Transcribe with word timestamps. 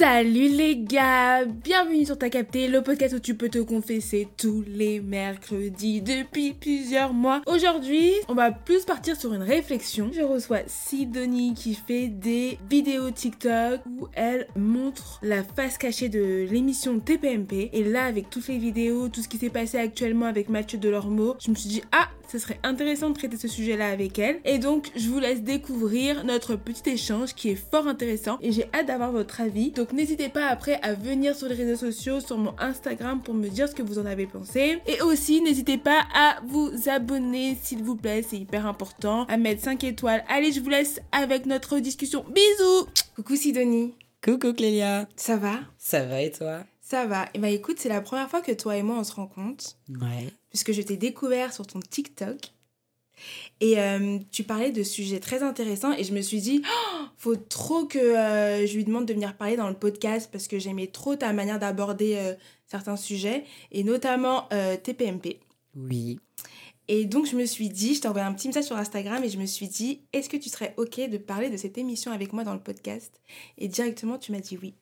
Salut 0.00 0.48
les 0.48 0.78
gars, 0.78 1.44
bienvenue 1.44 2.06
sur 2.06 2.16
Ta 2.16 2.30
Capté, 2.30 2.68
le 2.68 2.82
podcast 2.82 3.14
où 3.16 3.18
tu 3.18 3.34
peux 3.34 3.50
te 3.50 3.58
confesser 3.58 4.28
tous 4.38 4.64
les 4.66 4.98
mercredis 4.98 6.00
depuis 6.00 6.54
plusieurs 6.54 7.12
mois. 7.12 7.42
Aujourd'hui, 7.46 8.14
on 8.28 8.34
va 8.34 8.50
plus 8.50 8.86
partir 8.86 9.14
sur 9.14 9.34
une 9.34 9.42
réflexion. 9.42 10.10
Je 10.10 10.22
reçois 10.22 10.60
Sidonie 10.66 11.52
qui 11.52 11.74
fait 11.74 12.08
des 12.08 12.56
vidéos 12.70 13.10
TikTok 13.10 13.82
où 13.84 14.08
elle 14.14 14.46
montre 14.56 15.20
la 15.22 15.44
face 15.44 15.76
cachée 15.76 16.08
de 16.08 16.46
l'émission 16.50 16.98
TPMP. 16.98 17.68
Et 17.74 17.84
là, 17.84 18.06
avec 18.06 18.30
toutes 18.30 18.48
les 18.48 18.56
vidéos, 18.56 19.10
tout 19.10 19.20
ce 19.20 19.28
qui 19.28 19.36
s'est 19.36 19.50
passé 19.50 19.76
actuellement 19.76 20.24
avec 20.24 20.48
Mathieu 20.48 20.78
Delormeau, 20.78 21.36
je 21.44 21.50
me 21.50 21.54
suis 21.54 21.68
dit, 21.68 21.82
ah, 21.92 22.08
ce 22.30 22.38
serait 22.38 22.60
intéressant 22.62 23.10
de 23.10 23.14
traiter 23.14 23.36
ce 23.36 23.48
sujet-là 23.48 23.88
avec 23.88 24.18
elle. 24.18 24.40
Et 24.44 24.58
donc, 24.58 24.90
je 24.94 25.08
vous 25.08 25.18
laisse 25.18 25.42
découvrir 25.42 26.24
notre 26.24 26.56
petit 26.56 26.90
échange 26.90 27.34
qui 27.34 27.50
est 27.50 27.70
fort 27.70 27.88
intéressant 27.88 28.38
et 28.40 28.52
j'ai 28.52 28.66
hâte 28.72 28.86
d'avoir 28.86 29.12
votre 29.12 29.40
avis. 29.40 29.70
Donc, 29.70 29.92
n'hésitez 29.92 30.28
pas 30.28 30.46
après 30.46 30.78
à 30.82 30.94
venir 30.94 31.34
sur 31.34 31.48
les 31.48 31.54
réseaux 31.54 31.90
sociaux, 31.90 32.20
sur 32.20 32.38
mon 32.38 32.54
Instagram 32.58 33.20
pour 33.22 33.34
me 33.34 33.48
dire 33.48 33.68
ce 33.68 33.74
que 33.74 33.82
vous 33.82 33.98
en 33.98 34.06
avez 34.06 34.26
pensé. 34.26 34.78
Et 34.86 35.02
aussi, 35.02 35.40
n'hésitez 35.42 35.78
pas 35.78 36.02
à 36.14 36.40
vous 36.46 36.70
abonner, 36.86 37.56
s'il 37.60 37.82
vous 37.82 37.96
plaît, 37.96 38.24
c'est 38.28 38.38
hyper 38.38 38.66
important, 38.66 39.24
à 39.24 39.36
mettre 39.36 39.62
5 39.62 39.82
étoiles. 39.84 40.24
Allez, 40.28 40.52
je 40.52 40.60
vous 40.60 40.70
laisse 40.70 41.00
avec 41.12 41.46
notre 41.46 41.78
discussion. 41.78 42.24
Bisous 42.28 42.86
Coucou 43.16 43.36
Sidonie. 43.36 43.94
Coucou 44.22 44.52
Clélia. 44.52 45.08
Ça 45.16 45.36
va? 45.36 45.60
Ça 45.78 46.04
va 46.04 46.22
et 46.22 46.30
toi? 46.30 46.64
Ça 46.90 47.06
va. 47.06 47.24
Et 47.26 47.28
eh 47.34 47.38
bah 47.38 47.48
ben, 47.48 47.54
écoute, 47.54 47.78
c'est 47.78 47.88
la 47.88 48.00
première 48.00 48.28
fois 48.28 48.40
que 48.40 48.52
toi 48.52 48.76
et 48.76 48.82
moi 48.82 48.98
on 48.98 49.04
se 49.04 49.12
rencontre. 49.12 49.76
Ouais 49.88 50.32
puisque 50.50 50.72
je 50.72 50.82
t'ai 50.82 50.96
découvert 50.96 51.54
sur 51.54 51.66
ton 51.66 51.80
TikTok. 51.80 52.36
Et 53.60 53.78
euh, 53.78 54.18
tu 54.32 54.44
parlais 54.44 54.72
de 54.72 54.82
sujets 54.82 55.20
très 55.20 55.42
intéressants 55.42 55.92
et 55.92 56.04
je 56.04 56.14
me 56.14 56.22
suis 56.22 56.40
dit, 56.40 56.62
oh, 56.64 57.04
faut 57.18 57.36
trop 57.36 57.84
que 57.84 57.98
euh, 57.98 58.66
je 58.66 58.74
lui 58.74 58.84
demande 58.84 59.06
de 59.06 59.12
venir 59.12 59.36
parler 59.36 59.56
dans 59.56 59.68
le 59.68 59.74
podcast 59.74 60.30
parce 60.32 60.48
que 60.48 60.58
j'aimais 60.58 60.86
trop 60.86 61.16
ta 61.16 61.32
manière 61.32 61.58
d'aborder 61.58 62.16
euh, 62.16 62.34
certains 62.66 62.96
sujets 62.96 63.44
et 63.72 63.84
notamment 63.84 64.48
TPMP. 64.82 65.38
Oui. 65.76 66.18
Et 66.88 67.04
donc 67.04 67.26
je 67.26 67.36
me 67.36 67.44
suis 67.44 67.68
dit, 67.68 67.94
je 67.94 68.00
t'ai 68.00 68.08
envoyé 68.08 68.26
un 68.26 68.32
petit 68.32 68.48
message 68.48 68.64
sur 68.64 68.76
Instagram 68.76 69.22
et 69.22 69.28
je 69.28 69.38
me 69.38 69.46
suis 69.46 69.68
dit, 69.68 70.00
est-ce 70.14 70.30
que 70.30 70.38
tu 70.38 70.48
serais 70.48 70.72
OK 70.78 70.98
de 70.98 71.18
parler 71.18 71.50
de 71.50 71.58
cette 71.58 71.76
émission 71.76 72.12
avec 72.12 72.32
moi 72.32 72.42
dans 72.42 72.54
le 72.54 72.60
podcast? 72.60 73.20
Et 73.58 73.68
directement, 73.68 74.16
tu 74.16 74.32
m'as 74.32 74.40
dit 74.40 74.58
oui. 74.60 74.74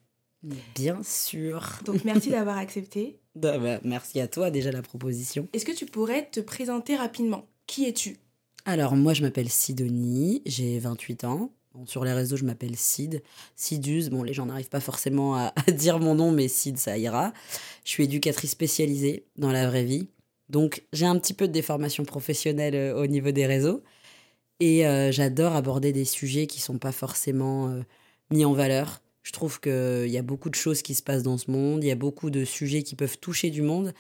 Bien 0.43 1.03
sûr. 1.03 1.81
Donc 1.85 2.05
merci 2.05 2.31
d'avoir 2.31 2.59
accepté. 2.59 3.19
Bah, 3.39 3.79
merci 3.85 4.19
à 4.19 4.27
toi 4.27 4.51
déjà 4.51 4.73
la 4.73 4.83
proposition. 4.83 5.47
Est-ce 5.53 5.65
que 5.65 5.71
tu 5.71 5.87
pourrais 5.87 6.29
te 6.29 6.41
présenter 6.41 6.97
rapidement? 6.97 7.47
Qui 7.69 7.85
es-tu? 7.85 8.17
Alors 8.65 8.97
moi 8.97 9.15
je 9.15 9.23
m'appelle 9.23 9.49
Sidonie, 9.49 10.43
j'ai 10.45 10.81
28 10.81 11.23
ans. 11.23 11.53
sur 11.87 12.05
les 12.05 12.13
réseaux 12.13 12.37
je 12.37 12.45
m'appelle 12.45 12.75
Sid. 12.75 13.23
Sidus, 13.55 14.11
bon 14.11 14.25
les 14.25 14.33
gens 14.33 14.47
n'arrivent 14.47 14.71
pas 14.71 14.81
forcément 14.81 15.37
à, 15.37 15.53
dire 15.71 16.01
mon 16.01 16.17
nom 16.17 16.33
mais 16.33 16.49
Sid 16.49 16.79
ça 16.79 16.99
ira. 16.99 17.33
Je 17.85 17.91
suis 17.91 18.05
éducatrice 18.05 18.51
spécialisée 18.51 19.25
dans 19.37 19.53
la 19.53 19.69
vraie 19.69 19.85
vie. 19.85 20.09
Donc 20.49 20.83
j'ai 20.93 21.07
un 21.07 21.17
petit 21.17 21.35
peu 21.35 21.47
de 21.47 21.53
déformation 21.53 22.05
professionnelle 22.05 22.75
euh, 22.75 23.01
au 23.01 23.07
niveau 23.07 23.31
des 23.31 23.47
réseaux. 23.47 23.85
Et 24.59 24.85
euh, 24.85 25.13
j'adore 25.13 25.55
aborder 25.55 25.93
des 25.93 26.05
sujets 26.05 26.49
qui 26.49 26.61
sont 26.61 26.79
pas 26.79 26.91
forcément 26.91 27.69
euh, 27.69 27.83
mis 28.33 28.45
en 28.45 28.53
valeur 28.53 29.01
je 29.29 29.33
trouve 29.35 29.61
qu'il 29.61 30.09
y 30.09 30.17
a 30.17 30.23
beaucoup 30.23 30.49
de 30.49 30.55
choses 30.55 30.81
qui 30.81 30.95
se 30.95 31.03
passent 31.03 31.23
dans 31.23 31.37
ce 31.37 31.51
monde, 31.51 31.85
il 31.85 31.87
y 31.87 31.91
a 31.91 31.97
beaucoup 31.97 32.31
de 32.31 32.47
sujets 32.47 32.83
qui 32.83 32.95
peuvent 32.95 33.19
toucher 33.19 33.51
du 33.51 33.61
monde, 33.61 33.93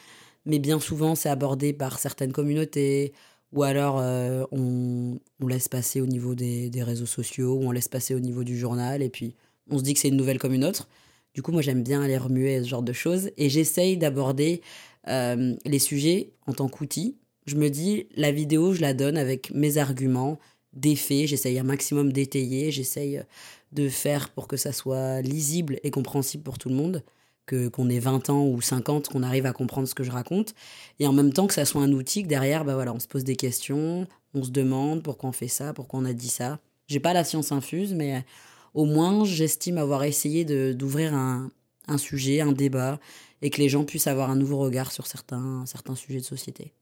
mais 0.46 0.58
bien 0.58 0.80
souvent 0.80 1.14
c'est 1.14 1.28
abordé 1.28 1.74
par 1.74 1.98
certaines 1.98 2.32
communautés, 2.32 3.12
ou 3.52 3.62
alors 3.62 3.98
euh, 4.00 4.46
on, 4.52 5.18
laisse 5.46 5.68
passer 5.68 6.00
au 6.00 6.06
niveau 6.06 6.34
des, 6.34 6.70
réseaux 6.82 7.04
sociaux, 7.04 7.56
ou 7.56 7.64
on 7.64 7.72
laisse 7.72 7.88
passer 7.88 8.14
au 8.14 8.20
niveau 8.20 8.42
du 8.42 8.58
journal, 8.58 9.02
et 9.02 9.10
puis 9.10 9.34
on 9.68 9.76
se 9.76 9.82
dit 9.82 9.92
que 9.92 10.00
c'est 10.00 10.08
une 10.08 10.16
nouvelle 10.16 10.38
comme 10.38 10.54
une 10.54 10.64
autre. 10.64 10.88
Du 11.34 11.42
coup, 11.42 11.52
moi 11.52 11.60
j'aime 11.60 11.82
bien 11.82 12.00
aller 12.00 12.16
remuer 12.16 12.62
ce 12.62 12.68
genre 12.68 12.82
de 12.82 12.94
choses, 12.94 13.30
et 13.36 13.50
j'essaye 13.50 13.98
d'aborder 13.98 14.62
euh, 15.08 15.54
les 15.66 15.78
sujets 15.78 16.30
en 16.46 16.54
tant 16.54 16.70
qu'outil. 16.70 17.18
Je 17.44 17.56
me 17.56 17.68
dis, 17.68 18.06
la 18.16 18.32
vidéo, 18.32 18.72
je 18.72 18.80
la 18.80 18.94
donne 18.94 19.18
avec 19.18 19.50
mes 19.50 19.76
arguments, 19.76 20.38
des 20.72 20.96
faits, 20.96 21.26
j'essaye 21.26 21.58
un 21.58 21.64
maximum 21.64 22.14
d'étayer, 22.14 22.70
j'essaye 22.70 23.22
de 23.72 23.88
faire 23.88 24.30
pour 24.30 24.48
que 24.48 24.56
ça 24.56 24.72
soit 24.72 25.20
lisible 25.20 25.78
et 25.82 25.90
compréhensible 25.90 26.42
pour 26.42 26.58
tout 26.58 26.68
le 26.68 26.74
monde, 26.74 27.02
que 27.46 27.68
qu'on 27.68 27.88
ait 27.88 27.98
20 27.98 28.30
ans 28.30 28.46
ou 28.46 28.60
50, 28.60 29.08
qu'on 29.08 29.22
arrive 29.22 29.46
à 29.46 29.52
comprendre 29.52 29.88
ce 29.88 29.94
que 29.94 30.04
je 30.04 30.10
raconte, 30.10 30.54
et 30.98 31.06
en 31.06 31.12
même 31.12 31.32
temps 31.32 31.46
que 31.46 31.54
ça 31.54 31.64
soit 31.64 31.82
un 31.82 31.92
outil 31.92 32.22
que 32.22 32.28
derrière, 32.28 32.64
bah 32.64 32.74
voilà, 32.74 32.92
on 32.92 33.00
se 33.00 33.08
pose 33.08 33.24
des 33.24 33.36
questions, 33.36 34.06
on 34.34 34.42
se 34.42 34.50
demande 34.50 35.02
pourquoi 35.02 35.30
on 35.30 35.32
fait 35.32 35.48
ça, 35.48 35.72
pourquoi 35.72 36.00
on 36.00 36.04
a 36.04 36.12
dit 36.12 36.28
ça. 36.28 36.60
J'ai 36.86 37.00
pas 37.00 37.12
la 37.12 37.24
science 37.24 37.52
infuse, 37.52 37.94
mais 37.94 38.24
au 38.74 38.84
moins 38.84 39.24
j'estime 39.24 39.78
avoir 39.78 40.04
essayé 40.04 40.44
d'ouvrir 40.74 41.14
un, 41.14 41.50
un 41.88 41.98
sujet, 41.98 42.40
un 42.40 42.52
débat, 42.52 43.00
et 43.42 43.50
que 43.50 43.58
les 43.58 43.68
gens 43.68 43.84
puissent 43.84 44.06
avoir 44.06 44.30
un 44.30 44.36
nouveau 44.36 44.58
regard 44.58 44.92
sur 44.92 45.06
certains, 45.06 45.64
certains 45.66 45.94
sujets 45.94 46.20
de 46.20 46.24
société. 46.24 46.72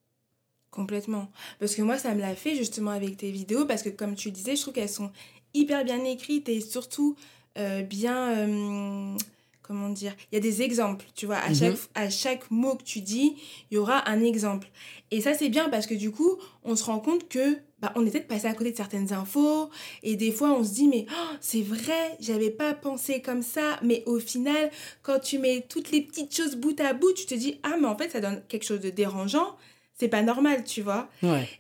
Complètement. 0.71 1.31
Parce 1.59 1.75
que 1.75 1.81
moi, 1.81 1.97
ça 1.97 2.15
me 2.15 2.21
l'a 2.21 2.35
fait 2.35 2.55
justement 2.55 2.91
avec 2.91 3.17
tes 3.17 3.31
vidéos, 3.31 3.65
parce 3.65 3.83
que 3.83 3.89
comme 3.89 4.15
tu 4.15 4.31
disais, 4.31 4.57
je 4.57 4.61
trouve 4.61 4.75
qu'elles 4.75 4.91
sont 4.91 5.11
hyper 5.57 5.85
bien 5.85 6.05
écrites 6.05 6.49
et 6.49 6.61
surtout 6.61 7.17
euh, 7.59 7.83
bien... 7.83 8.31
Euh, 8.31 9.17
comment 9.63 9.89
dire 9.89 10.15
Il 10.31 10.37
y 10.37 10.39
a 10.39 10.41
des 10.41 10.63
exemples, 10.63 11.07
tu 11.15 11.27
vois. 11.27 11.39
À, 11.39 11.53
chaque, 11.53 11.73
mhm. 11.73 11.79
à 11.97 12.11
chaque 12.11 12.51
mot 12.51 12.77
que 12.77 12.85
tu 12.85 13.01
dis, 13.01 13.35
il 13.71 13.75
y 13.75 13.79
aura 13.79 14.09
un 14.09 14.23
exemple. 14.23 14.69
Et 15.11 15.21
ça, 15.21 15.35
c'est 15.35 15.49
bien 15.49 15.69
parce 15.69 15.87
que 15.87 15.95
du 15.95 16.11
coup, 16.13 16.37
on 16.63 16.77
se 16.77 16.85
rend 16.85 17.01
compte 17.01 17.29
que 17.29 17.59
bah, 17.81 17.93
on 17.97 18.07
est 18.07 18.11
peut-être 18.11 18.29
passé 18.29 18.47
à 18.47 18.55
côté 18.55 18.71
de 18.71 18.77
certaines 18.77 19.13
infos 19.13 19.69
et 20.03 20.17
des 20.17 20.33
fois 20.33 20.51
on 20.53 20.65
se 20.65 20.73
dit 20.73 20.89
mais 20.89 21.05
oh, 21.11 21.37
c'est 21.43 21.61
vrai 21.61 22.17
j'avais 22.21 22.49
pas 22.49 22.73
pensé 22.73 23.21
comme 23.21 23.43
ça 23.43 23.79
mais 23.83 24.03
au 24.07 24.19
final 24.19 24.71
quand 25.03 25.19
tu 25.19 25.39
mets 25.39 25.67
toutes 25.69 25.91
les 25.91 26.01
petites 26.01 26.35
choses 26.35 26.57
bout 26.57 26.81
à 26.81 26.95
bout 26.95 27.13
tu 27.13 27.27
te 27.27 27.35
dis 27.35 27.61
ah 27.65 27.77
mais 27.79 27.87
en 27.87 27.95
fait 27.95 28.09
ça 28.09 28.23
donne 28.23 28.41
quelque 28.49 28.65
chose 28.65 28.81
de 28.81 28.89
dérangeant 28.89 29.57
c'est 29.99 30.09
pas 30.09 30.23
normal, 30.23 30.65
tu 30.65 30.83
vois. 30.83 31.09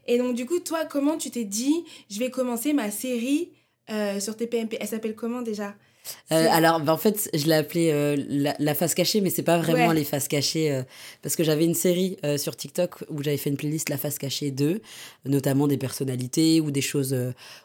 Et 0.07 0.19
donc, 0.19 0.35
du 0.35 0.45
coup, 0.45 0.59
toi, 0.59 0.85
comment 0.85 1.17
tu 1.17 1.31
t'es 1.31 1.45
dit, 1.45 1.85
je 2.11 2.19
vais 2.19 2.31
commencer 2.31 2.75
ma 2.75 2.91
série 2.91 3.51
euh, 3.91 4.21
sur 4.21 4.37
TPMP 4.37 4.77
Elle 4.81 4.89
s'appelle 4.89 5.15
comment 5.15 5.43
déjà? 5.43 5.75
Euh, 6.31 6.47
alors, 6.51 6.81
bah, 6.81 6.93
en 6.93 6.97
fait, 6.97 7.29
je 7.35 7.47
l'ai 7.47 7.55
appelée 7.55 7.91
euh, 7.93 8.17
la, 8.59 8.75
face 8.75 8.95
cachée, 8.95 9.21
mais 9.21 9.31
c'est 9.31 9.43
pas 9.43 9.59
vraiment 9.59 9.91
les 9.93 10.05
faces 10.05 10.29
cachées. 10.29 10.83
parce 11.23 11.35
que 11.35 11.43
j'avais 11.43 11.65
une 11.65 11.75
série 11.75 12.17
sur 12.37 12.57
TikTok 12.57 13.05
où 13.11 13.23
j'avais 13.23 13.37
fait 13.37 13.51
une 13.51 13.57
playlist 13.57 13.89
La 13.89 13.97
face 13.97 14.19
cachée 14.19 14.51
2, 14.51 14.81
notamment 15.25 15.67
des 15.67 15.77
personnalités 15.77 16.61
ou 16.61 16.71
des 16.71 16.81
choses 16.81 17.17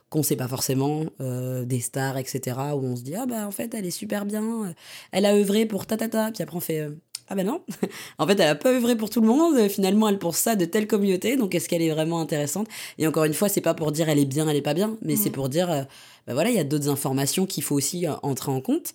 qu'on 0.10 0.24
sait 0.24 0.36
pas 0.36 0.48
forcément, 0.48 1.06
des 1.20 1.80
stars, 1.80 2.18
etc. 2.18 2.58
Où 2.74 2.84
on 2.84 2.96
se 2.96 3.04
dit, 3.04 3.16
ah 3.16 3.28
bah 3.28 3.48
en 3.48 3.52
fait, 3.52 3.74
elle 3.76 3.86
est 3.86 3.92
super 3.92 4.26
bien, 4.26 4.74
elle 5.12 5.26
a 5.26 5.36
œuvré 5.36 5.68
pour 5.68 5.86
ta 5.86 5.98
ta 5.98 6.08
ta. 6.08 6.32
Puis 6.32 6.42
après, 6.42 6.58
on 6.58 6.62
fait, 6.62 6.88
ah 7.32 7.36
ben 7.36 7.46
non, 7.46 7.62
en 8.18 8.28
fait 8.28 8.38
elle 8.40 8.50
a 8.50 8.56
pas 8.56 8.72
œuvré 8.74 8.98
pour 8.98 9.10
tout 9.10 9.22
le 9.22 9.28
monde, 9.28 9.70
finalement 9.70 10.10
elle 10.10 10.20
pense 10.20 10.36
ça 10.36 10.58
de 10.58 10.66
telle 10.66 10.86
communauté, 10.86 11.38
donc 11.38 11.56
est-ce 11.56 11.70
qu'elle 11.70 11.82
est 11.82 11.90
vraiment 11.90 12.20
intéressante? 12.20 12.68
Et 12.98 13.08
encore 13.08 13.24
une 13.24 13.34
fois, 13.34 13.48
c'est 13.48 13.62
pas 13.62 13.74
pour 13.74 13.94
dire 13.94 14.10
elle 14.10 14.20
est 14.20 14.26
bien, 14.26 14.50
elle 14.50 14.58
est 14.58 14.62
pas 14.62 14.74
bien, 14.74 14.98
mais 15.02 15.16
c'est 15.16 15.30
mm. 15.30 15.34
pour 15.34 15.48
dire, 15.48 15.88
ben 16.28 16.34
voilà, 16.34 16.50
il 16.50 16.56
y 16.56 16.60
a 16.60 16.64
d'autres 16.64 16.90
informations 16.90 17.46
qu'il 17.46 17.64
faut 17.64 17.76
aussi 17.76 18.08
euh, 18.08 18.14
entrer 18.24 18.52
en 18.52 18.62
compte. 18.62 18.94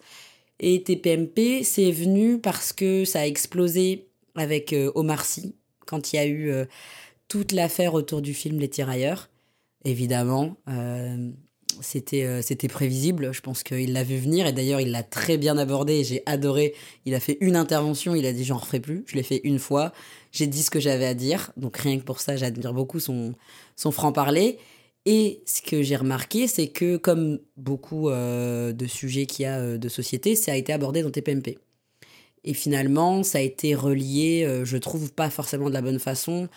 Et 0.60 0.82
TPMP, 0.82 1.62
c'est 1.64 1.90
venu 1.90 2.38
parce 2.40 2.72
que 2.72 3.04
ça 3.04 3.20
a 3.20 3.26
explosé 3.26 4.08
avec 4.34 4.72
euh, 4.72 4.90
Omar 4.94 5.24
Sy, 5.24 5.54
quand 5.86 6.12
il 6.12 6.16
y 6.16 6.18
a 6.18 6.26
eu 6.26 6.52
toute 7.28 7.52
l'affaire 7.52 7.94
autour 7.94 8.22
du 8.22 8.34
film 8.34 8.58
Les 8.58 8.68
Tirailleurs. 8.68 9.28
Évidemment, 9.84 10.56
c'était 11.80 12.24
euh, 12.24 12.68
prévisible. 12.68 13.32
Je 13.32 13.40
pense 13.40 13.62
qu'il 13.62 13.92
l'a 13.92 14.02
vu 14.02 14.16
venir 14.16 14.46
et 14.46 14.52
d'ailleurs 14.52 14.80
il 14.80 14.90
l'a 14.90 15.02
très 15.02 15.36
bien 15.36 15.58
abordé. 15.58 16.04
J'ai 16.04 16.22
adoré. 16.26 16.74
Il 17.04 17.14
a 17.14 17.20
fait 17.20 17.38
une 17.40 17.56
intervention. 17.56 18.14
Il 18.14 18.26
a 18.26 18.32
dit 18.32 18.44
j'en 18.44 18.58
referai 18.58 18.80
plus. 18.80 19.04
Je 19.06 19.16
l'ai 19.16 19.22
fait 19.22 19.40
une 19.44 19.58
fois. 19.58 19.92
J'ai 20.32 20.46
dit 20.46 20.62
ce 20.62 20.70
que 20.70 20.80
j'avais 20.80 21.06
à 21.06 21.14
dire. 21.14 21.52
Donc 21.56 21.76
rien 21.76 21.98
que 21.98 22.04
pour 22.04 22.20
ça, 22.20 22.36
j'admire 22.36 22.72
beaucoup 22.72 23.00
son 23.00 23.34
son 23.74 23.90
franc 23.90 24.12
parler. 24.12 24.58
Et 25.06 25.42
ce 25.46 25.62
que 25.62 25.82
j'ai 25.82 25.96
remarqué, 25.96 26.48
c'est 26.48 26.68
que 26.68 26.96
comme 26.98 27.38
beaucoup 27.56 28.10
euh, 28.10 28.72
de 28.72 28.86
sujets 28.86 29.24
qu'il 29.26 29.44
y 29.44 29.46
a 29.46 29.58
euh, 29.58 29.78
de 29.78 29.88
société, 29.88 30.36
ça 30.36 30.52
a 30.52 30.56
été 30.56 30.72
abordé 30.72 31.02
dans 31.02 31.10
TPMP. 31.10 31.58
Et 32.44 32.54
finalement, 32.54 33.22
ça 33.22 33.38
a 33.38 33.40
été 33.40 33.74
relié, 33.74 34.62
je 34.62 34.76
trouve 34.76 35.12
pas 35.12 35.30
forcément 35.30 35.68
de 35.68 35.74
la 35.74 35.82
bonne 35.82 35.98
façon, 35.98 36.48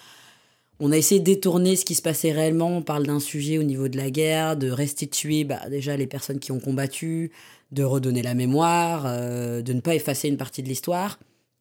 on 0.82 0.94
a 0.94 0.98
essayé 0.98 1.20
de 1.20 1.26
détourner 1.26 1.76
ce 1.76 1.84
qui 1.84 1.94
se 1.94 2.02
passait 2.02 2.32
réellement. 2.32 2.78
On 2.78 2.82
parle 2.82 3.06
d'un 3.06 3.20
sujet 3.20 3.58
au 3.58 3.64
niveau 3.64 3.90
de 3.90 3.98
la 3.98 4.10
guerre, 4.10 4.56
de 4.56 4.72
restituer 4.72 5.44
bah, 5.44 5.70
déjà 5.70 5.98
les 5.98 6.08
personnes 6.08 6.40
qui 6.40 6.54
ont 6.54 6.60
combattu, 6.60 7.32
de 7.74 7.84
redonner 7.84 8.22
la 8.22 8.34
mémoire, 8.34 9.04
euh, 9.06 9.62
de 9.62 9.74
ne 9.74 9.82
pas 9.82 9.94
effacer 9.94 10.30
une 10.30 10.38
partie 10.38 10.64
de 10.64 10.70
l'histoire. 10.70 11.20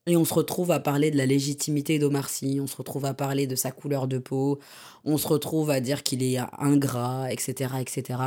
Et 0.09 0.17
on 0.17 0.25
se 0.25 0.33
retrouve 0.33 0.71
à 0.71 0.81
parler 0.81 1.11
de 1.11 1.19
la 1.19 1.27
légitimité 1.27 1.99
d'Omar 1.99 2.31
Sy, 2.31 2.61
on 2.63 2.67
se 2.67 2.77
retrouve 2.77 3.05
à 3.05 3.13
parler 3.13 3.47
de 3.47 3.55
sa 3.55 3.71
couleur 3.71 4.09
de 4.09 4.17
peau, 4.17 4.59
on 5.05 5.19
se 5.19 5.29
retrouve 5.29 5.69
à 5.69 5.81
dire 5.81 6.03
qu'il 6.03 6.23
est 6.23 6.39
ingrat, 6.59 7.31
etc. 7.31 7.75
etc. 7.79 8.19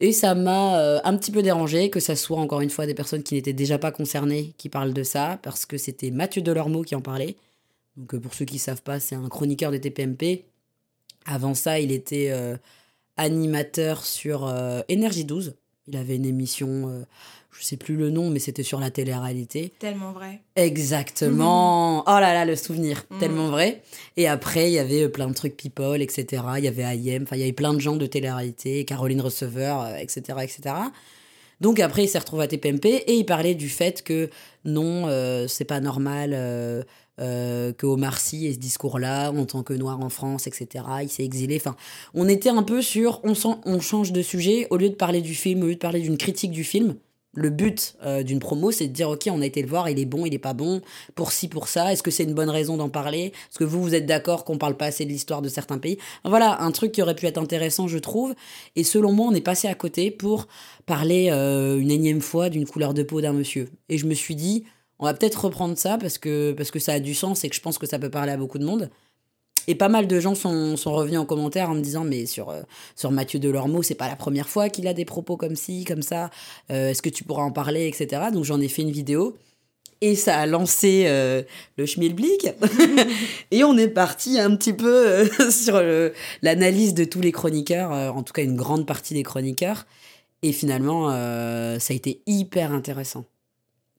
Et 0.00 0.12
ça 0.12 0.34
m'a 0.34 0.80
euh, 0.80 1.00
un 1.04 1.16
petit 1.16 1.30
peu 1.30 1.42
dérangé 1.42 1.90
que 1.90 2.00
ça 2.00 2.16
soit 2.16 2.38
encore 2.40 2.60
une 2.60 2.70
fois 2.70 2.86
des 2.86 2.94
personnes 2.94 3.22
qui 3.22 3.34
n'étaient 3.34 3.52
déjà 3.52 3.78
pas 3.78 3.92
concernées 3.92 4.52
qui 4.58 4.68
parlent 4.68 4.92
de 4.92 5.04
ça, 5.04 5.38
parce 5.44 5.64
que 5.64 5.76
c'était 5.76 6.10
Mathieu 6.10 6.42
Delormeau 6.42 6.82
qui 6.82 6.96
en 6.96 7.02
parlait. 7.02 7.36
Donc, 7.96 8.14
euh, 8.14 8.18
pour 8.18 8.34
ceux 8.34 8.44
qui 8.44 8.56
ne 8.56 8.60
savent 8.60 8.82
pas, 8.82 8.98
c'est 8.98 9.14
un 9.14 9.28
chroniqueur 9.28 9.70
de 9.70 9.76
TPMP. 9.76 10.46
Avant 11.24 11.54
ça, 11.54 11.78
il 11.78 11.92
était 11.92 12.30
euh, 12.32 12.56
animateur 13.16 14.04
sur 14.04 14.52
Énergie 14.88 15.24
12. 15.24 15.54
Il 15.86 15.96
avait 15.96 16.16
une 16.16 16.26
émission 16.26 17.04
je 17.58 17.64
sais 17.64 17.76
plus 17.76 17.96
le 17.96 18.10
nom, 18.10 18.30
mais 18.30 18.38
c'était 18.38 18.62
sur 18.62 18.80
la 18.80 18.90
télé-réalité. 18.90 19.72
Tellement 19.78 20.12
vrai. 20.12 20.40
Exactement. 20.56 22.02
Oh 22.06 22.20
là 22.20 22.32
là, 22.32 22.44
le 22.44 22.56
souvenir. 22.56 23.04
Mm. 23.10 23.18
Tellement 23.18 23.48
vrai. 23.48 23.82
Et 24.16 24.28
après, 24.28 24.70
il 24.70 24.74
y 24.74 24.78
avait 24.78 25.08
plein 25.08 25.26
de 25.26 25.34
trucs 25.34 25.56
people, 25.56 26.00
etc. 26.00 26.42
Il 26.58 26.64
y 26.64 26.68
avait 26.68 26.96
IM, 26.96 27.24
enfin, 27.24 27.36
il 27.36 27.40
y 27.40 27.42
avait 27.42 27.52
plein 27.52 27.74
de 27.74 27.80
gens 27.80 27.96
de 27.96 28.06
télé-réalité, 28.06 28.84
Caroline 28.84 29.20
Receveur, 29.20 29.96
etc., 29.96 30.38
etc. 30.42 30.74
Donc 31.60 31.78
après, 31.80 32.04
il 32.04 32.08
s'est 32.08 32.18
retrouvé 32.18 32.44
à 32.44 32.48
TPMP 32.48 32.86
et 32.86 33.14
il 33.14 33.24
parlait 33.24 33.54
du 33.54 33.68
fait 33.68 34.02
que 34.02 34.30
non, 34.64 35.08
euh, 35.08 35.46
c'est 35.46 35.66
pas 35.66 35.80
normal 35.80 36.30
euh, 36.32 36.82
euh, 37.20 37.72
que 37.72 37.84
Omar 37.84 38.18
Sy 38.18 38.46
ait 38.46 38.54
ce 38.54 38.58
discours-là 38.58 39.30
en 39.30 39.44
tant 39.44 39.62
que 39.62 39.74
noir 39.74 40.00
en 40.00 40.08
France, 40.08 40.46
etc. 40.46 40.84
Il 41.02 41.10
s'est 41.10 41.24
exilé. 41.24 41.56
Enfin, 41.56 41.76
on 42.14 42.28
était 42.28 42.48
un 42.48 42.62
peu 42.62 42.80
sur 42.80 43.20
on, 43.24 43.34
on 43.66 43.80
change 43.80 44.12
de 44.12 44.22
sujet 44.22 44.66
au 44.70 44.78
lieu 44.78 44.88
de 44.88 44.94
parler 44.94 45.20
du 45.20 45.34
film, 45.34 45.62
au 45.62 45.66
lieu 45.66 45.74
de 45.74 45.80
parler 45.80 46.00
d'une 46.00 46.16
critique 46.16 46.52
du 46.52 46.64
film 46.64 46.94
le 47.34 47.50
but 47.50 47.94
euh, 48.02 48.22
d'une 48.22 48.40
promo, 48.40 48.70
c'est 48.70 48.88
de 48.88 48.92
dire 48.92 49.08
ok, 49.08 49.28
on 49.30 49.40
a 49.40 49.46
été 49.46 49.62
le 49.62 49.68
voir, 49.68 49.88
il 49.88 49.98
est 49.98 50.04
bon, 50.04 50.26
il 50.26 50.34
est 50.34 50.38
pas 50.38 50.52
bon, 50.52 50.80
pour 51.14 51.32
ci, 51.32 51.48
pour 51.48 51.68
ça. 51.68 51.92
Est-ce 51.92 52.02
que 52.02 52.10
c'est 52.10 52.24
une 52.24 52.34
bonne 52.34 52.50
raison 52.50 52.76
d'en 52.76 52.88
parler? 52.88 53.32
Est-ce 53.50 53.58
que 53.58 53.64
vous, 53.64 53.82
vous 53.82 53.94
êtes 53.94 54.06
d'accord 54.06 54.44
qu'on 54.44 54.58
parle 54.58 54.76
pas 54.76 54.86
assez 54.86 55.04
de 55.04 55.10
l'histoire 55.10 55.42
de 55.42 55.48
certains 55.48 55.78
pays? 55.78 55.98
Voilà, 56.24 56.60
un 56.62 56.72
truc 56.72 56.92
qui 56.92 57.02
aurait 57.02 57.14
pu 57.14 57.26
être 57.26 57.38
intéressant, 57.38 57.86
je 57.86 57.98
trouve. 57.98 58.34
Et 58.76 58.84
selon 58.84 59.12
moi, 59.12 59.26
on 59.30 59.34
est 59.34 59.40
passé 59.40 59.68
à 59.68 59.74
côté 59.74 60.10
pour 60.10 60.48
parler 60.86 61.28
euh, 61.30 61.78
une 61.78 61.90
énième 61.90 62.20
fois 62.20 62.48
d'une 62.50 62.66
couleur 62.66 62.94
de 62.94 63.02
peau 63.02 63.20
d'un 63.20 63.32
monsieur. 63.32 63.68
Et 63.88 63.98
je 63.98 64.06
me 64.06 64.14
suis 64.14 64.34
dit, 64.34 64.64
on 64.98 65.04
va 65.04 65.14
peut-être 65.14 65.44
reprendre 65.44 65.78
ça 65.78 65.98
parce 65.98 66.18
que, 66.18 66.52
parce 66.52 66.70
que 66.70 66.78
ça 66.78 66.94
a 66.94 67.00
du 67.00 67.14
sens 67.14 67.44
et 67.44 67.48
que 67.48 67.56
je 67.56 67.60
pense 67.60 67.78
que 67.78 67.86
ça 67.86 67.98
peut 67.98 68.10
parler 68.10 68.32
à 68.32 68.36
beaucoup 68.36 68.58
de 68.58 68.64
monde. 68.64 68.90
Et 69.70 69.76
pas 69.76 69.88
mal 69.88 70.08
de 70.08 70.18
gens 70.18 70.34
sont, 70.34 70.76
sont, 70.76 70.92
revenus 70.92 71.20
en 71.20 71.24
commentaire 71.24 71.70
en 71.70 71.74
me 71.74 71.80
disant 71.80 72.02
mais 72.02 72.26
sur, 72.26 72.50
euh, 72.50 72.62
sur 72.96 73.12
Mathieu 73.12 73.38
Delormeau, 73.38 73.84
c'est 73.84 73.94
pas 73.94 74.08
la 74.08 74.16
première 74.16 74.48
fois 74.48 74.68
qu'il 74.68 74.88
a 74.88 74.94
des 74.94 75.04
propos 75.04 75.36
comme 75.36 75.54
ci, 75.54 75.84
comme 75.84 76.02
ça, 76.02 76.28
euh, 76.72 76.90
est-ce 76.90 77.02
que 77.02 77.08
tu 77.08 77.22
pourras 77.22 77.44
en 77.44 77.52
parler, 77.52 77.86
etc. 77.86 78.20
Donc 78.32 78.42
j'en 78.42 78.60
ai 78.60 78.66
fait 78.66 78.82
une 78.82 78.90
vidéo 78.90 79.36
et 80.00 80.16
ça 80.16 80.40
a 80.40 80.46
lancé 80.46 81.04
euh, 81.06 81.44
le 81.76 81.86
schmilblick 81.86 82.48
et 83.52 83.62
on 83.62 83.78
est 83.78 83.86
parti 83.86 84.40
un 84.40 84.56
petit 84.56 84.72
peu 84.72 85.30
sur 85.52 85.80
l'analyse 86.42 86.92
de 86.92 87.04
tous 87.04 87.20
les 87.20 87.30
chroniqueurs, 87.30 87.92
en 87.92 88.24
tout 88.24 88.32
cas 88.32 88.42
une 88.42 88.56
grande 88.56 88.88
partie 88.88 89.14
des 89.14 89.22
chroniqueurs. 89.22 89.86
Et 90.42 90.50
finalement, 90.50 91.10
ça 91.10 91.92
a 91.92 91.94
été 91.94 92.22
hyper 92.26 92.72
intéressant 92.72 93.24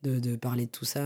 de, 0.04 0.20
de 0.20 0.36
parler 0.36 0.66
de 0.66 0.72
tout 0.72 0.84
ça 0.84 1.02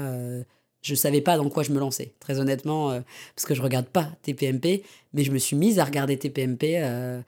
je 0.85 0.93
savais 0.93 1.21
pas 1.21 1.35
dans 1.37 1.49
quoi 1.49 1.63
je 1.63 1.71
me 1.71 1.79
lançais, 1.79 2.13
très 2.19 2.39
honnêtement, 2.39 2.91
euh, 2.91 3.01
parce 3.35 3.47
que 3.47 3.55
je 3.55 3.61
regarde 3.61 3.87
pas 3.87 4.11
TPMP, 4.21 4.83
mais 5.13 5.23
je 5.23 5.31
me 5.31 5.39
suis 5.39 5.55
mise 5.55 5.79
à 5.79 5.83
regarder 5.83 6.15
TPMP 6.15 6.75
euh, 6.75 7.21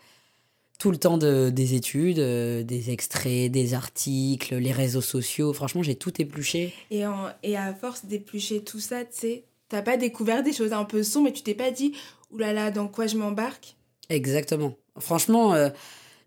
tout 0.78 0.92
le 0.92 0.98
temps 0.98 1.18
de, 1.18 1.50
des 1.50 1.74
études, 1.74 2.20
euh, 2.20 2.62
des 2.62 2.92
extraits, 2.92 3.52
des 3.52 3.74
articles, 3.74 4.56
les 4.56 4.72
réseaux 4.72 5.02
sociaux. 5.02 5.54
Franchement, 5.54 5.82
j'ai 5.82 5.96
tout 5.96 6.22
épluché. 6.22 6.72
Et, 6.92 7.04
et 7.42 7.58
à 7.58 7.74
force 7.74 8.06
d'éplucher 8.06 8.64
tout 8.64 8.80
ça, 8.80 9.04
tu 9.06 9.12
sais, 9.18 9.44
t'as 9.70 9.82
pas 9.82 9.98
découvert 9.98 10.44
des 10.44 10.54
choses 10.54 10.72
un 10.72 10.86
peu 10.86 11.02
sombres, 11.02 11.26
mais 11.26 11.34
tu 11.34 11.42
t'es 11.42 11.56
pas 11.56 11.72
dit, 11.72 11.94
oulala, 12.30 12.70
dans 12.70 12.88
quoi 12.88 13.08
je 13.08 13.18
m'embarque? 13.18 13.76
Exactement. 14.10 14.76
Franchement, 15.00 15.56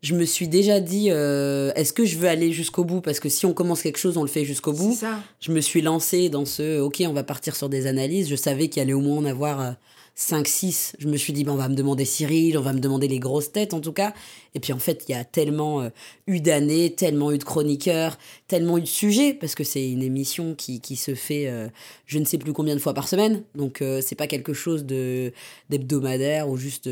je 0.02 0.14
me 0.14 0.24
suis 0.24 0.48
déjà 0.48 0.80
dit, 0.80 1.08
euh, 1.10 1.72
est-ce 1.74 1.92
que 1.92 2.04
je 2.04 2.16
veux 2.16 2.28
aller 2.28 2.52
jusqu'au 2.52 2.84
bout? 2.84 3.00
Parce 3.00 3.20
que 3.20 3.28
si 3.28 3.44
on 3.44 3.52
commence 3.52 3.82
quelque 3.82 3.98
chose, 3.98 4.16
on 4.16 4.22
le 4.22 4.28
fait 4.28 4.44
jusqu'au 4.44 4.72
bout. 4.72 4.94
Ça. 4.94 5.18
Je 5.40 5.52
me 5.52 5.60
suis 5.60 5.82
lancée 5.82 6.28
dans 6.30 6.46
ce, 6.46 6.80
ok, 6.80 7.02
on 7.06 7.12
va 7.12 7.22
partir 7.22 7.54
sur 7.54 7.68
des 7.68 7.86
analyses. 7.86 8.28
Je 8.28 8.36
savais 8.36 8.68
qu'il 8.68 8.80
allait 8.80 8.94
au 8.94 9.00
moins 9.00 9.18
en 9.18 9.24
avoir 9.26 9.74
euh, 10.20 10.36
5, 10.36 10.46
6, 10.46 10.96
je 10.98 11.08
me 11.08 11.16
suis 11.16 11.32
dit, 11.32 11.44
on 11.48 11.56
va 11.56 11.68
me 11.68 11.74
demander 11.74 12.04
Cyril, 12.04 12.58
on 12.58 12.62
va 12.62 12.72
me 12.72 12.80
demander 12.80 13.08
les 13.08 13.18
grosses 13.18 13.52
têtes 13.52 13.74
en 13.74 13.80
tout 13.80 13.92
cas. 13.92 14.12
Et 14.54 14.60
puis 14.60 14.72
en 14.72 14.78
fait, 14.78 15.04
il 15.08 15.12
y 15.12 15.14
a 15.14 15.24
tellement 15.24 15.80
euh, 15.80 15.88
eu 16.26 16.40
d'années, 16.40 16.92
tellement 16.92 17.32
eu 17.32 17.38
de 17.38 17.44
chroniqueurs, 17.44 18.18
tellement 18.48 18.78
eu 18.78 18.82
de 18.82 18.86
sujets, 18.86 19.32
parce 19.32 19.54
que 19.54 19.64
c'est 19.64 19.90
une 19.90 20.02
émission 20.02 20.54
qui, 20.54 20.80
qui 20.80 20.96
se 20.96 21.14
fait 21.14 21.48
euh, 21.48 21.68
je 22.06 22.18
ne 22.18 22.24
sais 22.24 22.38
plus 22.38 22.52
combien 22.52 22.74
de 22.74 22.80
fois 22.80 22.94
par 22.94 23.08
semaine. 23.08 23.42
Donc 23.54 23.80
euh, 23.80 24.00
c'est 24.04 24.14
pas 24.14 24.26
quelque 24.26 24.52
chose 24.52 24.84
de 24.84 25.32
d'hebdomadaire 25.68 26.48
ou 26.48 26.56
juste 26.56 26.88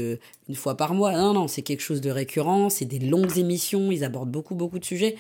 une 0.49 0.55
fois 0.55 0.77
par 0.77 0.95
mois. 0.95 1.13
Non, 1.13 1.35
non, 1.35 1.49
c'est 1.49 1.63
quelque 1.63 1.83
chose 1.83 2.01
de 2.01 2.11
récurrent, 2.11 2.71
c'est 2.71 2.85
des 2.87 3.01
longues 3.01 3.37
émissions, 3.39 3.91
ils 3.91 4.05
abordent 4.05 4.31
beaucoup, 4.31 4.55
beaucoup 4.55 4.79
de 4.79 4.85
sujets. 4.85 5.17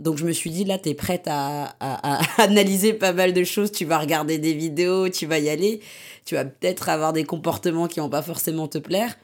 Donc 0.00 0.16
je 0.16 0.24
me 0.24 0.32
suis 0.32 0.50
dit, 0.50 0.64
là, 0.64 0.78
tu 0.78 0.88
es 0.88 0.94
prête 0.94 1.24
à, 1.26 1.76
analyser 2.38 2.94
pas 2.94 3.12
mal 3.12 3.34
de 3.34 3.44
choses, 3.44 3.70
tu 3.70 3.84
vas 3.84 3.98
regarder 3.98 4.38
des 4.38 4.54
vidéos, 4.54 5.10
tu 5.10 5.26
vas 5.26 5.38
y 5.38 5.50
aller, 5.50 5.80
tu 6.30 6.36
vas 6.36 6.44
peut-être 6.44 6.88
avoir 6.88 7.12
des 7.12 7.24
comportements 7.24 7.88
qui 7.88 7.98
vont 7.98 8.08
pas 8.08 8.22
forcément 8.22 8.68
te 8.68 8.78
plaire. 8.78 9.18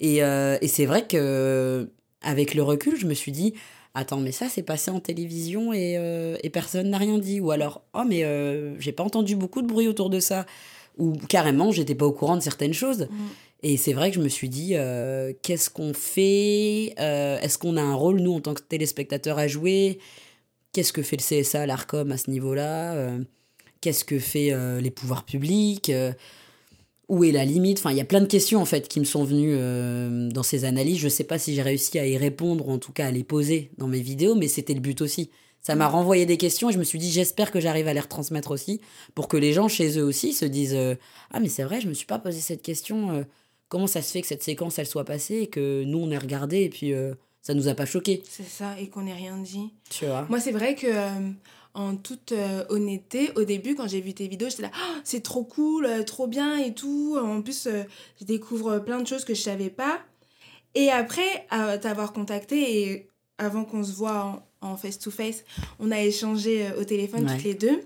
Et, 0.00 0.22
euh, 0.22 0.58
c'est 0.66 0.84
vrai 0.84 1.06
que 1.06 1.88
avec 2.20 2.52
le 2.52 2.62
recul, 2.62 2.94
je 2.98 3.06
me 3.06 3.14
suis 3.14 3.32
dit, 3.32 3.54
attends, 3.94 4.20
mais 4.20 4.32
ça, 4.32 4.50
c'est 4.50 4.62
passé 4.62 4.90
en 4.90 5.00
télévision 5.00 5.72
et, 5.72 5.96
euh, 5.96 6.36
personne 6.52 6.90
n'a 6.90 6.98
rien 6.98 7.16
dit. 7.16 7.40
Ou 7.40 7.52
alors, 7.52 7.80
oh, 7.94 8.02
mais 8.06 8.24
euh, 8.24 8.78
j'ai 8.80 8.92
pas 8.92 9.02
entendu 9.02 9.34
beaucoup 9.34 9.62
de 9.62 9.66
bruit 9.66 9.88
autour 9.88 10.10
de 10.10 10.20
ça. 10.20 10.44
Ou 10.98 11.14
carrément, 11.26 11.72
j'étais 11.72 11.94
pas 11.94 12.04
au 12.04 12.12
courant 12.12 12.36
de 12.36 12.42
certaines 12.42 12.74
choses. 12.74 13.08
Mm. 13.10 13.16
Et 13.62 13.76
c'est 13.78 13.94
vrai 13.94 14.10
que 14.10 14.16
je 14.16 14.22
me 14.22 14.28
suis 14.28 14.50
dit, 14.50 14.72
euh, 14.74 15.32
qu'est-ce 15.40 15.70
qu'on 15.70 15.94
fait 15.94 16.92
Est-ce 16.98 17.56
qu'on 17.56 17.78
a 17.78 17.82
un 17.82 17.94
rôle, 17.94 18.20
nous, 18.20 18.34
en 18.34 18.40
tant 18.40 18.52
que 18.52 18.60
téléspectateurs, 18.60 19.38
à 19.38 19.48
jouer? 19.48 20.00
Qu'est-ce 20.74 20.92
que 20.92 21.00
fait 21.00 21.16
le 21.16 21.22
CSA, 21.42 21.64
l'ARCOM 21.64 22.12
à 22.12 22.18
ce 22.18 22.30
niveau-là? 22.30 23.16
Qu'est-ce 23.80 24.04
que 24.04 24.18
fait 24.18 24.54
les 24.82 24.90
pouvoirs 24.90 25.24
publics? 25.24 25.90
Où 27.12 27.24
est 27.24 27.32
la 27.32 27.44
limite 27.44 27.78
Enfin, 27.78 27.90
il 27.90 27.98
y 27.98 28.00
a 28.00 28.04
plein 28.04 28.20
de 28.20 28.26
questions, 28.26 28.60
en 28.60 28.64
fait, 28.64 28.88
qui 28.88 28.98
me 28.98 29.04
sont 29.04 29.22
venues 29.22 29.54
dans 30.30 30.42
ces 30.42 30.64
analyses. 30.64 30.98
Je 30.98 31.04
ne 31.04 31.10
sais 31.10 31.24
pas 31.24 31.38
si 31.38 31.54
j'ai 31.54 31.62
réussi 31.62 31.98
à 31.98 32.06
y 32.06 32.16
répondre, 32.16 32.66
ou 32.66 32.72
en 32.72 32.78
tout 32.78 32.92
cas 32.92 33.06
à 33.06 33.10
les 33.10 33.24
poser 33.24 33.70
dans 33.76 33.86
mes 33.86 34.00
vidéos, 34.00 34.34
mais 34.34 34.48
c'était 34.48 34.74
le 34.74 34.80
but 34.80 35.00
aussi. 35.02 35.30
Ça 35.60 35.74
m'a 35.74 35.88
renvoyé 35.88 36.26
des 36.26 36.38
questions 36.38 36.70
et 36.70 36.72
je 36.72 36.78
me 36.78 36.84
suis 36.84 36.98
dit, 36.98 37.10
j'espère 37.10 37.52
que 37.52 37.60
j'arrive 37.60 37.86
à 37.86 37.94
les 37.94 38.00
retransmettre 38.00 38.50
aussi, 38.50 38.80
pour 39.14 39.28
que 39.28 39.36
les 39.36 39.52
gens 39.52 39.68
chez 39.68 39.98
eux 39.98 40.02
aussi 40.02 40.32
se 40.32 40.44
disent 40.46 40.76
Ah, 41.30 41.38
mais 41.38 41.48
c'est 41.48 41.64
vrai, 41.64 41.80
je 41.80 41.88
me 41.88 41.94
suis 41.94 42.06
pas 42.06 42.18
posé 42.18 42.40
cette 42.40 42.62
question 42.62 43.24
comment 43.72 43.86
ça 43.86 44.02
se 44.02 44.12
fait 44.12 44.20
que 44.20 44.26
cette 44.26 44.42
séquence 44.42 44.78
elle 44.78 44.86
soit 44.86 45.06
passée 45.06 45.36
et 45.36 45.46
que 45.46 45.82
nous 45.84 45.96
on 45.96 46.10
ait 46.10 46.18
regardé 46.18 46.60
et 46.60 46.68
puis 46.68 46.92
euh, 46.92 47.14
ça 47.40 47.54
nous 47.54 47.68
a 47.68 47.74
pas 47.74 47.86
choqué. 47.86 48.22
C'est 48.28 48.46
ça 48.46 48.78
et 48.78 48.88
qu'on 48.88 49.00
n'ait 49.00 49.14
rien 49.14 49.38
dit. 49.38 49.70
Tu 49.88 50.04
vois. 50.04 50.26
Moi 50.28 50.40
c'est 50.40 50.52
vrai 50.52 50.74
que 50.74 50.86
euh, 50.88 51.30
en 51.74 51.96
toute 51.96 52.32
euh, 52.32 52.64
honnêteté 52.68 53.30
au 53.36 53.44
début 53.44 53.74
quand 53.74 53.88
j'ai 53.88 54.00
vu 54.00 54.12
tes 54.12 54.28
vidéos 54.28 54.50
j'étais 54.50 54.62
là 54.62 54.70
oh, 54.74 54.98
c'est 55.04 55.22
trop 55.22 55.44
cool 55.44 55.88
trop 56.04 56.26
bien 56.26 56.58
et 56.58 56.74
tout. 56.74 57.18
En 57.20 57.42
plus 57.42 57.68
je 58.20 58.24
découvre 58.24 58.78
plein 58.78 59.00
de 59.00 59.06
choses 59.06 59.24
que 59.24 59.34
je 59.34 59.42
savais 59.42 59.70
pas. 59.70 60.00
Et 60.74 60.90
après 60.90 61.46
à 61.50 61.78
t'avoir 61.78 62.12
contacté 62.12 62.82
et 62.82 63.08
avant 63.38 63.64
qu'on 63.64 63.82
se 63.84 63.92
voit 63.92 64.44
en, 64.60 64.76
face 64.76 64.98
to 64.98 65.10
face 65.10 65.44
on 65.78 65.90
a 65.90 66.00
échangé 66.00 66.66
au 66.78 66.84
téléphone 66.84 67.26
toutes 67.26 67.44
les 67.44 67.54
deux. 67.54 67.80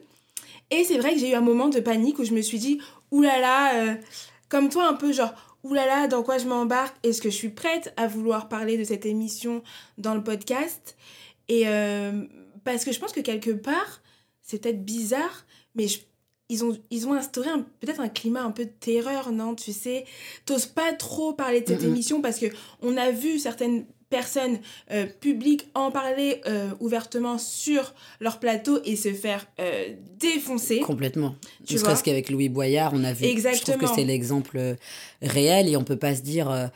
Et 0.71 0.83
c'est 0.85 0.99
vrai 0.99 1.15
que 1.15 1.21
j'ai 1.21 1.31
eu 1.31 1.35
un 1.35 1.40
moment 1.40 1.69
de 1.69 1.81
panique 1.81 2.19
où 2.19 2.25
je 2.25 2.35
me 2.35 2.43
suis 2.43 2.59
dit 2.59 2.81
oulala 3.12 3.40
là 3.40 3.85
là, 3.85 3.99
comme 4.49 4.69
toi 4.69 4.88
un 4.88 4.95
peu 4.95 5.12
genre 5.12 5.33
oulala, 5.66 6.07
dans 6.07 6.23
quoi 6.23 6.38
je 6.38 6.47
m'embarque? 6.47 6.97
Est-ce 7.02 7.21
que 7.21 7.31
je 7.31 7.35
suis 7.35 7.49
prête 7.49 7.93
à 7.97 8.07
vouloir 8.07 8.49
parler 8.49 8.78
de 8.78 8.85
cette 8.85 9.07
émission 9.07 9.62
dans 9.99 10.14
le 10.14 10.23
podcast? 10.23 10.97
Et 11.49 11.64
euh, 11.66 12.23
parce 12.73 12.85
que 12.85 12.92
je 12.92 13.00
pense 13.00 13.12
que 13.12 13.20
quelque 13.20 13.50
part, 13.50 14.02
c'est 14.42 14.62
peut-être 14.62 14.85
bizarre, 14.85 15.46
mais 15.75 15.87
ils, 16.49 16.64
ont, 16.64 16.76
ils 16.90 17.06
ont 17.06 17.14
instauré 17.14 17.49
peut-être 17.80 18.00
un 18.00 18.08
climat 18.08 18.42
un 18.42 18.50
peu 18.50 18.64
de 18.64 18.70
terreur, 18.70 19.32
non 19.32 19.54
Tu 19.54 19.73
sais, 19.73 20.04
t'oses 20.44 20.66
pas 20.66 20.92
trop 20.92 21.32
parler 21.32 21.62
de 21.62 21.68
cette 21.68 21.82
émission 21.82 22.20
parce 22.20 22.38
que 22.38 22.46
on 22.82 22.96
a 22.96 23.11
vu 23.11 23.38
certaines 23.38 23.87
personnes 24.08 24.58
euh, 24.92 25.06
publiques 25.06 25.68
en 25.75 25.90
parler 25.90 26.40
euh, 26.46 26.70
ouvertement 26.78 27.38
sur 27.38 27.92
leur 28.20 28.38
plateau 28.38 28.78
et 28.85 28.94
se 28.94 29.12
faire 29.12 29.46
euh, 29.61 29.94
défoncer. 30.18 30.80
Complètement. 30.80 31.35
Tu 31.66 31.78
serait-ce 31.78 32.04
qu'avec 32.04 32.30
Louis 32.30 32.49
Boyard, 32.49 32.92
on 32.94 33.02
a 33.02 33.12
vu. 33.12 33.25
Exactement. 33.25 33.56
Je 33.58 33.78
trouve 33.78 33.88
que 33.88 33.94
c'est 33.94 34.06
l'exemple 34.06 34.76
réel 35.23 35.68
et 35.68 35.76
on 35.76 35.82
peut 35.85 35.96
pas 35.96 36.14
se 36.14 36.23
dire, 36.23 36.70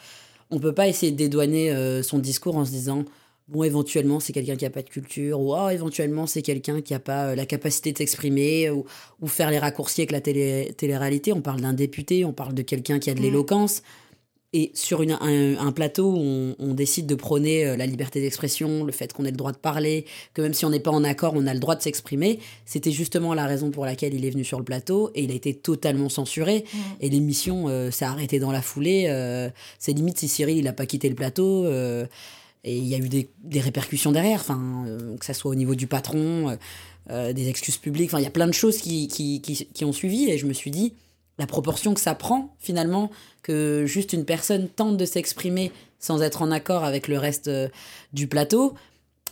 on 0.51 0.59
peut 0.59 0.75
pas 0.75 0.89
essayer 0.89 1.13
de 1.13 1.17
dédouaner 1.17 2.03
son 2.03 2.19
discours 2.19 2.57
en 2.57 2.65
se 2.65 2.71
disant. 2.71 3.05
Bon, 3.51 3.65
éventuellement, 3.65 4.21
c'est 4.21 4.33
quelqu'un 4.33 4.55
qui 4.55 4.65
n'a 4.65 4.71
pas 4.71 4.83
de 4.83 4.89
culture, 4.89 5.41
ou 5.41 5.55
oh, 5.55 5.69
éventuellement, 5.71 6.29
c'est 6.29 6.43
quelqu'un 6.43 6.81
qui 6.81 6.93
n'a 6.93 7.01
pas 7.01 7.35
la 7.35 7.47
capacité 7.47 7.91
de 7.93 7.99
s'exprimer, 7.99 8.71
ou, 8.71 8.85
ou, 9.21 9.27
faire 9.27 9.51
les 9.51 9.59
raccourcis 9.59 10.03
avec 10.03 10.13
la 10.13 10.21
télé, 10.21 10.73
télé-réalité. 10.77 11.33
On 11.33 11.41
parle 11.41 11.61
d'un 11.61 11.73
député, 11.73 12.25
on 12.25 12.33
parle 12.33 12.55
de 12.55 12.63
quelqu'un 12.63 13.01
qui 13.01 13.11
a 13.11 13.15
de 13.15 13.19
mm. 13.19 13.23
l'éloquence. 13.25 13.83
Et 14.53 14.73
sur 14.75 15.03
une, 15.03 15.13
un, 15.21 15.71
plateau 15.71 16.13
où 16.13 16.55
on, 16.59 16.75
décide 16.75 17.07
de 17.07 17.15
prôner 17.15 17.67
euh, 17.67 17.77
la 17.77 17.87
liberté 17.87 18.21
d'expression, 18.21 18.83
le 18.83 18.91
fait 18.91 19.13
qu'on 19.13 19.25
ait 19.25 19.31
le 19.31 19.37
droit 19.37 19.53
de 19.53 19.57
parler, 19.57 20.07
que 20.35 20.43
même 20.43 20.55
si 20.55 20.65
on 20.65 20.71
n'est 20.71 20.81
pas 20.81 20.91
en 20.91 21.05
accord, 21.05 21.35
on 21.37 21.47
a 21.47 21.55
le 21.55 21.61
droit 21.61 21.77
de 21.77 21.83
s'exprimer, 21.83 22.41
c'était 22.65 22.91
justement 22.91 23.33
la 23.33 23.47
raison 23.47 23.71
pour 23.71 23.85
laquelle 23.85 24.13
il 24.13 24.25
est 24.25 24.31
venu 24.31 24.43
sur 24.43 24.59
le 24.59 24.65
plateau 24.65 25.13
et 25.15 25.23
il 25.23 25.31
a 25.31 25.35
été 25.35 25.55
totalement 25.55 26.09
censuré. 26.09 26.65
Mmh. 26.65 26.79
Et 27.01 27.11
l'émission 27.11 27.69
euh, 27.69 27.93
s'est 27.93 28.05
arrêtée 28.05 28.41
dans 28.41 28.51
la 28.51 28.61
foulée. 28.61 29.07
Euh, 29.09 29.51
c'est 29.79 29.93
limite 29.93 30.19
si 30.19 30.27
Cyril 30.27 30.59
il 30.59 30.65
n'a 30.65 30.73
pas 30.73 30.87
quitté 30.87 31.09
le 31.09 31.15
plateau. 31.15 31.67
Et 32.65 32.77
il 32.77 32.87
y 32.87 32.95
a 32.95 32.99
eu 32.99 33.09
des, 33.09 33.31
des 33.43 33.61
répercussions 33.61 34.13
derrière, 34.13 34.41
enfin, 34.41 34.85
que 35.19 35.25
ça 35.25 35.35
soit 35.35 35.51
au 35.51 35.55
niveau 35.55 35.75
du 35.75 35.87
patron, 35.87 36.57
des 37.09 37.49
excuses 37.49 37.79
publiques, 37.79 38.11
il 38.13 38.23
y 38.23 38.27
a 38.27 38.31
plein 38.31 38.47
de 38.47 38.53
choses 38.53 38.79
qui, 38.79 39.09
qui, 39.09 39.41
qui, 39.41 39.67
qui 39.67 39.85
ont 39.85 39.93
suivi. 39.93 40.31
Et 40.31 40.39
je 40.39 40.47
me 40.47 40.53
suis 40.53 40.71
dit, 40.71 40.93
la 41.41 41.47
proportion 41.47 41.95
que 41.95 42.01
ça 42.01 42.15
prend 42.15 42.55
finalement 42.59 43.11
que 43.43 43.85
juste 43.87 44.13
une 44.13 44.25
personne 44.25 44.69
tente 44.69 44.97
de 44.99 45.07
s'exprimer 45.07 45.73
sans 45.99 46.23
être 46.23 46.43
en 46.43 46.51
accord 46.51 46.85
avec 46.85 47.09
le 47.09 47.19
reste 47.19 47.49
euh, 47.49 47.69
du 48.13 48.27
plateau. 48.27 48.75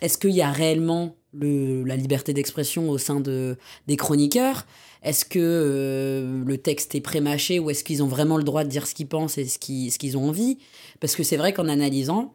Est-ce 0.01 0.17
qu'il 0.17 0.31
y 0.31 0.43
a 0.43 0.51
réellement 0.51 1.17
le, 1.33 1.85
la 1.85 1.97
liberté 1.97 2.33
d'expression 2.33 2.89
au 2.89 2.99
sein 2.99 3.21
de, 3.21 3.57
des 3.87 3.97
chroniqueurs? 3.97 4.67
Est-ce 5.03 5.25
que 5.25 5.39
euh, 5.39 6.45
le 6.45 6.59
texte 6.59 6.95
est 6.95 7.01
prémâché 7.01 7.59
ou 7.59 7.71
est-ce 7.71 7.85
qu'ils 7.85 8.03
ont 8.03 8.09
vraiment 8.09 8.39
le 8.39 8.45
droit 8.45 8.65
de 8.65 8.71
dire 8.71 8.87
ce 8.87 8.95
qu'ils 8.95 9.07
pensent 9.07 9.39
et 9.39 9.45
ce 9.45 9.59
qu'ils, 9.59 9.93
ce 9.93 9.99
qu'ils 9.99 10.17
ont 10.17 10.29
envie? 10.29 10.59
Parce 11.01 11.15
que 11.15 11.23
c'est 11.23 11.37
vrai 11.37 11.53
qu'en 11.53 11.69
analysant, 11.69 12.35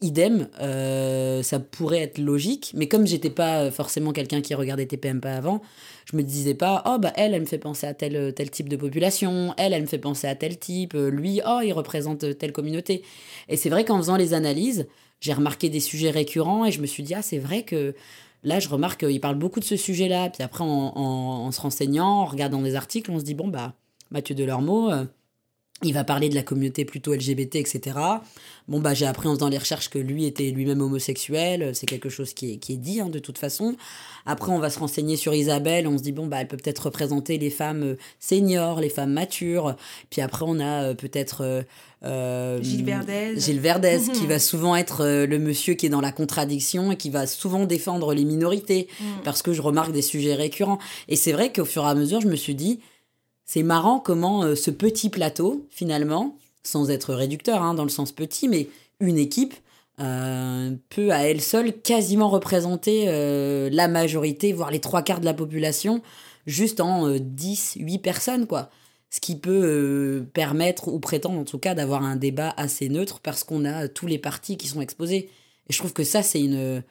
idem, 0.00 0.48
euh, 0.60 1.42
ça 1.42 1.58
pourrait 1.58 2.00
être 2.00 2.18
logique, 2.18 2.72
mais 2.74 2.86
comme 2.86 3.06
j'étais 3.06 3.30
pas 3.30 3.70
forcément 3.70 4.12
quelqu'un 4.12 4.42
qui 4.42 4.54
regardait 4.54 4.86
TPMP 4.86 5.26
avant, 5.26 5.62
je 6.10 6.16
me 6.16 6.22
disais 6.22 6.54
pas, 6.54 6.82
oh 6.86 6.98
bah 6.98 7.12
elle, 7.16 7.34
elle 7.34 7.40
me 7.40 7.46
fait 7.46 7.58
penser 7.58 7.86
à 7.86 7.94
tel, 7.94 8.34
tel 8.34 8.50
type 8.50 8.68
de 8.68 8.76
population, 8.76 9.54
elle, 9.56 9.72
elle 9.72 9.82
me 9.82 9.86
fait 9.86 9.98
penser 9.98 10.26
à 10.26 10.34
tel 10.34 10.58
type, 10.58 10.94
lui, 10.94 11.40
oh, 11.46 11.60
il 11.64 11.72
représente 11.72 12.38
telle 12.38 12.52
communauté. 12.52 13.02
Et 13.48 13.56
c'est 13.56 13.70
vrai 13.70 13.84
qu'en 13.84 13.96
faisant 13.96 14.16
les 14.16 14.34
analyses, 14.34 14.86
j'ai 15.20 15.32
remarqué 15.32 15.68
des 15.70 15.80
sujets 15.80 16.10
récurrents 16.10 16.64
et 16.64 16.72
je 16.72 16.80
me 16.80 16.86
suis 16.86 17.02
dit, 17.02 17.14
ah, 17.14 17.22
c'est 17.22 17.38
vrai 17.38 17.62
que 17.62 17.94
là, 18.44 18.60
je 18.60 18.68
remarque 18.68 19.04
qu'il 19.06 19.20
parle 19.20 19.36
beaucoup 19.36 19.60
de 19.60 19.64
ce 19.64 19.76
sujet-là. 19.76 20.30
Puis 20.30 20.42
après, 20.42 20.64
en, 20.64 21.50
se 21.50 21.60
renseignant, 21.60 22.20
en 22.20 22.24
regardant 22.26 22.62
des 22.62 22.74
articles, 22.74 23.10
on 23.10 23.18
se 23.18 23.24
dit, 23.24 23.34
bon, 23.34 23.48
bah, 23.48 23.74
Mathieu 24.10 24.34
Delormeau, 24.34 24.90
euh, 24.90 25.04
il 25.82 25.92
va 25.92 26.04
parler 26.04 26.30
de 26.30 26.34
la 26.34 26.42
communauté 26.42 26.86
plutôt 26.86 27.12
LGBT, 27.12 27.56
etc. 27.56 27.98
Bon, 28.66 28.80
bah, 28.80 28.94
j'ai 28.94 29.04
appris 29.04 29.28
en 29.28 29.34
faisant 29.34 29.50
les 29.50 29.58
recherches 29.58 29.90
que 29.90 29.98
lui 29.98 30.24
était 30.24 30.50
lui-même 30.50 30.80
homosexuel. 30.80 31.72
C'est 31.74 31.84
quelque 31.84 32.08
chose 32.08 32.32
qui 32.32 32.52
est, 32.52 32.56
qui 32.56 32.72
est 32.72 32.78
dit, 32.78 33.00
hein, 33.00 33.10
de 33.10 33.18
toute 33.18 33.36
façon. 33.36 33.76
Après, 34.24 34.50
on 34.50 34.58
va 34.58 34.70
se 34.70 34.78
renseigner 34.78 35.16
sur 35.16 35.34
Isabelle. 35.34 35.86
On 35.86 35.98
se 35.98 36.02
dit, 36.02 36.12
bon, 36.12 36.28
bah, 36.28 36.38
elle 36.40 36.48
peut 36.48 36.56
peut-être 36.56 36.86
représenter 36.86 37.36
les 37.36 37.50
femmes 37.50 37.82
euh, 37.82 37.96
seniors, 38.20 38.80
les 38.80 38.88
femmes 38.88 39.12
matures. 39.12 39.76
Puis 40.08 40.22
après, 40.22 40.46
on 40.48 40.58
a 40.60 40.84
euh, 40.84 40.94
peut-être. 40.94 41.64
Euh, 42.02 42.62
Gilles 42.62 42.84
Verdez. 42.84 43.34
Gilles 43.38 43.60
Verdez, 43.60 44.00
qui 44.14 44.26
va 44.26 44.38
souvent 44.38 44.76
être 44.76 45.04
le 45.04 45.38
monsieur 45.38 45.74
qui 45.74 45.86
est 45.86 45.90
dans 45.90 46.00
la 46.00 46.12
contradiction 46.12 46.92
et 46.92 46.96
qui 46.96 47.10
va 47.10 47.26
souvent 47.26 47.66
défendre 47.66 48.14
les 48.14 48.24
minorités. 48.24 48.88
Mm. 48.98 49.04
Parce 49.24 49.42
que 49.42 49.52
je 49.52 49.60
remarque 49.60 49.92
des 49.92 50.02
sujets 50.02 50.34
récurrents. 50.34 50.78
Et 51.08 51.16
c'est 51.16 51.32
vrai 51.32 51.52
qu'au 51.52 51.66
fur 51.66 51.84
et 51.84 51.88
à 51.88 51.94
mesure, 51.94 52.22
je 52.22 52.28
me 52.28 52.36
suis 52.36 52.54
dit, 52.54 52.80
c'est 53.46 53.62
marrant 53.62 54.00
comment 54.00 54.54
ce 54.54 54.70
petit 54.70 55.08
plateau, 55.08 55.66
finalement, 55.70 56.36
sans 56.64 56.90
être 56.90 57.14
réducteur 57.14 57.62
hein, 57.62 57.74
dans 57.74 57.84
le 57.84 57.88
sens 57.88 58.12
petit, 58.12 58.48
mais 58.48 58.68
une 59.00 59.18
équipe 59.18 59.54
euh, 59.98 60.74
peut 60.90 61.10
à 61.10 61.20
elle 61.20 61.40
seule 61.40 61.72
quasiment 61.72 62.28
représenter 62.28 63.04
euh, 63.08 63.70
la 63.72 63.88
majorité, 63.88 64.52
voire 64.52 64.70
les 64.70 64.80
trois 64.80 65.02
quarts 65.02 65.20
de 65.20 65.24
la 65.24 65.32
population, 65.32 66.02
juste 66.46 66.80
en 66.80 67.16
10, 67.18 67.78
euh, 67.80 67.84
8 67.84 67.98
personnes, 67.98 68.46
quoi. 68.46 68.70
Ce 69.08 69.20
qui 69.20 69.36
peut 69.36 70.26
permettre, 70.34 70.88
ou 70.88 70.98
prétendre 70.98 71.38
en 71.38 71.44
tout 71.44 71.58
cas, 71.58 71.74
d'avoir 71.74 72.02
un 72.02 72.16
débat 72.16 72.52
assez 72.56 72.88
neutre 72.88 73.20
parce 73.20 73.44
qu'on 73.44 73.64
a 73.64 73.88
tous 73.88 74.06
les 74.06 74.18
partis 74.18 74.56
qui 74.58 74.66
sont 74.66 74.80
exposés. 74.80 75.30
Et 75.68 75.72
je 75.72 75.78
trouve 75.78 75.92
que 75.92 76.04
ça, 76.04 76.22
c'est 76.22 76.40
une, 76.40 76.82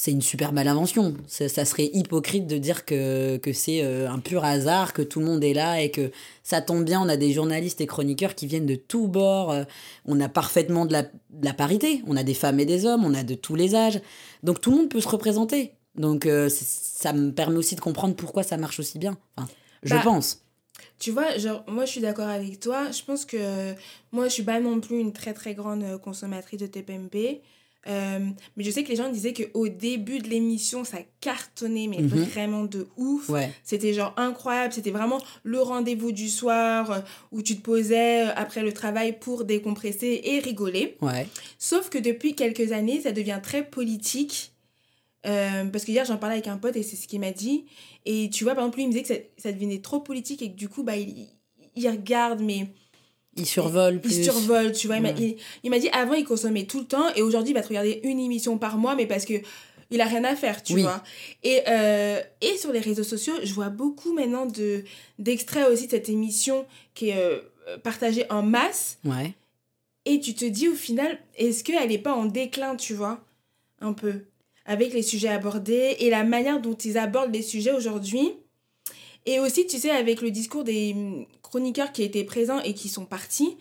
c'est 0.00 0.12
une 0.12 0.22
super 0.22 0.54
belle 0.54 0.66
invention. 0.66 1.14
Ça, 1.26 1.66
serait 1.66 1.90
hypocrite 1.92 2.46
de 2.46 2.56
dire 2.56 2.86
que, 2.86 3.36
que 3.36 3.52
c'est 3.52 3.84
euh, 3.84 4.10
un 4.10 4.18
pur 4.18 4.46
hasard, 4.46 4.94
que 4.94 5.02
tout 5.02 5.20
le 5.20 5.26
monde 5.26 5.44
est 5.44 5.52
là 5.52 5.82
et 5.82 5.90
que 5.90 6.10
ça 6.42 6.62
tombe 6.62 6.84
bien. 6.84 7.02
On 7.02 7.08
a 7.10 7.18
des 7.18 7.34
journalistes 7.34 7.82
et 7.82 7.86
chroniqueurs 7.86 8.34
qui 8.34 8.46
viennent 8.46 8.64
de 8.64 8.76
tous 8.76 9.08
bords. 9.08 9.52
Euh, 9.52 9.64
on 10.06 10.18
a 10.18 10.30
parfaitement 10.30 10.86
de 10.86 10.94
la, 10.94 11.52
parité. 11.52 12.02
On 12.06 12.16
a 12.16 12.22
des 12.22 12.32
femmes 12.32 12.58
et 12.60 12.64
des 12.64 12.86
hommes. 12.86 13.04
On 13.04 13.12
a 13.12 13.24
de 13.24 13.34
tous 13.34 13.56
les 13.56 13.74
âges. 13.74 14.00
Donc 14.42 14.62
tout 14.62 14.70
le 14.70 14.78
monde 14.78 14.88
peut 14.88 15.02
se 15.02 15.08
représenter. 15.08 15.74
Donc 15.96 16.24
euh, 16.24 16.48
ça 16.48 17.12
me 17.12 17.30
permet 17.30 17.58
aussi 17.58 17.76
de 17.76 17.82
comprendre 17.82 18.16
pourquoi 18.16 18.42
ça 18.42 18.56
marche 18.56 18.80
aussi 18.80 18.98
bien. 18.98 19.18
je 19.82 19.92
bah, 19.92 20.00
pense. 20.02 20.40
Tu 20.98 21.10
vois, 21.10 21.36
genre, 21.36 21.62
moi 21.68 21.84
je 21.84 21.90
suis 21.90 22.00
d'accord 22.00 22.28
avec 22.28 22.58
toi. 22.58 22.90
Je 22.90 23.04
pense 23.04 23.26
que 23.26 23.74
moi 24.12 24.28
je 24.28 24.32
suis 24.32 24.44
pas 24.44 24.60
non 24.60 24.80
plus 24.80 24.98
une 24.98 25.12
très 25.12 25.34
très 25.34 25.54
grande 25.54 25.98
consommatrice 25.98 26.58
de 26.58 26.66
TPMP. 26.66 27.42
Euh, 27.88 28.18
mais 28.56 28.64
je 28.64 28.70
sais 28.70 28.84
que 28.84 28.88
les 28.88 28.96
gens 28.96 29.08
disaient 29.08 29.32
qu'au 29.32 29.68
début 29.68 30.18
de 30.18 30.28
l'émission, 30.28 30.84
ça 30.84 30.98
cartonnait, 31.20 31.86
mais 31.86 31.98
mhm. 31.98 32.08
vraiment 32.08 32.64
de 32.64 32.88
ouf. 32.96 33.30
C'était 33.64 33.94
genre 33.94 34.12
incroyable. 34.16 34.72
C'était 34.72 34.90
vraiment 34.90 35.20
le 35.44 35.60
rendez-vous 35.60 36.12
du 36.12 36.28
soir 36.28 36.90
euh, 36.90 37.00
où 37.32 37.42
tu 37.42 37.56
te 37.56 37.62
posais 37.62 38.26
euh, 38.26 38.32
après 38.36 38.62
le 38.62 38.72
travail 38.72 39.18
pour 39.18 39.44
décompresser 39.44 40.20
et 40.24 40.40
rigoler. 40.40 40.96
Ouais. 41.00 41.26
Sauf 41.58 41.88
que 41.88 41.98
depuis 41.98 42.34
quelques 42.34 42.72
années, 42.72 43.00
ça 43.00 43.12
devient 43.12 43.40
très 43.42 43.64
politique. 43.64 44.52
parce 45.22 45.84
que 45.84 45.90
hier, 45.90 46.04
j'en 46.04 46.18
parlais 46.18 46.36
avec 46.36 46.48
un 46.48 46.58
pote 46.58 46.76
et 46.76 46.82
c'est 46.82 46.96
ce 46.96 47.08
qu'il 47.08 47.20
m'a 47.20 47.32
dit. 47.32 47.64
Et 48.04 48.30
tu 48.30 48.44
vois, 48.44 48.54
par 48.54 48.64
exemple, 48.64 48.78
lui, 48.78 48.84
il 48.84 48.88
me 48.88 48.92
disait 48.92 49.02
que 49.02 49.14
ça, 49.14 49.48
ça 49.48 49.52
devenait 49.52 49.80
trop 49.80 50.00
politique 50.00 50.42
et 50.42 50.50
que 50.50 50.56
du 50.56 50.68
coup, 50.68 50.82
bah, 50.82 50.96
il, 50.96 51.28
il 51.76 51.88
regarde, 51.88 52.40
mais 52.40 52.68
il 53.36 53.46
survole 53.46 54.00
plus. 54.00 54.16
Il 54.16 54.24
survole, 54.24 54.72
tu 54.72 54.86
vois. 54.86 54.96
Il 54.96 55.70
m'a 55.70 55.78
dit 55.78 55.88
avant, 55.90 56.14
il 56.14 56.24
consommait 56.24 56.64
tout 56.64 56.80
le 56.80 56.86
temps 56.86 57.14
et 57.14 57.22
aujourd'hui, 57.22 57.52
il 57.52 57.54
va 57.54 57.62
te 57.62 57.68
regarder 57.68 58.00
une 58.02 58.18
émission 58.18 58.58
par 58.58 58.76
mois, 58.76 58.94
mais 58.96 59.06
parce 59.06 59.24
que 59.24 59.34
il 59.90 60.00
a 60.00 60.04
rien 60.04 60.22
à 60.24 60.36
faire, 60.36 60.62
tu 60.62 60.78
vois. 60.78 61.02
Et, 61.42 61.62
euh, 61.68 62.20
et 62.40 62.56
sur 62.56 62.72
les 62.72 62.78
réseaux 62.80 63.02
sociaux, 63.02 63.34
je 63.42 63.52
vois 63.52 63.70
beaucoup 63.70 64.12
maintenant 64.12 64.46
de 64.46 64.84
d'extraits 65.18 65.68
aussi 65.68 65.86
de 65.86 65.90
cette 65.90 66.08
émission 66.08 66.64
qui 66.94 67.08
est 67.08 67.16
euh, 67.16 67.40
partagée 67.82 68.24
en 68.30 68.42
masse. 68.42 68.98
Ouais. 69.04 69.34
Et 70.04 70.20
tu 70.20 70.34
te 70.34 70.44
dis 70.44 70.68
au 70.68 70.74
final, 70.74 71.18
est-ce 71.36 71.64
qu'elle 71.64 71.88
n'est 71.88 71.98
pas 71.98 72.14
en 72.14 72.26
déclin, 72.26 72.76
tu 72.76 72.94
vois 72.94 73.20
Un 73.80 73.92
peu. 73.92 74.22
Avec 74.64 74.92
les 74.92 75.02
sujets 75.02 75.28
abordés 75.28 75.96
et 75.98 76.10
la 76.10 76.22
manière 76.22 76.60
dont 76.60 76.74
ils 76.74 76.96
abordent 76.96 77.34
les 77.34 77.42
sujets 77.42 77.72
aujourd'hui? 77.72 78.32
Et 79.26 79.40
aussi, 79.40 79.66
tu 79.66 79.78
sais, 79.78 79.90
avec 79.90 80.22
le 80.22 80.30
discours 80.30 80.64
des 80.64 81.26
chroniqueurs 81.50 81.92
qui 81.92 82.02
étaient 82.02 82.24
présents 82.24 82.60
et 82.60 82.74
qui 82.74 82.88
sont 82.88 83.04
partis, 83.04 83.56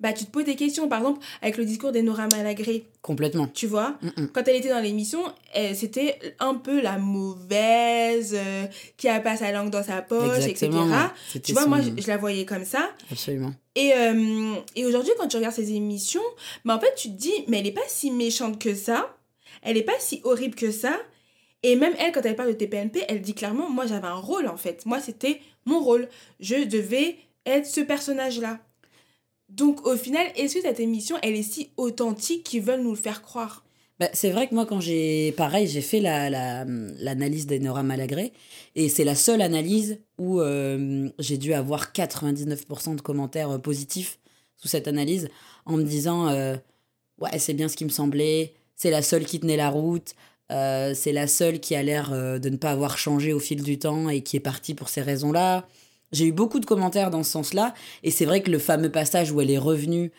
bah, 0.00 0.12
tu 0.12 0.24
te 0.24 0.30
poses 0.30 0.44
des 0.44 0.56
questions. 0.56 0.88
Par 0.88 0.98
exemple, 0.98 1.24
avec 1.42 1.56
le 1.56 1.64
discours 1.64 1.92
d'Enora 1.92 2.26
Malagré. 2.32 2.86
Complètement. 3.02 3.46
Tu 3.46 3.66
vois 3.68 3.98
Quand 4.32 4.46
elle 4.48 4.56
était 4.56 4.68
dans 4.68 4.80
l'émission, 4.80 5.20
c'était 5.74 6.18
un 6.40 6.54
peu 6.54 6.80
la 6.80 6.98
mauvaise, 6.98 8.34
euh, 8.34 8.66
qui 8.96 9.08
a 9.08 9.20
pas 9.20 9.36
sa 9.36 9.52
langue 9.52 9.70
dans 9.70 9.84
sa 9.84 10.02
poche, 10.02 10.44
etc. 10.44 10.70
Tu 11.42 11.52
vois, 11.52 11.66
moi, 11.66 11.78
je, 11.80 12.06
la 12.08 12.16
voyais 12.16 12.44
comme 12.44 12.64
ça. 12.64 12.90
Absolument. 13.12 13.54
Et, 13.76 13.92
euh, 13.94 14.54
et 14.74 14.84
aujourd'hui, 14.84 15.12
quand 15.18 15.28
tu 15.28 15.36
regardes 15.36 15.54
ces 15.54 15.72
émissions, 15.72 16.22
bah, 16.64 16.76
en 16.76 16.80
fait, 16.80 16.94
tu 16.96 17.08
te 17.08 17.16
dis, 17.16 17.44
mais 17.46 17.58
elle 17.58 17.64
n'est 17.64 17.72
pas 17.72 17.80
si 17.86 18.10
méchante 18.10 18.58
que 18.58 18.74
ça. 18.74 19.16
Elle 19.62 19.76
n'est 19.76 19.82
pas 19.82 19.98
si 20.00 20.20
horrible 20.24 20.56
que 20.56 20.72
ça. 20.72 20.98
Et 21.62 21.76
même 21.76 21.94
elle, 21.98 22.10
quand 22.12 22.22
elle 22.22 22.34
parle 22.34 22.48
de 22.48 22.54
TPNP, 22.54 23.04
elle 23.08 23.22
dit 23.22 23.34
clairement, 23.34 23.70
moi 23.70 23.86
j'avais 23.86 24.08
un 24.08 24.16
rôle 24.16 24.48
en 24.48 24.56
fait. 24.56 24.84
Moi 24.84 24.98
c'était 24.98 25.40
mon 25.64 25.80
rôle. 25.80 26.08
Je 26.40 26.64
devais 26.64 27.16
être 27.46 27.66
ce 27.66 27.80
personnage-là. 27.80 28.60
Donc 29.48 29.86
au 29.86 29.96
final, 29.96 30.26
est-ce 30.36 30.54
que 30.54 30.62
cette 30.62 30.80
émission, 30.80 31.16
elle 31.22 31.34
est 31.34 31.42
si 31.42 31.70
authentique 31.76 32.44
qu'ils 32.44 32.62
veulent 32.62 32.82
nous 32.82 32.90
le 32.90 32.96
faire 32.96 33.22
croire? 33.22 33.64
Bah, 34.02 34.08
c'est 34.14 34.30
vrai 34.30 34.48
que 34.48 34.54
moi, 34.54 34.66
quand 34.66 34.80
j'ai. 34.80 35.30
Pareil, 35.32 35.68
j'ai 35.68 35.80
fait 35.80 36.00
l'analyse 36.00 36.32
la, 36.32 36.64
l'analyse 37.04 37.46
d'Enora 37.46 37.84
Malagré. 37.84 38.32
Et 38.74 38.88
c'est 38.88 39.04
la 39.04 39.14
seule 39.14 39.40
analyse 39.42 40.00
où 40.18 40.40
euh, 40.40 41.08
j'ai 41.20 41.36
dû 41.36 41.52
avoir 41.52 41.92
99% 41.92 42.96
de 42.96 43.00
commentaires 43.00 43.50
euh, 43.50 43.58
positifs 43.58 44.18
sous 44.56 44.66
cette 44.66 44.88
analyse 44.88 45.28
en 45.66 45.76
me 45.76 45.84
disant 45.84 46.28
euh, 46.28 46.56
Ouais, 47.20 47.38
c'est 47.38 47.54
bien 47.54 47.68
ce 47.68 47.76
qui 47.76 47.84
me 47.84 47.90
semblait. 47.90 48.54
C'est 48.74 48.90
la 48.90 49.02
seule 49.02 49.24
qui 49.24 49.38
tenait 49.38 49.56
la 49.56 49.68
route. 49.68 50.14
c'est 50.50 51.12
la 51.12 51.28
seule 51.28 51.60
qui 51.60 51.76
a 51.76 51.82
l'air 51.84 52.10
de 52.10 52.48
ne 52.48 52.56
pas 52.56 52.72
avoir 52.72 52.98
changé 52.98 53.32
au 53.32 53.38
fil 53.38 53.62
du 53.62 53.78
temps 53.78 54.08
et 54.08 54.22
qui 54.22 54.36
est 54.36 54.40
partie 54.40 54.74
pour 54.74 54.88
ces 54.88 55.02
raisons-là. 55.02 55.68
J'ai 56.12 56.26
eu 56.26 56.32
beaucoup 56.32 56.60
de 56.60 56.66
commentaires 56.66 57.10
dans 57.10 57.22
ce 57.22 57.30
sens-là, 57.30 57.74
et 58.02 58.10
c'est 58.10 58.24
vrai 58.24 58.42
que 58.42 58.50
le 58.50 58.58
fameux 58.58 58.90
passage 58.90 59.32
où 59.32 59.40
elle 59.40 59.50
est 59.50 59.58
revenue, 59.58 60.12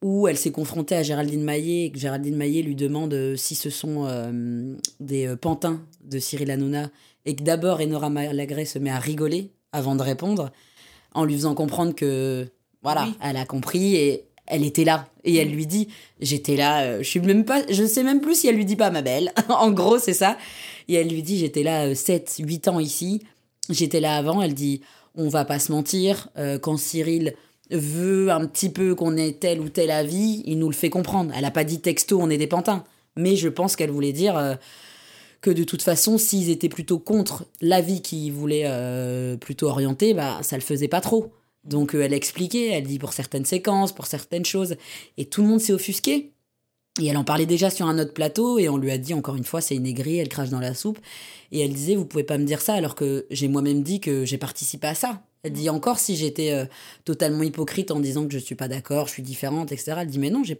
où 0.00 0.28
elle 0.28 0.36
s'est 0.36 0.52
confrontée 0.52 0.94
à 0.94 1.02
Géraldine 1.02 1.42
Maillet, 1.42 1.86
et 1.86 1.90
que 1.90 1.98
Géraldine 1.98 2.36
Maillet 2.36 2.62
lui 2.62 2.74
demande 2.74 3.14
euh, 3.14 3.36
si 3.36 3.54
ce 3.54 3.70
sont 3.70 4.04
euh, 4.06 4.76
des 5.00 5.26
euh, 5.26 5.36
pantins 5.36 5.80
de 6.04 6.18
Cyril 6.18 6.50
Hanouna, 6.50 6.90
et 7.24 7.34
que 7.34 7.42
d'abord 7.42 7.80
Enora 7.80 8.10
Malagré 8.10 8.64
se 8.64 8.78
met 8.78 8.90
à 8.90 8.98
rigoler 8.98 9.50
avant 9.72 9.96
de 9.96 10.02
répondre, 10.02 10.52
en 11.14 11.24
lui 11.24 11.34
faisant 11.34 11.54
comprendre 11.54 11.94
que, 11.94 12.46
voilà, 12.82 13.08
elle 13.22 13.36
a 13.36 13.46
compris, 13.46 13.96
et 13.96 14.24
elle 14.46 14.64
était 14.64 14.84
là. 14.84 15.08
Et 15.24 15.36
elle 15.36 15.50
lui 15.50 15.66
dit 15.66 15.88
j'étais 16.20 16.54
là 16.54 16.98
je 17.00 17.08
suis 17.08 17.20
même 17.20 17.46
pas 17.46 17.62
je 17.70 17.82
sais 17.86 18.02
même 18.02 18.20
plus 18.20 18.34
si 18.40 18.46
elle 18.46 18.56
lui 18.56 18.66
dit 18.66 18.76
pas 18.76 18.90
ma 18.90 19.00
belle. 19.00 19.32
En 19.48 19.70
gros 19.70 19.98
c'est 19.98 20.12
ça. 20.12 20.36
Et 20.88 20.94
elle 20.94 21.08
lui 21.08 21.22
dit 21.22 21.38
j'étais 21.38 21.62
là 21.62 21.94
7 21.94 22.36
8 22.40 22.68
ans 22.68 22.78
ici. 22.78 23.22
J'étais 23.70 24.00
là 24.00 24.16
avant. 24.16 24.42
Elle 24.42 24.52
dit 24.52 24.82
on 25.14 25.28
va 25.28 25.44
pas 25.44 25.58
se 25.58 25.72
mentir, 25.72 26.28
euh, 26.36 26.58
quand 26.58 26.76
Cyril 26.76 27.34
veut 27.70 28.30
un 28.30 28.46
petit 28.46 28.68
peu 28.68 28.94
qu'on 28.94 29.16
ait 29.16 29.32
tel 29.32 29.60
ou 29.60 29.68
tel 29.68 29.90
avis, 29.90 30.42
il 30.44 30.58
nous 30.58 30.68
le 30.68 30.74
fait 30.74 30.90
comprendre. 30.90 31.32
Elle 31.36 31.44
a 31.44 31.50
pas 31.50 31.64
dit 31.64 31.80
texto, 31.80 32.20
on 32.20 32.30
est 32.30 32.36
des 32.36 32.46
pantins. 32.46 32.84
Mais 33.16 33.36
je 33.36 33.48
pense 33.48 33.76
qu'elle 33.76 33.90
voulait 33.90 34.12
dire 34.12 34.36
euh, 34.36 34.54
que 35.40 35.50
de 35.50 35.64
toute 35.64 35.82
façon, 35.82 36.18
s'ils 36.18 36.50
étaient 36.50 36.68
plutôt 36.68 36.98
contre 36.98 37.46
l'avis 37.60 38.02
qu'ils 38.02 38.32
voulaient 38.32 38.64
euh, 38.66 39.36
plutôt 39.36 39.68
orienter, 39.68 40.14
bah, 40.14 40.40
ça 40.42 40.56
le 40.56 40.62
faisait 40.62 40.88
pas 40.88 41.00
trop. 41.00 41.32
Donc 41.64 41.94
elle 41.94 42.12
expliquait, 42.12 42.68
elle 42.72 42.84
dit 42.84 42.98
pour 42.98 43.14
certaines 43.14 43.46
séquences, 43.46 43.92
pour 43.92 44.06
certaines 44.06 44.44
choses, 44.44 44.76
et 45.16 45.24
tout 45.24 45.40
le 45.40 45.48
monde 45.48 45.60
s'est 45.60 45.72
offusqué. 45.72 46.33
Et 47.00 47.06
elle 47.06 47.16
en 47.16 47.24
parlait 47.24 47.46
déjà 47.46 47.70
sur 47.70 47.86
un 47.86 47.98
autre 47.98 48.14
plateau, 48.14 48.58
et 48.58 48.68
on 48.68 48.76
lui 48.76 48.92
a 48.92 48.98
dit 48.98 49.14
encore 49.14 49.34
une 49.34 49.44
fois, 49.44 49.60
c'est 49.60 49.74
une 49.74 49.86
aigrie, 49.86 50.18
elle 50.18 50.28
crache 50.28 50.50
dans 50.50 50.60
la 50.60 50.74
soupe. 50.74 50.98
Et 51.50 51.60
elle 51.60 51.72
disait, 51.72 51.96
vous 51.96 52.06
pouvez 52.06 52.24
pas 52.24 52.38
me 52.38 52.44
dire 52.44 52.60
ça, 52.60 52.74
alors 52.74 52.94
que 52.94 53.26
j'ai 53.30 53.48
moi-même 53.48 53.82
dit 53.82 54.00
que 54.00 54.24
j'ai 54.24 54.38
participé 54.38 54.86
à 54.86 54.94
ça. 54.94 55.22
Elle 55.44 55.52
dit 55.52 55.68
encore 55.68 55.98
si 55.98 56.16
j'étais 56.16 56.52
euh, 56.52 56.64
totalement 57.04 57.42
hypocrite 57.42 57.90
en 57.90 58.00
disant 58.00 58.26
que 58.26 58.32
je 58.32 58.38
suis 58.38 58.54
pas 58.54 58.66
d'accord, 58.66 59.08
je 59.08 59.12
suis 59.12 59.22
différente, 59.22 59.72
etc. 59.72 59.98
Elle 60.00 60.08
dit 60.08 60.18
mais 60.18 60.30
non, 60.30 60.42
j'ai 60.42 60.54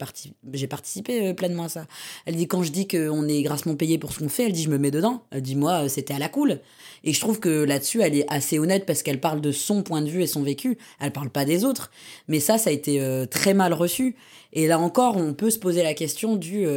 participé 0.67 1.27
euh, 1.27 1.33
pleinement 1.33 1.63
à 1.63 1.69
ça. 1.69 1.87
Elle 2.27 2.35
dit 2.35 2.47
quand 2.47 2.61
je 2.61 2.71
dis 2.71 2.87
qu'on 2.87 3.27
est 3.27 3.41
grassement 3.41 3.75
payé 3.75 3.97
pour 3.97 4.13
ce 4.13 4.19
qu'on 4.19 4.29
fait, 4.29 4.45
elle 4.45 4.53
dit 4.53 4.61
je 4.61 4.69
me 4.69 4.77
mets 4.77 4.91
dedans. 4.91 5.23
Elle 5.31 5.41
dit 5.41 5.55
moi 5.55 5.89
c'était 5.89 6.13
à 6.13 6.19
la 6.19 6.29
cool. 6.29 6.59
Et 7.03 7.13
je 7.13 7.19
trouve 7.19 7.39
que 7.39 7.63
là-dessus 7.63 8.01
elle 8.01 8.15
est 8.15 8.31
assez 8.31 8.59
honnête 8.59 8.85
parce 8.85 9.01
qu'elle 9.01 9.19
parle 9.19 9.41
de 9.41 9.51
son 9.51 9.81
point 9.81 10.03
de 10.03 10.09
vue 10.09 10.21
et 10.21 10.27
son 10.27 10.43
vécu. 10.43 10.77
Elle 10.99 11.11
parle 11.11 11.31
pas 11.31 11.45
des 11.45 11.65
autres. 11.65 11.89
Mais 12.27 12.39
ça, 12.39 12.59
ça 12.59 12.69
a 12.69 12.73
été 12.73 13.01
euh, 13.01 13.25
très 13.25 13.55
mal 13.55 13.73
reçu. 13.73 14.15
Et 14.53 14.67
là 14.67 14.77
encore, 14.79 15.17
on 15.17 15.33
peut 15.33 15.49
se 15.49 15.57
poser 15.59 15.81
la 15.81 15.95
question 15.95 16.35
du 16.35 16.67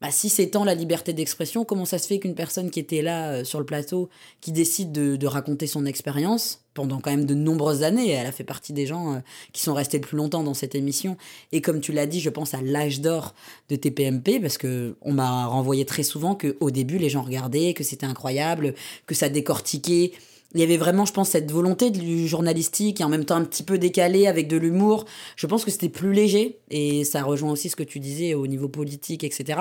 bah, 0.00 0.10
si 0.10 0.28
c'est 0.28 0.48
tant 0.48 0.64
la 0.64 0.74
liberté 0.74 1.12
d'expression, 1.12 1.64
comment 1.64 1.84
ça 1.84 1.98
se 1.98 2.06
fait 2.06 2.20
qu'une 2.20 2.36
personne 2.36 2.70
qui 2.70 2.78
était 2.78 3.02
là 3.02 3.30
euh, 3.30 3.44
sur 3.44 3.58
le 3.58 3.66
plateau, 3.66 4.08
qui 4.40 4.52
décide 4.52 4.92
de, 4.92 5.26
raconter 5.26 5.66
son 5.66 5.84
expérience 5.84 6.64
pendant 6.78 7.00
quand 7.00 7.10
même 7.10 7.24
de 7.24 7.34
nombreuses 7.34 7.82
années, 7.82 8.10
elle 8.10 8.28
a 8.28 8.30
fait 8.30 8.44
partie 8.44 8.72
des 8.72 8.86
gens 8.86 9.14
euh, 9.14 9.18
qui 9.52 9.62
sont 9.62 9.74
restés 9.74 9.98
le 9.98 10.06
plus 10.06 10.16
longtemps 10.16 10.44
dans 10.44 10.54
cette 10.54 10.76
émission, 10.76 11.16
et 11.50 11.60
comme 11.60 11.80
tu 11.80 11.90
l'as 11.90 12.06
dit, 12.06 12.20
je 12.20 12.30
pense 12.30 12.54
à 12.54 12.62
l'âge 12.62 13.00
d'or 13.00 13.34
de 13.68 13.74
TPMP, 13.74 14.38
parce 14.40 14.58
que 14.58 14.94
on 15.02 15.12
m'a 15.12 15.46
renvoyé 15.46 15.84
très 15.84 16.04
souvent 16.04 16.36
qu'au 16.36 16.70
début 16.70 16.98
les 16.98 17.08
gens 17.08 17.22
regardaient, 17.22 17.74
que 17.74 17.82
c'était 17.82 18.06
incroyable, 18.06 18.74
que 19.06 19.16
ça 19.16 19.28
décortiquait 19.28 20.12
il 20.54 20.60
y 20.60 20.62
avait 20.62 20.78
vraiment, 20.78 21.04
je 21.04 21.12
pense, 21.12 21.30
cette 21.30 21.50
volonté 21.50 21.90
du 21.90 22.26
journalistique 22.26 23.02
et 23.02 23.04
en 23.04 23.10
même 23.10 23.26
temps 23.26 23.36
un 23.36 23.44
petit 23.44 23.62
peu 23.62 23.76
décalé 23.76 24.26
avec 24.26 24.48
de 24.48 24.56
l'humour. 24.56 25.04
Je 25.36 25.46
pense 25.46 25.62
que 25.62 25.70
c'était 25.70 25.90
plus 25.90 26.14
léger 26.14 26.58
et 26.70 27.04
ça 27.04 27.22
rejoint 27.22 27.52
aussi 27.52 27.68
ce 27.68 27.76
que 27.76 27.82
tu 27.82 28.00
disais 28.00 28.32
au 28.32 28.46
niveau 28.46 28.68
politique, 28.68 29.24
etc. 29.24 29.60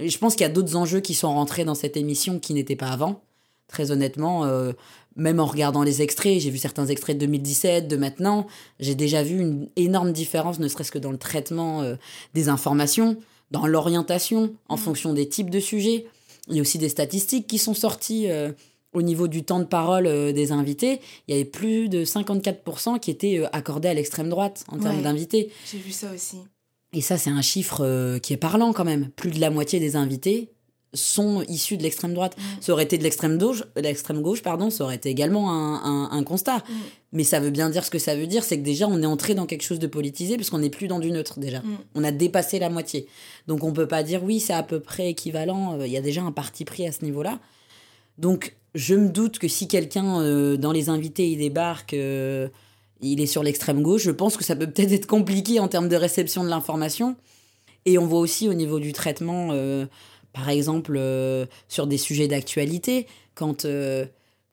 je 0.00 0.16
pense 0.16 0.34
qu'il 0.34 0.46
y 0.46 0.50
a 0.50 0.52
d'autres 0.52 0.76
enjeux 0.76 1.00
qui 1.00 1.12
sont 1.12 1.34
rentrés 1.34 1.66
dans 1.66 1.74
cette 1.74 1.98
émission 1.98 2.38
qui 2.38 2.54
n'étaient 2.54 2.76
pas 2.76 2.88
avant. 2.88 3.20
Très 3.68 3.90
honnêtement, 3.90 4.44
euh, 4.44 4.72
même 5.16 5.40
en 5.40 5.46
regardant 5.46 5.82
les 5.82 6.02
extraits, 6.02 6.40
j'ai 6.40 6.50
vu 6.50 6.58
certains 6.58 6.86
extraits 6.86 7.16
de 7.16 7.26
2017, 7.26 7.88
de 7.88 7.96
maintenant, 7.96 8.46
j'ai 8.80 8.94
déjà 8.94 9.22
vu 9.22 9.38
une 9.38 9.68
énorme 9.76 10.12
différence, 10.12 10.58
ne 10.58 10.68
serait-ce 10.68 10.92
que 10.92 10.98
dans 10.98 11.12
le 11.12 11.18
traitement 11.18 11.82
euh, 11.82 11.96
des 12.34 12.48
informations, 12.48 13.16
dans 13.50 13.66
l'orientation 13.66 14.54
en 14.68 14.76
mmh. 14.76 14.78
fonction 14.78 15.12
des 15.12 15.28
types 15.28 15.50
de 15.50 15.60
sujets. 15.60 16.06
Il 16.48 16.56
y 16.56 16.58
a 16.58 16.62
aussi 16.62 16.78
des 16.78 16.88
statistiques 16.88 17.46
qui 17.46 17.58
sont 17.58 17.74
sorties. 17.74 18.30
Euh, 18.30 18.52
au 18.94 19.00
niveau 19.00 19.26
du 19.26 19.42
temps 19.42 19.58
de 19.58 19.64
parole 19.64 20.06
euh, 20.06 20.32
des 20.32 20.52
invités, 20.52 21.00
il 21.26 21.34
y 21.34 21.34
avait 21.34 21.48
plus 21.48 21.88
de 21.88 22.04
54% 22.04 23.00
qui 23.00 23.10
étaient 23.10 23.42
accordés 23.50 23.88
à 23.88 23.94
l'extrême 23.94 24.28
droite 24.28 24.66
en 24.68 24.76
termes 24.76 25.00
d'invités. 25.00 25.50
J'ai 25.70 25.78
vu 25.78 25.92
ça 25.92 26.12
aussi. 26.14 26.36
Et 26.92 27.00
ça, 27.00 27.16
c'est 27.16 27.30
un 27.30 27.40
chiffre 27.40 28.18
qui 28.18 28.34
est 28.34 28.36
parlant 28.36 28.74
quand 28.74 28.84
même. 28.84 29.08
Plus 29.16 29.30
de 29.30 29.40
la 29.40 29.48
moitié 29.48 29.80
des 29.80 29.96
invités 29.96 30.51
sont 30.94 31.42
issus 31.48 31.76
de 31.76 31.82
l'extrême 31.82 32.14
droite. 32.14 32.36
Mm. 32.36 32.42
Ça 32.60 32.72
aurait 32.72 32.84
été 32.84 32.98
de 32.98 33.02
l'extrême 33.02 33.38
gauche, 33.38 33.64
l'extrême 33.76 34.20
gauche, 34.20 34.42
pardon, 34.42 34.70
ça 34.70 34.84
aurait 34.84 34.96
été 34.96 35.08
également 35.08 35.50
un, 35.50 36.22
constat. 36.24 36.58
Mm. 36.58 36.72
Mais 37.12 37.24
ça 37.24 37.40
veut 37.40 37.50
bien 37.50 37.70
dire 37.70 37.84
ce 37.84 37.90
que 37.90 37.98
ça 37.98 38.14
veut 38.14 38.26
dire, 38.26 38.44
c'est 38.44 38.58
que 38.58 38.64
déjà 38.64 38.86
on 38.86 39.02
est 39.02 39.06
entré 39.06 39.34
dans 39.34 39.46
quelque 39.46 39.62
chose 39.62 39.78
de 39.78 39.86
politisé 39.86 40.36
parce 40.36 40.50
qu'on 40.50 40.58
n'est 40.58 40.70
plus 40.70 40.88
dans 40.88 40.98
du 40.98 41.10
neutre 41.10 41.40
déjà. 41.40 41.60
Mm. 41.60 41.78
On 41.94 42.04
a 42.04 42.10
dépassé 42.10 42.58
la 42.58 42.70
moitié. 42.70 43.06
Donc 43.46 43.64
on 43.64 43.72
peut 43.72 43.88
pas 43.88 44.02
dire 44.02 44.22
oui, 44.22 44.40
c'est 44.40 44.54
à 44.54 44.62
peu 44.62 44.80
près 44.80 45.10
équivalent. 45.10 45.78
Il 45.80 45.90
y 45.90 45.96
a 45.96 46.02
déjà 46.02 46.22
un 46.22 46.32
parti 46.32 46.64
pris 46.64 46.86
à 46.86 46.92
ce 46.92 47.04
niveau-là. 47.04 47.38
Donc 48.18 48.54
je 48.74 48.94
me 48.94 49.08
doute 49.08 49.38
que 49.38 49.48
si 49.48 49.68
quelqu'un 49.68 50.20
euh, 50.20 50.56
dans 50.56 50.72
les 50.72 50.88
invités 50.88 51.30
il 51.30 51.38
débarque, 51.38 51.94
euh, 51.94 52.48
il 53.00 53.20
est 53.20 53.26
sur 53.26 53.42
l'extrême 53.42 53.82
gauche, 53.82 54.02
je 54.02 54.10
pense 54.10 54.36
que 54.36 54.44
ça 54.44 54.56
peut 54.56 54.66
peut-être 54.66 54.92
être 54.92 55.06
compliqué 55.06 55.60
en 55.60 55.68
termes 55.68 55.88
de 55.88 55.96
réception 55.96 56.44
de 56.44 56.48
l'information. 56.48 57.16
Et 57.84 57.98
on 57.98 58.06
voit 58.06 58.20
aussi 58.20 58.48
au 58.48 58.54
niveau 58.54 58.78
du 58.78 58.92
traitement, 58.92 59.48
euh, 59.50 59.86
par 60.32 60.48
exemple, 60.48 61.00
sur 61.68 61.86
des 61.86 61.98
sujets 61.98 62.28
d'actualité, 62.28 63.06
quand 63.34 63.66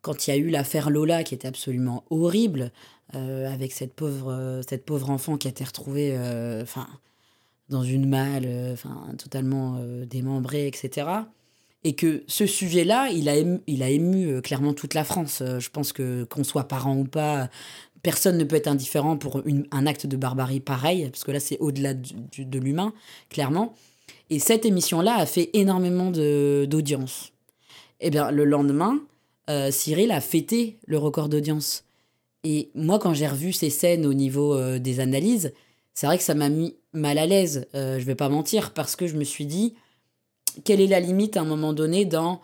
quand 0.02 0.28
il 0.28 0.30
y 0.30 0.34
a 0.34 0.38
eu 0.38 0.50
l'affaire 0.50 0.90
Lola 0.90 1.24
qui 1.24 1.36
était 1.36 1.48
absolument 1.48 2.04
horrible, 2.10 2.72
avec 3.14 3.72
cette 3.72 3.94
pauvre, 3.94 4.62
cette 4.68 4.86
pauvre 4.86 5.10
enfant 5.10 5.38
qui 5.38 5.48
a 5.48 5.52
été 5.52 5.64
retrouvée 5.64 6.18
enfin 6.62 6.88
dans 7.70 7.84
une 7.84 8.08
malle, 8.08 8.48
enfin 8.74 9.08
totalement 9.18 9.80
démembrée, 10.06 10.68
etc 10.68 11.22
et 11.84 11.94
que 11.94 12.24
ce 12.28 12.46
sujet-là, 12.46 13.10
il 13.10 13.30
a 13.30 13.36
ému, 13.36 13.60
il 13.68 13.84
a 13.84 13.90
ému 13.90 14.28
euh, 14.28 14.42
clairement 14.42 14.74
toute 14.74 14.94
la 14.94 15.04
France. 15.04 15.42
Euh, 15.42 15.60
je 15.60 15.70
pense 15.70 15.94
que 15.94 16.26
qu'on 16.26 16.44
soit 16.44 16.68
parent 16.68 16.98
ou 16.98 17.06
pas, 17.06 17.50
personne 18.04 18.38
ne 18.38 18.44
peut 18.44 18.56
être 18.56 18.68
indifférent 18.68 19.18
pour 19.18 19.42
un 19.72 19.86
acte 19.86 20.06
de 20.06 20.18
barbarie 20.18 20.60
pareil, 20.60 21.10
parce 21.10 21.24
que 21.24 21.32
là, 21.32 21.40
c'est 21.40 21.58
au-delà 21.60 21.94
de 21.94 22.60
l'humain, 22.60 22.94
clairement. 23.30 23.74
Et 24.30 24.40
cette 24.40 24.66
émission-là 24.66 25.16
a 25.16 25.26
fait 25.26 25.50
énormément 25.54 26.12
d'audience. 26.12 27.32
Eh 28.00 28.10
bien, 28.10 28.32
le 28.32 28.46
lendemain, 28.46 29.00
euh, 29.50 29.72
Cyril 29.72 30.12
a 30.12 30.22
fêté 30.22 30.78
le 30.86 30.98
record 30.98 31.30
d'audience. 31.30 31.84
Et 32.44 32.70
moi, 32.76 33.00
quand 33.00 33.14
j'ai 33.14 33.28
revu 33.28 33.52
ces 33.52 33.70
scènes 33.70 34.06
au 34.06 34.14
niveau 34.14 34.78
des 34.80 35.00
analyses, 35.02 35.54
c'est 35.94 36.08
vrai 36.08 36.18
que 36.18 36.24
ça 36.24 36.36
m'a 36.36 36.48
mis 36.48 36.76
mal 36.94 37.18
à 37.18 37.26
l'aise, 37.26 37.68
je 37.74 38.04
vais 38.06 38.16
pas 38.16 38.30
mentir, 38.30 38.74
parce 38.74 38.96
que 38.96 39.08
je 39.08 39.18
me 39.18 39.26
suis 39.26 39.46
dit, 39.46 39.74
quelle 40.64 40.82
est 40.82 40.88
la 40.88 41.00
limite 41.00 41.38
à 41.38 41.42
un 41.42 41.46
moment 41.46 41.74
donné 41.74 42.06
dans 42.06 42.42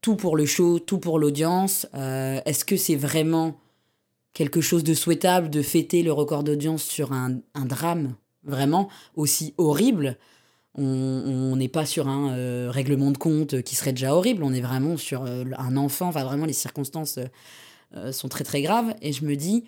tout 0.00 0.16
pour 0.16 0.36
le 0.36 0.46
show, 0.46 0.78
tout 0.78 0.98
pour 0.98 1.18
l'audience? 1.18 1.86
Euh, 1.94 2.40
Est-ce 2.44 2.64
que 2.64 2.76
c'est 2.76 2.96
vraiment 2.96 3.58
quelque 4.32 4.60
chose 4.60 4.84
de 4.84 4.94
souhaitable 4.94 5.50
de 5.50 5.62
fêter 5.62 6.02
le 6.02 6.12
record 6.12 6.44
d'audience 6.44 6.82
sur 6.82 7.12
un, 7.12 7.40
drame 7.54 8.14
vraiment 8.42 8.88
aussi 9.16 9.54
horrible? 9.56 10.18
On 10.76 11.54
n'est 11.56 11.68
pas 11.68 11.86
sur 11.86 12.08
un 12.08 12.32
euh, 12.32 12.68
règlement 12.70 13.10
de 13.10 13.18
compte 13.18 13.62
qui 13.62 13.76
serait 13.76 13.92
déjà 13.92 14.14
horrible, 14.14 14.42
on 14.42 14.52
est 14.52 14.60
vraiment 14.60 14.96
sur 14.96 15.24
euh, 15.24 15.44
un 15.56 15.76
enfant, 15.76 16.08
enfin 16.08 16.24
vraiment 16.24 16.46
les 16.46 16.52
circonstances 16.52 17.18
sont 18.10 18.28
très 18.28 18.42
très 18.42 18.60
graves. 18.60 18.92
Et 19.02 19.12
je 19.12 19.24
me 19.24 19.36
dis, 19.36 19.64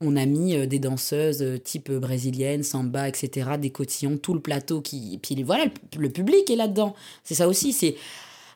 on 0.00 0.16
a 0.16 0.26
mis 0.26 0.56
euh, 0.56 0.66
des 0.66 0.78
danseuses 0.78 1.42
euh, 1.42 1.58
type 1.58 1.90
brésilienne, 1.90 2.62
samba, 2.62 3.08
etc., 3.08 3.50
des 3.58 3.70
cotillons, 3.70 4.18
tout 4.18 4.34
le 4.34 4.40
plateau 4.40 4.80
qui. 4.80 5.18
Puis 5.22 5.42
voilà, 5.42 5.66
le 5.96 6.10
public 6.10 6.50
est 6.50 6.56
là-dedans. 6.56 6.94
C'est 7.22 7.34
ça 7.34 7.48
aussi, 7.48 7.72
c'est 7.72 7.96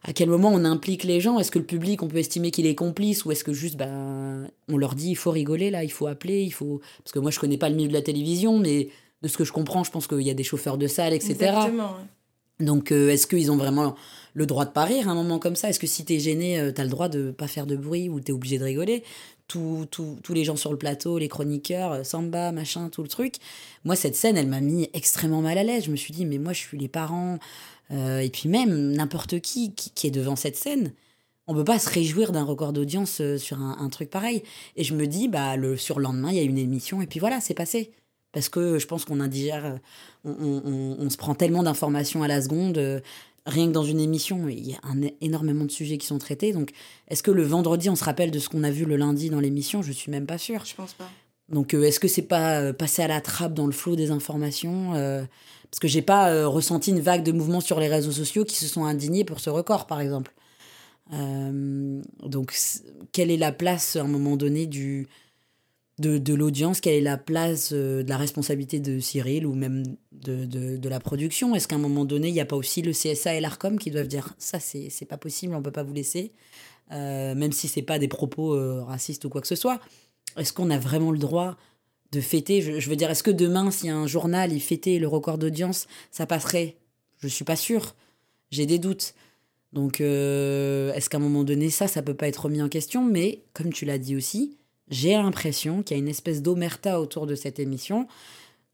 à 0.05 0.13
quel 0.13 0.29
moment 0.29 0.51
on 0.53 0.65
implique 0.65 1.05
les 1.05 1.21
gens 1.21 1.39
Est-ce 1.39 1.51
que 1.51 1.59
le 1.59 1.65
public, 1.65 2.03
on 2.03 2.09
peut 2.09 2.19
estimer 2.19 2.51
qu'il 2.51 2.67
est 2.67 2.75
complice 2.75 3.25
ou 3.25 3.33
est-ce 3.33 3.45
que 3.45 3.53
juste, 3.53 3.77
ben, 3.77 4.49
on 4.69 4.77
leur 4.77 4.95
dit 4.95 5.11
il 5.11 5.17
faut 5.17 5.31
rigoler 5.31 5.71
là, 5.71 5.85
il 5.85 5.93
faut 5.93 6.07
appeler, 6.07 6.43
il 6.43 6.53
faut. 6.53 6.81
Parce 7.03 7.13
que 7.13 7.19
moi, 7.19 7.31
je 7.31 7.39
connais 7.39 7.59
pas 7.59 7.69
le 7.69 7.77
milieu 7.77 7.89
de 7.89 7.95
la 7.95 8.03
télévision, 8.03 8.59
mais 8.59 8.89
de 9.23 9.29
ce 9.29 9.37
que 9.37 9.45
je 9.45 9.53
comprends, 9.53 9.85
je 9.85 9.91
pense 9.91 10.07
qu'il 10.07 10.23
y 10.23 10.31
a 10.31 10.35
des 10.35 10.45
chauffeurs 10.45 10.79
de 10.79 10.87
salle, 10.87 11.13
etc. 11.13 11.33
Exactement. 11.35 11.97
Donc, 12.61 12.91
euh, 12.91 13.11
est-ce 13.11 13.27
qu'ils 13.27 13.51
ont 13.53 13.57
vraiment 13.57 13.95
le 14.35 14.47
droit 14.47 14.65
de 14.65 14.71
pas 14.71 14.85
rire 14.85 15.09
à 15.09 15.13
un 15.13 15.15
moment 15.15 15.39
comme 15.39 15.57
ça? 15.57 15.69
Est-ce 15.69 15.79
que 15.79 15.87
si 15.87 16.05
tu 16.05 16.15
es 16.15 16.19
gêné, 16.19 16.73
tu 16.75 16.81
as 16.81 16.85
le 16.85 16.91
droit 16.91 17.09
de 17.09 17.31
pas 17.31 17.47
faire 17.47 17.67
de 17.67 17.77
bruit 17.77 18.09
ou 18.09 18.21
tu 18.21 18.33
es 18.33 18.35
obligé 18.35 18.59
de 18.59 18.65
rigoler? 18.65 19.05
Tous 19.49 19.89
les 20.35 20.45
gens 20.45 20.57
sur 20.57 20.71
le 20.71 20.77
plateau, 20.77 21.17
les 21.17 21.29
chroniqueurs, 21.29 21.93
euh, 21.93 22.05
samba, 22.05 22.53
machin, 22.53 22.91
tout 22.91 23.03
le 23.03 23.09
truc. 23.09 23.37
Moi, 23.85 23.97
cette 23.97 24.15
scène, 24.15 24.37
elle 24.37 24.47
m'a 24.47 24.61
mis 24.61 24.91
extrêmement 24.93 25.41
mal 25.41 25.57
à 25.57 25.63
l'aise. 25.63 25.85
Je 25.85 25.91
me 25.91 25.97
suis 25.97 26.13
dit, 26.13 26.27
mais 26.27 26.37
moi, 26.37 26.53
je 26.53 26.59
suis 26.59 26.77
les 26.77 26.89
parents. 26.89 27.39
Euh, 27.91 28.21
et 28.21 28.29
puis 28.29 28.51
même, 28.51 28.93
n'importe 28.93 29.41
qui, 29.41 29.75
qui, 29.75 30.07
est 30.07 30.11
devant 30.11 30.37
cette 30.37 30.57
scène, 30.57 30.93
on 31.47 31.55
peut 31.55 31.65
pas 31.65 31.79
se 31.79 31.89
réjouir 31.89 32.31
d'un 32.31 32.45
record 32.45 32.75
d'audience 32.75 33.23
euh, 33.23 33.39
sur 33.39 33.59
un, 33.59 33.89
truc 33.89 34.11
pareil. 34.11 34.43
Et 34.77 34.85
je 34.85 34.95
me 34.95 35.07
dis, 35.07 35.29
bah, 35.29 35.57
le 35.57 35.79
surlendemain, 35.79 36.31
il 36.31 36.37
y 36.37 36.41
a 36.41 36.43
une 36.43 36.59
émission, 36.59 37.01
et 37.01 37.07
puis 37.07 37.19
voilà, 37.19 37.41
c'est 37.41 37.55
passé. 37.55 37.93
Parce 38.33 38.49
que 38.49 38.79
je 38.79 38.87
pense 38.87 39.05
qu'on 39.05 39.21
indigère, 39.21 39.79
on, 40.25 40.31
on, 40.33 40.97
on, 40.99 41.11
se 41.11 41.17
prend 41.17 41.35
tellement 41.35 41.63
d'informations 41.63 42.23
à 42.23 42.29
la 42.29 42.43
seconde 42.43 43.03
rien 43.49 43.67
que 43.67 43.73
dans 43.73 43.85
une 43.85 44.01
émission, 44.01 44.49
il 44.49 44.69
y 44.69 44.75
a 44.75 44.79
un, 44.83 45.01
énormément 45.21 45.65
de 45.65 45.71
sujets 45.71 45.99
qui 45.99 46.07
sont 46.07 46.19
traités. 46.19 46.53
Donc, 46.53 46.71
est-ce 47.09 47.23
que 47.23 47.31
le 47.31 47.43
vendredi, 47.43 47.91
on 47.91 47.97
se 47.97 48.05
rappelle 48.05 48.31
de 48.31 48.39
ce 48.39 48.49
qu'on 48.49 48.63
a 48.63 48.71
vu 48.71 48.85
le 48.85 48.97
lundi 48.97 49.31
dans 49.31 49.41
l'émission? 49.41 49.83
Je 49.83 49.93
suis 49.93 50.11
même 50.11 50.27
pas 50.27 50.39
sûre. 50.39 50.65
Je 50.65 50.75
pense 50.75 50.93
pas. 50.93 51.09
Donc, 51.49 51.75
euh, 51.75 51.83
est-ce 51.83 51.99
que 51.99 52.09
c'est 52.09 52.23
pas 52.23 52.61
euh, 52.61 52.73
passer 52.73 53.03
à 53.03 53.09
la 53.09 53.21
trappe 53.21 53.55
dans 53.55 53.67
le 53.67 53.73
flot 53.73 53.97
des 53.97 54.11
informations 54.11 54.95
euh, 54.95 55.25
Parce 55.71 55.81
que 55.81 55.89
j'ai 55.89 56.03
pas 56.03 56.47
ressenti 56.47 56.91
une 56.91 57.01
vague 57.01 57.23
de 57.23 57.33
mouvements 57.33 57.61
sur 57.61 57.81
les 57.81 57.89
réseaux 57.89 58.13
sociaux 58.13 58.45
qui 58.45 58.57
se 58.57 58.67
sont 58.67 58.85
indignés 58.85 59.25
pour 59.25 59.41
ce 59.41 59.51
record, 59.51 59.87
par 59.87 60.01
exemple. 60.01 60.35
donc, 61.11 62.55
quelle 63.13 63.31
est 63.31 63.39
la 63.39 63.53
place 63.53 63.97
à 63.97 64.03
un 64.03 64.09
moment 64.09 64.37
donné 64.37 64.67
du, 64.67 65.09
de, 65.99 66.35
l'audience, 66.35 66.81
quelle 66.81 66.95
est 66.95 67.01
la 67.01 67.17
place 67.17 67.71
euh, 67.73 68.03
de 68.03 68.09
la 68.09 68.17
responsabilité 68.17 68.79
de 68.79 69.01
Cyril 69.01 69.47
ou 69.47 69.55
même 69.55 69.83
de, 70.13 70.45
de, 70.45 70.89
la 70.89 71.01
production? 71.01 71.55
Est-ce 71.55 71.67
qu'à 71.67 71.75
un 71.75 71.81
moment 71.81 72.05
donné, 72.05 72.29
il 72.29 72.35
n'y 72.35 72.41
a 72.41 72.47
pas 72.47 72.57
aussi 72.57 72.83
le 72.83 72.93
CSA 72.93 73.35
et 73.35 73.41
l'ARCOM 73.41 73.79
qui 73.79 73.91
doivent 73.91 74.07
dire 74.07 74.35
ça, 74.39 74.61
c'est 74.61 75.09
pas 75.09 75.17
possible, 75.17 75.55
on 75.55 75.63
peut 75.63 75.73
pas 75.73 75.83
vous 75.83 75.93
laisser, 75.93 76.33
euh, 76.93 77.35
même 77.35 77.53
si 77.53 77.67
c'est 77.67 77.83
pas 77.83 77.99
des 77.99 78.09
propos 78.09 78.55
euh, 78.55 78.85
racistes 78.85 79.25
ou 79.25 79.29
quoi 79.29 79.41
que 79.41 79.49
ce 79.49 79.57
soit? 79.57 79.81
Est-ce 80.37 80.53
qu'on 80.53 80.71
a 80.71 80.79
vraiment 80.79 81.11
le 81.11 81.19
droit 81.19 81.57
de 82.13 82.21
fêter? 82.21 82.63
Je, 82.63 82.89
veux 82.89 82.97
dire, 82.97 83.11
est-ce 83.11 83.25
que 83.25 83.31
demain, 83.33 83.71
si 83.73 83.89
un 83.89 84.07
journal 84.07 84.53
il 84.53 84.61
fêtait 84.61 84.99
le 84.99 85.09
record 85.09 85.37
d'audience, 85.37 85.89
ça 86.13 86.27
passerait? 86.27 86.77
Je 87.19 87.27
suis 87.27 87.45
pas 87.45 87.57
sûre. 87.57 87.97
J'ai 88.51 88.67
des 88.67 88.79
doutes. 88.79 89.15
Donc, 89.73 90.01
est-ce 90.01 91.11
qu'à 91.11 91.19
un 91.19 91.21
moment 91.21 91.45
donné, 91.45 91.69
ça, 91.69 91.89
ça 91.89 92.03
peut 92.03 92.15
pas 92.15 92.29
être 92.29 92.45
remis 92.45 92.63
en 92.63 92.69
question? 92.69 93.05
Mais, 93.05 93.43
comme 93.53 93.73
tu 93.73 93.85
l'as 93.85 93.99
dit 93.99 94.17
aussi, 94.17 94.58
j'ai 94.91 95.13
l'impression 95.13 95.83
qu'il 95.83 95.97
y 95.97 96.01
a 96.01 96.03
une 96.03 96.09
espèce 96.09 96.43
d'omerta 96.43 97.01
autour 97.01 97.27
de 97.27 97.35
cette 97.35 97.59
émission. 97.59 98.07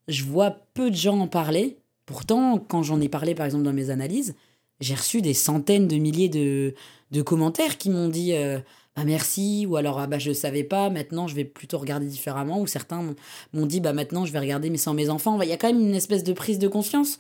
Je 0.09 0.25
vois 0.25 0.51
peu 0.75 0.91
de 0.91 0.97
gens 0.97 1.19
en 1.19 1.29
parler. 1.29 1.77
Pourtant, 2.07 2.59
quand 2.59 2.83
j'en 2.83 3.01
ai 3.01 3.09
parlé, 3.09 3.35
par 3.35 3.47
exemple, 3.47 3.65
dans 3.65 3.73
mes 3.73 3.91
analyses, 3.91 4.35
j'ai 4.81 4.95
reçu 4.95 5.23
des 5.23 5.35
centaines 5.35 5.89
de 5.89 5.97
milliers 5.97 6.29
de, 6.29 6.75
commentaires 7.23 7.79
qui 7.79 7.91
m'ont 7.91 8.09
dit 8.09 8.35
euh, 8.35 8.59
bah 8.97 9.05
merci, 9.05 9.67
ou 9.69 9.77
alors 9.77 9.99
ah 9.99 10.07
bah 10.07 10.19
je 10.19 10.33
savais 10.33 10.65
pas, 10.65 10.91
maintenant 10.91 11.27
je 11.27 11.35
vais 11.35 11.45
plutôt 11.45 11.79
regarder 11.79 12.07
différemment, 12.07 12.61
ou 12.61 12.67
certains 12.67 13.15
m'ont 13.53 13.67
dit 13.67 13.81
bah 13.81 13.93
maintenant 13.93 14.25
je 14.25 14.33
vais 14.33 14.39
regarder 14.39 14.71
mais 14.71 14.79
sans 14.79 14.95
mes 14.95 15.11
enfants. 15.11 15.41
Il 15.43 15.49
y 15.49 15.53
a 15.53 15.57
quand 15.57 15.73
même 15.73 15.81
une 15.81 15.95
espèce 15.95 16.25
de 16.25 16.33
prise 16.33 16.59
de 16.59 16.69
conscience 16.69 17.19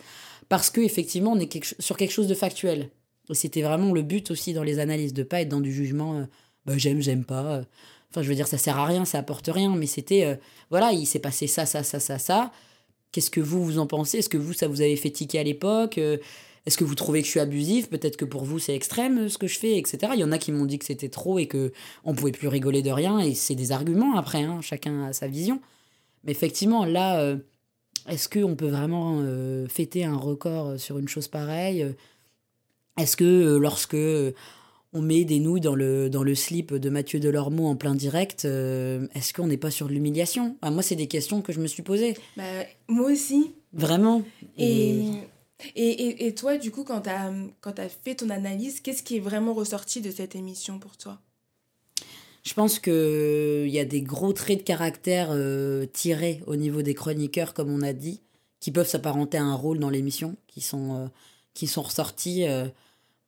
parce 0.48 0.70
que 0.70 0.80
effectivement 0.80 1.32
on 1.32 1.38
est 1.38 1.80
sur 1.80 1.96
quelque 1.96 2.12
chose 2.12 2.28
de 2.28 2.34
factuel. 2.34 2.90
C'était 3.32 3.62
vraiment 3.62 3.92
le 3.92 4.02
but 4.02 4.30
aussi 4.30 4.52
dans 4.52 4.62
les 4.62 4.78
analyses, 4.78 5.14
de 5.14 5.22
pas 5.22 5.40
être 5.40 5.48
dans 5.48 5.60
du 5.60 5.72
jugement, 5.72 6.18
euh, 6.18 6.24
bah 6.66 6.74
j'aime, 6.76 7.00
j'aime 7.00 7.24
pas. 7.24 7.44
Euh. 7.44 7.64
Enfin 8.14 8.22
je 8.22 8.28
veux 8.28 8.36
dire 8.36 8.46
ça 8.46 8.58
sert 8.58 8.78
à 8.78 8.86
rien, 8.86 9.04
ça 9.04 9.18
apporte 9.18 9.48
rien, 9.48 9.74
mais 9.74 9.86
c'était 9.86 10.24
euh, 10.24 10.36
voilà 10.70 10.92
il 10.92 11.04
s'est 11.04 11.18
passé 11.18 11.48
ça, 11.48 11.66
ça, 11.66 11.82
ça, 11.82 11.98
ça, 11.98 12.18
ça. 12.18 12.52
Qu'est-ce 13.10 13.30
que 13.30 13.40
vous 13.40 13.64
vous 13.64 13.78
en 13.78 13.86
pensez? 13.86 14.18
Est-ce 14.18 14.28
que 14.28 14.38
vous 14.38 14.52
ça 14.52 14.68
vous 14.68 14.80
avait 14.80 14.96
fait 14.96 15.10
tiquer 15.10 15.40
à 15.40 15.42
l'époque? 15.42 15.98
Est-ce 16.66 16.78
que 16.78 16.84
vous 16.84 16.94
trouvez 16.94 17.20
que 17.20 17.26
je 17.26 17.30
suis 17.30 17.40
abusif 17.40 17.90
Peut-être 17.90 18.16
que 18.16 18.24
pour 18.24 18.44
vous 18.44 18.58
c'est 18.58 18.74
extrême 18.74 19.24
euh, 19.24 19.28
ce 19.28 19.38
que 19.38 19.46
je 19.46 19.58
fais, 19.58 19.76
etc. 19.76 20.12
Il 20.14 20.20
y 20.20 20.24
en 20.24 20.32
a 20.32 20.38
qui 20.38 20.52
m'ont 20.52 20.64
dit 20.64 20.78
que 20.78 20.84
c'était 20.84 21.08
trop 21.08 21.38
et 21.38 21.46
que 21.46 21.72
on 22.04 22.14
pouvait 22.14 22.32
plus 22.32 22.48
rigoler 22.48 22.82
de 22.82 22.90
rien. 22.90 23.18
Et 23.18 23.34
c'est 23.34 23.54
des 23.54 23.72
arguments 23.72 24.16
après, 24.16 24.42
hein, 24.42 24.60
chacun 24.62 25.04
a 25.04 25.12
sa 25.12 25.26
vision. 25.26 25.60
Mais 26.24 26.32
effectivement, 26.32 26.86
là, 26.86 27.20
euh, 27.20 27.36
est-ce 28.08 28.28
qu'on 28.28 28.56
peut 28.56 28.68
vraiment 28.68 29.18
euh, 29.20 29.66
fêter 29.68 30.04
un 30.04 30.16
record 30.16 30.80
sur 30.80 30.98
une 30.98 31.08
chose 31.08 31.28
pareille? 31.28 31.94
Est-ce 32.98 33.16
que 33.16 33.56
lorsque 33.56 33.96
on 34.94 35.02
met 35.02 35.24
des 35.24 35.40
nouilles 35.40 35.60
dans 35.60 35.74
le, 35.74 36.08
dans 36.08 36.22
le 36.22 36.34
slip 36.34 36.72
de 36.72 36.88
Mathieu 36.88 37.20
Delormeau 37.20 37.66
en 37.66 37.76
plein 37.76 37.94
direct, 37.94 38.44
est-ce 38.44 39.34
qu'on 39.34 39.48
n'est 39.48 39.56
pas 39.56 39.70
sur 39.70 39.88
de 39.88 39.92
l'humiliation? 39.92 40.56
Moi, 40.62 40.82
c'est 40.82 40.96
des 40.96 41.08
questions 41.08 41.42
que 41.42 41.52
je 41.52 41.60
me 41.60 41.66
suis 41.66 41.82
posées. 41.82 42.16
Bah, 42.36 42.44
moi 42.88 43.10
aussi. 43.10 43.52
Vraiment. 43.72 44.22
et 44.56 45.24
et, 45.76 46.26
et, 46.26 46.34
toi, 46.34 46.58
du 46.58 46.70
coup, 46.70 46.84
quand 46.84 47.02
tu 47.02 47.10
as, 47.10 47.32
as 47.64 47.88
fait 47.88 48.16
ton 48.16 48.30
analyse, 48.30 48.80
qu'est-ce 48.80 49.02
qui 49.02 49.16
est 49.16 49.20
vraiment 49.20 49.54
ressorti 49.54 50.00
de 50.00 50.10
cette 50.10 50.34
émission 50.34 50.78
pour 50.78 50.96
toi? 50.96 51.20
Je 52.42 52.52
pense 52.52 52.78
qu'il 52.78 53.68
y 53.68 53.78
a 53.78 53.84
des 53.84 54.02
gros 54.02 54.32
traits 54.34 54.58
de 54.58 54.64
caractère 54.64 55.28
euh, 55.30 55.86
tirés 55.86 56.42
au 56.46 56.56
niveau 56.56 56.82
des 56.82 56.94
chroniqueurs, 56.94 57.54
comme 57.54 57.70
on 57.70 57.80
a 57.80 57.94
dit, 57.94 58.20
qui 58.60 58.70
peuvent 58.70 58.88
s'apparenter 58.88 59.38
à 59.38 59.44
un 59.44 59.54
rôle 59.54 59.78
dans 59.78 59.88
l'émission, 59.88 60.36
qui, 60.46 60.60
sont 60.60 60.94
euh, 60.94 61.06
qui 61.54 61.66
sont 61.66 61.82
ressortis. 61.82 62.46
Euh, 62.46 62.66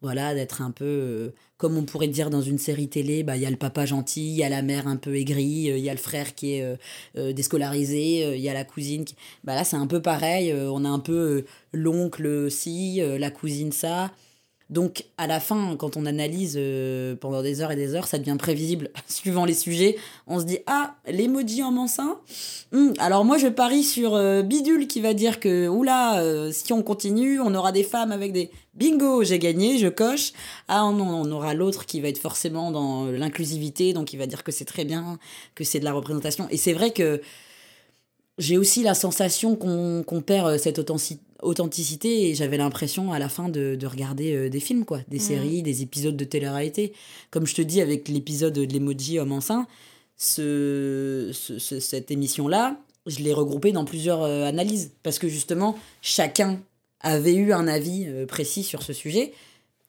voilà, 0.02 0.34
d'être 0.34 0.60
un 0.60 0.70
peu, 0.70 0.84
euh, 0.84 1.34
comme 1.56 1.76
on 1.76 1.84
pourrait 1.84 2.08
dire 2.08 2.28
dans 2.30 2.42
une 2.42 2.58
série 2.58 2.88
télé, 2.88 3.22
bah, 3.22 3.36
il 3.36 3.42
y 3.42 3.46
a 3.46 3.50
le 3.50 3.56
papa 3.56 3.86
gentil, 3.86 4.28
il 4.28 4.36
y 4.36 4.44
a 4.44 4.48
la 4.48 4.62
mère 4.62 4.86
un 4.86 4.96
peu 4.96 5.16
aigrie, 5.16 5.70
euh, 5.70 5.78
il 5.78 5.84
y 5.84 5.88
a 5.88 5.94
le 5.94 5.98
frère 5.98 6.34
qui 6.34 6.54
est 6.54 6.76
euh, 7.16 7.32
déscolarisé, 7.32 8.36
il 8.36 8.42
y 8.42 8.48
a 8.48 8.54
la 8.54 8.64
cousine. 8.64 9.04
Qui... 9.04 9.16
Bah, 9.44 9.54
là, 9.54 9.64
c'est 9.64 9.76
un 9.76 9.86
peu 9.86 10.02
pareil, 10.02 10.52
on 10.52 10.84
a 10.84 10.88
un 10.88 10.98
peu 10.98 11.44
l'oncle 11.72 12.50
ci, 12.50 13.00
la 13.00 13.30
cousine 13.30 13.72
ça. 13.72 14.12
Donc, 14.68 15.04
à 15.16 15.28
la 15.28 15.38
fin, 15.38 15.76
quand 15.76 15.96
on 15.96 16.06
analyse 16.06 16.56
euh, 16.58 17.14
pendant 17.14 17.40
des 17.40 17.60
heures 17.60 17.70
et 17.70 17.76
des 17.76 17.94
heures, 17.94 18.08
ça 18.08 18.18
devient 18.18 18.36
prévisible. 18.36 18.90
Suivant 19.06 19.44
les 19.44 19.54
sujets, 19.54 19.96
on 20.26 20.40
se 20.40 20.44
dit 20.44 20.58
Ah, 20.66 20.96
l'emoji 21.06 21.62
en 21.62 21.70
mansin 21.70 22.18
hmm, 22.72 22.92
Alors, 22.98 23.24
moi, 23.24 23.38
je 23.38 23.46
parie 23.46 23.84
sur 23.84 24.16
euh, 24.16 24.42
Bidule 24.42 24.88
qui 24.88 25.00
va 25.00 25.14
dire 25.14 25.38
que, 25.38 25.68
oula, 25.68 26.20
euh, 26.20 26.50
si 26.50 26.72
on 26.72 26.82
continue, 26.82 27.38
on 27.40 27.54
aura 27.54 27.70
des 27.70 27.84
femmes 27.84 28.10
avec 28.10 28.32
des. 28.32 28.50
Bingo, 28.74 29.22
j'ai 29.22 29.38
gagné, 29.38 29.78
je 29.78 29.88
coche. 29.88 30.32
Ah 30.68 30.84
on 30.84 31.30
aura 31.30 31.54
l'autre 31.54 31.86
qui 31.86 32.00
va 32.00 32.08
être 32.08 32.18
forcément 32.18 32.70
dans 32.70 33.06
l'inclusivité, 33.06 33.94
donc 33.94 34.12
il 34.12 34.18
va 34.18 34.26
dire 34.26 34.44
que 34.44 34.52
c'est 34.52 34.66
très 34.66 34.84
bien, 34.84 35.18
que 35.54 35.64
c'est 35.64 35.78
de 35.80 35.84
la 35.84 35.94
représentation. 35.94 36.46
Et 36.50 36.58
c'est 36.58 36.74
vrai 36.74 36.90
que 36.90 37.22
j'ai 38.36 38.58
aussi 38.58 38.82
la 38.82 38.92
sensation 38.92 39.56
qu'on 39.56 40.20
perd 40.20 40.58
cette 40.58 40.78
authenticité 40.78 41.22
authenticité 41.42 42.28
et 42.28 42.34
j'avais 42.34 42.56
l'impression 42.56 43.12
à 43.12 43.18
la 43.18 43.28
fin 43.28 43.48
de, 43.48 43.74
de 43.74 43.86
regarder 43.86 44.34
euh, 44.34 44.48
des 44.48 44.60
films, 44.60 44.84
quoi, 44.84 45.00
des 45.08 45.18
séries, 45.18 45.62
des 45.62 45.82
épisodes 45.82 46.16
de 46.16 46.24
télé-réalité. 46.24 46.92
Comme 47.30 47.46
je 47.46 47.54
te 47.54 47.62
dis 47.62 47.80
avec 47.80 48.08
l'épisode 48.08 48.54
de 48.54 48.62
l'emoji 48.72 49.18
homme 49.18 49.32
enceint, 49.32 49.66
ce, 50.16 51.30
ce, 51.32 51.58
cette 51.58 52.10
émission-là, 52.10 52.80
je 53.06 53.18
l'ai 53.20 53.32
regroupée 53.32 53.72
dans 53.72 53.84
plusieurs 53.84 54.22
euh, 54.22 54.44
analyses. 54.44 54.92
Parce 55.02 55.18
que 55.18 55.28
justement, 55.28 55.76
chacun 56.02 56.60
avait 57.00 57.34
eu 57.34 57.52
un 57.52 57.68
avis 57.68 58.06
euh, 58.06 58.26
précis 58.26 58.62
sur 58.62 58.82
ce 58.82 58.92
sujet 58.92 59.32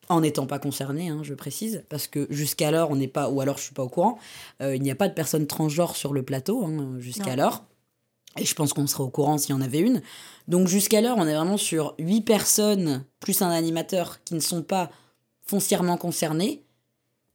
en 0.09 0.21
n'étant 0.21 0.47
pas 0.47 0.57
concerné, 0.57 1.09
hein, 1.09 1.19
je 1.23 1.33
précise, 1.33 1.83
parce 1.89 2.07
que 2.07 2.27
jusqu'alors, 2.29 2.91
on 2.91 2.95
n'est 2.95 3.09
pas, 3.09 3.29
ou 3.29 3.41
alors 3.41 3.57
je 3.57 3.63
suis 3.63 3.73
pas 3.73 3.83
au 3.83 3.89
courant, 3.89 4.17
il 4.61 4.81
n'y 4.81 4.89
a 4.89 4.95
pas 4.95 5.09
de 5.09 5.13
personne 5.13 5.47
transgenre 5.47 5.97
sur 5.97 6.13
le 6.13 6.23
plateau, 6.23 6.63
hein, 6.63 6.95
jusqu'alors. 6.97 7.65
Et 8.37 8.45
je 8.45 8.55
pense 8.55 8.73
qu'on 8.73 8.87
serait 8.87 9.03
au 9.03 9.09
courant 9.09 9.37
s'il 9.37 9.51
y 9.51 9.57
en 9.57 9.61
avait 9.61 9.79
une. 9.79 10.01
Donc 10.47 10.67
jusqu'alors, 10.67 11.17
on 11.17 11.27
est 11.27 11.35
vraiment 11.35 11.57
sur 11.57 11.95
huit 11.99 12.21
personnes 12.21 13.03
plus 13.19 13.41
un 13.41 13.49
animateur 13.49 14.23
qui 14.23 14.35
ne 14.35 14.39
sont 14.39 14.63
pas 14.63 14.89
foncièrement 15.45 15.97
concernés 15.97 16.63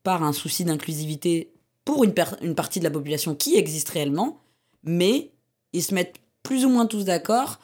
par 0.02 0.22
un 0.22 0.32
souci 0.32 0.64
d'inclusivité 0.64 1.52
pour 1.84 2.04
une, 2.04 2.14
une 2.42 2.54
partie 2.54 2.78
de 2.78 2.84
la 2.84 2.90
population 2.90 3.34
qui 3.34 3.56
existe 3.56 3.88
réellement, 3.90 4.40
mais 4.82 5.32
ils 5.72 5.82
se 5.82 5.94
mettent 5.94 6.16
plus 6.42 6.64
ou 6.64 6.68
moins 6.68 6.86
tous 6.86 7.04
d'accord 7.04 7.58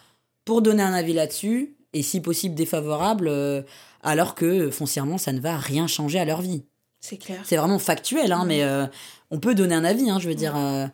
pour 0.44 0.62
donner 0.62 0.82
un 0.82 0.94
avis 0.94 1.12
là-dessus, 1.12 1.76
et 1.92 2.02
si 2.02 2.20
possible 2.20 2.54
défavorable, 2.54 3.28
euh, 3.28 3.62
alors 4.02 4.34
que 4.34 4.70
foncièrement, 4.70 5.18
ça 5.18 5.32
ne 5.32 5.40
va 5.40 5.56
rien 5.56 5.86
changer 5.86 6.18
à 6.18 6.24
leur 6.24 6.40
vie. 6.40 6.64
C'est 7.00 7.18
clair. 7.18 7.40
C'est 7.44 7.56
vraiment 7.56 7.78
factuel, 7.78 8.32
hein, 8.32 8.44
mais 8.46 8.62
euh, 8.62 8.86
on 9.30 9.38
peut 9.38 9.54
donner 9.54 9.74
un 9.74 9.84
avis, 9.84 10.10
hein, 10.10 10.18
je 10.18 10.28
veux 10.28 10.34
dire. 10.34 10.56
Euh, 10.56 10.86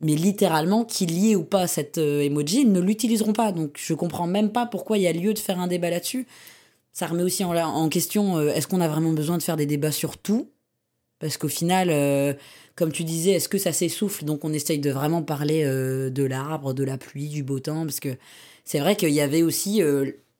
mais 0.00 0.14
littéralement, 0.14 0.84
qu'il 0.84 1.12
y 1.12 1.32
ait 1.32 1.36
ou 1.36 1.44
pas 1.44 1.66
cette 1.66 1.98
euh, 1.98 2.20
emoji, 2.20 2.62
ils 2.62 2.72
ne 2.72 2.80
l'utiliseront 2.80 3.32
pas. 3.32 3.52
Donc 3.52 3.78
je 3.78 3.94
comprends 3.94 4.26
même 4.26 4.50
pas 4.50 4.66
pourquoi 4.66 4.96
il 4.98 5.02
y 5.02 5.06
a 5.06 5.12
lieu 5.12 5.34
de 5.34 5.38
faire 5.38 5.60
un 5.60 5.66
débat 5.66 5.90
là-dessus. 5.90 6.26
Ça 6.92 7.06
remet 7.06 7.22
aussi 7.22 7.44
en, 7.44 7.88
question, 7.88 8.38
euh, 8.38 8.48
est-ce 8.48 8.66
qu'on 8.66 8.80
a 8.80 8.88
vraiment 8.88 9.12
besoin 9.12 9.38
de 9.38 9.42
faire 9.42 9.56
des 9.56 9.66
débats 9.66 9.92
sur 9.92 10.18
tout? 10.18 10.50
Parce 11.18 11.36
qu'au 11.36 11.48
final, 11.48 11.88
euh, 11.90 12.32
comme 12.76 12.92
tu 12.92 13.04
disais, 13.04 13.32
est-ce 13.32 13.48
que 13.48 13.58
ça 13.58 13.72
s'essouffle? 13.72 14.24
Donc 14.24 14.44
on 14.44 14.52
essaye 14.52 14.78
de 14.78 14.90
vraiment 14.90 15.22
parler 15.22 15.64
de 15.64 16.24
l'arbre, 16.24 16.72
de 16.72 16.82
la 16.82 16.96
pluie, 16.96 17.28
du 17.28 17.42
beau 17.42 17.60
temps, 17.60 17.84
parce 17.84 18.00
que 18.00 18.16
c'est 18.64 18.80
vrai 18.80 18.96
qu'il 18.96 19.10
y 19.10 19.20
avait 19.20 19.42
aussi, 19.42 19.82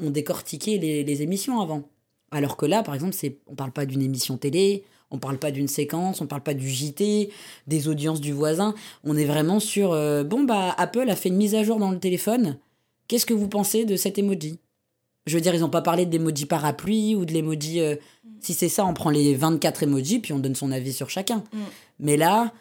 on 0.01 0.11
décortiquait 0.11 0.79
les, 0.79 1.23
émissions 1.23 1.61
avant. 1.61 1.89
Alors 2.31 2.57
que 2.57 2.65
là, 2.65 2.83
par 2.83 2.95
exemple, 2.95 3.15
on 3.47 3.55
parle 3.55 3.73
pas 3.73 3.85
d'une 3.85 4.01
émission 4.01 4.39
télé, 4.39 4.85
on 5.11 5.19
parle 5.19 5.39
pas 5.39 5.51
d'une 5.51 5.69
séquence, 5.69 6.21
on 6.21 6.27
parle 6.27 6.43
pas 6.43 6.55
du 6.55 6.69
JT, 6.69 7.31
des 7.67 7.89
audiences 7.89 8.21
du 8.21 8.33
voisin. 8.33 8.75
On 9.05 9.17
est 9.17 9.25
vraiment 9.25 9.61
sur 9.61 9.93
euh, 9.93 10.23
bon 10.23 10.45
bah 10.45 10.75
Apple 10.79 11.09
a 11.09 11.17
fait 11.17 11.29
une 11.29 11.37
mise 11.37 11.55
à 11.55 11.63
jour 11.63 11.79
dans 11.79 11.91
le 11.91 11.99
téléphone. 11.99 12.57
Qu'est-ce 13.09 13.27
que 13.27 13.35
vous 13.35 13.49
pensez 13.49 13.85
de 13.85 13.97
cet 13.97 14.19
emoji? 14.19 14.59
Je 15.27 15.37
veux 15.37 15.41
dire, 15.41 15.55
ils 15.55 15.61
n'ont 15.61 15.69
pas 15.69 15.83
parlé 15.83 16.07
de 16.07 16.13
l'emoji 16.13 16.47
parapluie 16.47 17.15
ou 17.15 17.25
de 17.25 17.33
l'emoji. 17.33 17.81
Euh, 17.81 17.97
mm. 18.25 18.31
Si 18.41 18.55
c'est 18.55 18.69
ça, 18.69 18.87
on 18.87 18.95
prend 18.95 19.11
les 19.11 19.35
24 19.35 19.83
emojis 19.83 20.21
puis 20.21 20.33
on 20.33 20.39
donne 20.39 20.55
son 20.55 20.71
avis 20.73 20.93
sur 20.93 21.11
chacun. 21.11 21.39
Mm. 21.53 21.59
Mais 21.99 22.17
là, 22.17 22.53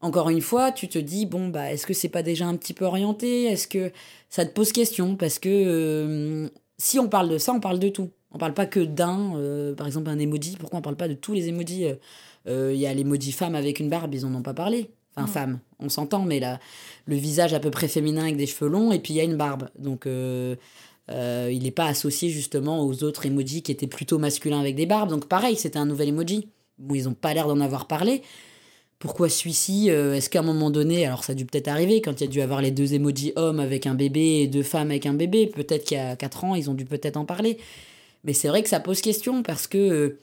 encore 0.00 0.30
une 0.30 0.42
fois, 0.42 0.72
tu 0.72 0.88
te 0.88 0.98
dis 0.98 1.26
bon 1.26 1.48
bah 1.48 1.72
est-ce 1.72 1.86
que 1.86 1.94
c'est 1.94 2.08
pas 2.08 2.22
déjà 2.22 2.46
un 2.46 2.56
petit 2.56 2.74
peu 2.74 2.84
orienté? 2.84 3.44
Est-ce 3.44 3.68
que 3.68 3.92
ça 4.30 4.44
te 4.44 4.52
pose 4.52 4.72
question? 4.72 5.16
Parce 5.16 5.38
que 5.38 5.48
euh, 5.48 6.48
si 6.76 6.98
on 6.98 7.08
parle 7.08 7.28
de 7.28 7.38
ça, 7.38 7.52
on 7.52 7.60
parle 7.60 7.78
de 7.78 7.88
tout. 7.88 8.10
On 8.34 8.38
parle 8.38 8.52
pas 8.52 8.66
que 8.66 8.80
d'un, 8.80 9.36
euh, 9.36 9.74
par 9.74 9.86
exemple 9.86 10.10
un 10.10 10.18
emoji. 10.18 10.56
Pourquoi 10.58 10.80
on 10.80 10.82
parle 10.82 10.96
pas 10.96 11.06
de 11.06 11.14
tous 11.14 11.32
les 11.32 11.48
emojis 11.48 11.86
euh, 11.86 11.94
euh, 12.48 12.72
Il 12.74 12.80
y 12.80 12.86
a 12.86 12.92
l'emoji 12.92 13.30
femme 13.30 13.54
avec 13.54 13.78
une 13.78 13.88
barbe, 13.88 14.12
ils 14.12 14.26
en 14.26 14.34
ont 14.34 14.42
pas 14.42 14.54
parlé. 14.54 14.90
Enfin, 15.16 15.28
femme, 15.28 15.58
on 15.78 15.88
s'entend, 15.88 16.24
mais 16.24 16.40
là, 16.40 16.58
le 17.06 17.14
visage 17.14 17.54
à 17.54 17.60
peu 17.60 17.70
près 17.70 17.86
féminin 17.86 18.22
avec 18.22 18.36
des 18.36 18.46
cheveux 18.46 18.68
longs, 18.68 18.90
et 18.90 18.98
puis 18.98 19.14
il 19.14 19.16
y 19.18 19.20
a 19.20 19.22
une 19.22 19.36
barbe. 19.36 19.68
Donc, 19.78 20.06
il 20.06 21.62
n'est 21.62 21.70
pas 21.70 21.86
associé 21.86 22.30
justement 22.30 22.84
aux 22.84 23.04
autres 23.04 23.24
emojis 23.24 23.62
qui 23.62 23.70
étaient 23.70 23.86
plutôt 23.86 24.18
masculins 24.18 24.58
avec 24.58 24.74
des 24.74 24.86
barbes. 24.86 25.10
Donc, 25.10 25.26
pareil, 25.26 25.54
c'était 25.54 25.78
un 25.78 25.86
nouvel 25.86 26.08
emoji. 26.08 26.48
Bon, 26.78 26.96
ils 26.96 27.04
n'ont 27.04 27.14
pas 27.14 27.32
l'air 27.32 27.46
d'en 27.46 27.60
avoir 27.60 27.86
parlé. 27.86 28.22
Pourquoi 28.98 29.28
celui-ci 29.28 29.90
Est-ce 29.90 30.28
qu'à 30.28 30.40
un 30.40 30.42
moment 30.42 30.72
donné, 30.72 31.06
alors 31.06 31.22
ça 31.22 31.30
a 31.30 31.36
dû 31.36 31.46
peut-être 31.46 31.68
arriver, 31.68 32.00
quand 32.00 32.20
il 32.20 32.24
y 32.24 32.26
a 32.26 32.30
dû 32.30 32.40
avoir 32.40 32.60
les 32.60 32.72
deux 32.72 32.94
emojis 32.94 33.32
hommes 33.36 33.60
avec 33.60 33.86
un 33.86 33.94
bébé 33.94 34.40
et 34.40 34.48
deux 34.48 34.64
femmes 34.64 34.90
avec 34.90 35.06
un 35.06 35.14
bébé, 35.14 35.46
peut-être 35.46 35.84
qu'il 35.84 35.96
y 35.96 36.00
a 36.00 36.16
4 36.16 36.42
ans, 36.42 36.56
ils 36.56 36.68
ont 36.68 36.74
dû 36.74 36.86
peut-être 36.86 37.16
en 37.16 37.24
parler. 37.24 37.58
Mais 38.24 38.32
c'est 38.32 38.48
vrai 38.48 38.62
que 38.62 38.68
ça 38.68 38.80
pose 38.80 39.00
question 39.00 39.42
parce 39.42 39.66
que 39.66 39.78
euh, 39.78 40.20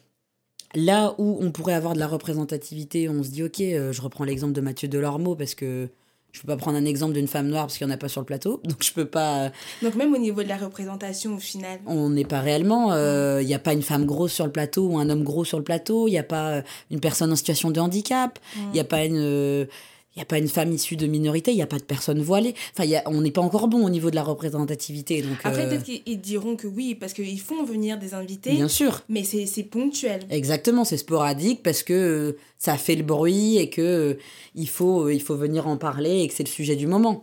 là 0.76 1.16
où 1.18 1.38
on 1.40 1.52
pourrait 1.52 1.74
avoir 1.74 1.94
de 1.94 2.00
la 2.00 2.08
représentativité, 2.08 3.08
on 3.08 3.24
se 3.24 3.30
dit 3.30 3.44
ok, 3.44 3.62
euh, 3.62 3.94
je 3.94 4.02
reprends 4.02 4.24
l'exemple 4.24 4.54
de 4.54 4.62
Mathieu 4.62 4.88
Delormeau 4.88 5.36
parce 5.36 5.56
que 5.56 5.90
je 6.32 6.42
peux 6.42 6.48
pas 6.48 6.58
prendre 6.58 6.78
un 6.78 6.86
exemple 6.86 7.14
d'une 7.14 7.28
femme 7.28 7.48
noire 7.48 7.64
parce 7.64 7.78
qu'il 7.78 7.86
n'y 7.86 7.92
en 7.92 7.96
a 7.96 7.98
pas 7.98 8.08
sur 8.08 8.22
le 8.22 8.26
plateau, 8.26 8.62
donc 8.64 8.84
je 8.84 8.92
peux 8.92 9.06
pas. 9.06 9.46
Euh, 9.46 9.50
donc 9.84 9.96
même 9.96 10.14
au 10.14 10.18
niveau 10.18 10.42
de 10.42 10.50
la 10.50 10.58
représentation 10.58 11.36
au 11.36 11.40
final. 11.40 11.80
On 11.86 12.10
n'est 12.10 12.26
pas 12.26 12.42
réellement. 12.42 12.96
Il 13.40 13.46
n'y 13.46 13.54
a 13.54 13.60
pas 13.60 13.74
une 13.74 13.84
femme 13.84 14.06
grosse 14.06 14.34
sur 14.34 14.46
le 14.46 14.52
plateau 14.52 14.88
ou 14.88 14.98
un 14.98 15.10
homme 15.10 15.24
gros 15.24 15.46
sur 15.46 15.60
le 15.60 15.64
plateau. 15.64 16.08
Il 16.08 16.12
n'y 16.12 16.20
a 16.20 16.24
pas 16.24 16.64
une 16.90 17.00
personne 17.00 17.32
en 17.32 17.36
situation 17.36 17.70
de 17.70 17.80
handicap. 17.80 18.40
Il 18.58 18.72
n'y 18.72 18.80
a 18.80 18.86
pas 18.86 19.06
une 19.06 19.68
il 20.15 20.19
n'y 20.19 20.24
a 20.24 20.26
pas 20.26 20.38
une 20.39 20.50
femme 20.50 20.74
issue 20.74 20.97
de 20.97 21.08
minorité, 21.08 21.52
il 21.52 21.56
n'y 21.56 21.62
a 21.62 21.67
pas 21.67 21.80
de 21.80 21.84
personnes 21.84 22.21
voilées. 22.21 22.54
Enfin, 22.74 22.84
y 22.84 22.97
a, 22.97 23.04
on 23.06 23.21
n'est 23.21 23.32
pas 23.32 23.41
encore 23.41 23.69
bon 23.69 23.86
au 23.86 23.89
niveau 23.89 24.10
de 24.10 24.15
la 24.15 24.24
représentativité. 24.24 25.21
Donc, 25.21 25.38
Après, 25.45 25.65
euh, 25.65 25.69
peut-être 25.69 25.84
qu'ils 25.84 26.19
diront 26.19 26.58
que 26.58 26.67
oui, 26.67 26.95
parce 26.95 27.13
qu'ils 27.13 27.39
font 27.39 27.63
venir 27.63 27.97
des 27.97 28.13
invités. 28.13 28.52
Bien 28.52 28.67
sûr. 28.67 29.04
Mais 29.08 29.24
c'est 29.24 29.63
ponctuel. 29.63 30.24
Exactement, 30.30 30.84
c'est 30.84 30.97
sporadique 30.97 31.63
parce 31.63 31.82
que 31.82 31.93
euh, 31.93 32.38
ça 32.58 32.76
fait 32.76 32.95
le 32.95 33.04
bruit 33.04 33.58
et 33.58 33.69
que 33.69 33.82
euh, 33.82 34.13
il, 34.54 34.67
faut, 34.67 35.10
il 35.10 35.21
faut 35.21 35.38
venir 35.38 35.67
en 35.67 35.78
parler 35.78 36.21
et 36.24 36.28
que 36.28 36.34
c'est 36.34 36.43
le 36.43 36.50
sujet 36.50 36.76
du 36.76 36.88
moment. 36.88 37.21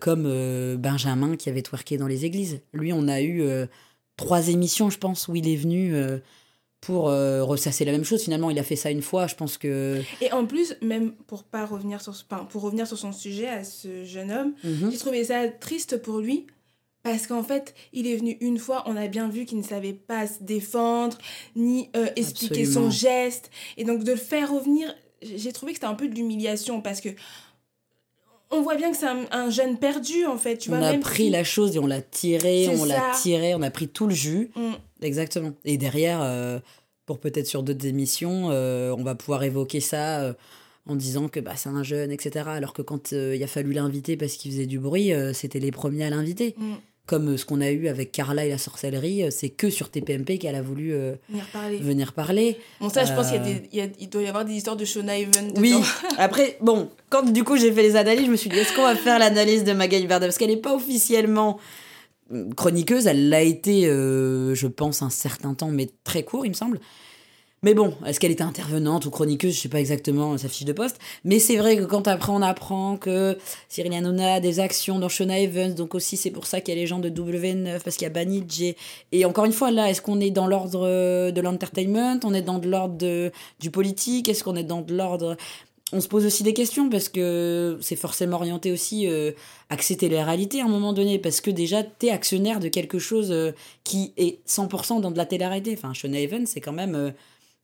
comme 0.00 0.26
Benjamin 0.76 1.36
qui 1.36 1.48
avait 1.48 1.62
twerké 1.62 1.98
dans 1.98 2.08
les 2.08 2.24
églises. 2.24 2.62
Lui, 2.72 2.92
on 2.92 3.06
a 3.06 3.22
eu 3.22 3.44
trois 4.16 4.48
émissions, 4.48 4.90
je 4.90 4.98
pense, 4.98 5.28
où 5.28 5.36
il 5.36 5.48
est 5.48 5.54
venu 5.54 5.94
pour 6.82 7.08
euh, 7.08 7.44
ressasser 7.44 7.84
la 7.84 7.92
même 7.92 8.04
chose. 8.04 8.24
Finalement, 8.24 8.50
il 8.50 8.58
a 8.58 8.64
fait 8.64 8.76
ça 8.76 8.90
une 8.90 9.02
fois, 9.02 9.28
je 9.28 9.36
pense 9.36 9.56
que... 9.56 10.02
Et 10.20 10.32
en 10.32 10.44
plus, 10.46 10.74
même 10.82 11.12
pour 11.28 11.44
pas 11.44 11.64
revenir 11.64 12.02
sur, 12.02 12.12
pour 12.50 12.62
revenir 12.62 12.88
sur 12.88 12.98
son 12.98 13.12
sujet, 13.12 13.48
à 13.48 13.64
ce 13.64 14.04
jeune 14.04 14.32
homme, 14.32 14.52
mhm. 14.64 14.90
j'ai 14.90 14.98
trouvé 14.98 15.24
ça 15.24 15.46
triste 15.46 16.02
pour 16.02 16.18
lui, 16.18 16.48
parce 17.04 17.28
qu'en 17.28 17.44
fait, 17.44 17.74
il 17.92 18.08
est 18.08 18.16
venu 18.16 18.36
une 18.40 18.58
fois, 18.58 18.82
on 18.86 18.96
a 18.96 19.06
bien 19.06 19.28
vu 19.28 19.44
qu'il 19.44 19.58
ne 19.58 19.62
savait 19.62 19.92
pas 19.92 20.26
se 20.26 20.42
défendre, 20.42 21.16
ni 21.54 21.88
euh, 21.96 22.08
expliquer 22.16 22.64
son 22.64 22.90
geste. 22.90 23.50
Et 23.76 23.84
donc, 23.84 24.02
de 24.02 24.10
le 24.10 24.18
faire 24.18 24.52
revenir, 24.52 24.92
j'ai 25.22 25.52
trouvé 25.52 25.72
que 25.72 25.76
c'était 25.76 25.86
un 25.86 25.94
peu 25.94 26.08
de 26.08 26.16
l'humiliation, 26.16 26.80
parce 26.82 27.00
que 27.00 27.10
on 28.50 28.60
voit 28.60 28.74
bien 28.74 28.90
que 28.90 28.96
c'est 28.96 29.06
un, 29.06 29.50
jeune 29.50 29.78
perdu, 29.78 30.26
en 30.26 30.36
fait. 30.36 30.58
Tu 30.58 30.70
on 30.70 30.82
a 30.82 30.94
pris 30.98 31.30
la 31.30 31.44
chose 31.44 31.76
et 31.76 31.78
on 31.78 31.86
l'a 31.86 32.02
tiré, 32.02 32.68
on 32.76 32.84
l'a 32.84 33.12
tiré, 33.22 33.54
on 33.54 33.62
a 33.62 33.70
pris 33.70 33.88
tout 33.88 34.08
le 34.08 34.14
jus. 34.14 34.50
Mm. 34.56 34.72
Exactement. 35.02 35.52
Et 35.64 35.76
derrière, 35.76 36.20
euh, 36.22 36.58
pour 37.06 37.18
peut-être 37.18 37.46
sur 37.46 37.62
d'autres 37.62 37.86
émissions, 37.86 38.48
euh, 38.50 38.94
on 38.96 39.02
va 39.02 39.14
pouvoir 39.14 39.42
évoquer 39.42 39.80
ça 39.80 40.20
euh, 40.20 40.32
en 40.86 40.96
disant 40.96 41.28
que 41.28 41.40
bah, 41.40 41.52
c'est 41.56 41.68
un 41.68 41.82
jeune, 41.82 42.10
etc. 42.10 42.46
Alors 42.48 42.72
que 42.72 42.82
quand 42.82 43.12
il 43.12 43.42
a 43.42 43.46
fallu 43.46 43.72
l'inviter 43.72 44.16
parce 44.16 44.34
qu'il 44.34 44.52
faisait 44.52 44.66
du 44.66 44.78
bruit, 44.78 45.12
c'était 45.32 45.60
les 45.60 45.70
premiers 45.70 46.04
à 46.04 46.10
l'inviter. 46.10 46.54
Mm. 46.56 46.74
Comme 47.04 47.36
ce 47.36 47.44
qu'on 47.44 47.60
a 47.60 47.70
eu 47.70 47.88
avec 47.88 48.12
Carla 48.12 48.46
et 48.46 48.48
la 48.48 48.58
sorcellerie, 48.58 49.24
c'est 49.32 49.50
que 49.50 49.70
sur 49.70 49.90
TPMP 49.90 50.38
qu'elle 50.38 50.54
a 50.54 50.62
voulu 50.62 50.92
venir, 50.92 51.46
parler. 51.52 51.78
venir 51.78 52.12
parler. 52.12 52.56
Bon, 52.80 52.88
ça, 52.88 53.04
je 53.04 53.12
pense 53.12 53.32
qu'il 53.32 54.08
doit 54.08 54.22
y 54.22 54.28
avoir 54.28 54.44
des 54.44 54.52
histoires 54.52 54.76
de 54.76 54.84
Shona 54.84 55.18
Even. 55.18 55.52
Oui, 55.56 55.74
après, 56.18 56.58
bon, 56.60 56.90
quand 57.10 57.28
du 57.28 57.42
coup 57.42 57.56
j'ai 57.56 57.72
fait 57.72 57.82
les 57.82 57.96
analyses, 57.96 58.26
je 58.26 58.30
me 58.30 58.36
suis 58.36 58.50
dit, 58.50 58.56
est-ce 58.56 58.72
qu'on 58.76 58.84
va 58.84 58.94
faire 58.94 59.18
l'analyse 59.18 59.64
de 59.64 59.72
Magali 59.72 60.06
Verda 60.06 60.26
Parce 60.26 60.38
qu'elle 60.38 60.50
n'est 60.50 60.56
pas 60.56 60.76
officiellement 60.76 61.58
chroniqueuse, 62.56 63.06
elle 63.06 63.28
l'a 63.28 63.42
été, 63.42 63.86
euh, 63.86 64.54
je 64.54 64.66
pense, 64.66 65.02
un 65.02 65.10
certain 65.10 65.54
temps, 65.54 65.70
mais 65.70 65.88
très 66.04 66.22
court, 66.22 66.46
il 66.46 66.50
me 66.50 66.54
semble. 66.54 66.80
Mais 67.64 67.74
bon, 67.74 67.94
est-ce 68.04 68.18
qu'elle 68.18 68.32
était 68.32 68.42
intervenante 68.42 69.06
ou 69.06 69.10
chroniqueuse 69.10 69.54
Je 69.54 69.60
sais 69.60 69.68
pas 69.68 69.78
exactement 69.78 70.36
sa 70.36 70.48
fiche 70.48 70.64
de 70.64 70.72
poste. 70.72 70.98
Mais 71.24 71.38
c'est 71.38 71.56
vrai 71.56 71.76
que 71.76 71.84
quand 71.84 72.08
après 72.08 72.32
on 72.32 72.42
apprend 72.42 72.96
que 72.96 73.38
Cyril 73.68 73.94
Hanouna 73.94 74.34
a 74.34 74.40
des 74.40 74.58
actions 74.58 74.98
dans 74.98 75.08
Shona 75.08 75.38
Evans, 75.38 75.72
donc 75.72 75.94
aussi 75.94 76.16
c'est 76.16 76.32
pour 76.32 76.46
ça 76.46 76.60
qu'il 76.60 76.74
y 76.74 76.76
a 76.76 76.80
les 76.80 76.88
gens 76.88 76.98
de 76.98 77.08
W9, 77.08 77.80
parce 77.84 77.96
qu'il 77.96 78.04
y 78.04 78.10
a 78.10 78.12
Banijé. 78.12 78.76
Et 79.12 79.24
encore 79.24 79.44
une 79.44 79.52
fois, 79.52 79.70
là, 79.70 79.88
est-ce 79.88 80.02
qu'on 80.02 80.18
est 80.18 80.32
dans 80.32 80.48
l'ordre 80.48 81.30
de 81.30 81.40
l'entertainment? 81.40 82.18
On 82.24 82.34
est 82.34 82.42
dans 82.42 82.58
l'ordre 82.58 83.30
du 83.60 83.70
politique? 83.70 84.28
Est-ce 84.28 84.42
qu'on 84.42 84.56
est 84.56 84.64
dans 84.64 84.84
l'ordre 84.88 85.36
on 85.92 86.00
se 86.00 86.08
pose 86.08 86.24
aussi 86.24 86.42
des 86.42 86.54
questions 86.54 86.88
parce 86.88 87.08
que 87.08 87.78
c'est 87.80 87.96
forcément 87.96 88.36
orienté 88.36 88.72
aussi 88.72 89.06
euh, 89.06 89.32
accès 89.68 89.96
télé-réalité 89.96 90.60
à 90.60 90.64
un 90.64 90.68
moment 90.68 90.92
donné 90.92 91.18
parce 91.18 91.40
que 91.40 91.50
déjà 91.50 91.82
tu 91.82 92.06
es 92.06 92.10
actionnaire 92.10 92.60
de 92.60 92.68
quelque 92.68 92.98
chose 92.98 93.30
euh, 93.30 93.52
qui 93.84 94.12
est 94.16 94.38
100% 94.48 95.00
dans 95.00 95.10
de 95.10 95.16
la 95.16 95.26
télé-réalité. 95.26 95.74
Enfin, 95.76 95.92
Shona 95.92 96.20
Evans, 96.20 96.46
c'est 96.46 96.60
quand 96.60 96.72
même 96.72 96.94
euh, 96.94 97.10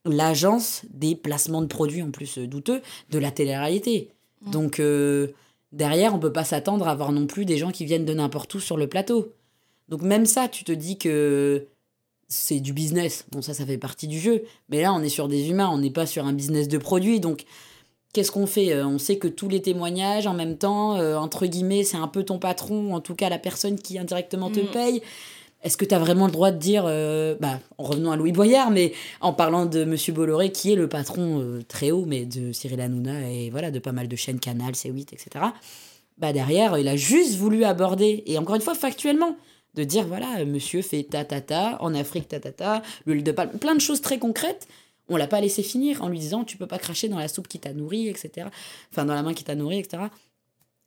l'agence 0.05 0.83
des 0.91 1.15
placements 1.15 1.63
de 1.63 1.67
produits 1.67 2.03
en 2.03 2.11
plus 2.11 2.39
euh, 2.39 2.47
douteux 2.47 2.83
de 3.11 3.19
la 3.19 3.31
télé-réalité. 3.31 4.11
Mm. 4.43 4.51
Donc 4.51 4.83
derrière, 5.73 6.15
on 6.15 6.19
peut 6.19 6.33
pas 6.33 6.45
s'attendre 6.45 6.87
à 6.87 6.93
avoir 6.93 7.13
non 7.13 7.27
plus 7.27 7.45
des 7.45 7.57
gens 7.57 7.71
qui 7.71 7.87
viennent 7.87 8.05
de 8.05 8.15
n'importe 8.15 8.55
où 8.55 8.61
sur 8.61 8.77
le 8.77 8.89
plateau. 8.89 9.33
Donc 9.89 10.03
même 10.03 10.27
ça, 10.27 10.49
tu 10.49 10.65
te 10.65 10.73
dis 10.73 10.99
que 10.99 11.67
c'est 12.29 12.61
du 12.61 12.75
business. 12.75 13.25
Bon, 13.33 13.41
ça, 13.41 13.55
ça 13.55 13.65
fait 13.65 13.79
partie 13.79 14.07
du 14.07 14.19
jeu. 14.19 14.43
Mais 14.69 14.83
là, 14.83 14.93
on 14.93 15.03
est 15.03 15.09
sur 15.09 15.29
des 15.29 15.49
humains, 15.49 15.71
on 15.73 15.79
n'est 15.79 15.91
pas 15.91 16.07
sur 16.07 16.27
un 16.27 16.35
business 16.35 16.69
de 16.69 16.77
produits. 16.79 17.21
Donc 17.21 17.45
Qu'est-ce 18.13 18.33
qu'on 18.33 18.47
fait 18.47 18.73
euh, 18.73 18.87
On 18.87 18.99
sait 18.99 19.19
que 19.19 19.29
tous 19.29 19.49
les 19.49 19.61
témoignages, 19.61 20.27
en 20.27 20.33
même 20.33 20.57
temps, 20.57 20.97
euh, 20.97 21.17
entre 21.17 21.47
guillemets, 21.47 21.85
c'est 21.85 21.99
un 21.99 22.09
peu 22.09 22.23
ton 22.23 22.39
patron, 22.39 22.95
en 22.95 23.01
tout 23.01 23.15
cas 23.15 23.29
la 23.29 23.39
personne 23.39 23.79
qui 23.79 23.99
indirectement 23.99 24.51
te 24.51 24.61
mm. 24.61 24.71
paye. 24.71 25.03
Est-ce 25.63 25.77
que 25.77 25.85
tu 25.85 25.95
as 25.95 25.99
vraiment 25.99 26.27
le 26.27 26.33
droit 26.33 26.51
de 26.51 26.57
dire, 26.57 26.85
euh, 26.87 27.35
bah, 27.41 27.59
en 27.77 27.85
revenant 27.85 28.13
à 28.13 28.17
Louis 28.17 28.33
Boyard, 28.33 28.71
mais 28.71 28.93
en 29.21 29.33
parlant 29.33 29.67
de 29.67 29.85
Monsieur 29.85 30.13
Bolloré, 30.13 30.53
qui 30.53 30.73
est 30.73 30.77
le 30.77 30.89
patron 30.89 31.61
très 31.67 31.91
haut, 31.91 32.05
mais 32.07 32.25
de 32.25 32.53
Cyril 32.53 32.81
Hanouna 32.81 33.31
et 33.31 33.51
voilà, 33.51 33.71
de 33.71 33.79
pas 33.81 33.93
mal 33.93 34.09
de 34.09 34.17
chaînes 34.17 34.39
Canal, 34.39 34.73
C8, 34.73 35.13
etc. 35.13 35.45
Bah 36.17 36.33
derrière, 36.33 36.79
il 36.79 36.89
a 36.89 36.97
juste 36.97 37.35
voulu 37.35 37.65
aborder, 37.65 38.23
et 38.27 38.39
encore 38.39 38.55
une 38.55 38.63
fois, 38.63 38.75
factuellement, 38.75 39.37
de 39.75 39.85
dire, 39.85 40.07
voilà, 40.07 40.45
monsieur 40.45 40.81
fait 40.81 41.03
ta 41.03 41.25
ta 41.25 41.41
ta, 41.41 41.77
en 41.83 41.93
Afrique 41.95 42.29
ta 42.29 42.41
ta 42.41 42.53
ta, 42.53 42.83
l'huile 43.05 43.25
de 43.25 43.33
palme, 43.33 43.51
plein 43.59 43.75
de 43.75 43.81
choses 43.81 44.01
très 44.01 44.19
concrètes 44.19 44.69
on 45.09 45.17
l'a 45.17 45.27
pas 45.27 45.41
laissé 45.41 45.63
finir 45.63 46.03
en 46.03 46.09
lui 46.09 46.19
disant 46.19 46.45
tu 46.45 46.57
peux 46.57 46.67
pas 46.67 46.79
cracher 46.79 47.09
dans 47.09 47.19
la 47.19 47.29
soupe 47.29 47.49
qui 47.49 47.59
t'a 47.59 47.73
nourri, 47.73 48.09
etc. 48.09 48.49
Enfin, 48.93 49.05
dans 49.05 49.15
la 49.15 49.23
main 49.23 49.35
qui 49.35 49.45
t'a 49.45 49.55
nourri, 49.55 49.79
etc. 49.79 50.05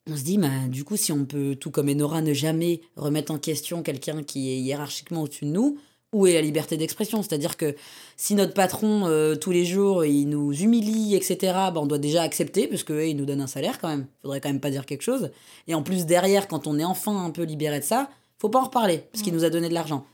On 0.10 0.18
se 0.18 0.24
dit, 0.24 0.38
bah, 0.38 0.50
du 0.68 0.84
coup, 0.84 0.98
si 0.98 1.12
on 1.12 1.26
peut, 1.26 1.56
tout 1.56 1.70
comme 1.70 1.90
Enora, 1.90 2.22
ne 2.22 2.34
jamais 2.34 2.82
remettre 2.96 3.32
en 3.32 3.38
question 3.38 3.84
quelqu'un 3.84 4.24
qui 4.24 4.50
est 4.50 4.58
hiérarchiquement 4.58 5.22
au-dessus 5.22 5.46
de 5.46 5.52
nous, 5.52 5.78
où 6.12 6.26
est 6.28 6.34
la 6.34 6.42
liberté 6.42 6.76
d'expression? 6.76 7.22
C'est-à-dire 7.22 7.56
que 7.56 7.76
si 8.18 8.34
notre 8.34 8.54
patron, 8.54 9.06
euh, 9.06 9.36
tous 9.36 9.52
les 9.52 9.64
jours, 9.64 10.04
il 10.04 10.26
nous 10.26 10.52
humilie, 10.54 11.16
etc., 11.16 11.38
bah, 11.54 11.74
on 11.76 11.86
doit 11.86 12.00
déjà 12.00 12.24
accepter, 12.24 12.68
parce 12.68 12.84
il 12.90 13.16
nous 13.16 13.26
donne 13.26 13.42
un 13.42 13.48
salaire 13.48 13.80
quand 13.80 13.90
même. 13.90 14.08
faudrait 14.22 14.42
quand 14.42 14.50
même 14.50 14.60
pas 14.60 14.72
dire 14.72 14.88
quelque 14.88 15.04
chose. 15.04 15.30
Et 15.68 15.76
en 15.76 15.84
plus, 15.84 16.06
derrière, 16.06 16.48
quand 16.48 16.66
on 16.66 16.80
est 16.80 16.84
enfin 16.84 17.24
un 17.24 17.30
peu 17.30 17.44
libéré 17.44 17.80
de 17.80 17.86
ça, 17.86 18.10
faut 18.40 18.50
pas 18.50 18.60
en 18.60 18.66
reparler, 18.66 19.04
parce 19.12 19.24
qu'il 19.24 19.34
nous 19.34 19.46
a 19.46 19.52
donné 19.52 19.70
de 19.70 19.74
l'argent 19.74 20.06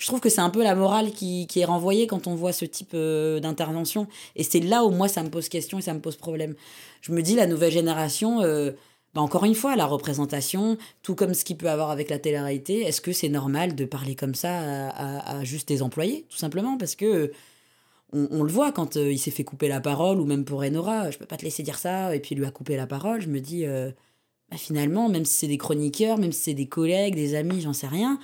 je 0.00 0.06
trouve 0.06 0.20
que 0.20 0.30
c'est 0.30 0.40
un 0.40 0.48
peu 0.48 0.62
la 0.62 0.74
morale 0.74 1.12
qui, 1.12 1.46
est 1.54 1.64
renvoyée 1.64 2.06
quand 2.06 2.26
on 2.26 2.34
voit 2.34 2.52
ce 2.52 2.64
type 2.64 2.92
euh, 2.94 3.38
d'intervention. 3.38 4.08
Et 4.34 4.42
c'est 4.42 4.60
là 4.60 4.82
où 4.84 4.90
moi, 4.90 5.08
ça 5.08 5.22
me 5.22 5.28
pose 5.28 5.50
question 5.50 5.78
et 5.78 5.82
ça 5.82 5.92
me 5.92 6.00
pose 6.00 6.16
problème. 6.16 6.54
Je 7.02 7.12
me 7.12 7.20
dis, 7.20 7.36
la 7.36 7.46
nouvelle 7.46 7.70
génération, 7.70 8.40
euh, 8.40 8.72
bah 9.14 9.20
encore 9.20 9.44
une 9.44 9.54
fois, 9.54 9.76
la 9.76 9.84
représentation, 9.84 10.78
tout 11.02 11.14
comme 11.14 11.34
ce 11.34 11.44
qu'il 11.44 11.58
peut 11.58 11.68
avoir 11.68 11.90
avec 11.90 12.08
la 12.08 12.18
télé-réalité, 12.18 12.80
est-ce 12.80 13.02
que 13.02 13.12
c'est 13.12 13.28
normal 13.28 13.74
de 13.74 13.84
parler 13.84 14.14
comme 14.14 14.34
ça 14.34 14.88
à, 14.88 15.44
juste 15.44 15.68
des 15.68 15.82
employés, 15.82 16.24
tout 16.30 16.38
simplement? 16.38 16.78
Parce 16.78 16.94
que 16.96 17.30
on, 18.12 18.42
le 18.42 18.50
voit 18.50 18.72
quand 18.72 18.96
euh, 18.96 19.12
il 19.12 19.18
s'est 19.18 19.30
fait 19.30 19.44
couper 19.44 19.68
la 19.68 19.80
parole, 19.80 20.18
ou 20.18 20.24
même 20.24 20.44
pour 20.46 20.62
Enora, 20.62 21.10
je 21.10 21.18
peux 21.18 21.26
pas 21.26 21.36
te 21.36 21.44
laisser 21.44 21.62
dire 21.62 21.78
ça, 21.78 22.14
et 22.16 22.20
puis 22.20 22.34
il 22.34 22.38
lui 22.38 22.46
a 22.46 22.50
coupé 22.50 22.76
la 22.76 22.86
parole, 22.86 23.20
je 23.20 23.28
me 23.28 23.38
dis, 23.38 23.66
bah 23.66 24.56
finalement, 24.56 25.10
même 25.10 25.26
si 25.26 25.34
c'est 25.34 25.46
des 25.46 25.58
chroniqueurs, 25.58 26.16
même 26.16 26.32
si 26.32 26.40
c'est 26.40 26.54
des 26.54 26.66
collègues, 26.66 27.14
des 27.14 27.34
amis, 27.34 27.60
j'en 27.60 27.74
sais 27.74 27.86
rien, 27.86 28.18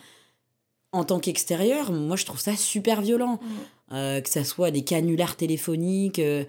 en 0.97 1.05
tant 1.05 1.21
qu'extérieur, 1.21 1.93
moi 1.93 2.17
je 2.17 2.25
trouve 2.25 2.41
ça 2.41 2.57
super 2.57 3.01
violent. 3.03 3.39
Mm. 3.43 3.47
Euh, 3.93 4.21
que 4.21 4.29
ça 4.29 4.43
soit 4.43 4.73
des 4.73 4.83
canulars 4.83 5.37
téléphoniques 5.37 6.19
euh, 6.19 6.43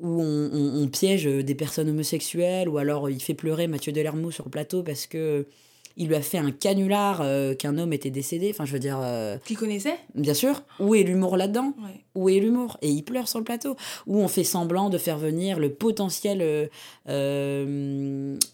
où 0.00 0.20
on, 0.20 0.88
piège 0.88 1.26
des 1.26 1.54
personnes 1.54 1.88
homosexuelles, 1.88 2.68
ou 2.68 2.78
alors 2.78 3.08
il 3.08 3.22
fait 3.22 3.34
pleurer 3.34 3.68
Mathieu 3.68 3.92
Delermont 3.92 4.32
sur 4.32 4.46
le 4.46 4.50
plateau 4.50 4.82
parce 4.82 5.06
que 5.06 5.46
il 5.96 6.08
lui 6.08 6.16
a 6.16 6.22
fait 6.22 6.38
un 6.38 6.50
canular 6.50 7.20
euh, 7.20 7.54
qu'un 7.54 7.78
homme 7.78 7.92
était 7.92 8.10
décédé. 8.10 8.50
Enfin, 8.50 8.64
je 8.64 8.72
veux 8.72 8.80
dire. 8.80 8.98
Qui 9.44 9.54
connaissait 9.54 9.94
Bien 10.16 10.34
sûr. 10.34 10.64
Où 10.80 10.96
est 10.96 11.04
l'humour 11.04 11.36
là-dedans 11.36 11.72
Où 12.16 12.28
est 12.28 12.40
l'humour 12.40 12.78
Et 12.82 12.88
il 12.88 13.04
pleure 13.04 13.28
sur 13.28 13.38
le 13.38 13.44
plateau. 13.44 13.76
Où 14.08 14.18
on 14.18 14.26
fait 14.26 14.42
semblant 14.42 14.90
de 14.90 14.98
faire 14.98 15.18
venir 15.18 15.60
le 15.60 15.72
potentiel 15.72 16.68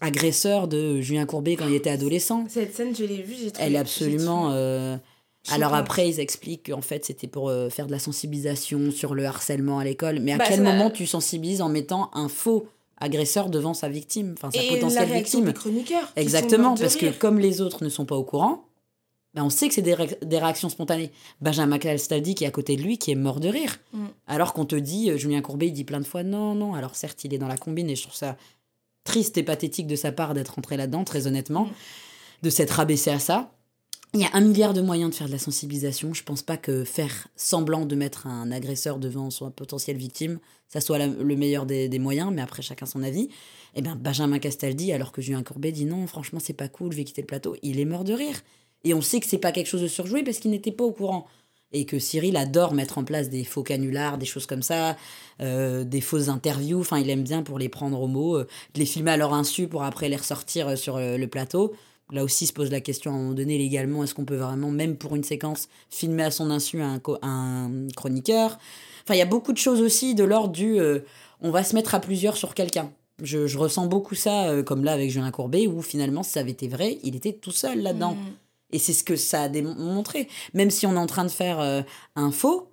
agresseur 0.01 0.67
de 0.67 1.01
Julien 1.01 1.25
Courbet 1.25 1.55
quand 1.55 1.67
il 1.67 1.73
était 1.73 1.89
adolescent. 1.89 2.45
Cette 2.47 2.75
scène, 2.75 2.95
je 2.95 3.05
l'ai 3.05 3.23
vue, 3.23 3.35
j'ai 3.41 3.51
Elle 3.57 3.73
est 3.73 3.79
absolument. 3.79 4.51
Alors 5.49 5.73
après, 5.73 6.09
ils 6.09 6.19
expliquent 6.19 6.69
qu'en 6.69 6.81
fait, 6.81 7.05
c'était 7.05 7.27
pour 7.27 7.49
euh, 7.49 7.69
faire 7.69 7.87
de 7.87 7.91
la 7.91 7.99
sensibilisation 7.99 8.91
sur 8.91 9.15
le 9.15 9.25
harcèlement 9.25 9.79
à 9.79 9.83
l'école. 9.83 10.19
Mais 10.19 10.33
à 10.33 10.37
bah, 10.37 10.45
quel 10.47 10.61
moment 10.61 10.89
tu 10.89 11.07
sensibilises 11.07 11.61
en 11.61 11.69
mettant 11.69 12.11
un 12.13 12.27
faux 12.27 12.67
agresseur 12.97 13.49
devant 13.49 13.73
sa 13.73 13.89
victime, 13.89 14.35
enfin 14.37 14.51
sa 14.51 14.61
potentielle 14.61 15.11
victime 15.11 15.53
Exactement, 16.15 16.75
parce 16.75 16.95
que 16.95 17.09
comme 17.17 17.39
les 17.39 17.61
autres 17.61 17.83
ne 17.83 17.89
sont 17.89 18.05
pas 18.05 18.15
au 18.15 18.23
courant, 18.23 18.65
ben 19.35 19.43
on 19.43 19.49
sait 19.49 19.67
que 19.67 19.75
c'est 19.75 19.83
des, 19.83 19.93
réactions 19.93 20.69
spontanées. 20.69 21.11
Benjamin 21.39 21.77
Castaldi 21.77 22.33
qui 22.33 22.45
est 22.45 22.47
à 22.47 22.51
côté 22.51 22.75
de 22.75 22.81
lui, 22.81 22.97
qui 22.97 23.11
est 23.11 23.15
mort 23.15 23.39
de 23.39 23.47
rire. 23.47 23.77
Mm. 23.93 24.05
Alors 24.27 24.53
qu'on 24.53 24.65
te 24.65 24.75
dit, 24.75 25.11
euh, 25.11 25.17
Julien 25.17 25.41
Courbet, 25.41 25.67
il 25.67 25.73
dit 25.73 25.83
plein 25.83 25.99
de 25.99 26.05
fois 26.05 26.23
non, 26.23 26.55
non. 26.55 26.73
Alors 26.73 26.95
certes, 26.95 27.23
il 27.23 27.33
est 27.33 27.37
dans 27.37 27.47
la 27.47 27.57
combine 27.57 27.89
et 27.89 27.95
je 27.95 28.03
trouve 28.03 28.15
ça 28.15 28.37
triste 29.03 29.37
et 29.37 29.43
pathétique 29.43 29.87
de 29.87 29.95
sa 29.95 30.11
part 30.11 30.33
d'être 30.33 30.57
entré 30.57 30.77
là-dedans, 30.77 31.03
très 31.03 31.27
honnêtement, 31.27 31.65
mm. 31.65 31.71
de 32.41 32.49
s'être 32.49 32.71
rabaissé 32.71 33.11
à 33.11 33.19
ça. 33.19 33.51
Il 34.15 34.21
y 34.21 34.25
a 34.25 34.29
un 34.33 34.41
milliard 34.41 34.73
de 34.73 34.81
moyens 34.81 35.11
de 35.11 35.15
faire 35.15 35.27
de 35.27 35.31
la 35.31 35.37
sensibilisation. 35.37 36.15
Je 36.15 36.23
pense 36.23 36.41
pas 36.41 36.57
que 36.57 36.83
faire 36.83 37.27
semblant 37.35 37.85
de 37.85 37.95
mettre 37.95 38.25
un 38.25 38.51
agresseur 38.51 38.97
devant 38.97 39.29
son 39.29 39.51
potentielle 39.51 39.97
victime, 39.97 40.39
ça 40.67 40.81
soit 40.81 40.97
le 41.05 41.35
meilleur 41.35 41.67
des, 41.67 41.99
moyens, 41.99 42.31
mais 42.33 42.41
après 42.41 42.63
chacun 42.63 42.87
son 42.87 43.03
avis. 43.03 43.29
Eh 43.75 43.83
bien, 43.83 43.95
Benjamin 43.95 44.39
Castaldi, 44.39 44.91
alors 44.93 45.11
que 45.11 45.21
Julien 45.21 45.43
Courbet 45.43 45.71
dit 45.71 45.85
non, 45.85 46.07
franchement, 46.07 46.39
c'est 46.41 46.53
pas 46.53 46.67
cool, 46.67 46.91
je 46.91 46.97
vais 46.97 47.03
quitter 47.03 47.21
le 47.21 47.27
plateau, 47.27 47.55
il 47.61 47.79
est 47.79 47.85
mort 47.85 48.03
de 48.03 48.13
rire. 48.13 48.41
Et 48.83 48.95
on 48.95 49.01
sait 49.01 49.19
que 49.19 49.27
c'est 49.27 49.37
pas 49.37 49.51
quelque 49.51 49.67
chose 49.67 49.81
de 49.81 49.87
surjoué 49.87 50.23
parce 50.23 50.39
qu'il 50.39 50.51
n'était 50.51 50.71
pas 50.71 50.85
au 50.85 50.91
courant. 50.91 51.27
Et 51.71 51.85
que 51.85 51.99
Cyril 51.99 52.35
adore 52.35 52.73
mettre 52.73 52.97
en 52.97 53.03
place 53.03 53.29
des 53.29 53.43
faux 53.43 53.61
canulars, 53.61 54.17
des 54.17 54.25
choses 54.25 54.47
comme 54.47 54.63
ça, 54.63 54.97
euh, 55.39 55.83
des 55.83 56.01
fausses 56.01 56.29
interviews. 56.29 56.79
Enfin, 56.79 56.97
il 56.97 57.11
aime 57.11 57.23
bien 57.23 57.43
pour 57.43 57.59
les 57.59 57.69
prendre 57.69 58.01
au 58.01 58.07
mot, 58.07 58.37
euh, 58.37 58.47
les 58.75 58.87
filmer 58.87 59.11
à 59.11 59.17
leur 59.17 59.35
insu 59.35 59.67
pour 59.67 59.83
après 59.83 60.09
les 60.09 60.15
ressortir 60.15 60.69
euh, 60.69 60.75
sur 60.75 60.97
le 60.97 61.27
plateau. 61.27 61.75
Là 62.11 62.23
aussi 62.23 62.47
se 62.47 62.53
pose 62.53 62.71
la 62.71 62.81
question 62.81 63.11
à 63.11 63.13
un 63.13 63.17
moment 63.17 63.33
donné 63.33 63.57
légalement, 63.57 64.03
est-ce 64.03 64.15
qu'on 64.15 64.25
peut 64.25 64.37
vraiment, 64.37 64.71
même 64.71 64.97
pour 64.97 65.15
une 65.15 65.23
séquence, 65.23 65.69
filmer 65.89 66.23
à 66.23 66.31
son 66.31 66.49
insu 66.49 66.81
un, 66.81 66.99
un 67.21 67.69
chroniqueur? 67.95 68.57
Enfin, 69.03 69.13
il 69.15 69.19
y 69.19 69.21
a 69.21 69.27
beaucoup 69.27 69.53
de 69.53 69.57
choses 69.57 69.81
aussi 69.81 70.15
de 70.15 70.23
l'ordre 70.23 70.51
du 70.51 70.79
euh, 70.79 70.99
on 71.41 71.51
va 71.51 71.63
se 71.63 71.75
mettre 71.75 71.95
à 71.95 71.99
plusieurs 71.99 72.37
sur 72.37 72.53
quelqu'un. 72.53 72.91
Je, 73.21 73.57
ressens 73.57 73.87
beaucoup 73.87 74.15
ça, 74.15 74.49
euh, 74.49 74.63
comme 74.63 74.83
là 74.83 74.93
avec 74.93 75.09
Julien 75.09 75.31
Courbet, 75.31 75.67
où 75.67 75.81
finalement, 75.81 76.23
si 76.23 76.31
ça 76.31 76.39
avait 76.39 76.51
été 76.51 76.67
vrai, 76.67 76.99
il 77.03 77.15
était 77.15 77.33
tout 77.33 77.51
seul 77.51 77.81
là-dedans. 77.81 78.15
Mm. 78.15 78.27
Et 78.71 78.79
c'est 78.79 78.93
ce 78.93 79.03
que 79.03 79.15
ça 79.15 79.43
a 79.43 79.49
démontré. 79.49 80.29
Même 80.53 80.69
si 80.69 80.85
on 80.85 80.93
est 80.93 80.99
en 80.99 81.07
train 81.07 81.25
de 81.25 81.29
faire 81.29 81.59
euh, 81.59 81.81
un 82.15 82.31
faux, 82.31 82.71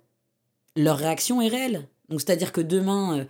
leur 0.75 0.97
réaction 0.97 1.41
est 1.41 1.47
réelle. 1.47 1.87
Donc, 2.09 2.21
c'est-à-dire 2.21 2.51
que 2.51 2.61
demain, 2.61 3.25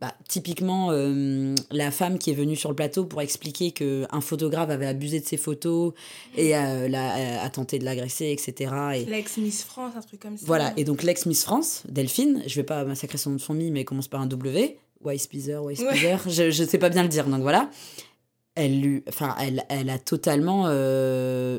bah, 0.00 0.14
typiquement, 0.28 0.88
euh, 0.90 1.54
la 1.70 1.90
femme 1.90 2.18
qui 2.18 2.30
est 2.30 2.34
venue 2.34 2.56
sur 2.56 2.68
le 2.68 2.76
plateau 2.76 3.06
pour 3.06 3.22
expliquer 3.22 3.70
qu'un 3.70 4.20
photographe 4.20 4.68
avait 4.68 4.86
abusé 4.86 5.20
de 5.20 5.24
ses 5.24 5.38
photos 5.38 5.94
et 6.36 6.54
euh, 6.56 6.86
la- 6.88 7.42
a 7.42 7.48
tenté 7.50 7.78
de 7.78 7.84
l'agresser, 7.84 8.26
etc. 8.26 8.72
Et, 8.96 9.04
L'ex-Miss 9.06 9.62
France, 9.64 9.92
un 9.96 10.02
truc 10.02 10.20
comme 10.20 10.36
ça. 10.36 10.44
voilà, 10.46 10.72
et 10.76 10.84
donc 10.84 11.02
l'ex-Miss 11.02 11.44
France, 11.44 11.82
Delphine, 11.88 12.42
je 12.46 12.54
vais 12.56 12.62
pas 12.64 12.84
massacrer 12.84 13.16
son 13.16 13.30
nom 13.30 13.36
de 13.36 13.40
famille, 13.42 13.70
mais 13.70 13.80
elle 13.80 13.86
commence 13.86 14.08
par 14.08 14.20
un 14.20 14.26
W, 14.26 14.78
Weispizer, 15.02 15.62
Weispizer, 15.64 16.18
je, 16.28 16.50
je 16.50 16.64
sais 16.64 16.78
pas 16.78 16.90
bien 16.90 17.02
le 17.02 17.08
dire, 17.08 17.26
donc 17.26 17.40
voilà. 17.40 17.70
Elle, 18.54 18.80
lui, 18.80 19.02
enfin, 19.08 19.34
elle, 19.40 19.64
elle 19.68 19.90
a 19.90 19.98
totalement 19.98 20.64
euh, 20.66 21.58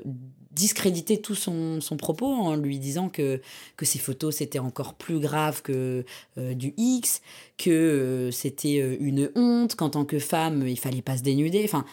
discrédité 0.58 1.22
tout 1.22 1.36
son, 1.36 1.80
son 1.82 1.98
propos 1.98 2.28
en 2.28 2.56
lui 2.56 2.80
disant 2.80 3.10
que, 3.10 3.42
que 3.76 3.86
ses 3.86 4.00
photos 4.00 4.36
c'était 4.36 4.60
encore 4.60 4.96
plus 4.96 5.20
grave 5.20 5.62
que 5.62 6.04
euh, 6.38 6.54
du 6.54 6.74
X, 6.78 7.22
que 7.58 7.70
euh, 7.70 8.32
c'était 8.32 8.80
euh, 8.80 8.98
une 9.00 9.30
honte, 9.36 9.76
qu'en 9.76 9.90
tant 9.90 10.06
que 10.06 10.20
femme 10.20 10.68
il 10.68 10.80
fallait 10.80 11.02
pas 11.02 11.18
se 11.18 11.24
dénuder. 11.24 11.62
Enfin, 11.64 11.86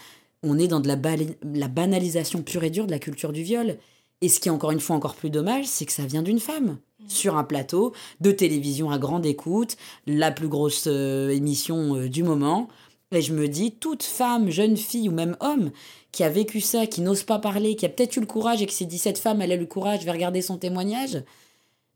on 0.43 0.59
est 0.59 0.69
dans 0.69 0.81
de 0.81 0.89
la, 0.89 0.97
la 1.45 1.69
banalisation 1.69 2.43
pure 2.43 2.65
et 2.65 2.71
dure 2.71 2.87
de 2.87 2.91
la 2.91 2.99
culture 2.99 3.33
du 3.33 3.43
viol. 3.43 3.79
Et 4.21 4.29
ce 4.29 4.41
qui 4.41 4.49
est 4.49 4.53
encore 4.53 4.71
une 4.71 4.81
fois 4.81 4.97
encore 4.97 5.17
plus 5.17 5.31
dommage, 5.31 5.67
c'est 5.67 5.85
que 5.85 5.93
ça 5.93 6.07
vient 6.07 6.23
d'une 6.23 6.41
femme 6.41 6.79
sur 7.09 7.37
un 7.37 7.45
plateau 7.45 7.93
de 8.21 8.31
télévision 8.31 8.91
à 8.91 8.99
grande 8.99 9.27
écoute, 9.27 9.77
la 10.07 10.31
plus 10.31 10.49
grosse 10.49 10.85
euh, 10.87 11.31
émission 11.31 11.97
euh, 11.97 12.09
du 12.09 12.23
moment. 12.23 12.69
Et 13.17 13.23
je 13.23 13.33
me 13.33 13.49
dis, 13.49 13.73
toute 13.73 14.03
femme, 14.03 14.51
jeune 14.51 14.77
fille 14.77 15.09
ou 15.09 15.13
même 15.13 15.37
homme 15.41 15.71
qui 16.13 16.23
a 16.23 16.29
vécu 16.29 16.61
ça, 16.61 16.87
qui 16.87 17.01
n'ose 17.01 17.25
pas 17.25 17.39
parler, 17.39 17.77
qui 17.77 17.87
a 17.87 17.89
peut-être 17.89 18.17
eu 18.17 18.21
le 18.21 18.27
courage 18.27 18.63
et 18.63 18.67
qui 18.67 18.75
s'est 18.75 18.85
dit, 18.85 18.99
cette 18.99 19.19
femme, 19.19 19.43
elle 19.43 19.53
a 19.53 19.57
le 19.57 19.67
courage, 19.67 20.01
je 20.01 20.05
vais 20.05 20.13
regarder 20.13 20.43
son 20.43 20.59
témoignage, 20.59 21.23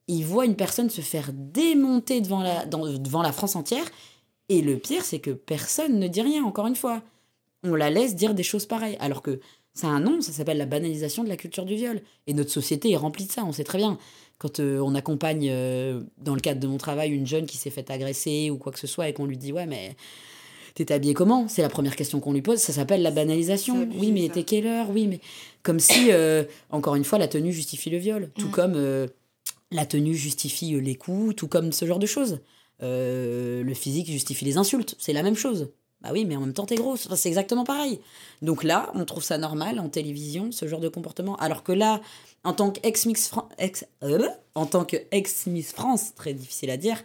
il 0.08 0.24
voit 0.24 0.46
une 0.46 0.56
personne 0.56 0.90
se 0.90 1.02
faire 1.02 1.30
démonter 1.32 2.20
devant 2.20 2.42
la, 2.42 2.64
devant 2.66 3.22
la 3.22 3.32
France 3.32 3.56
entière. 3.56 3.84
Et 4.48 4.62
le 4.62 4.78
pire, 4.78 5.04
c'est 5.04 5.18
que 5.18 5.30
personne 5.30 5.98
ne 5.98 6.08
dit 6.08 6.22
rien, 6.22 6.44
encore 6.44 6.66
une 6.66 6.76
fois. 6.76 7.02
On 7.62 7.74
la 7.74 7.90
laisse 7.90 8.16
dire 8.16 8.34
des 8.34 8.42
choses 8.42 8.66
pareilles. 8.66 8.96
Alors 9.00 9.20
que 9.20 9.40
ça 9.74 9.88
a 9.88 9.90
un 9.90 10.00
nom, 10.00 10.20
ça 10.20 10.32
s'appelle 10.32 10.58
la 10.58 10.66
banalisation 10.66 11.22
de 11.22 11.28
la 11.28 11.36
culture 11.36 11.66
du 11.66 11.76
viol. 11.76 12.00
Et 12.26 12.32
notre 12.32 12.50
société 12.50 12.90
est 12.90 12.96
remplie 12.96 13.26
de 13.26 13.32
ça, 13.32 13.44
on 13.44 13.52
sait 13.52 13.64
très 13.64 13.78
bien. 13.78 13.98
Quand 14.38 14.60
euh, 14.60 14.80
on 14.80 14.94
accompagne, 14.94 15.48
euh, 15.50 16.02
dans 16.16 16.34
le 16.34 16.40
cadre 16.40 16.60
de 16.60 16.66
mon 16.66 16.78
travail, 16.78 17.10
une 17.10 17.26
jeune 17.26 17.46
qui 17.46 17.58
s'est 17.58 17.70
fait 17.70 17.90
agresser 17.90 18.50
ou 18.50 18.56
quoi 18.56 18.72
que 18.72 18.78
ce 18.78 18.86
soit 18.86 19.08
et 19.08 19.12
qu'on 19.12 19.26
lui 19.26 19.36
dit 19.36 19.52
Ouais, 19.52 19.66
mais 19.66 19.94
t'es 20.86 20.94
habillée 20.94 21.14
comment? 21.14 21.48
C'est 21.48 21.62
la 21.62 21.68
première 21.68 21.96
question 21.96 22.20
qu'on 22.20 22.32
lui 22.32 22.42
pose. 22.42 22.58
Ça 22.58 22.72
s'appelle 22.72 23.02
la 23.02 23.10
banalisation. 23.10 23.82
Abusé, 23.82 23.98
Oui, 24.00 24.12
mais 24.12 24.28
t'es 24.28 24.42
quelle 24.44 24.66
heure? 24.66 24.88
Oui, 24.90 25.06
mais. 25.06 25.20
Comme 25.62 25.80
si, 25.80 26.10
euh, 26.12 26.44
encore 26.70 26.94
une 26.94 27.04
fois, 27.04 27.18
la 27.18 27.28
tenue 27.28 27.52
justifie 27.52 27.90
le 27.90 27.98
viol. 27.98 28.30
Tout 28.38 28.48
Mm. 28.48 28.50
comme 28.50 28.72
euh, 28.76 29.06
la 29.70 29.84
tenue 29.86 30.14
justifie 30.14 30.74
euh, 30.74 30.80
les 30.80 30.94
coups, 30.94 31.34
tout 31.36 31.48
comme 31.48 31.72
ce 31.72 31.84
genre 31.84 31.98
de 31.98 32.06
choses. 32.06 32.40
Euh, 32.82 33.62
le 33.64 33.74
physique 33.74 34.10
justifie 34.10 34.44
les 34.44 34.56
insultes. 34.56 34.94
C'est 34.98 35.12
la 35.12 35.22
même 35.22 35.36
chose. 35.36 35.70
Bah 36.00 36.10
oui, 36.12 36.24
mais 36.24 36.36
en 36.36 36.40
même 36.40 36.52
temps, 36.52 36.64
t'es 36.64 36.76
grosse. 36.76 37.06
Enfin, 37.06 37.16
c'est 37.16 37.28
exactement 37.28 37.64
pareil. 37.64 37.98
Donc 38.40 38.62
là, 38.62 38.92
on 38.94 39.04
trouve 39.04 39.24
ça 39.24 39.36
normal 39.36 39.80
en 39.80 39.88
télévision, 39.88 40.52
ce 40.52 40.68
genre 40.68 40.78
de 40.78 40.88
comportement. 40.88 41.34
Alors 41.36 41.64
que 41.64 41.72
là, 41.72 42.00
en 42.44 42.52
tant 42.52 42.70
qu'ex-Miss 42.70 43.26
Fran- 43.26 43.48
euh, 44.04 44.28
France, 45.74 46.14
très 46.14 46.34
difficile 46.34 46.70
à 46.70 46.76
dire, 46.76 47.02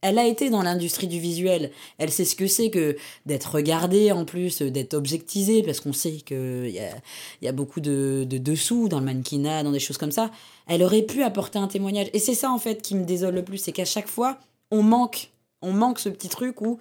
elle 0.00 0.18
a 0.18 0.26
été 0.26 0.48
dans 0.48 0.62
l'industrie 0.62 1.06
du 1.06 1.20
visuel. 1.20 1.70
Elle 1.98 2.10
sait 2.10 2.24
ce 2.24 2.34
que 2.34 2.46
c'est 2.46 2.70
que 2.70 2.96
d'être 3.26 3.54
regardée 3.56 4.10
en 4.10 4.24
plus, 4.24 4.62
d'être 4.62 4.94
objectisée, 4.94 5.62
parce 5.62 5.80
qu'on 5.80 5.92
sait 5.92 6.12
qu'il 6.12 6.70
y 6.70 6.80
a, 6.80 6.94
y 7.42 7.48
a 7.48 7.52
beaucoup 7.52 7.80
de, 7.80 8.24
de 8.26 8.38
dessous 8.38 8.88
dans 8.88 9.00
le 9.00 9.04
mannequinat, 9.04 9.64
dans 9.64 9.72
des 9.72 9.80
choses 9.80 9.98
comme 9.98 10.12
ça. 10.12 10.30
Elle 10.66 10.82
aurait 10.82 11.02
pu 11.02 11.22
apporter 11.22 11.58
un 11.58 11.68
témoignage. 11.68 12.08
Et 12.14 12.18
c'est 12.18 12.34
ça, 12.34 12.50
en 12.50 12.58
fait, 12.58 12.80
qui 12.80 12.94
me 12.94 13.04
désole 13.04 13.34
le 13.34 13.44
plus, 13.44 13.58
c'est 13.58 13.72
qu'à 13.72 13.84
chaque 13.84 14.08
fois, 14.08 14.38
on 14.70 14.82
manque, 14.82 15.30
on 15.60 15.72
manque 15.72 15.98
ce 15.98 16.08
petit 16.08 16.30
truc 16.30 16.62
où 16.62 16.78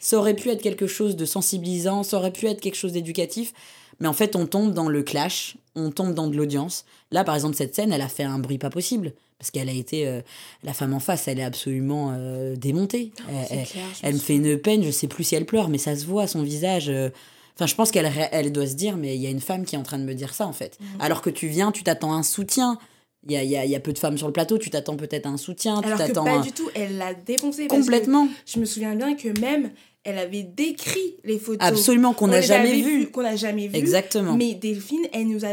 ça 0.00 0.18
aurait 0.18 0.34
pu 0.34 0.50
être 0.50 0.62
quelque 0.62 0.86
chose 0.86 1.16
de 1.16 1.24
sensibilisant, 1.24 2.02
ça 2.02 2.16
aurait 2.18 2.32
pu 2.32 2.46
être 2.46 2.60
quelque 2.60 2.76
chose 2.76 2.92
d'éducatif, 2.92 3.52
mais 4.00 4.08
en 4.08 4.12
fait, 4.12 4.34
on 4.36 4.46
tombe 4.46 4.72
dans 4.74 4.88
le 4.88 5.02
clash, 5.02 5.56
on 5.76 5.90
tombe 5.90 6.14
dans 6.14 6.26
de 6.28 6.36
l'audience. 6.36 6.84
Là, 7.10 7.24
par 7.24 7.34
exemple, 7.34 7.56
cette 7.56 7.74
scène, 7.74 7.92
elle 7.92 8.02
a 8.02 8.08
fait 8.08 8.24
un 8.24 8.38
bruit 8.38 8.58
pas 8.58 8.70
possible, 8.70 9.12
parce 9.38 9.50
qu'elle 9.50 9.68
a 9.68 9.72
été. 9.72 10.06
euh, 10.06 10.20
la 10.64 10.72
femme 10.72 10.94
en 10.94 11.00
face, 11.00 11.28
elle 11.28 11.38
est 11.38 11.44
absolument 11.44 12.12
euh, 12.16 12.56
démontée. 12.56 13.12
Elle- 13.28 13.46
C'est 13.48 13.54
elle, 13.56 13.66
clair, 13.66 13.84
je 13.94 13.98
elle 14.06 14.14
me 14.14 14.18
fait 14.18 14.36
une 14.36 14.58
peine, 14.58 14.82
je 14.82 14.90
sais 14.90 15.06
plus 15.08 15.24
si 15.24 15.34
elle 15.34 15.46
pleure, 15.46 15.68
mais 15.68 15.78
ça 15.78 15.94
se 15.96 16.04
voit, 16.06 16.26
son 16.26 16.42
visage. 16.42 16.88
euh, 16.88 17.10
Enfin, 17.56 17.66
je 17.66 17.74
pense 17.76 17.92
qu'elle 17.92 18.10
elle 18.32 18.50
doit 18.50 18.66
se 18.66 18.74
dire, 18.74 18.96
mais 18.96 19.14
il 19.14 19.22
y 19.22 19.28
a 19.28 19.30
une 19.30 19.40
femme 19.40 19.64
qui 19.64 19.76
est 19.76 19.78
en 19.78 19.84
train 19.84 19.98
de 19.98 20.04
me 20.04 20.14
dire 20.14 20.34
ça, 20.34 20.44
en 20.44 20.52
fait. 20.52 20.76
Mhm. 20.80 20.86
Alors 21.00 21.22
que 21.22 21.30
tu 21.30 21.46
viens, 21.46 21.70
tu 21.70 21.84
t'attends 21.84 22.12
un 22.12 22.24
soutien. 22.24 22.78
Il 23.26 23.32
y 23.32 23.36
a, 23.36 23.42
il 23.42 23.50
y 23.50 23.56
a- 23.56 23.64
il 23.64 23.70
y 23.70 23.74
a 23.76 23.80
peu 23.80 23.92
de 23.92 23.98
femmes 23.98 24.18
sur 24.18 24.26
le 24.26 24.32
plateau, 24.32 24.58
tu 24.58 24.68
t'attends 24.70 24.96
peut-être 24.96 25.26
à 25.26 25.30
un 25.30 25.36
soutien, 25.38 25.80
tu 25.82 25.88
que 25.90 25.96
t'attends 25.96 26.24
pas 26.24 26.40
à- 26.40 26.42
du 26.42 26.52
tout, 26.52 26.68
elle 26.74 26.98
l'a 26.98 27.14
défoncé. 27.14 27.66
Complètement. 27.68 28.28
Je 28.46 28.58
me 28.60 28.64
souviens 28.66 28.94
bien 28.94 29.14
que 29.16 29.28
même, 29.40 29.70
elle 30.04 30.18
avait 30.18 30.42
décrit 30.42 31.16
les 31.24 31.38
photos. 31.38 31.66
Absolument, 31.66 32.12
qu'on 32.12 32.26
On 32.26 32.28
n'a 32.28 32.42
jamais 32.42 32.82
vues, 32.82 33.10
Qu'on 33.10 33.22
n'a 33.22 33.36
jamais 33.36 33.68
vu. 33.68 33.76
Exactement. 33.76 34.34
Mais 34.36 34.54
Delphine, 34.54 35.06
elle 35.14 35.28
nous 35.28 35.44
a 35.46 35.52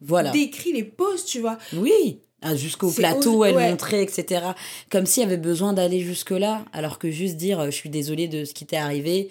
Voilà. 0.00 0.30
décrit 0.32 0.72
les 0.72 0.82
poses, 0.82 1.24
tu 1.24 1.38
vois. 1.38 1.58
Oui, 1.76 2.18
ah, 2.42 2.56
jusqu'au 2.56 2.90
plateau, 2.90 3.42
os- 3.42 3.48
elle 3.48 3.54
ouais. 3.56 3.70
montrait, 3.70 4.02
etc. 4.02 4.46
Comme 4.90 5.06
s'il 5.06 5.22
y 5.22 5.26
avait 5.26 5.36
besoin 5.36 5.72
d'aller 5.72 6.00
jusque-là, 6.00 6.64
alors 6.72 6.98
que 6.98 7.10
juste 7.12 7.36
dire 7.36 7.60
euh, 7.60 7.66
je 7.66 7.76
suis 7.76 7.90
désolée 7.90 8.26
de 8.26 8.44
ce 8.44 8.52
qui 8.54 8.66
t'est 8.66 8.76
arrivé, 8.76 9.28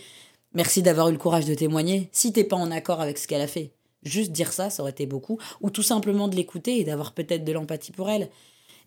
merci 0.54 0.82
d'avoir 0.82 1.10
eu 1.10 1.12
le 1.12 1.18
courage 1.18 1.44
de 1.46 1.54
témoigner, 1.54 2.08
si 2.14 2.32
t'es 2.32 2.46
pas 2.46 2.56
en 2.56 2.72
accord 2.72 3.02
avec 3.02 3.18
ce 3.18 3.28
qu'elle 3.28 3.42
a 3.42 3.48
fait. 3.48 3.72
Juste 4.04 4.32
dire 4.32 4.52
ça, 4.52 4.70
ça 4.70 4.82
aurait 4.84 4.92
été 4.92 5.06
beaucoup. 5.06 5.38
Ou 5.62 5.70
tout 5.70 5.84
simplement 5.84 6.28
de 6.28 6.36
l'écouter 6.36 6.80
et 6.80 6.84
d'avoir 6.84 7.14
peut-être 7.14 7.44
de 7.44 7.52
l'empathie 7.52 7.92
pour 7.92 8.10
elle. 8.10 8.30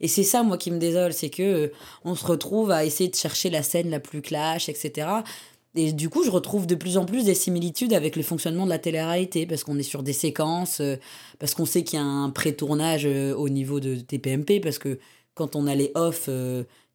Et 0.01 0.09
c'est 0.09 0.25
ça, 0.25 0.43
moi, 0.43 0.59
qui 0.59 0.71
me 0.71 0.79
désole, 0.79 1.13
c'est 1.13 1.31
que 1.31 1.43
euh, 1.43 1.73
on 2.05 2.15
se 2.15 2.27
retrouve 2.27 2.71
à 2.71 2.85
essayer 2.85 3.09
de 3.09 3.15
chercher 3.15 3.51
la 3.51 3.63
scène 3.63 3.91
la 3.91 4.01
plus 4.01 4.21
clash, 4.21 4.69
etc. 4.69 5.09
Et 5.75 5.93
du 5.93 6.09
coup, 6.09 6.25
je 6.25 6.31
retrouve 6.31 6.67
de 6.67 6.75
plus 6.75 6.97
en 6.97 7.05
plus 7.05 7.25
des 7.25 7.35
similitudes 7.35 7.93
avec 7.93 8.17
le 8.17 8.23
fonctionnement 8.23 8.65
de 8.65 8.71
la 8.71 8.79
télé-réalité, 8.79 9.47
parce 9.47 9.65
qu'on 9.65 9.79
est 9.79 9.83
sur 9.83 10.03
des 10.03 10.13
séquences, 10.13 10.81
euh, 10.81 10.97
parce 11.39 11.55
qu'on 11.55 11.67
sait 11.67 11.83
qu'il 11.85 11.99
y 11.99 12.03
a 12.03 12.05
un 12.05 12.31
pré-tournage 12.31 13.07
euh, 13.07 13.35
au 13.35 13.49
niveau 13.49 13.81
de 13.81 13.97
TPMP, 13.97 14.61
parce 14.61 14.79
que 14.79 14.99
quand 15.35 15.57
on 15.57 15.67
a 15.67 15.75
les 15.75 15.93
off, 15.95 16.31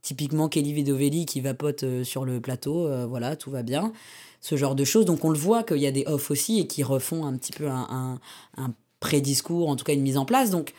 typiquement 0.02 0.50
Kelly 0.50 0.74
Vedovelli 0.74 1.26
qui 1.26 1.42
vapote 1.42 1.84
euh, 1.84 2.04
sur 2.04 2.26
le 2.26 2.42
plateau, 2.42 2.88
euh, 2.88 3.06
voilà, 3.06 3.36
tout 3.36 3.52
va 3.52 3.64
bien, 3.64 3.94
ce 4.42 4.56
genre 4.56 4.76
de 4.76 4.84
choses. 4.84 5.06
Donc 5.06 5.24
on 5.26 5.30
le 5.30 5.38
voit 5.38 5.64
qu'il 5.64 5.78
y 5.78 5.88
a 5.88 5.92
des 5.92 6.06
off 6.08 6.32
aussi 6.32 6.60
et 6.60 6.68
qui 6.68 6.84
refont 6.84 7.26
un 7.26 7.36
petit 7.38 7.52
peu 7.52 7.68
un, 7.68 8.20
un, 8.58 8.74
pré-discours, 9.00 9.70
en 9.70 9.76
tout 9.76 9.84
cas 9.84 9.94
une 9.94 10.02
mise 10.02 10.18
en 10.18 10.26
place. 10.26 10.52
Donc 10.52 10.74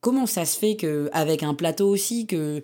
comment 0.00 0.26
ça 0.26 0.44
se 0.44 0.58
fait 0.58 0.76
que 0.76 1.08
avec 1.12 1.42
un 1.42 1.54
plateau 1.54 1.88
aussi 1.88 2.26
que 2.26 2.62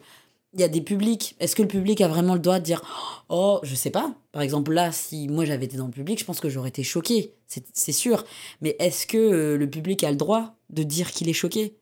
il 0.52 0.60
y 0.60 0.64
a 0.64 0.68
des 0.68 0.80
publics? 0.80 1.36
Est-ce 1.40 1.54
que 1.54 1.62
le 1.62 1.68
public 1.68 2.00
a 2.00 2.08
vraiment 2.08 2.34
le 2.34 2.40
droit 2.40 2.58
de 2.58 2.64
dire 2.64 2.82
oh 3.28 3.60
je 3.62 3.74
sais 3.74 3.90
pas 3.90 4.12
par 4.32 4.42
exemple 4.42 4.72
là 4.72 4.90
si 4.92 5.28
moi 5.28 5.44
j'avais 5.44 5.66
été 5.66 5.76
dans 5.76 5.86
le 5.86 5.92
public 5.92 6.18
je 6.18 6.24
pense 6.24 6.40
que 6.40 6.48
j'aurais 6.48 6.70
été 6.70 6.82
choquée. 6.82 7.34
C'est 7.46 7.64
c'est 7.72 7.92
sûr. 7.92 8.24
Mais 8.60 8.76
est-ce 8.78 9.06
que 9.06 9.18
euh, 9.18 9.56
le 9.56 9.70
public 9.70 10.04
a 10.04 10.10
le 10.10 10.16
droit 10.16 10.56
de 10.70 10.82
dire 10.82 11.12
qu'il 11.12 11.28
est 11.28 11.34
choqué? 11.34 11.79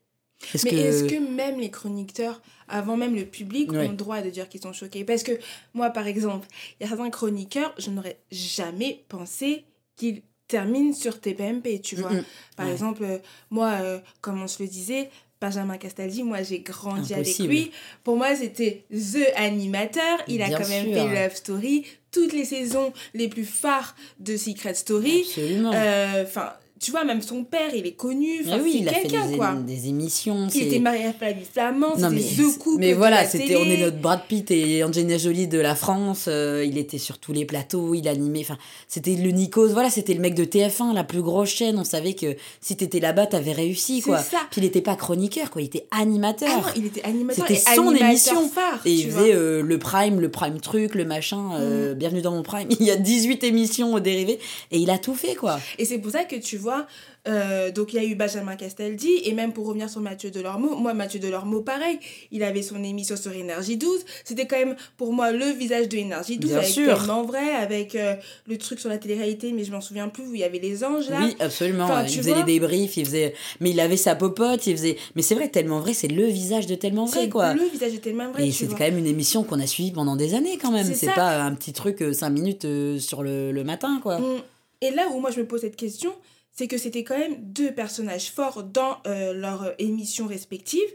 Mais 0.64 0.70
que 0.70 0.76
est-ce 0.76 1.04
que 1.04 1.18
même 1.18 1.58
les 1.58 1.70
chroniqueurs, 1.70 2.40
avant 2.68 2.96
même 2.96 3.14
le 3.14 3.24
public, 3.24 3.72
Ouais. 3.72 3.86
ont 3.86 3.90
le 3.90 3.96
droit 3.96 4.20
de 4.22 4.30
dire 4.30 4.48
qu'ils 4.48 4.60
sont 4.62 4.72
choqués? 4.72 5.04
Parce 5.04 5.22
que 5.22 5.32
moi, 5.74 5.90
par 5.90 6.06
exemple, 6.06 6.46
il 6.78 6.84
y 6.84 6.86
a 6.86 6.88
certains 6.88 7.10
chroniqueurs, 7.10 7.74
je 7.78 7.90
n'aurais 7.90 8.18
jamais 8.30 9.04
pensé 9.08 9.64
qu'ils 9.96 10.22
terminent 10.46 10.94
sur 10.94 11.20
TPMP, 11.20 11.80
tu 11.82 11.96
vois. 11.96 12.10
Mm, 12.12 12.18
mm. 12.18 12.24
Par 12.56 12.66
Ouais. 12.66 12.72
exemple, 12.72 13.02
euh, 13.04 13.18
moi, 13.50 13.72
euh, 13.82 13.98
comme 14.20 14.40
on 14.40 14.46
se 14.46 14.62
le 14.62 14.68
disait, 14.68 15.10
Benjamin 15.40 15.76
Castaldi, 15.76 16.22
moi 16.24 16.42
j'ai 16.42 16.60
grandi 16.60 17.14
Impossible. 17.14 17.48
avec 17.50 17.64
lui. 17.66 17.70
Pour 18.02 18.16
moi, 18.16 18.34
c'était 18.34 18.84
The 18.90 19.28
Animateur. 19.36 20.18
Il 20.26 20.42
a 20.42 20.48
quand 20.50 20.68
même 20.68 20.86
sûr. 20.86 20.94
fait 20.94 21.22
Love 21.26 21.34
Story, 21.36 21.84
toutes 22.10 22.32
les 22.32 22.44
saisons 22.44 22.92
les 23.14 23.28
plus 23.28 23.44
phares 23.44 23.94
de 24.20 24.36
Secret 24.36 24.74
Story. 24.74 25.20
absolument 25.28 25.72
Euh, 25.74 26.24
Enfin, 26.24 26.54
tu 26.80 26.90
vois, 26.90 27.04
même 27.04 27.22
son 27.22 27.44
père, 27.44 27.70
il 27.74 27.86
est 27.86 27.92
connu. 27.92 28.42
Enfin, 28.46 28.58
oui 28.62 28.78
il 28.80 28.88
a 28.88 28.92
fait 28.92 29.08
des, 29.08 29.36
quoi. 29.36 29.54
des 29.54 29.88
émissions 29.88 30.46
Il 30.54 30.62
était 30.62 30.78
marié 30.78 31.06
à 31.06 31.12
Flavie 31.12 31.44
Flamand, 31.50 31.94
c'était 31.96 32.42
The 32.42 32.58
Couple 32.58 32.78
mais 32.80 32.92
voilà, 32.92 33.24
c'était 33.24 33.56
on 33.56 33.64
est 33.64 33.78
notre 33.78 33.98
Brad 33.98 34.20
Pitt 34.28 34.50
et 34.50 34.84
Angelina 34.84 35.18
Jolie 35.18 35.48
de 35.48 35.58
la 35.58 35.74
France. 35.74 36.26
euh, 36.28 36.64
il 36.66 36.78
était 36.78 36.98
sur 36.98 37.18
tous 37.18 37.32
les 37.32 37.44
plateaux, 37.44 37.94
il 37.94 38.06
animait. 38.08 38.40
Enfin, 38.40 38.58
c'était 38.86 39.14
le 39.14 39.30
Nikos. 39.30 39.68
Voilà, 39.68 39.90
c'était 39.90 40.14
le 40.14 40.20
mec 40.20 40.34
de 40.34 40.44
TF1, 40.44 40.94
la 40.94 41.04
plus 41.04 41.22
grosse 41.22 41.50
chaîne. 41.50 41.78
On 41.78 41.84
savait 41.84 42.14
que 42.14 42.36
si 42.60 42.76
t'étais 42.76 43.00
là-bas, 43.00 43.26
t'avais 43.26 43.52
réussi, 43.52 44.00
quoi. 44.00 44.18
Ça. 44.18 44.38
Puis 44.50 44.60
il 44.60 44.64
était 44.64 44.80
pas 44.80 44.96
chroniqueur, 44.96 45.50
quoi. 45.50 45.62
Il 45.62 45.66
était 45.66 45.86
animateur. 45.90 46.48
Ah 46.52 46.56
non, 46.60 46.72
il 46.76 46.86
était 46.86 47.02
animateur 47.04 47.46
C'était 47.46 47.60
son 47.60 47.88
animateur 47.88 48.08
émission. 48.10 48.48
phare, 48.48 48.80
Et 48.84 48.92
il 48.92 49.10
faisait 49.10 49.34
euh, 49.34 49.62
le 49.62 49.78
prime, 49.78 50.20
le 50.20 50.30
prime 50.30 50.60
truc, 50.60 50.94
le 50.94 51.04
machin. 51.04 51.50
euh, 51.54 51.94
Mm. 51.94 51.98
Bienvenue 51.98 52.22
dans 52.22 52.32
mon 52.32 52.42
prime. 52.42 52.68
Il 52.80 52.86
y 52.86 52.90
a 52.90 52.96
18 52.96 53.44
émissions 53.44 53.98
dérivées 53.98 54.38
et 54.70 54.78
il 54.78 54.90
a 54.90 54.98
tout 54.98 55.14
fait, 55.14 55.34
quoi. 55.34 55.58
Et 55.78 55.84
c'est 55.84 55.98
pour 55.98 56.10
ça 56.12 56.24
que 56.24 56.36
tu 56.36 56.56
vois, 56.56 56.67
vois. 56.68 56.86
Euh, 57.26 57.70
donc 57.70 57.92
il 57.92 57.96
y 57.96 57.98
a 57.98 58.04
eu 58.04 58.14
Benjamin 58.14 58.56
Castaldi, 58.56 59.10
et 59.24 59.32
même 59.32 59.52
pour 59.52 59.66
revenir 59.66 59.90
sur 59.90 60.00
Mathieu 60.00 60.30
Delormeau, 60.30 60.76
moi 60.76 60.94
Mathieu 60.94 61.20
Delormeau, 61.20 61.60
pareil, 61.60 61.98
il 62.30 62.42
avait 62.42 62.62
son 62.62 62.82
émission 62.82 63.16
sur 63.16 63.32
Énergie 63.32 63.76
12, 63.76 64.04
c'était 64.24 64.46
quand 64.46 64.58
même 64.58 64.76
pour 64.96 65.12
moi 65.12 65.30
le 65.30 65.46
visage 65.46 65.88
de 65.88 65.96
Énergie 65.96 66.38
12, 66.38 66.52
avec 66.54 66.68
sûr. 66.68 66.96
tellement 66.96 67.24
vrai, 67.24 67.50
avec 67.52 67.94
euh, 67.94 68.14
le 68.46 68.56
truc 68.56 68.80
sur 68.80 68.88
la 68.88 68.98
télé-réalité, 68.98 69.52
mais 69.52 69.64
je 69.64 69.72
m'en 69.72 69.80
souviens 69.80 70.08
plus, 70.08 70.26
où 70.26 70.34
il 70.34 70.40
y 70.40 70.44
avait 70.44 70.58
les 70.58 70.84
anges 70.84 71.10
là. 71.10 71.18
Oui, 71.20 71.36
absolument, 71.40 71.88
il 72.02 72.16
faisait 72.16 72.34
les 72.34 72.44
débriefs, 72.44 72.96
il 72.96 73.04
faisait... 73.04 73.34
Mais 73.60 73.70
il 73.70 73.80
avait 73.80 73.96
sa 73.96 74.14
popote, 74.14 74.66
il 74.66 74.76
faisait... 74.76 74.96
Mais 75.14 75.22
c'est 75.22 75.34
vrai, 75.34 75.48
tellement 75.48 75.80
vrai, 75.80 75.92
c'est 75.92 76.08
le 76.08 76.24
visage 76.26 76.66
de 76.66 76.74
tellement 76.74 77.04
vrai, 77.04 77.28
quoi. 77.28 77.52
le 77.54 77.64
visage 77.64 77.92
de 77.92 77.98
tellement 77.98 78.30
vrai, 78.30 78.48
Et 78.48 78.52
c'est 78.52 78.68
quand 78.68 78.78
même 78.80 78.98
une 78.98 79.06
émission 79.06 79.42
qu'on 79.42 79.60
a 79.60 79.66
suivie 79.66 79.92
pendant 79.92 80.16
des 80.16 80.34
années, 80.34 80.58
quand 80.60 80.70
même. 80.70 80.92
C'est 80.94 81.12
pas 81.14 81.42
un 81.42 81.54
petit 81.54 81.72
truc 81.72 82.02
5 82.12 82.26
euh, 82.26 82.30
minutes 82.30 82.66
sur 83.00 83.22
le, 83.22 83.52
le 83.52 83.64
matin, 83.64 84.00
quoi. 84.02 84.18
Mm. 84.18 84.42
Et 84.80 84.90
là 84.90 85.08
où 85.12 85.20
moi 85.20 85.30
je 85.30 85.40
me 85.40 85.46
pose 85.46 85.62
cette 85.62 85.76
question, 85.76 86.12
c'est 86.58 86.66
que 86.66 86.76
c'était 86.76 87.04
quand 87.04 87.16
même 87.16 87.36
deux 87.38 87.72
personnages 87.72 88.32
forts 88.32 88.64
dans 88.64 88.98
euh, 89.06 89.32
leur 89.32 89.74
émission 89.78 90.26
respective. 90.26 90.88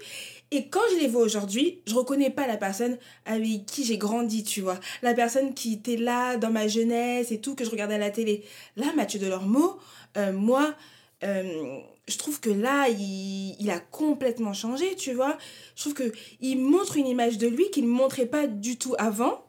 Et 0.52 0.68
quand 0.68 0.82
je 0.92 1.00
les 1.00 1.08
vois 1.08 1.22
aujourd'hui, 1.22 1.80
je 1.88 1.96
reconnais 1.96 2.30
pas 2.30 2.48
la 2.48 2.58
personne 2.58 2.98
avec 3.26 3.66
qui 3.66 3.86
j'ai 3.86 3.98
grandi, 3.98 4.44
tu 4.44 4.60
vois. 4.60 4.78
La 5.04 5.14
personne 5.14 5.54
qui 5.54 5.76
était 5.76 5.96
là 5.96 6.36
dans 6.36 6.52
ma 6.52 6.68
jeunesse 6.68 7.32
et 7.32 7.40
tout, 7.40 7.56
que 7.56 7.64
je 7.64 7.70
regardais 7.70 7.94
à 7.94 7.98
la 7.98 8.10
télé. 8.10 8.44
Là, 8.76 8.88
Mathieu 8.98 9.22
Delormeau, 9.22 9.80
euh, 10.18 10.34
moi, 10.34 10.76
euh, 11.24 11.80
je 12.10 12.18
trouve 12.18 12.42
que 12.42 12.50
là, 12.50 12.90
il, 12.90 13.56
il, 13.58 13.72
a 13.72 13.80
complètement 13.80 14.52
changé, 14.52 14.98
tu 14.98 15.14
vois. 15.14 15.38
Je 15.78 15.84
trouve 15.84 15.94
qu'il 15.94 16.60
montre 16.60 16.98
une 16.98 17.08
image 17.08 17.38
de 17.38 17.48
lui 17.48 17.72
qu'il 17.72 17.86
ne 17.86 17.90
montrait 17.90 18.26
pas 18.26 18.48
du 18.48 18.78
tout 18.78 18.96
avant. 18.98 19.46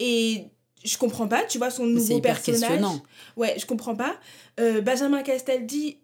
Et 0.00 0.46
je 0.84 0.98
comprends 0.98 1.28
pas, 1.28 1.44
tu 1.44 1.58
vois, 1.58 1.70
son 1.70 1.86
nouveau 1.86 2.20
personnage. 2.20 2.80
Ouais, 3.36 3.54
je 3.58 3.66
comprends 3.66 3.94
pas. 3.94 4.16
Euh, 4.60 4.80
Benjamin 4.80 5.22
Castaldi, 5.22 5.98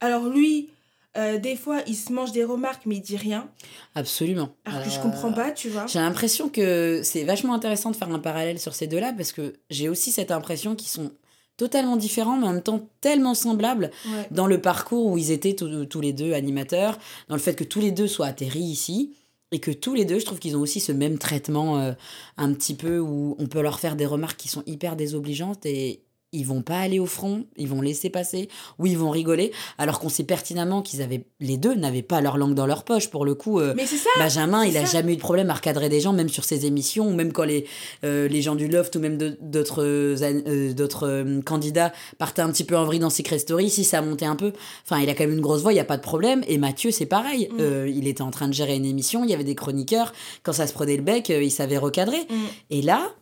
alors 0.00 0.28
lui, 0.28 0.70
euh, 1.16 1.38
des 1.38 1.56
fois, 1.56 1.80
il 1.86 1.96
se 1.96 2.12
mange 2.12 2.32
des 2.32 2.44
remarques, 2.44 2.82
mais 2.86 2.96
il 2.96 3.02
dit 3.02 3.16
rien. 3.16 3.48
Absolument. 3.94 4.50
Alors 4.64 4.84
que 4.84 4.90
je 4.90 5.00
comprends 5.00 5.32
pas, 5.32 5.50
tu 5.50 5.68
vois. 5.68 5.86
J'ai 5.86 5.98
l'impression 5.98 6.48
que 6.48 7.00
c'est 7.02 7.24
vachement 7.24 7.54
intéressant 7.54 7.90
de 7.90 7.96
faire 7.96 8.10
un 8.10 8.18
parallèle 8.18 8.58
sur 8.58 8.74
ces 8.74 8.86
deux-là, 8.86 9.12
parce 9.12 9.32
que 9.32 9.54
j'ai 9.70 9.88
aussi 9.88 10.12
cette 10.12 10.30
impression 10.30 10.76
qu'ils 10.76 10.88
sont 10.88 11.10
totalement 11.56 11.96
différents, 11.96 12.38
mais 12.38 12.46
en 12.46 12.52
même 12.54 12.62
temps 12.62 12.88
tellement 13.02 13.34
semblables 13.34 13.90
dans 14.30 14.46
le 14.46 14.62
parcours 14.62 15.04
où 15.06 15.18
ils 15.18 15.30
étaient 15.30 15.54
tous 15.54 16.00
les 16.00 16.14
deux 16.14 16.32
animateurs, 16.32 16.98
dans 17.28 17.34
le 17.34 17.40
fait 17.40 17.54
que 17.54 17.64
tous 17.64 17.80
les 17.80 17.90
deux 17.90 18.06
soient 18.06 18.28
atterris 18.28 18.60
ici 18.60 19.14
et 19.52 19.58
que 19.58 19.70
tous 19.70 19.94
les 19.94 20.04
deux, 20.04 20.18
je 20.18 20.24
trouve 20.24 20.38
qu'ils 20.38 20.56
ont 20.56 20.60
aussi 20.60 20.80
ce 20.80 20.92
même 20.92 21.18
traitement 21.18 21.78
euh, 21.78 21.92
un 22.36 22.52
petit 22.54 22.74
peu 22.74 22.98
où 22.98 23.36
on 23.38 23.46
peut 23.46 23.60
leur 23.60 23.80
faire 23.80 23.96
des 23.96 24.06
remarques 24.06 24.38
qui 24.38 24.48
sont 24.48 24.62
hyper 24.66 24.96
désobligeantes 24.96 25.66
et 25.66 26.02
ils 26.32 26.46
vont 26.46 26.62
pas 26.62 26.78
aller 26.78 27.00
au 27.00 27.06
front, 27.06 27.44
ils 27.56 27.68
vont 27.68 27.80
laisser 27.80 28.08
passer, 28.08 28.48
ou 28.78 28.86
ils 28.86 28.96
vont 28.96 29.10
rigoler, 29.10 29.50
alors 29.78 29.98
qu'on 29.98 30.08
sait 30.08 30.22
pertinemment 30.22 30.80
qu'ils 30.80 31.02
avaient, 31.02 31.24
les 31.40 31.56
deux 31.56 31.74
n'avaient 31.74 32.02
pas 32.02 32.20
leur 32.20 32.36
langue 32.36 32.54
dans 32.54 32.66
leur 32.66 32.84
poche. 32.84 33.10
Pour 33.10 33.24
le 33.24 33.34
coup, 33.34 33.58
euh, 33.58 33.74
Mais 33.76 33.86
ça, 33.86 34.08
Benjamin, 34.18 34.64
il 34.64 34.76
a 34.76 34.84
jamais 34.84 35.14
eu 35.14 35.16
de 35.16 35.20
problème 35.20 35.50
à 35.50 35.54
recadrer 35.54 35.88
des 35.88 36.00
gens, 36.00 36.12
même 36.12 36.28
sur 36.28 36.44
ses 36.44 36.66
émissions, 36.66 37.08
ou 37.08 37.14
même 37.14 37.32
quand 37.32 37.44
les, 37.44 37.66
euh, 38.04 38.28
les 38.28 38.42
gens 38.42 38.54
du 38.54 38.68
Loft 38.68 38.94
ou 38.94 39.00
même 39.00 39.18
d'autres 39.40 39.82
euh, 39.82 40.72
d'autres 40.72 41.40
candidats 41.44 41.92
partaient 42.18 42.42
un 42.42 42.50
petit 42.50 42.64
peu 42.64 42.76
en 42.76 42.84
vrille 42.84 43.00
dans 43.00 43.10
Secret 43.10 43.40
Story, 43.40 43.68
si 43.68 43.82
ça 43.82 44.00
montait 44.00 44.26
un 44.26 44.36
peu. 44.36 44.52
Enfin, 44.84 45.00
il 45.00 45.08
a 45.10 45.14
quand 45.14 45.24
même 45.24 45.34
une 45.34 45.40
grosse 45.40 45.62
voix, 45.62 45.72
il 45.72 45.76
y 45.76 45.80
a 45.80 45.84
pas 45.84 45.96
de 45.96 46.02
problème. 46.02 46.44
Et 46.46 46.58
Mathieu, 46.58 46.90
c'est 46.92 47.06
pareil. 47.06 47.48
Mm. 47.50 47.88
il 47.88 48.06
était 48.06 48.22
en 48.22 48.30
train 48.30 48.46
de 48.46 48.54
gérer 48.54 48.76
une 48.76 48.84
émission, 48.84 49.24
il 49.24 49.30
y 49.30 49.34
avait 49.34 49.44
des 49.44 49.54
chroniqueurs. 49.54 50.12
Quand 50.42 50.52
ça 50.52 50.66
se 50.66 50.72
prenait 50.72 50.96
le 50.96 51.02
bec, 51.02 51.28
il 51.28 51.50
savait 51.50 51.78
recadrer. 51.78 52.20
Mm. 52.28 52.34
Et 52.70 52.82
là, 52.82 53.12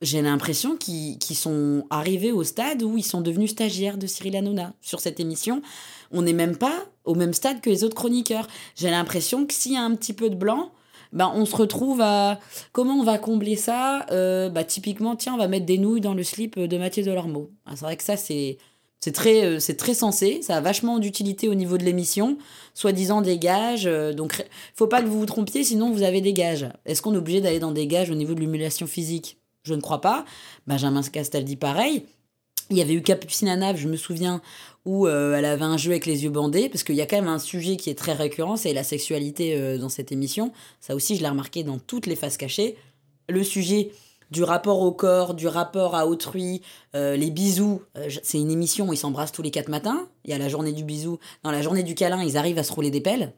j'ai 0.00 0.22
l'impression 0.22 0.76
qu'ils 0.76 1.18
sont 1.36 1.86
arrivés 1.90 2.30
au 2.30 2.44
stade 2.44 2.82
où 2.82 2.96
ils 2.96 3.04
sont 3.04 3.20
devenus 3.20 3.50
stagiaires 3.50 3.98
de 3.98 4.06
Cyril 4.06 4.36
Hanouna. 4.36 4.72
Sur 4.80 5.00
cette 5.00 5.18
émission. 5.18 5.60
On 6.12 6.22
n'est 6.22 6.32
même 6.32 6.56
pas 6.56 6.86
au 7.04 7.14
même 7.14 7.32
stade 7.32 7.60
que 7.60 7.68
les 7.68 7.84
autres 7.84 7.96
chroniqueurs. 7.96 8.46
J'ai 8.76 8.90
l'impression 8.90 9.46
que 9.46 9.52
s'il 9.52 9.72
y 9.72 9.76
a 9.76 9.82
un 9.82 9.94
petit 9.94 10.12
peu 10.12 10.30
de 10.30 10.36
blanc, 10.36 10.70
ben 11.12 11.32
on 11.34 11.44
se 11.44 11.56
retrouve 11.56 12.00
à 12.00 12.38
comment 12.72 12.94
on 12.94 13.02
va 13.02 13.18
combler 13.18 13.56
ça? 13.56 14.06
Euh, 14.10 14.50
bah 14.50 14.62
typiquement 14.62 15.16
tiens 15.16 15.34
on 15.34 15.38
va 15.38 15.48
mettre 15.48 15.66
des 15.66 15.78
nouilles 15.78 16.02
dans 16.02 16.14
le 16.14 16.22
slip 16.22 16.58
de 16.58 16.78
Mathieu 16.78 17.02
Delormeau. 17.02 17.50
Ah, 17.66 17.72
c'est 17.74 17.84
vrai 17.84 17.96
que 17.96 18.04
ça 18.04 18.16
c'est 18.16 18.58
très 19.14 19.44
euh, 19.44 19.74
très 19.76 19.94
sensé. 19.94 20.42
Ça 20.42 20.56
a 20.56 20.60
vachement 20.60 20.98
d'utilité 20.98 21.48
au 21.48 21.54
niveau 21.54 21.78
de 21.78 21.84
l'émission. 21.84 22.38
Soi-disant 22.74 23.22
des 23.22 23.38
gages 23.38 23.86
euh, 23.86 24.12
donc 24.12 24.44
faut 24.74 24.86
pas 24.86 25.02
que 25.02 25.08
vous 25.08 25.18
vous 25.18 25.26
trompiez 25.26 25.64
sinon 25.64 25.90
vous 25.90 26.02
avez 26.02 26.20
des 26.20 26.34
gages. 26.34 26.68
Est-ce 26.84 27.02
qu'on 27.02 27.14
est 27.14 27.18
obligé 27.18 27.40
d'aller 27.40 27.58
dans 27.58 27.72
des 27.72 27.86
gages 27.86 28.10
au 28.10 28.14
niveau 28.14 28.34
de 28.34 28.40
l'humiliation 28.40 28.86
physique? 28.86 29.38
Je 29.68 29.74
ne 29.74 29.80
crois 29.80 30.00
pas. 30.00 30.24
Benjamin 30.66 31.02
Castaldi, 31.02 31.56
pareil. 31.56 32.04
Il 32.70 32.76
y 32.76 32.82
avait 32.82 32.92
eu 32.92 33.02
Capucine 33.02 33.54
Nave, 33.54 33.76
je 33.76 33.88
me 33.88 33.96
souviens, 33.96 34.42
où 34.84 35.06
euh, 35.06 35.34
elle 35.36 35.46
avait 35.46 35.64
un 35.64 35.78
jeu 35.78 35.92
avec 35.92 36.04
les 36.04 36.24
yeux 36.24 36.30
bandés, 36.30 36.68
parce 36.68 36.82
qu'il 36.82 36.96
y 36.96 37.00
a 37.00 37.06
quand 37.06 37.16
même 37.16 37.28
un 37.28 37.38
sujet 37.38 37.76
qui 37.76 37.88
est 37.88 37.94
très 37.94 38.12
récurrent, 38.12 38.56
c'est 38.56 38.74
la 38.74 38.84
sexualité 38.84 39.56
euh, 39.56 39.78
dans 39.78 39.88
cette 39.88 40.12
émission. 40.12 40.52
Ça 40.80 40.94
aussi, 40.94 41.16
je 41.16 41.22
l'ai 41.22 41.28
remarqué 41.28 41.64
dans 41.64 41.78
toutes 41.78 42.06
les 42.06 42.16
faces 42.16 42.36
cachées. 42.36 42.76
Le 43.28 43.42
sujet 43.42 43.90
du 44.30 44.42
rapport 44.42 44.80
au 44.80 44.92
corps, 44.92 45.32
du 45.32 45.46
rapport 45.46 45.94
à 45.94 46.06
autrui, 46.06 46.60
euh, 46.94 47.16
les 47.16 47.30
bisous. 47.30 47.80
c'est 48.22 48.38
une 48.38 48.50
émission 48.50 48.88
où 48.88 48.92
ils 48.92 48.98
s'embrassent 48.98 49.32
tous 49.32 49.40
les 49.40 49.50
quatre 49.50 49.68
matins. 49.68 50.06
Il 50.26 50.30
y 50.30 50.34
a 50.34 50.38
la 50.38 50.50
journée 50.50 50.72
du 50.72 50.84
bisou. 50.84 51.18
Dans 51.44 51.50
la 51.50 51.62
journée 51.62 51.82
du 51.82 51.94
câlin, 51.94 52.22
ils 52.22 52.36
arrivent 52.36 52.58
à 52.58 52.64
se 52.64 52.72
rouler 52.72 52.90
des 52.90 53.00
pelles 53.00 53.32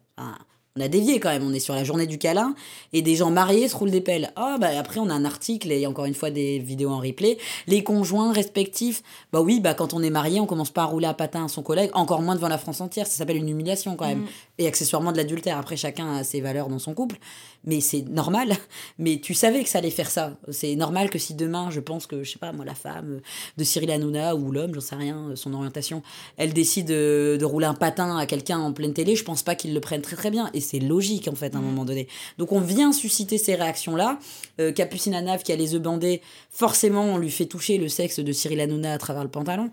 on 0.77 0.81
a 0.81 0.89
dévié 0.89 1.19
quand 1.19 1.31
même, 1.31 1.43
on 1.45 1.53
est 1.53 1.61
sur 1.61 1.75
la 1.75 1.83
journée 1.83 2.07
du 2.07 2.17
câlin, 2.17 2.55
et 2.93 3.03
des 3.03 3.17
gens 3.17 3.31
mariés 3.31 3.69
se 3.69 3.77
roulent 3.77 3.91
des 3.91 4.01
pelles. 4.01 4.33
Ah, 4.37 4.57
bah 4.61 4.69
après, 4.79 5.01
on 5.01 5.09
a 5.09 5.15
un 5.15 5.25
article 5.25 5.73
et 5.73 5.85
encore 5.87 6.05
une 6.05 6.15
fois 6.15 6.31
des 6.31 6.61
vidéos 6.61 6.91
en 6.91 7.01
replay. 7.01 7.39
Les 7.67 7.83
conjoints 7.83 8.33
respectifs, 8.33 9.03
bah 9.33 9.41
oui, 9.41 9.59
bah 9.59 9.75
quand 9.75 9.95
on 9.95 10.03
est 10.03 10.11
marié, 10.11 10.39
on 10.39 10.47
commence 10.47 10.71
pas 10.71 10.83
à 10.83 10.87
rouler 10.87 11.09
à 11.09 11.15
patin 11.15 11.45
à 11.45 11.49
son 11.49 11.63
collègue, 11.63 11.91
encore 11.95 12.23
moins 12.23 12.37
devant 12.37 12.49
la 12.49 12.59
France 12.59 12.81
entière, 12.81 13.07
ça 13.07 13.15
s'appelle 13.15 13.39
une 13.39 13.49
humiliation 13.49 13.97
quand 13.97 14.07
même. 14.07 14.21
Mm. 14.21 14.29
Et 14.59 14.67
accessoirement 14.69 15.11
de 15.11 15.17
l'adultère, 15.17 15.59
après 15.59 15.77
chacun 15.77 16.17
a 16.17 16.25
ses 16.25 16.41
valeurs 16.41 16.69
dans 16.69 16.79
son 16.79 16.95
couple, 16.95 17.17
mais 17.65 17.81
c'est 17.81 18.03
normal. 18.09 18.57
Mais 18.99 19.19
tu 19.19 19.35
savais 19.35 19.63
que 19.63 19.69
ça 19.69 19.79
allait 19.79 19.91
faire 19.91 20.11
ça. 20.11 20.37
C'est 20.51 20.77
normal 20.77 21.11
que 21.11 21.19
si 21.19 21.35
demain, 21.35 21.71
je 21.71 21.81
pense 21.81 22.07
que, 22.07 22.23
je 22.23 22.31
sais 22.31 22.39
pas, 22.39 22.53
moi, 22.53 22.65
la 22.65 22.75
femme 22.75 23.21
de 23.57 23.65
Cyril 23.65 23.91
Hanouna 23.91 24.37
ou 24.37 24.53
l'homme, 24.53 24.75
j'en 24.75 24.81
sais 24.81 24.97
rien, 24.97 25.33
son 25.35 25.53
orientation, 25.53 26.03
elle 26.37 26.53
décide 26.53 26.87
de, 26.87 27.37
de 27.39 27.45
rouler 27.45 27.67
un 27.67 27.75
patin 27.75 28.17
à 28.17 28.27
quelqu'un 28.27 28.59
en 28.59 28.73
pleine 28.73 28.95
télé, 28.95 29.17
je 29.17 29.25
pense 29.25 29.43
pas 29.43 29.55
qu'il 29.55 29.75
le 29.75 29.81
prenne 29.81 30.01
très 30.01 30.17
très 30.17 30.31
bien 30.31 30.51
c'est 30.61 30.79
logique 30.79 31.29
en 31.29 31.35
fait 31.35 31.55
à 31.55 31.59
un 31.59 31.61
mm. 31.61 31.65
moment 31.65 31.85
donné. 31.85 32.07
Donc 32.39 32.53
on 32.53 32.61
vient 32.61 32.93
susciter 32.93 33.39
ces 33.39 33.55
réactions-là. 33.55 34.19
Euh, 34.61 34.73
Capucine 34.73 35.15
Anave 35.15 35.43
qui 35.43 35.53
a 35.53 35.57
les 35.57 35.75
œufs 35.75 35.83
bandés, 35.83 36.23
forcément 36.51 37.05
on 37.05 37.19
lui 37.19 37.31
fait 37.31 37.47
toucher 37.47 37.79
le 37.79 37.89
sexe 37.89 38.21
de 38.21 38.33
Cyril 38.33 38.61
Hanouna 38.61 38.93
à 38.93 38.99
travers 38.99 39.25
le 39.25 39.31
pantalon. 39.31 39.71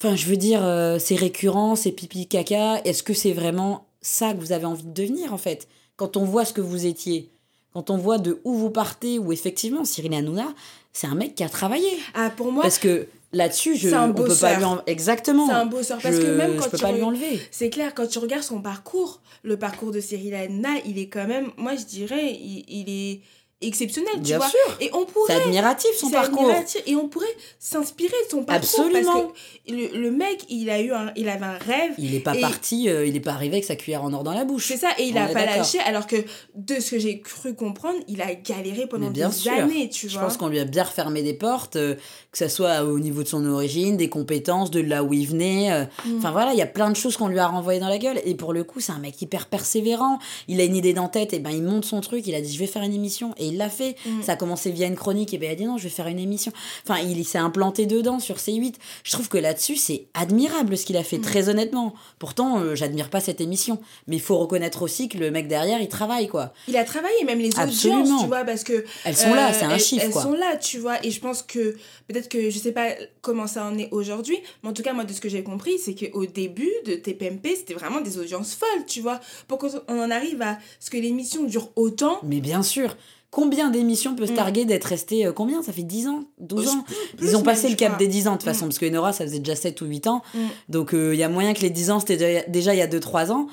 Enfin, 0.00 0.14
je 0.14 0.26
veux 0.26 0.36
dire, 0.36 0.64
euh, 0.64 0.98
c'est 1.00 1.16
récurrent, 1.16 1.74
c'est 1.74 1.90
pipi 1.90 2.28
caca. 2.28 2.80
Est-ce 2.84 3.02
que 3.02 3.14
c'est 3.14 3.32
vraiment 3.32 3.86
ça 4.00 4.32
que 4.32 4.38
vous 4.38 4.52
avez 4.52 4.64
envie 4.64 4.84
de 4.84 4.92
devenir 4.92 5.32
en 5.32 5.38
fait? 5.38 5.68
Quand 5.98 6.16
on 6.16 6.24
voit 6.24 6.46
ce 6.46 6.54
que 6.54 6.62
vous 6.62 6.86
étiez, 6.86 7.28
quand 7.74 7.90
on 7.90 7.98
voit 7.98 8.18
de 8.18 8.40
où 8.44 8.54
vous 8.54 8.70
partez, 8.70 9.18
où 9.18 9.32
effectivement 9.32 9.84
Cyril 9.84 10.14
Hanouna, 10.14 10.54
c'est 10.92 11.08
un 11.08 11.14
mec 11.14 11.34
qui 11.34 11.44
a 11.44 11.48
travaillé. 11.50 11.90
Ah, 12.14 12.30
pour 12.30 12.50
moi. 12.50 12.62
Parce 12.62 12.78
que 12.78 13.08
là-dessus, 13.32 13.76
je 13.76 13.94
on 13.94 14.14
peut 14.14 14.34
pas 14.40 14.56
lui 14.56 14.64
en... 14.64 14.80
exactement. 14.86 15.46
C'est 15.46 15.52
un 15.52 15.66
bosseur 15.66 15.98
parce 16.00 16.18
que 16.18 16.36
même 16.36 16.56
quand 16.56 16.64
je 16.64 16.70
peux 16.70 16.78
pas 16.78 16.92
lui 16.92 17.02
enlever. 17.02 17.40
C'est 17.50 17.68
clair 17.68 17.94
quand 17.94 18.06
tu 18.06 18.18
regardes 18.20 18.44
son 18.44 18.62
parcours, 18.62 19.20
le 19.42 19.58
parcours 19.58 19.90
de 19.90 20.00
Cyril 20.00 20.34
Hanouna, 20.34 20.70
il 20.86 20.98
est 20.98 21.08
quand 21.08 21.26
même 21.26 21.50
moi 21.56 21.74
je 21.74 21.84
dirais 21.84 22.32
il 22.32 22.84
est 22.88 23.20
exceptionnel, 23.60 24.12
tu 24.16 24.20
Bien 24.20 24.38
vois. 24.38 24.48
Sûr. 24.48 24.76
Et 24.80 24.90
on 24.92 25.04
pourrait. 25.04 25.34
C'est 25.34 25.42
admiratif 25.42 25.90
son 25.96 26.10
parcours. 26.10 26.42
Admiratif, 26.42 26.82
et 26.86 26.94
on 26.94 27.08
pourrait 27.08 27.26
s'inspirer 27.58 28.14
de 28.26 28.30
son 28.30 28.44
parcours. 28.44 28.80
Absolument. 28.80 29.12
Parce 29.12 29.32
que 29.66 29.72
le, 29.72 30.00
le, 30.00 30.10
mec, 30.10 30.44
il 30.48 30.70
a 30.70 30.80
eu 30.80 30.92
un, 30.92 31.12
il 31.16 31.28
avait 31.28 31.44
un 31.44 31.58
rêve. 31.58 31.92
Il 31.98 32.12
n'est 32.12 32.20
pas 32.20 32.34
parti, 32.34 32.88
euh, 32.88 33.04
il 33.06 33.14
n'est 33.14 33.20
pas 33.20 33.32
arrivé 33.32 33.56
avec 33.56 33.64
sa 33.64 33.76
cuillère 33.76 34.04
en 34.04 34.12
or 34.12 34.22
dans 34.22 34.32
la 34.32 34.44
bouche. 34.44 34.68
C'est 34.68 34.76
ça, 34.76 34.90
et 34.98 35.04
il 35.04 35.14
n'a 35.14 35.26
pas 35.28 35.44
lâché, 35.44 35.78
alors 35.80 36.06
que 36.06 36.16
de 36.54 36.74
ce 36.80 36.92
que 36.92 36.98
j'ai 36.98 37.20
cru 37.20 37.54
comprendre, 37.54 37.98
il 38.06 38.22
a 38.22 38.34
galéré 38.34 38.86
pendant 38.86 39.10
des 39.10 39.22
années, 39.48 39.88
tu 39.88 40.06
vois. 40.06 40.20
Je 40.20 40.24
pense 40.24 40.36
qu'on 40.36 40.48
lui 40.48 40.60
a 40.60 40.64
bien 40.64 40.84
refermé 40.84 41.22
des 41.22 41.34
portes, 41.34 41.76
euh, 41.76 41.96
que 42.30 42.38
ce 42.38 42.48
soit 42.48 42.84
au 42.84 43.00
niveau 43.00 43.22
de 43.22 43.28
son 43.28 43.44
origine, 43.46 43.96
des 43.96 44.08
compétences, 44.08 44.70
de 44.70 44.80
là 44.80 45.02
où 45.02 45.12
il 45.12 45.26
venait. 45.26 45.72
Euh. 45.72 45.84
Mm. 46.06 46.18
Enfin 46.18 46.30
voilà, 46.30 46.52
il 46.52 46.58
y 46.58 46.62
a 46.62 46.66
plein 46.66 46.90
de 46.90 46.96
choses 46.96 47.16
qu'on 47.16 47.28
lui 47.28 47.38
a 47.38 47.48
renvoyées 47.48 47.80
dans 47.80 47.88
la 47.88 47.98
gueule. 47.98 48.20
Et 48.24 48.34
pour 48.34 48.52
le 48.52 48.62
coup, 48.62 48.78
c'est 48.80 48.92
un 48.92 48.98
mec 48.98 49.20
hyper 49.20 49.46
persévérant. 49.46 50.18
Il 50.46 50.60
a 50.60 50.64
une 50.64 50.76
idée 50.76 50.94
dans 50.94 51.08
tête, 51.08 51.32
et 51.32 51.40
ben 51.40 51.50
il 51.50 51.62
monte 51.62 51.84
son 51.84 52.00
truc, 52.00 52.26
il 52.26 52.34
a 52.34 52.40
dit 52.40 52.52
je 52.52 52.58
vais 52.58 52.66
faire 52.66 52.82
une 52.82 52.94
émission, 52.94 53.34
et 53.36 53.47
il 53.48 53.56
l'a 53.56 53.68
fait. 53.68 53.96
Mm. 54.06 54.22
Ça 54.22 54.32
a 54.32 54.36
commencé 54.36 54.70
via 54.70 54.86
une 54.86 54.96
chronique, 54.96 55.34
et 55.34 55.38
ben 55.38 55.48
il 55.48 55.52
a 55.52 55.54
dit 55.54 55.64
non, 55.64 55.78
je 55.78 55.84
vais 55.84 55.88
faire 55.88 56.06
une 56.06 56.18
émission. 56.18 56.52
Enfin, 56.84 57.00
il, 57.00 57.24
s'est 57.24 57.38
implanté 57.38 57.86
dedans 57.86 58.20
sur 58.20 58.36
C8. 58.36 58.74
Je 59.04 59.12
trouve 59.12 59.28
que 59.28 59.38
là-dessus, 59.38 59.76
c'est 59.76 60.06
admirable 60.14 60.76
ce 60.76 60.86
qu'il 60.86 60.96
a 60.96 61.02
fait, 61.02 61.18
mm. 61.18 61.22
très 61.22 61.48
honnêtement. 61.48 61.94
Pourtant, 62.18 62.60
euh, 62.60 62.74
j'admire 62.74 63.10
pas 63.10 63.20
cette 63.20 63.40
émission. 63.40 63.80
Mais 64.06 64.16
il 64.16 64.22
faut 64.22 64.38
reconnaître 64.38 64.82
aussi 64.82 65.08
que 65.08 65.18
le 65.18 65.30
mec 65.30 65.48
derrière, 65.48 65.80
il 65.80 65.88
travaille, 65.88 66.28
quoi. 66.28 66.52
Il 66.68 66.76
a 66.76 66.84
travaillé, 66.84 67.24
même 67.24 67.38
les 67.38 67.50
Absolument. 67.58 68.02
audiences, 68.02 68.20
tu 68.22 68.26
vois, 68.28 68.44
parce 68.44 68.64
que. 68.64 68.84
Elles 69.04 69.16
sont 69.16 69.34
là, 69.34 69.52
c'est 69.52 69.64
un 69.64 69.72
euh, 69.72 69.78
chiffre, 69.78 70.04
elles, 70.04 70.12
Elles 70.14 70.22
sont 70.22 70.32
là, 70.32 70.56
tu 70.56 70.78
vois. 70.78 71.04
Et 71.04 71.10
je 71.10 71.20
pense 71.20 71.42
que, 71.42 71.76
peut-être 72.08 72.28
que, 72.28 72.50
je 72.50 72.58
sais 72.58 72.72
pas 72.72 72.88
comment 73.22 73.46
ça 73.46 73.64
en 73.64 73.76
est 73.78 73.88
aujourd'hui, 73.90 74.38
mais 74.62 74.70
en 74.70 74.72
tout 74.72 74.82
cas, 74.82 74.92
moi, 74.92 75.04
de 75.04 75.12
ce 75.12 75.20
que 75.20 75.28
j'ai 75.28 75.42
compris, 75.42 75.78
c'est 75.78 75.94
qu'au 75.94 76.26
début 76.26 76.70
de 76.86 76.94
TPMP, 76.94 77.56
c'était 77.56 77.74
vraiment 77.74 78.00
des 78.00 78.18
audiences 78.18 78.54
folles, 78.54 78.86
tu 78.86 79.00
vois. 79.00 79.20
Pour 79.46 79.58
qu'on 79.58 79.70
en 79.88 80.10
arrive 80.10 80.42
à 80.42 80.58
ce 80.80 80.90
que 80.90 80.96
l'émission 80.96 81.44
dure 81.44 81.70
autant. 81.76 82.18
Mais 82.22 82.40
bien 82.40 82.62
sûr 82.62 82.96
Combien 83.30 83.70
d'émissions 83.70 84.16
peut 84.16 84.26
se 84.26 84.32
mm. 84.32 84.36
targuer 84.36 84.64
d'être 84.64 84.86
resté 84.86 85.26
euh, 85.26 85.32
combien? 85.32 85.62
Ça 85.62 85.72
fait 85.72 85.82
10 85.82 86.08
ans 86.08 86.24
12 86.38 86.68
ans 86.68 86.84
Ils 87.20 87.36
ont 87.36 87.42
passé 87.42 87.68
le 87.68 87.76
cap 87.76 87.98
des 87.98 88.08
10 88.08 88.28
ans 88.28 88.32
de 88.32 88.36
toute 88.36 88.44
façon, 88.44 88.64
mm. 88.64 88.68
parce 88.68 88.78
que 88.78 88.86
Enora, 88.86 89.12
ça 89.12 89.24
faisait 89.24 89.38
déjà 89.38 89.54
7 89.54 89.80
ou 89.82 89.86
8 89.86 90.06
ans. 90.06 90.22
Mm. 90.32 90.38
Donc 90.70 90.90
il 90.92 91.14
y 91.14 91.22
a 91.22 91.28
moyen 91.28 91.52
que 91.52 91.60
les 91.60 91.70
10 91.70 91.90
ans, 91.90 92.00
c'était 92.00 92.46
déjà, 92.48 92.74
il 92.74 92.78
y 92.78 92.82
a 92.82 92.88
2-3 92.88 93.30
ans. 93.30 93.46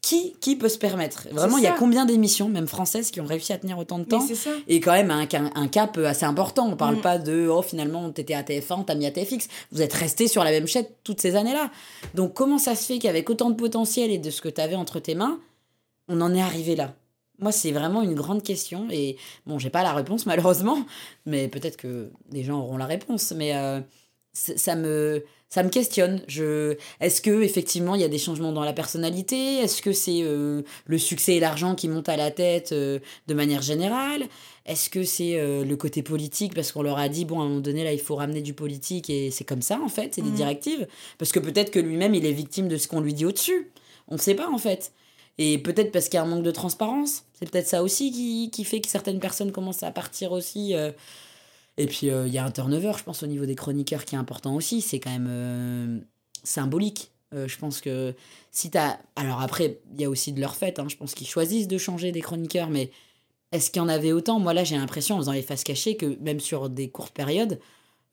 Qui, 0.00 0.36
qui 0.40 0.54
peut 0.54 0.68
se 0.68 0.78
permettre? 0.78 1.26
Vraiment, 1.32 1.58
il 1.58 1.64
y 1.64 1.66
a 1.66 1.72
combien 1.72 2.06
d'émissions, 2.06 2.48
même 2.48 2.68
françaises, 2.68 3.10
qui 3.10 3.20
ont 3.20 3.26
réussi 3.26 3.52
à 3.52 3.58
tenir 3.58 3.76
autant 3.78 3.98
de 3.98 4.04
temps? 4.04 4.24
Et 4.68 4.78
quand 4.78 4.92
même 4.92 5.10
un, 5.10 5.26
un, 5.54 5.68
cap 5.68 5.98
assez 5.98 6.24
important. 6.24 6.68
On 6.68 6.76
parle 6.76 7.00
pas 7.00 7.18
de, 7.18 7.48
oh, 7.48 7.62
finalement, 7.62 8.08
t'étais 8.10 8.34
à 8.34 8.42
TF1, 8.44 8.84
t'as 8.84 8.94
mis 8.94 9.06
à 9.06 9.10
TFX. 9.10 9.48
Vous 9.72 9.82
êtes 9.82 9.92
resté 9.92 10.28
sur 10.28 10.44
la 10.44 10.52
même 10.52 10.68
chaîne 10.68 10.86
toutes 11.02 11.20
ces 11.20 11.34
années-là. 11.34 11.70
Donc 12.14 12.32
comment 12.32 12.58
ça 12.58 12.76
se 12.76 12.86
fait 12.86 13.00
qu'avec 13.00 13.28
autant 13.28 13.50
de 13.50 13.56
potentiel 13.56 14.12
et 14.12 14.18
de 14.18 14.30
ce 14.30 14.40
que 14.40 14.48
tu 14.48 14.60
avais 14.60 14.76
entre 14.76 15.00
tes 15.00 15.16
mains, 15.16 15.40
on 16.06 16.20
en 16.20 16.32
est 16.32 16.40
arrivé 16.40 16.76
là? 16.76 16.94
Moi, 17.38 17.52
c'est 17.52 17.72
vraiment 17.72 18.02
une 18.02 18.14
grande 18.14 18.42
question. 18.42 18.88
Et 18.90 19.16
bon, 19.46 19.58
j'ai 19.58 19.70
pas 19.70 19.82
la 19.82 19.92
réponse, 19.92 20.26
malheureusement, 20.26 20.84
mais 21.26 21.48
peut-être 21.48 21.76
que 21.76 22.10
des 22.30 22.42
gens 22.44 22.60
auront 22.60 22.76
la 22.76 22.86
réponse. 22.86 23.32
Mais 23.32 23.56
euh, 23.56 23.80
ça, 24.32 24.74
me, 24.74 25.24
ça 25.48 25.62
me 25.62 25.68
questionne. 25.68 26.22
Je... 26.26 26.76
Est-ce 27.00 27.22
que 27.22 27.42
effectivement 27.42 27.94
il 27.94 28.00
y 28.00 28.04
a 28.04 28.08
des 28.08 28.18
changements 28.18 28.52
dans 28.52 28.64
la 28.64 28.72
personnalité? 28.72 29.58
Est-ce 29.58 29.82
que 29.82 29.92
c'est 29.92 30.22
euh, 30.22 30.62
le 30.86 30.98
succès 30.98 31.36
et 31.36 31.40
l'argent 31.40 31.74
qui 31.74 31.88
montent 31.88 32.08
à 32.08 32.16
la 32.16 32.30
tête 32.30 32.72
euh, 32.72 32.98
de 33.28 33.34
manière 33.34 33.62
générale? 33.62 34.24
Est-ce 34.66 34.90
que 34.90 35.02
c'est 35.02 35.38
le 35.64 35.76
côté 35.76 36.02
politique? 36.02 36.54
Parce 36.54 36.72
qu'on 36.72 36.82
leur 36.82 36.98
a 36.98 37.08
dit, 37.08 37.24
bon, 37.24 37.40
à 37.40 37.44
un 37.44 37.48
moment 37.48 37.60
donné, 37.60 37.84
là, 37.84 37.92
il 37.94 38.00
faut 38.00 38.16
ramener 38.16 38.42
du 38.42 38.52
politique 38.52 39.08
et 39.08 39.30
c'est 39.30 39.44
comme 39.44 39.62
ça, 39.62 39.80
en 39.82 39.88
fait, 39.88 40.14
c'est 40.14 40.20
des 40.20 40.28
mmh. 40.28 40.34
directives. 40.34 40.86
Parce 41.16 41.32
que 41.32 41.38
peut-être 41.38 41.70
que 41.70 41.78
lui-même, 41.78 42.14
il 42.14 42.26
est 42.26 42.32
victime 42.32 42.68
de 42.68 42.76
ce 42.76 42.86
qu'on 42.86 43.00
lui 43.00 43.14
dit 43.14 43.24
au-dessus. 43.24 43.72
On 44.08 44.16
ne 44.16 44.20
sait 44.20 44.34
pas, 44.34 44.50
en 44.50 44.58
fait. 44.58 44.92
Et 45.38 45.58
peut-être 45.58 45.92
parce 45.92 46.06
qu'il 46.06 46.14
y 46.14 46.18
a 46.18 46.22
un 46.22 46.26
manque 46.26 46.42
de 46.42 46.50
transparence. 46.50 47.24
C'est 47.34 47.48
peut-être 47.48 47.68
ça 47.68 47.82
aussi 47.82 48.10
qui, 48.10 48.50
qui, 48.50 48.64
fait 48.64 48.80
que 48.80 48.88
certaines 48.88 49.20
personnes 49.20 49.52
commencent 49.52 49.84
à 49.84 49.92
partir 49.92 50.32
aussi. 50.32 50.74
Euh. 50.74 50.90
Et 51.76 51.86
puis, 51.86 52.10
euh, 52.10 52.26
il 52.26 52.32
y 52.32 52.38
a 52.38 52.44
un 52.44 52.50
turnover, 52.50 52.92
je 52.98 53.04
pense, 53.04 53.22
au 53.22 53.28
niveau 53.28 53.46
des 53.46 53.54
chroniqueurs 53.54 54.04
qui 54.04 54.16
est 54.16 54.18
important 54.18 54.56
aussi. 54.56 54.80
C'est 54.80 54.98
quand 54.98 55.10
même 55.10 55.28
euh, 55.30 56.00
symbolique. 56.42 57.12
je 57.32 57.56
pense 57.58 57.80
que 57.80 58.14
si 58.50 58.70
tu 58.70 58.78
as. 58.78 58.98
Alors 59.14 59.40
après, 59.40 59.80
il 59.94 60.00
y 60.00 60.04
a 60.04 60.10
aussi 60.10 60.32
de 60.32 60.40
leur 60.40 60.56
fait. 60.56 60.80
Hein. 60.80 60.86
Je 60.88 60.96
pense 60.96 61.14
qu'ils 61.14 61.28
choisissent 61.28 61.68
de 61.68 61.78
changer 61.78 62.10
des 62.10 62.20
chroniqueurs. 62.20 62.68
Mais 62.68 62.90
est-ce 63.52 63.70
qu'il 63.70 63.80
y 63.80 63.84
en 63.84 63.88
avait 63.88 64.12
autant? 64.12 64.40
Moi, 64.40 64.54
là, 64.54 64.64
j'ai 64.64 64.76
l'impression, 64.76 65.14
en 65.14 65.18
faisant 65.18 65.32
les 65.32 65.42
faces 65.42 65.62
cachées, 65.62 65.96
que 65.96 66.18
même 66.20 66.40
sur 66.40 66.68
des 66.68 66.90
courtes 66.90 67.14
périodes, 67.14 67.60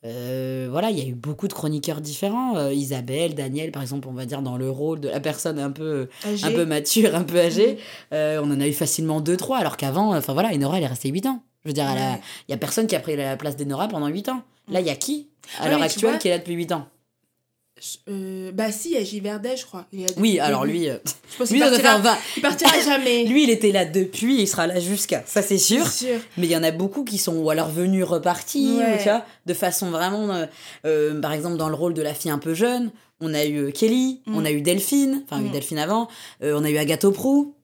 euh, 0.05 0.67
voilà, 0.69 0.91
il 0.91 0.99
y 0.99 1.01
a 1.01 1.05
eu 1.05 1.15
beaucoup 1.15 1.47
de 1.47 1.53
chroniqueurs 1.53 1.99
différents. 1.99 2.57
Euh, 2.57 2.73
Isabelle, 2.73 3.33
Daniel, 3.33 3.71
par 3.71 3.81
exemple, 3.81 4.07
on 4.07 4.13
va 4.13 4.25
dire 4.25 4.41
dans 4.41 4.55
le 4.55 4.69
rôle 4.69 4.99
de 4.99 5.09
la 5.09 5.19
personne 5.19 5.57
un 5.57 5.71
peu, 5.71 6.09
un 6.23 6.51
peu 6.51 6.65
mature, 6.65 7.15
un 7.15 7.23
peu 7.23 7.39
âgée. 7.39 7.77
Euh, 8.13 8.39
on 8.43 8.51
en 8.51 8.61
a 8.61 8.67
eu 8.67 8.73
facilement 8.73 9.19
deux, 9.19 9.37
trois, 9.37 9.57
alors 9.57 9.77
qu'avant, 9.77 10.15
enfin 10.15 10.33
voilà, 10.33 10.49
Enora, 10.53 10.77
elle 10.77 10.83
est 10.83 10.87
restée 10.87 11.09
8 11.09 11.25
ans. 11.25 11.41
Je 11.63 11.69
veux 11.69 11.73
dire, 11.73 11.87
il 12.47 12.51
y 12.51 12.53
a 12.53 12.57
personne 12.57 12.85
qui 12.85 12.95
a 12.95 12.99
pris 12.99 13.15
la 13.15 13.35
place 13.37 13.55
d'Enora 13.55 13.87
pendant 13.87 14.07
8 14.07 14.29
ans. 14.29 14.43
Là, 14.69 14.81
il 14.81 14.85
y 14.85 14.91
a 14.91 14.95
qui, 14.95 15.29
à 15.59 15.69
l'heure 15.69 15.81
actuelle, 15.81 16.19
qui 16.19 16.27
est 16.27 16.31
là 16.31 16.37
depuis 16.37 16.53
8 16.53 16.71
ans? 16.73 16.87
Euh, 18.07 18.53
bah 18.53 18.71
si, 18.71 18.91
il 18.91 18.93
y 18.93 18.97
a 18.97 19.03
Giverdet, 19.03 19.57
je 19.57 19.65
crois. 19.65 19.85
oui, 20.17 20.39
alors 20.39 20.65
lui, 20.65 20.87
euh, 20.89 20.97
je 21.29 21.37
pense 21.37 21.51
lui, 21.51 21.57
il 21.57 21.61
partira, 21.61 21.97
va... 21.97 22.17
il 22.37 22.41
partira 22.41 22.79
jamais. 22.85 23.25
lui, 23.25 23.43
il 23.43 23.49
était 23.49 23.73
là 23.73 23.83
depuis, 23.83 24.41
il 24.41 24.47
sera 24.47 24.65
là 24.65 24.79
jusqu'à, 24.79 25.23
ça 25.25 25.41
c'est 25.41 25.57
sûr. 25.57 25.85
sûr. 25.85 26.19
Mais 26.37 26.47
il 26.47 26.51
y 26.51 26.55
en 26.55 26.63
a 26.63 26.71
beaucoup 26.71 27.03
qui 27.03 27.17
sont 27.17 27.35
ou 27.35 27.49
alors 27.49 27.69
venus 27.69 28.05
repartis, 28.05 28.79
tu 28.99 29.09
vois, 29.09 29.25
de 29.45 29.53
façon 29.53 29.91
vraiment, 29.91 30.47
euh, 30.85 31.19
par 31.19 31.33
exemple 31.33 31.57
dans 31.57 31.67
le 31.67 31.75
rôle 31.75 31.93
de 31.93 32.01
la 32.01 32.13
fille 32.13 32.31
un 32.31 32.39
peu 32.39 32.53
jeune, 32.53 32.91
on 33.19 33.33
a 33.33 33.45
eu 33.45 33.73
Kelly, 33.73 34.21
mm. 34.25 34.35
on 34.35 34.45
a 34.45 34.51
eu 34.51 34.61
Delphine, 34.61 35.23
enfin 35.25 35.41
eu 35.41 35.49
mm. 35.49 35.51
Delphine 35.51 35.79
avant, 35.79 36.07
on 36.41 36.63
a 36.63 36.69
eu 36.69 36.77
Agathe 36.77 37.09
Prou. 37.09 37.55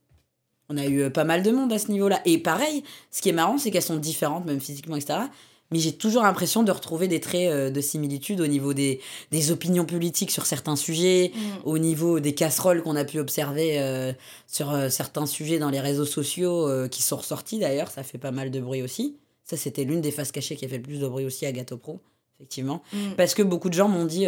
On 0.74 0.78
a 0.78 0.86
eu 0.86 1.10
pas 1.10 1.26
mal 1.26 1.44
de 1.44 1.52
monde 1.52 1.74
à 1.74 1.80
ce 1.80 1.92
niveau-là. 1.92 2.22
Et 2.24 2.38
pareil, 2.38 2.84
ce 3.12 3.22
qui 3.22 3.28
est 3.28 3.34
marrant, 3.34 3.58
c'est 3.58 3.72
qu'elles 3.72 3.82
sont 3.82 3.98
différentes, 3.98 4.46
même 4.46 4.62
physiquement, 4.62 4.96
etc 4.96 5.24
mais 5.72 5.80
j'ai 5.80 5.94
toujours 5.94 6.24
l'impression 6.24 6.64
de 6.64 6.72
retrouver 6.72 7.08
des 7.08 7.20
traits 7.20 7.50
euh, 7.50 7.70
de 7.70 7.82
similitude 7.82 8.42
au 8.42 8.48
niveau 8.48 8.74
des, 8.74 9.00
des 9.32 9.52
opinions 9.52 9.86
politiques 9.86 10.32
sur 10.32 10.46
certains 10.46 10.76
sujets, 10.76 11.32
mm. 11.34 11.40
au 11.64 11.78
niveau 11.78 12.20
des 12.20 12.34
casseroles 12.34 12.84
qu'on 12.84 12.96
a 12.96 13.06
pu 13.06 13.20
observer 13.20 13.80
euh, 13.80 14.12
sur 14.48 14.72
euh, 14.72 14.90
certains 14.90 15.26
sujets 15.26 15.60
dans 15.60 15.70
les 15.70 15.80
réseaux 15.80 16.06
sociaux 16.06 16.70
qui 16.90 17.02
sont 17.02 17.18
ressortis 17.18 17.60
d'ailleurs, 17.60 17.90
ça 17.90 18.04
fait 18.04 18.18
pas 18.18 18.32
mal 18.32 18.52
de 18.52 18.60
bruit 18.60 18.82
aussi. 18.82 19.16
Ça, 19.46 19.58
c'était 19.58 19.84
l'une 19.84 20.02
des 20.02 20.12
faces 20.12 20.32
cachées 20.32 20.56
qui 20.56 20.66
a 20.66 20.68
fait 20.68 20.78
le 20.78 20.84
plus 20.84 21.00
de 21.00 21.08
bruit 21.08 21.26
aussi 21.26 21.46
à 21.46 21.52
Gâteau 21.52 21.78
Pro, 21.78 22.00
effectivement. 22.36 22.82
Mm. 22.94 23.12
Parce 23.18 23.34
que 23.34 23.42
beaucoup 23.42 23.70
de 23.70 23.74
gens 23.74 23.88
m'ont 23.88 24.06
dit 24.06 24.28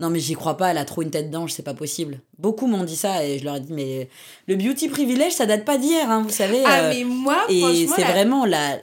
non 0.00 0.10
mais 0.10 0.18
j'y 0.18 0.34
crois 0.34 0.56
pas, 0.56 0.72
elle 0.72 0.78
a 0.78 0.84
trop 0.84 1.02
une 1.02 1.10
tête 1.10 1.30
d'ange, 1.30 1.52
c'est 1.52 1.62
pas 1.62 1.74
possible. 1.74 2.20
Beaucoup 2.38 2.66
m'ont 2.66 2.82
dit 2.82 2.96
ça 2.96 3.24
et 3.24 3.38
je 3.38 3.44
leur 3.44 3.56
ai 3.56 3.60
dit 3.60 3.72
mais 3.72 4.08
le 4.48 4.56
beauty 4.56 4.88
privilège 4.88 5.34
ça 5.34 5.46
date 5.46 5.64
pas 5.64 5.78
d'hier, 5.78 6.10
hein, 6.10 6.22
vous 6.22 6.30
savez. 6.30 6.62
Ah 6.66 6.88
mais 6.88 7.04
moi 7.04 7.44
et 7.48 7.86
c'est 7.86 8.02
vraiment 8.02 8.44
la 8.44 8.78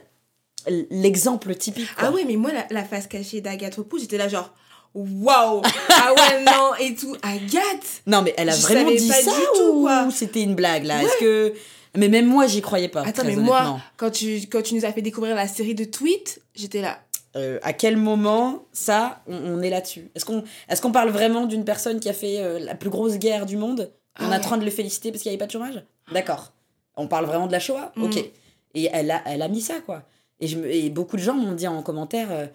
l'exemple 0.90 1.54
typique. 1.54 1.88
Ah 1.98 2.10
oui, 2.12 2.24
mais 2.26 2.36
moi, 2.36 2.50
la, 2.70 2.84
face 2.84 3.06
cachée 3.06 3.40
d'Agathe 3.40 3.76
Repou, 3.76 3.98
j'étais 3.98 4.18
là 4.18 4.28
genre, 4.28 4.52
waouh 4.94 5.62
Ah 5.88 6.12
ouais, 6.14 6.44
non, 6.46 6.74
et 6.80 6.94
tout. 6.94 7.16
Agathe 7.22 8.02
Non, 8.06 8.22
mais 8.22 8.34
elle 8.36 8.50
a 8.50 8.56
vraiment 8.56 8.90
dit 8.90 9.08
ça 9.08 9.30
ou 9.70 9.88
c'était 10.10 10.42
une 10.42 10.54
blague 10.54 10.84
là? 10.84 11.02
Est-ce 11.02 11.18
que. 11.18 11.54
Mais 11.94 12.08
même 12.08 12.26
moi, 12.26 12.46
j'y 12.46 12.62
croyais 12.62 12.88
pas. 12.88 13.02
Attends, 13.02 13.24
mais 13.24 13.36
moi, 13.36 13.78
quand 13.96 14.10
tu, 14.10 14.40
quand 14.50 14.62
tu 14.62 14.74
nous 14.74 14.84
as 14.84 14.92
fait 14.92 15.02
découvrir 15.02 15.34
la 15.34 15.46
série 15.46 15.74
de 15.74 15.84
tweets, 15.84 16.40
j'étais 16.54 16.80
là. 16.80 16.98
Euh, 17.34 17.58
à 17.62 17.72
quel 17.72 17.96
moment 17.96 18.66
ça, 18.72 19.22
on, 19.26 19.62
est 19.62 19.70
là-dessus? 19.70 20.10
Est-ce 20.14 20.24
qu'on 20.26 20.44
est 20.68 20.80
qu'on 20.80 20.92
parle 20.92 21.08
vraiment 21.08 21.46
d'une 21.46 21.64
personne 21.64 21.98
qui 21.98 22.10
a 22.10 22.12
fait 22.12 22.40
euh, 22.40 22.58
la 22.58 22.74
plus 22.74 22.90
grosse 22.90 23.16
guerre 23.16 23.46
du 23.46 23.56
monde? 23.56 23.90
On 24.20 24.30
a 24.30 24.36
ah 24.36 24.38
train 24.38 24.58
de 24.58 24.64
le 24.64 24.70
féliciter 24.70 25.10
parce 25.10 25.22
qu'il 25.22 25.30
n'y 25.30 25.34
avait 25.34 25.38
pas 25.38 25.46
de 25.46 25.52
chômage? 25.52 25.82
D'accord. 26.12 26.52
On 26.96 27.06
parle 27.06 27.24
vraiment 27.24 27.46
de 27.46 27.52
la 27.52 27.60
Shoah? 27.60 27.92
Mm. 27.96 28.02
Ok. 28.04 28.16
Et 28.74 28.90
elle 28.92 29.10
a, 29.10 29.22
elle 29.24 29.40
a 29.40 29.48
mis 29.48 29.62
ça, 29.62 29.80
quoi. 29.80 30.02
Et, 30.40 30.46
je 30.46 30.58
et 30.58 30.90
beaucoup 30.90 31.16
de 31.16 31.22
gens 31.22 31.34
m'ont 31.34 31.52
dit 31.52 31.68
en 31.68 31.82
commentaire, 31.82 32.28
euh, 32.32 32.46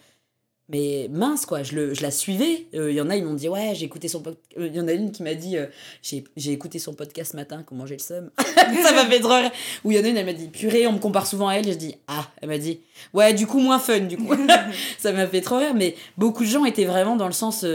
mais 0.69 1.07
mince 1.09 1.45
quoi, 1.45 1.63
je, 1.63 1.75
le, 1.75 1.93
je 1.93 2.01
la 2.01 2.11
suivais. 2.11 2.67
Il 2.73 2.79
euh, 2.79 2.91
y 2.91 2.99
en 2.99 3.09
a, 3.09 3.15
ils 3.15 3.23
m'ont 3.23 3.33
dit, 3.33 3.47
ouais, 3.47 3.73
j'ai 3.73 3.85
écouté 3.85 4.09
son 4.09 4.21
podcast. 4.21 4.45
Il 4.57 4.63
euh, 4.63 4.67
y 4.67 4.79
en 4.81 4.87
a 4.87 4.91
une 4.91 5.11
qui 5.11 5.23
m'a 5.23 5.33
dit, 5.33 5.55
j'ai 6.01 6.51
écouté 6.51 6.79
son 6.79 6.93
podcast 6.93 7.31
ce 7.31 7.37
matin, 7.37 7.63
comment 7.65 7.85
j'ai 7.85 7.95
le 7.95 8.01
seum. 8.01 8.29
ça 8.37 8.91
m'a 8.93 9.05
fait 9.05 9.21
trop 9.21 9.35
rire. 9.35 9.51
Ou 9.85 9.91
il 9.91 9.97
y 9.97 10.01
en 10.01 10.03
a 10.03 10.07
une, 10.07 10.17
elle 10.17 10.25
m'a 10.25 10.33
dit, 10.33 10.49
purée, 10.49 10.85
on 10.87 10.93
me 10.93 10.99
compare 10.99 11.25
souvent 11.25 11.47
à 11.47 11.55
elle. 11.55 11.69
Et 11.69 11.73
je 11.73 11.77
dis, 11.77 11.95
ah, 12.07 12.29
elle 12.41 12.49
m'a 12.49 12.57
dit, 12.57 12.81
ouais, 13.13 13.33
du 13.33 13.47
coup, 13.47 13.59
moins 13.59 13.79
fun, 13.79 14.01
du 14.01 14.17
coup. 14.17 14.35
ça 14.97 15.13
m'a 15.13 15.27
fait 15.27 15.41
trop 15.41 15.57
rire. 15.57 15.73
Mais 15.73 15.95
beaucoup 16.17 16.43
de 16.43 16.49
gens 16.49 16.65
étaient 16.65 16.85
vraiment 16.85 17.15
dans 17.15 17.27
le 17.27 17.33
sens, 17.33 17.65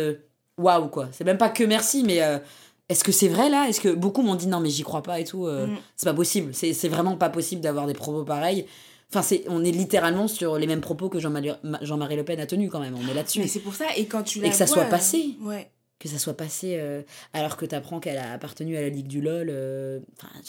waouh, 0.58 0.88
quoi. 0.88 1.08
C'est 1.12 1.24
même 1.24 1.38
pas 1.38 1.48
que 1.48 1.64
merci, 1.64 2.04
mais 2.04 2.20
est-ce 2.90 3.04
que 3.04 3.12
c'est 3.12 3.28
vrai 3.28 3.48
là? 3.48 3.68
Est-ce 3.68 3.80
que 3.80 3.88
beaucoup 3.88 4.20
m'ont 4.20 4.34
dit 4.34 4.48
non 4.48 4.60
mais 4.60 4.68
j'y 4.68 4.82
crois 4.82 5.02
pas 5.02 5.18
et 5.18 5.24
tout 5.24 5.46
mm. 5.46 5.78
C'est 5.96 6.04
pas 6.04 6.14
possible. 6.14 6.52
C'est 6.52 6.88
vraiment 6.88 7.16
pas 7.16 7.30
possible 7.30 7.62
d'avoir 7.62 7.86
des 7.86 7.94
propos 7.94 8.24
pareils. 8.24 8.66
Enfin, 9.12 9.20
c'est, 9.20 9.44
on 9.48 9.62
est 9.62 9.70
littéralement 9.70 10.26
sur 10.26 10.56
les 10.56 10.66
mêmes 10.66 10.80
propos 10.80 11.10
que 11.10 11.20
Jean-Marie, 11.20 11.50
Jean-Marie 11.82 12.16
Le 12.16 12.24
Pen 12.24 12.40
a 12.40 12.46
tenus 12.46 12.70
quand 12.70 12.80
même. 12.80 12.94
On 12.96 13.06
est 13.10 13.12
là-dessus. 13.12 13.40
Mais 13.40 13.46
c'est 13.46 13.60
pour 13.60 13.74
ça. 13.74 13.84
Et 13.94 14.06
quand 14.06 14.22
tu 14.22 14.38
Et 14.42 14.48
que 14.48 14.56
ça 14.56 14.66
soit 14.66 14.86
passé. 14.86 15.36
Euh, 15.42 15.48
ouais. 15.48 15.70
Que 15.98 16.08
ça 16.08 16.18
soit 16.18 16.32
passé 16.34 16.78
euh, 16.80 17.02
alors 17.34 17.58
que 17.58 17.66
tu 17.66 17.74
apprends 17.74 18.00
qu'elle 18.00 18.16
a 18.16 18.32
appartenu 18.32 18.76
à 18.78 18.80
la 18.80 18.88
Ligue 18.88 19.06
du 19.06 19.20
LOL. 19.20 19.48
Euh, 19.50 20.00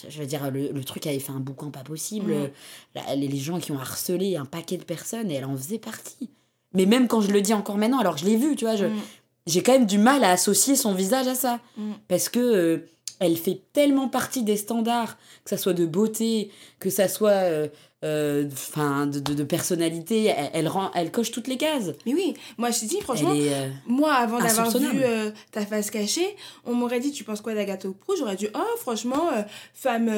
je 0.07 0.17
veux 0.17 0.25
dire, 0.25 0.49
le, 0.49 0.83
truc 0.85 1.05
avait 1.07 1.19
fait 1.19 1.33
un 1.33 1.41
boucan 1.41 1.71
pas 1.71 1.83
possible. 1.83 2.33
Mm. 2.33 2.99
les, 3.17 3.37
gens 3.37 3.59
qui 3.59 3.73
ont 3.73 3.79
harcelé 3.79 4.37
un 4.37 4.45
paquet 4.45 4.77
de 4.77 4.83
personnes 4.83 5.29
et 5.29 5.35
elle 5.35 5.45
en 5.45 5.57
faisait 5.57 5.77
partie. 5.77 6.29
Mais 6.73 6.85
même 6.85 7.09
quand 7.09 7.19
je 7.19 7.31
le 7.31 7.41
dis 7.41 7.53
encore 7.53 7.77
maintenant, 7.77 7.99
alors 7.99 8.17
je 8.17 8.25
l'ai 8.25 8.37
vu, 8.37 8.55
tu 8.55 8.63
vois, 8.63 8.77
je, 8.77 8.85
mm. 8.85 8.99
j'ai 9.45 9.61
quand 9.61 9.73
même 9.73 9.85
du 9.85 9.97
mal 9.97 10.23
à 10.23 10.31
associer 10.31 10.77
son 10.77 10.93
visage 10.93 11.27
à 11.27 11.35
ça. 11.35 11.59
Mm. 11.75 11.91
Parce 12.07 12.29
que 12.29 12.85
elle 13.19 13.37
fait 13.37 13.61
tellement 13.73 14.07
partie 14.07 14.43
des 14.43 14.57
standards, 14.57 15.17
que 15.43 15.49
ça 15.49 15.57
soit 15.57 15.73
de 15.73 15.85
beauté, 15.85 16.49
que 16.79 16.89
ça 16.89 17.07
soit 17.07 17.69
euh, 18.03 18.45
enfin 18.51 19.07
de, 19.07 19.19
de, 19.19 19.43
personnalité 19.43 20.33
elle, 20.53 20.67
rend 20.67 20.91
elle 20.93 21.09
coche 21.09 21.31
toutes 21.31 21.47
les 21.47 21.55
cases. 21.57 21.91
Mais 22.05 22.13
oui 22.13 22.33
moi 22.57 22.69
je 22.71 22.81
te 22.81 22.85
dis 22.85 22.99
franchement 22.99 23.33
euh, 23.33 23.69
moi 23.87 24.13
avant 24.13 24.39
d'avoir 24.39 24.69
vu 24.77 25.01
euh, 25.03 25.31
ta 25.51 25.65
face 25.65 25.89
cachée 25.89 26.35
on 26.65 26.73
m'aurait 26.73 26.99
dit 26.99 27.11
tu 27.11 27.23
penses 27.23 27.39
quoi 27.39 27.53
d'Agathe 27.53 27.87
Pro 27.87 28.15
j'aurais 28.17 28.35
dit 28.35 28.47
oh 28.53 28.77
franchement 28.77 29.29
femme 29.73 30.11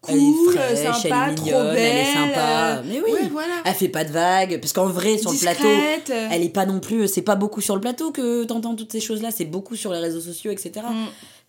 cool 0.00 0.54
sympa 0.74 1.32
trop 1.34 1.50
belle 1.50 1.76
elle 1.76 1.96
est 1.98 2.12
sympa. 2.12 2.82
mais 2.84 3.00
oui 3.00 3.28
voilà. 3.30 3.54
elle 3.64 3.74
fait 3.74 3.88
pas 3.88 4.04
de 4.04 4.10
vagues 4.10 4.58
parce 4.60 4.72
qu'en 4.72 4.86
vrai 4.86 5.16
sur 5.16 5.30
le 5.30 5.38
plateau 5.38 5.68
elle 6.32 6.42
est 6.42 6.48
pas 6.48 6.66
non 6.66 6.80
plus 6.80 7.06
c'est 7.06 7.22
pas 7.22 7.36
beaucoup 7.36 7.60
sur 7.60 7.76
le 7.76 7.80
plateau 7.80 8.10
que 8.10 8.44
t'entends 8.44 8.74
toutes 8.74 8.92
ces 8.92 9.00
choses 9.00 9.22
là 9.22 9.30
c'est 9.30 9.44
beaucoup 9.44 9.76
sur 9.76 9.92
les 9.92 10.00
réseaux 10.00 10.20
sociaux 10.20 10.50
etc 10.50 10.84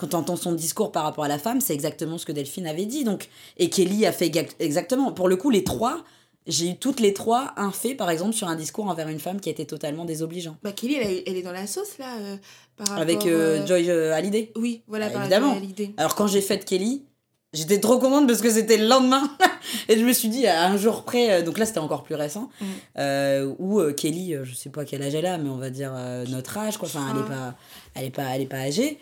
quand 0.01 0.07
tu 0.07 0.15
entends 0.15 0.35
son 0.35 0.53
discours 0.53 0.91
par 0.91 1.03
rapport 1.03 1.25
à 1.25 1.27
la 1.27 1.37
femme, 1.37 1.61
c'est 1.61 1.75
exactement 1.75 2.17
ce 2.17 2.25
que 2.25 2.31
Delphine 2.31 2.65
avait 2.65 2.85
dit. 2.85 3.03
Donc, 3.03 3.29
et 3.57 3.69
Kelly 3.69 4.07
a 4.07 4.11
fait 4.11 4.31
exactement. 4.59 5.11
Pour 5.11 5.29
le 5.29 5.35
coup, 5.35 5.51
les 5.51 5.63
trois, 5.63 6.03
j'ai 6.47 6.71
eu 6.71 6.75
toutes 6.75 6.99
les 6.99 7.13
trois 7.13 7.53
un 7.55 7.71
fait, 7.71 7.93
par 7.93 8.09
exemple, 8.09 8.33
sur 8.33 8.47
un 8.47 8.55
discours 8.55 8.87
envers 8.87 9.07
une 9.09 9.19
femme 9.19 9.39
qui 9.39 9.51
était 9.51 9.65
totalement 9.65 10.03
désobligeant. 10.03 10.57
Bah, 10.63 10.71
Kelly, 10.71 10.95
elle, 10.95 11.37
est 11.37 11.43
dans 11.43 11.51
la 11.51 11.67
sauce, 11.67 11.99
là. 11.99 12.17
Euh, 12.19 12.37
par 12.77 12.97
Avec 12.97 13.27
euh, 13.27 13.59
euh, 13.61 13.67
Joy 13.67 13.91
Hallyday 13.91 14.51
Oui, 14.55 14.81
voilà, 14.87 15.07
bah, 15.07 15.13
par 15.13 15.21
évidemment. 15.21 15.51
Hallyday. 15.51 15.93
Alors, 15.97 16.15
quand 16.15 16.25
j'ai 16.27 16.41
fait 16.41 16.65
Kelly, 16.65 17.05
J'étais 17.53 17.81
trop 17.81 17.99
contente 17.99 18.27
parce 18.27 18.39
que 18.39 18.49
c'était 18.49 18.77
le 18.77 18.87
lendemain 18.87 19.29
et 19.89 19.99
je 19.99 20.05
me 20.05 20.13
suis 20.13 20.29
dit 20.29 20.47
à 20.47 20.67
un 20.67 20.77
jour 20.77 21.03
près, 21.03 21.43
donc 21.43 21.57
là 21.57 21.65
c'était 21.65 21.79
encore 21.79 22.03
plus 22.03 22.15
récent, 22.15 22.49
mm. 22.61 23.55
où 23.59 23.81
Kelly, 23.91 24.35
je 24.41 24.55
sais 24.55 24.69
pas 24.69 24.85
quel 24.85 25.03
âge 25.03 25.13
elle 25.15 25.25
a, 25.25 25.37
mais 25.37 25.49
on 25.49 25.57
va 25.57 25.69
dire 25.69 25.91
notre 26.29 26.57
âge 26.57 26.77
quoi, 26.77 26.87
enfin 26.87 27.05
elle 27.11 27.19
est 27.19 27.27
pas, 27.27 27.55
elle 27.93 28.05
est 28.05 28.09
pas, 28.09 28.23
elle 28.33 28.41
est 28.43 28.45
pas 28.45 28.59
âgée, 28.59 28.99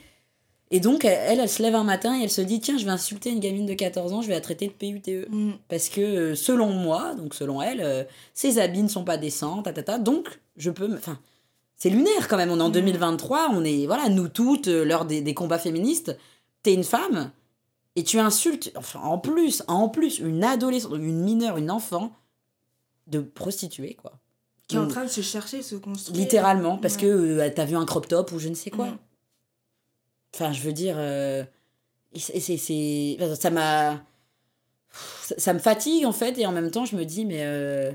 Et 0.72 0.80
donc, 0.80 1.04
elle, 1.04 1.40
elle 1.40 1.50
se 1.50 1.64
lève 1.64 1.74
un 1.76 1.84
matin 1.84 2.20
et 2.20 2.24
elle 2.24 2.30
se 2.30 2.42
dit 2.42 2.60
Tiens, 2.60 2.78
je 2.78 2.86
vais 2.86 2.92
insulter 2.92 3.32
une 3.32 3.40
gamine 3.40 3.66
de 3.66 3.74
14 3.74 4.14
ans, 4.14 4.22
je 4.22 4.28
vais 4.28 4.36
la 4.36 4.42
traiter 4.42 4.68
de 4.68 4.74
PUTE. 4.74 5.28
Mm. 5.30 5.54
Parce 5.68 5.90
que, 5.90 6.02
euh, 6.02 6.36
selon 6.36 6.70
moi, 6.70 7.16
donc 7.16 7.34
selon 7.34 7.62
elle, 7.62 7.82
euh, 7.82 8.04
ses 8.34 8.60
habits 8.60 8.84
ne 8.84 8.88
sont 8.88 9.04
pas 9.04 9.18
décents, 9.18 9.64
ta, 9.64 9.98
donc 9.98 10.40
je 10.58 10.70
peux. 10.70 10.94
Enfin, 10.94 11.18
c'est 11.76 11.90
lunaire 11.90 12.28
quand 12.28 12.38
même. 12.38 12.52
On 12.52 12.60
est 12.60 12.64
en 12.64 12.70
Mm. 12.70 12.74
2023, 12.74 13.50
on 13.54 13.64
est, 13.64 13.88
voilà, 13.88 14.10
nous 14.10 14.28
toutes, 14.28 14.68
lors 14.68 15.06
des, 15.06 15.22
des 15.22 15.34
combats 15.34 15.58
féministes, 15.60 16.16
t'es 16.62 16.74
une 16.76 16.84
femme 16.84 17.32
et 17.96 18.04
tu 18.04 18.20
insultes, 18.20 18.72
enfin, 18.76 19.00
en 19.02 19.18
plus, 19.18 19.64
en 19.68 19.90
plus, 19.90 20.20
une 20.20 20.44
adolescente, 20.44 20.94
une 20.96 21.22
mineure, 21.24 21.58
une 21.58 21.72
enfant 21.72 22.12
de 23.08 23.20
prostituée, 23.22 23.96
quoi. 23.96 24.14
Qui 24.68 24.76
est 24.76 24.80
en 24.80 24.88
train 24.88 25.04
de 25.04 25.10
se 25.10 25.22
chercher, 25.22 25.64
se 25.64 25.76
construire. 25.76 26.16
Littéralement, 26.22 26.78
parce 26.78 26.94
Ouais. 26.96 27.02
que 27.02 27.08
euh, 27.08 27.50
t'as 27.56 27.66
vu 27.66 27.76
un 27.76 27.86
crop 27.86 28.08
top 28.08 28.32
ou 28.34 28.38
je 28.40 28.50
ne 28.50 28.54
sais 28.54 28.70
quoi. 28.70 28.86
Mm. 28.86 28.98
Enfin, 30.34 30.52
je 30.54 30.62
veux 30.62 30.74
dire, 30.74 30.96
euh, 30.98 31.44
c'est, 32.16 32.58
ça 33.36 33.50
m'a, 33.50 34.04
ça, 35.22 35.36
ça 35.38 35.54
me 35.54 35.60
fatigue 35.60 36.06
en 36.06 36.12
fait, 36.12 36.38
et 36.38 36.46
en 36.46 36.52
même 36.52 36.72
temps, 36.72 36.86
je 36.86 36.96
me 36.96 37.04
dis, 37.06 37.26
mais 37.26 37.40
euh, 37.42 37.92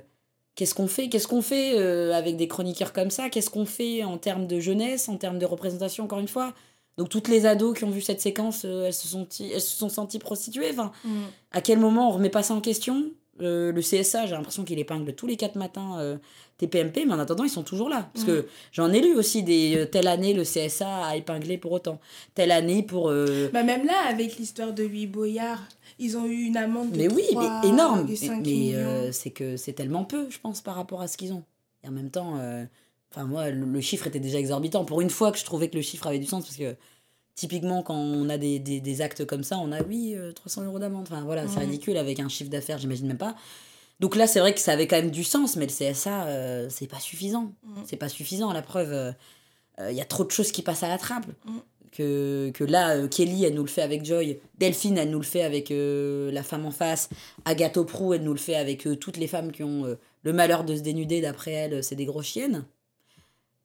qu'est-ce 0.55 0.75
qu'on 0.75 0.87
fait? 0.89 1.09
Qu'est-ce 1.09 1.29
qu'on 1.29 1.43
fait 1.43 1.79
euh, 1.79 2.13
avec 2.13 2.37
des 2.37 2.49
chroniqueurs 2.49 2.93
comme 2.93 3.11
ça? 3.11 3.31
Qu'est-ce 3.31 3.51
qu'on 3.51 3.67
fait 3.67 4.05
en 4.05 4.19
termes 4.19 4.47
de 4.47 4.61
jeunesse, 4.61 5.09
en 5.09 5.17
termes 5.17 5.39
de 5.39 5.47
représentation, 5.47 6.05
encore 6.05 6.19
une 6.21 6.29
fois? 6.29 6.55
Donc 6.97 7.09
toutes 7.09 7.27
les 7.29 7.45
ados 7.45 7.77
qui 7.77 7.83
ont 7.85 7.91
vu 7.91 8.01
cette 8.01 8.21
séquence, 8.21 8.65
elles 8.65 8.95
se 8.95 9.09
sont, 9.09 9.27
elles 9.41 9.61
se 9.61 9.77
sont 9.77 9.89
senties 9.89 10.21
prostituées? 10.21 10.71
Enfin, 10.71 10.93
Mm. 11.05 11.23
à 11.51 11.61
quel 11.61 11.79
moment 11.81 12.09
on 12.09 12.13
remet 12.13 12.31
pas 12.31 12.45
ça 12.45 12.55
en 12.55 12.61
question? 12.61 13.11
Euh, 13.41 13.73
Le 13.73 13.81
CSA, 13.81 14.27
j'ai 14.27 14.33
l'impression 14.33 14.65
qu'il 14.65 14.79
épingle 14.79 15.13
tous 15.15 15.27
les 15.27 15.37
quatre 15.37 15.57
matins 15.57 15.99
euh, 15.99 16.17
TPMP, 16.59 17.05
mais 17.07 17.15
en 17.15 17.19
attendant, 17.19 17.43
ils 17.45 17.51
sont 17.51 17.65
toujours 17.65 17.89
là. 17.89 18.09
Parce 18.15 18.25
Mm. 18.25 18.29
que 18.29 18.47
j'en 18.73 18.93
ai 18.93 19.01
lu 19.01 19.15
aussi 19.17 19.43
des. 19.43 19.77
euh, 19.77 19.87
telle 19.87 20.07
année, 20.07 20.35
le 20.35 20.45
CSA 20.45 21.07
a 21.07 21.17
épinglé 21.17 21.59
pour 21.59 21.73
autant. 21.73 21.99
Telle 22.35 22.53
année 22.53 22.83
pour. 22.83 23.11
Bah 23.53 23.63
même 23.65 23.85
là, 23.87 24.07
avec 24.09 24.37
l'histoire 24.39 24.73
de 24.73 24.85
Louis 24.85 25.07
Boyard, 25.09 25.63
ils 25.99 26.17
ont 26.17 26.27
eu 26.27 26.43
une 26.45 26.57
amende 26.57 26.93
de 26.93 26.97
mais 26.99 27.13
oui, 27.13 27.25
3, 27.33 27.61
mais 27.63 27.69
énorme. 27.69 28.07
de 28.07 28.15
5 28.15 28.45
mais 28.47 29.13
c'est 29.13 29.31
que 29.31 29.57
c'est 29.57 29.73
tellement 29.73 30.05
peu, 30.05 30.29
je 30.31 30.39
pense, 30.39 30.61
par 30.61 30.77
rapport 30.77 31.01
à 31.03 31.09
ce 31.09 31.17
qu'ils 31.17 31.33
ont. 31.33 31.43
Et 31.83 31.89
en 31.89 31.93
même 31.93 32.11
temps, 32.11 32.35
enfin 33.13 33.25
moi, 33.25 33.51
le, 33.51 33.65
le 33.67 33.81
chiffre 33.81 34.07
était 34.07 34.21
déjà 34.21 34.39
exorbitant. 34.39 34.85
Pour 34.85 35.01
une 35.01 35.11
fois 35.11 35.33
que 35.33 35.39
je 35.39 35.45
trouvais 35.45 35.69
que 35.69 35.77
le 35.77 35.83
chiffre 35.83 36.07
avait 36.07 36.19
du 36.21 36.27
sens, 36.27 36.45
parce 36.45 36.57
que 36.57 36.77
typiquement, 37.35 37.83
quand 37.83 37.97
on 37.97 38.29
a 38.29 38.39
des, 38.39 38.59
des, 38.59 38.81
des 38.81 39.01
actes 39.01 39.25
comme 39.25 39.43
ça, 39.45 39.59
on 39.59 39.73
a, 39.73 39.83
oui, 39.83 40.15
euh, 40.17 40.33
300 40.33 40.65
euros 40.65 40.79
d'amende. 40.79 41.07
Enfin 41.11 41.23
voilà, 41.23 41.47
c'est 41.49 41.61
ridicule 41.61 41.97
avec 41.97 42.21
un 42.21 42.29
chiffre 42.29 42.51
d'affaires, 42.51 42.79
j'imagine 42.79 43.07
même 43.07 43.19
pas. 43.19 43.35
Donc 44.01 44.17
là, 44.17 44.27
c'est 44.27 44.41
vrai 44.41 44.53
que 44.53 44.61
ça 44.61 44.73
avait 44.73 44.87
quand 44.87 44.97
même 44.97 45.11
du 45.11 45.25
sens, 45.25 45.57
mais 45.57 45.67
le 45.67 45.73
CSA, 45.73 46.25
euh, 46.27 46.67
c'est 46.69 46.87
pas 46.87 47.01
suffisant. 47.01 47.53
Mhm. 47.65 47.85
C'est 47.87 47.97
pas 47.97 48.09
suffisant. 48.09 48.53
La 48.53 48.63
preuve, 48.63 49.15
il 49.79 49.95
y 49.95 50.01
a 50.01 50.05
trop 50.05 50.25
de 50.25 50.31
choses 50.31 50.53
qui 50.53 50.63
passent 50.63 50.83
à 50.83 50.89
la 50.89 50.99
trappe. 50.99 51.27
Mhm. 51.47 51.61
Que, 51.95 52.51
que 52.53 52.65
là, 52.65 52.97
euh, 52.97 53.07
Kelly, 53.07 53.45
elle 53.45 53.55
nous 53.55 53.63
le 53.63 53.69
fait 53.69 53.83
avec 53.83 54.05
Joy. 54.05 54.41
Delphine, 54.59 54.99
elle 54.99 55.11
nous 55.11 55.21
le 55.21 55.25
fait 55.25 55.43
avec 55.45 55.71
euh, 55.71 56.33
la 56.33 56.43
femme 56.43 56.67
en 56.67 56.73
face. 56.73 57.09
Agathe 57.45 57.81
Prou, 57.83 58.15
elle 58.15 58.25
nous 58.25 58.33
le 58.33 58.39
fait 58.39 58.57
avec 58.57 58.85
euh, 58.89 58.97
toutes 58.97 59.17
les 59.17 59.29
femmes 59.29 59.53
qui 59.53 59.63
ont 59.63 59.85
euh, 59.85 59.95
le 60.25 60.33
malheur 60.33 60.65
de 60.65 60.75
se 60.75 60.81
dénuder. 60.81 61.21
D'après 61.21 61.53
elle, 61.53 61.75
euh, 61.75 61.83
c'est 61.83 61.95
des 61.95 62.05
grosses 62.05 62.27
chiennes. 62.27 62.65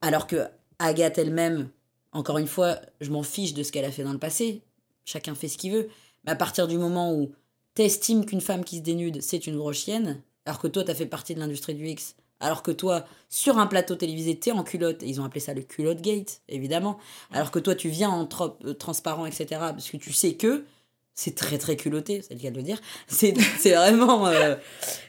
Alors 0.02 0.28
que 0.28 0.46
Agathe 0.78 1.18
elle-même, 1.18 1.70
encore 2.12 2.38
une 2.38 2.48
fois, 2.48 2.80
je 3.02 3.12
m'en 3.12 3.24
fiche 3.24 3.54
de 3.54 3.64
ce 3.64 3.72
qu'elle 3.72 3.86
a 3.86 3.92
fait 3.92 4.04
dans 4.04 4.14
le 4.14 4.20
passé. 4.20 4.64
Chacun 5.06 5.36
fait 5.36 5.48
ce 5.48 5.58
qu'il 5.58 5.72
veut. 5.72 5.90
Mais 6.26 6.32
à 6.32 6.36
partir 6.36 6.68
du 6.68 6.78
moment 6.78 7.14
où 7.14 7.32
t'estimes 7.76 8.26
qu'une 8.26 8.42
femme 8.42 8.64
qui 8.64 8.78
se 8.78 8.84
dénude, 8.84 9.22
c'est 9.22 9.48
une 9.48 9.58
grosse 9.58 9.78
chienne, 9.78 10.22
alors 10.46 10.60
que 10.60 10.68
toi, 10.68 10.84
t'as 10.84 10.96
fait 10.96 11.06
partie 11.06 11.36
de 11.36 11.40
l'industrie 11.40 11.76
du 11.76 11.88
X, 11.88 12.16
alors 12.40 12.64
que 12.64 12.72
toi, 12.72 13.06
sur 13.30 13.58
un 13.58 13.68
plateau 13.68 13.96
télévisé, 13.96 14.38
t'es 14.38 14.52
en 14.52 14.64
culotte, 14.64 15.04
et 15.04 15.08
ils 15.08 15.22
ont 15.22 15.26
appelé 15.26 15.40
ça 15.40 15.54
le 15.54 15.62
culotte 15.62 16.02
gate, 16.02 16.42
évidemment, 16.48 16.98
alors 17.32 17.52
que 17.52 17.60
toi, 17.60 17.76
tu 17.76 17.90
viens 17.90 18.10
en 18.10 18.26
trop, 18.26 18.58
euh, 18.66 18.74
transparent, 18.74 19.26
etc., 19.26 19.46
parce 19.50 19.90
que 19.90 19.98
tu 19.98 20.14
sais 20.14 20.34
que 20.34 20.66
c'est 21.20 21.36
très 21.36 21.58
très 21.58 21.76
culotté, 21.76 22.22
c'est 22.22 22.34
le 22.34 22.40
cas 22.40 22.50
de 22.50 22.62
dire. 22.62 22.80
C'est 23.10 23.34
vraiment. 23.74 24.28
euh, 24.28 24.56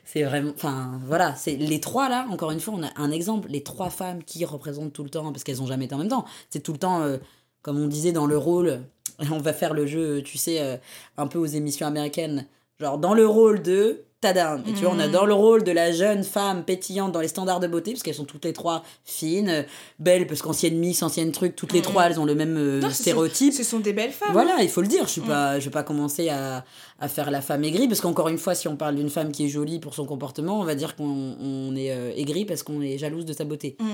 c'est 0.04 0.24
vraiment. 0.24 0.50
Enfin, 0.56 1.00
voilà, 1.06 1.36
c'est 1.36 1.54
les 1.54 1.78
trois 1.80 2.08
là, 2.08 2.26
encore 2.30 2.50
une 2.50 2.58
fois, 2.58 2.74
on 2.76 2.82
a 2.82 2.90
un 2.96 3.12
exemple. 3.12 3.48
Les 3.48 3.62
trois 3.62 3.90
femmes 3.90 4.24
qui 4.24 4.44
représentent 4.44 4.92
tout 4.92 5.04
le 5.04 5.10
temps, 5.10 5.30
parce 5.30 5.44
qu'elles 5.44 5.62
ont 5.62 5.66
jamais 5.66 5.84
été 5.84 5.94
en 5.94 5.98
même 5.98 6.08
temps. 6.08 6.24
C'est 6.48 6.64
tout 6.64 6.72
le 6.72 6.78
temps, 6.78 7.02
euh, 7.02 7.18
comme 7.62 7.78
on 7.80 7.86
disait 7.86 8.10
dans 8.10 8.26
le 8.26 8.36
rôle, 8.36 8.82
on 9.30 9.38
va 9.38 9.52
faire 9.52 9.72
le 9.72 9.86
jeu, 9.86 10.20
tu 10.22 10.36
sais, 10.36 10.60
euh, 10.60 10.76
un 11.16 11.28
peu 11.28 11.38
aux 11.38 11.46
émissions 11.46 11.86
américaines. 11.86 12.48
Genre, 12.80 12.98
dans 12.98 13.14
le 13.14 13.24
rôle 13.24 13.62
de. 13.62 14.02
Tadam. 14.20 14.62
Et 14.66 14.72
tu 14.74 14.84
vois, 14.84 14.92
on 14.94 14.98
a 14.98 15.08
dans 15.08 15.24
le 15.24 15.32
rôle 15.32 15.64
de 15.64 15.72
la 15.72 15.92
jeune 15.92 16.24
femme 16.24 16.62
pétillante 16.64 17.12
dans 17.12 17.20
les 17.20 17.28
standards 17.28 17.58
de 17.60 17.66
beauté, 17.66 17.92
parce 17.92 18.02
qu'elles 18.02 18.14
sont 18.14 18.24
toutes 18.24 18.44
les 18.44 18.52
trois 18.52 18.82
fines, 19.04 19.64
belles, 19.98 20.26
parce 20.26 20.42
qu'ancienne 20.42 20.76
Miss, 20.78 21.02
ancienne 21.02 21.32
truc, 21.32 21.56
toutes 21.56 21.72
les 21.72 21.78
Mhm. 21.78 21.84
trois, 21.84 22.04
elles 22.06 22.20
ont 22.20 22.26
le 22.26 22.34
même 22.34 22.56
euh, 22.58 22.80
Non, 22.80 22.88
ce 22.90 22.94
sont- 22.96 23.02
stéréotype. 23.02 23.52
Ce 23.54 23.64
sont 23.64 23.80
des 23.80 23.92
belles 23.94 24.12
femmes. 24.12 24.32
Voilà, 24.32 24.56
il 24.60 24.68
faut 24.68 24.82
le 24.82 24.88
dire. 24.88 25.04
Je 25.06 25.12
suis 25.12 25.20
Mm. 25.22 25.26
pas, 25.26 25.58
je 25.58 25.64
vais 25.64 25.70
pas 25.70 25.82
commencer 25.82 26.28
à, 26.28 26.64
à 26.98 27.08
faire 27.08 27.30
la 27.30 27.40
femme 27.40 27.64
aigrie 27.64 27.88
parce 27.88 28.02
qu'encore 28.02 28.28
une 28.28 28.36
fois, 28.38 28.54
si 28.54 28.68
on 28.68 28.76
parle 28.76 28.96
d'une 28.96 29.08
femme 29.10 29.32
qui 29.32 29.46
est 29.46 29.48
jolie 29.48 29.78
pour 29.78 29.94
son 29.94 30.04
comportement, 30.04 30.60
on 30.60 30.64
va 30.64 30.74
dire 30.74 30.96
qu'on 30.96 31.36
on 31.40 31.74
est 31.74 31.90
euh, 31.92 32.12
aigri 32.14 32.44
parce 32.44 32.62
qu'on 32.62 32.82
est 32.82 32.98
jalouse 32.98 33.24
de 33.24 33.32
sa 33.32 33.44
beauté. 33.44 33.76
Mm. 33.80 33.84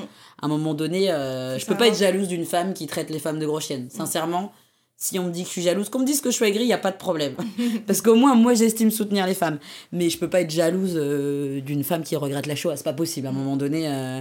À 0.42 0.46
un 0.46 0.48
moment 0.48 0.74
donné, 0.74 1.12
euh, 1.12 1.56
je 1.58 1.66
peux 1.66 1.76
pas 1.76 1.84
hein. 1.84 1.88
être 1.88 1.98
jalouse 1.98 2.26
d'une 2.26 2.46
femme 2.46 2.74
qui 2.74 2.86
traite 2.88 3.10
les 3.10 3.20
femmes 3.20 3.38
de 3.38 3.46
gros 3.46 3.60
chiennes. 3.60 3.88
Sincèrement, 3.90 4.52
si 4.96 5.18
on 5.18 5.24
me 5.26 5.30
dit 5.30 5.42
que 5.42 5.48
je 5.48 5.52
suis 5.52 5.62
jalouse, 5.62 5.88
qu'on 5.90 5.98
me 5.98 6.06
dise 6.06 6.20
que 6.20 6.30
je 6.30 6.36
suis 6.36 6.44
aigrie, 6.46 6.64
il 6.64 6.68
y 6.68 6.72
a 6.72 6.78
pas 6.78 6.90
de 6.90 6.96
problème. 6.96 7.34
parce 7.86 8.00
qu'au 8.00 8.14
moins, 8.14 8.34
moi, 8.34 8.54
j'estime 8.54 8.90
soutenir 8.90 9.26
les 9.26 9.34
femmes. 9.34 9.58
Mais 9.92 10.08
je 10.10 10.18
peux 10.18 10.30
pas 10.30 10.40
être 10.40 10.50
jalouse 10.50 10.94
euh, 10.96 11.60
d'une 11.60 11.84
femme 11.84 12.02
qui 12.02 12.16
regrette 12.16 12.46
la 12.46 12.56
Shoah. 12.56 12.76
C'est 12.76 12.84
pas 12.84 12.92
possible. 12.94 13.26
À 13.26 13.30
un 13.30 13.34
moment 13.34 13.56
donné. 13.56 13.88
euh, 13.88 14.20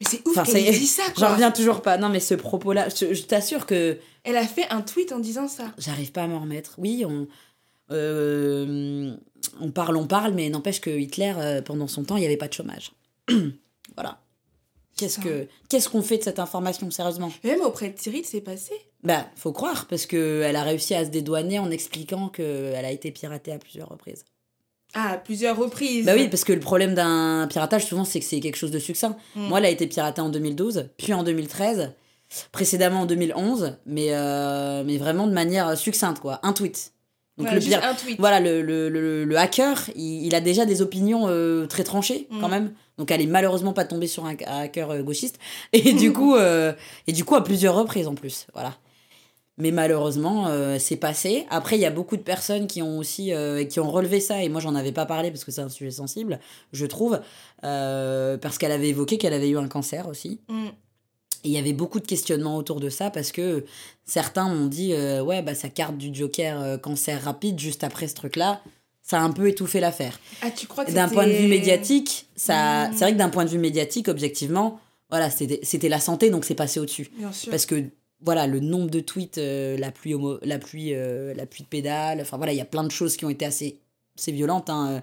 Mais 0.00 0.06
c'est 0.08 0.26
ouf 0.26 0.36
Enfin, 0.38 0.50
qu'elle 0.50 0.72
dit 0.72 0.86
ça, 0.86 1.02
J'en 1.18 1.32
reviens 1.32 1.50
toujours 1.50 1.82
pas. 1.82 1.98
Non, 1.98 2.08
mais 2.08 2.20
ce 2.20 2.34
propos-là, 2.34 2.88
je, 2.88 3.12
je 3.12 3.22
t'assure 3.24 3.66
que 3.66 3.98
Elle 4.24 4.36
a 4.38 4.46
fait 4.46 4.66
un 4.70 4.80
tweet 4.80 5.12
en 5.12 5.18
disant 5.18 5.46
ça. 5.48 5.64
J'arrive 5.76 6.10
pas 6.12 6.22
à 6.22 6.26
m'en 6.26 6.40
remettre. 6.40 6.74
Oui, 6.78 7.04
on, 7.06 7.26
euh, 7.90 9.14
on 9.60 9.70
parle, 9.70 9.96
on 9.96 10.06
parle, 10.06 10.32
mais 10.34 10.48
n'empêche 10.48 10.80
que 10.80 10.90
Hitler, 10.90 11.60
pendant 11.64 11.86
son 11.86 12.04
temps, 12.04 12.16
il 12.16 12.20
n'y 12.20 12.26
avait 12.26 12.36
pas 12.36 12.48
de 12.48 12.54
chômage. 12.54 12.92
voilà. 13.94 14.20
Qu'est-ce 14.98 15.16
Ça. 15.16 15.22
que 15.22 15.46
qu'est-ce 15.68 15.88
qu'on 15.88 16.02
fait 16.02 16.18
de 16.18 16.22
cette 16.24 16.38
information, 16.38 16.90
sérieusement? 16.90 17.30
Même 17.44 17.60
auprès 17.62 17.88
de 17.90 17.98
Cyril, 17.98 18.24
c'est 18.24 18.40
passé. 18.42 18.72
Bah, 19.04 19.26
faut 19.36 19.52
croire, 19.52 19.86
parce 19.88 20.06
que 20.06 20.42
elle 20.44 20.56
a 20.56 20.62
réussi 20.62 20.94
à 20.94 21.04
se 21.04 21.10
dédouaner 21.10 21.58
en 21.58 21.70
expliquant 21.70 22.28
qu'elle 22.28 22.84
a 22.84 22.90
été 22.90 23.10
piratée 23.12 23.52
à 23.52 23.58
plusieurs 23.58 23.88
reprises. 23.88 24.24
Ah, 24.94 25.12
à 25.12 25.16
plusieurs 25.18 25.56
reprises. 25.56 26.06
Bah 26.06 26.12
oui, 26.16 26.28
parce 26.28 26.44
que 26.44 26.52
le 26.52 26.60
problème 26.60 26.94
d'un 26.94 27.46
piratage, 27.48 27.84
souvent, 27.86 28.04
c'est 28.04 28.20
que 28.20 28.26
c'est 28.26 28.40
quelque 28.40 28.56
chose 28.56 28.70
de 28.70 28.78
succinct. 28.78 29.16
Mm. 29.36 29.48
Moi, 29.48 29.58
elle 29.58 29.66
a 29.66 29.70
été 29.70 29.86
piratée 29.86 30.20
en 30.22 30.30
2012, 30.30 30.88
puis 30.96 31.12
en 31.12 31.22
2013, 31.22 31.92
précédemment 32.52 33.00
en 33.02 33.06
2011, 33.06 33.76
mais, 33.86 34.08
euh, 34.12 34.82
mais 34.84 34.96
vraiment 34.96 35.26
de 35.26 35.32
manière 35.32 35.76
succincte, 35.76 36.20
quoi. 36.20 36.40
Un 36.42 36.52
tweet. 36.54 36.92
Donc 37.36 37.46
Voilà, 37.46 37.54
le 37.54 37.60
juste 37.60 37.78
un 37.82 37.94
tweet. 37.94 38.18
voilà, 38.18 38.40
le, 38.40 38.62
le, 38.62 38.88
le, 38.88 39.24
le 39.24 39.38
hacker, 39.38 39.90
il, 39.94 40.26
il 40.26 40.34
a 40.34 40.40
déjà 40.40 40.64
des 40.66 40.82
opinions 40.82 41.26
euh, 41.28 41.66
très 41.66 41.84
tranchées, 41.84 42.26
quand 42.40 42.48
Mm. 42.48 42.50
même. 42.50 42.74
Donc 42.98 43.10
elle 43.10 43.20
est 43.20 43.26
malheureusement 43.26 43.72
pas 43.72 43.84
tombée 43.84 44.06
sur 44.06 44.26
un, 44.26 44.36
hacker 44.46 44.90
euh, 44.90 45.02
gauchiste. 45.02 45.38
Et 45.72 45.92
du 45.92 46.12
coup, 46.14 46.34
euh, 46.36 46.72
et 47.06 47.12
du 47.12 47.24
coup, 47.24 47.34
à 47.34 47.44
plusieurs 47.44 47.74
reprises 47.74 48.08
en 48.08 48.14
plus. 48.14 48.46
Voilà. 48.52 48.74
Mais 49.56 49.72
malheureusement, 49.72 50.46
euh, 50.48 50.76
c'est 50.78 50.96
passé. 50.96 51.46
Après, 51.50 51.76
il 51.76 51.80
y 51.80 51.86
a 51.86 51.90
beaucoup 51.90 52.16
de 52.16 52.22
personnes 52.22 52.68
qui 52.68 52.80
ont 52.80 52.98
aussi 52.98 53.32
euh, 53.32 53.64
qui 53.64 53.80
ont 53.80 53.90
relevé 53.90 54.20
ça. 54.20 54.42
Et 54.42 54.48
moi, 54.48 54.60
j'en 54.60 54.74
avais 54.74 54.92
pas 54.92 55.06
parlé 55.06 55.30
parce 55.30 55.44
que 55.44 55.50
c'est 55.50 55.62
un 55.62 55.68
sujet 55.68 55.90
sensible, 55.90 56.38
je 56.72 56.86
trouve. 56.86 57.20
parce 57.62 58.58
qu'elle 58.58 58.72
avait 58.72 58.90
évoqué 58.90 59.18
qu'elle 59.18 59.34
avait 59.34 59.48
eu 59.48 59.58
un 59.58 59.68
cancer 59.68 60.08
aussi. 60.08 60.40
Mm. 60.48 60.68
Et 61.44 61.48
il 61.48 61.52
y 61.52 61.58
avait 61.58 61.72
beaucoup 61.72 62.00
de 62.00 62.06
questionnements 62.06 62.56
autour 62.56 62.80
de 62.80 62.88
ça 62.88 63.10
parce 63.10 63.30
que 63.30 63.64
certains 64.04 64.48
m'ont 64.48 64.66
dit 64.66 64.92
euh, 64.92 65.22
ouais 65.22 65.40
bah 65.40 65.54
sa 65.54 65.68
carte 65.68 65.96
du 65.96 66.12
Joker 66.12 66.60
euh, 66.60 66.78
cancer 66.78 67.22
rapide 67.22 67.58
juste 67.58 67.84
après 67.84 68.08
ce 68.08 68.14
truc 68.14 68.34
là 68.34 68.60
ça 69.08 69.18
a 69.20 69.22
un 69.22 69.30
peu 69.32 69.48
étuffé 69.48 69.80
l'affaire. 69.80 70.18
Ah, 70.42 70.50
tu 70.50 70.66
crois 70.66 70.84
que 70.84 70.92
D'un 70.92 71.08
point 71.08 71.26
de 71.26 71.32
vue 71.32 71.48
médiatique 71.48 72.26
ça 72.36 72.88
Mm. 72.88 72.92
c'est 72.92 73.04
vrai 73.04 73.12
que 73.12 73.18
d'un 73.18 73.30
point 73.30 73.44
de 73.44 73.50
vue 73.50 73.58
médiatique 73.58 74.08
objectivement 74.08 74.80
voilà 75.10 75.30
c'était 75.30 75.60
c'était 75.62 75.88
la 75.88 76.00
santé 76.00 76.30
donc 76.30 76.44
c'est 76.44 76.54
passé 76.54 76.78
au 76.80 76.84
dessus 76.84 77.10
Bien 77.16 77.32
sûr. 77.32 77.50
parce 77.50 77.64
que 77.66 77.82
voilà 78.20 78.46
le 78.46 78.60
nombre 78.60 78.90
de 78.90 79.00
tweets 79.00 79.38
euh, 79.38 79.76
la 79.78 79.90
pluie 79.90 80.14
homo- 80.14 80.38
la 80.42 80.58
pluie 80.58 80.90
euh, 80.94 81.32
la 81.34 81.46
pluie 81.46 81.64
de 81.64 81.68
pédale 81.68 82.20
enfin 82.20 82.36
voilà 82.36 82.52
il 82.52 82.56
y 82.56 82.60
a 82.60 82.64
plein 82.66 82.84
de 82.84 82.90
choses 82.90 83.16
qui 83.16 83.24
ont 83.24 83.30
été 83.30 83.44
assez 83.46 83.80
assez 84.18 84.32
violentes 84.32 84.68
hein, 84.70 84.88
euh, 84.90 85.00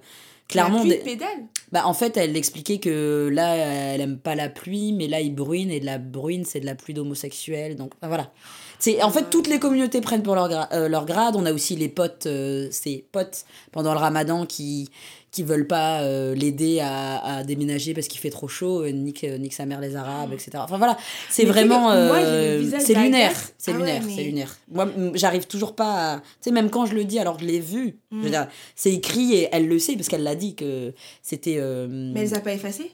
clairement 0.47 0.83
La 0.83 0.83
pluie 0.83 0.97
de 0.99 1.03
pédale. 1.03 1.37
bah, 1.71 1.87
en 1.87 1.93
fait, 1.95 2.17
elle 2.17 2.37
expliquait 2.37 2.77
que 2.77 3.29
là, 3.33 3.55
elle 3.55 4.01
aime 4.01 4.19
pas 4.19 4.35
la 4.35 4.47
pluie, 4.49 4.93
mais 4.93 5.07
là, 5.07 5.19
il 5.19 5.33
bruine, 5.33 5.71
et 5.71 5.79
de 5.79 5.85
la 5.87 5.97
bruine, 5.97 6.45
c'est 6.45 6.59
de 6.59 6.67
la 6.67 6.75
pluie 6.75 6.93
d'homosexuels. 6.93 7.75
Donc, 7.75 7.93
voilà. 8.03 8.31
C'est, 8.79 9.01
en 9.01 9.09
fait, 9.09 9.29
toutes 9.29 9.47
les 9.47 9.59
communautés 9.59 10.01
prennent 10.01 10.23
pour 10.23 10.35
leur, 10.35 10.49
gra- 10.49 10.67
euh, 10.73 10.87
leur 10.87 11.05
grade. 11.05 11.35
On 11.35 11.45
a 11.45 11.53
aussi 11.53 11.75
les 11.75 11.89
potes, 11.89 12.25
euh, 12.25 12.67
ces 12.71 13.05
potes 13.11 13.45
pendant 13.71 13.93
le 13.93 13.99
ramadan 13.99 14.45
qui 14.45 14.89
qui 15.31 15.43
veulent 15.43 15.67
pas 15.67 15.99
euh, 15.99 16.33
l'aider 16.33 16.79
à, 16.79 17.17
à 17.39 17.43
déménager 17.43 17.93
parce 17.93 18.07
qu'il 18.07 18.21
fait 18.21 18.29
trop 18.29 18.47
chaud, 18.47 18.83
euh, 18.85 18.91
nique, 18.91 19.25
euh, 19.25 19.37
nique 19.37 19.51
sa 19.53 19.65
mère 19.65 19.81
les 19.81 19.97
Arabes, 19.97 20.31
etc. 20.31 20.51
Enfin 20.59 20.77
voilà, 20.77 20.95
c'est 21.29 21.43
vraiment... 21.43 21.91
euh, 21.91 22.63
c'est 22.79 22.93
lunaire, 22.93 23.31
d'Agathe. 23.31 23.53
c'est 23.57 23.71
Ah 23.71 23.73
ouais, 23.73 23.79
lunaire, 23.81 24.01
mais- 24.05 24.15
c'est 24.15 24.23
lunaire. 24.23 24.55
Moi, 24.71 24.87
j'arrive 25.15 25.45
toujours 25.45 25.75
pas 25.75 26.13
à... 26.13 26.19
Tu 26.19 26.23
sais, 26.39 26.51
même 26.51 26.69
quand 26.69 26.85
je 26.85 26.95
le 26.95 27.03
dis, 27.03 27.19
alors 27.19 27.35
que 27.35 27.41
je 27.43 27.47
l'ai 27.47 27.59
vu, 27.59 27.99
Mm. 28.11 28.29
c'est 28.77 28.93
écrit 28.93 29.33
et 29.33 29.49
elle 29.51 29.67
le 29.67 29.77
sait 29.77 29.95
parce 29.97 30.07
qu'elle 30.07 30.23
l'a 30.23 30.35
dit 30.35 30.55
que 30.55 30.93
c'était... 31.21 31.57
euh, 31.59 31.85
Mais 31.89 32.21
elle 32.21 32.27
les 32.27 32.33
a 32.35 32.39
pas 32.39 32.53
effacées 32.53 32.91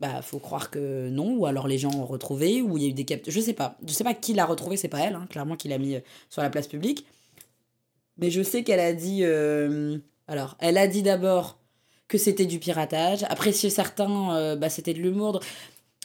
bah 0.00 0.22
faut 0.22 0.38
croire 0.38 0.70
que 0.70 1.10
non 1.10 1.34
ou 1.36 1.46
alors 1.46 1.68
les 1.68 1.76
gens 1.76 1.92
ont 1.94 2.06
retrouvé 2.06 2.62
ou 2.62 2.78
il 2.78 2.82
y 2.82 2.86
a 2.86 2.88
eu 2.88 2.94
des 2.94 3.04
captures 3.04 3.32
je 3.32 3.40
sais 3.40 3.52
pas. 3.52 3.76
Je 3.86 3.92
sais 3.92 4.02
pas 4.02 4.14
qui 4.14 4.32
l'a 4.32 4.46
retrouvé 4.46 4.76
c'est 4.78 4.88
pas 4.88 5.00
elle 5.00 5.14
hein, 5.14 5.26
clairement 5.28 5.56
qui 5.56 5.68
l'a 5.68 5.78
mis 5.78 5.96
euh, 5.96 6.00
sur 6.30 6.42
la 6.42 6.48
place 6.48 6.66
publique. 6.66 7.06
Mais 8.16 8.30
je 8.30 8.42
sais 8.42 8.64
qu'elle 8.64 8.80
a 8.80 8.94
dit 8.94 9.20
euh, 9.22 9.98
alors 10.26 10.56
elle 10.58 10.78
a 10.78 10.86
dit 10.86 11.02
d'abord 11.02 11.58
que 12.08 12.16
c'était 12.16 12.46
du 12.46 12.58
piratage. 12.58 13.24
Après 13.28 13.52
chez 13.52 13.68
certains 13.68 14.34
euh, 14.34 14.56
bah 14.56 14.70
c'était 14.70 14.94
de 14.94 15.00
l'humour. 15.00 15.40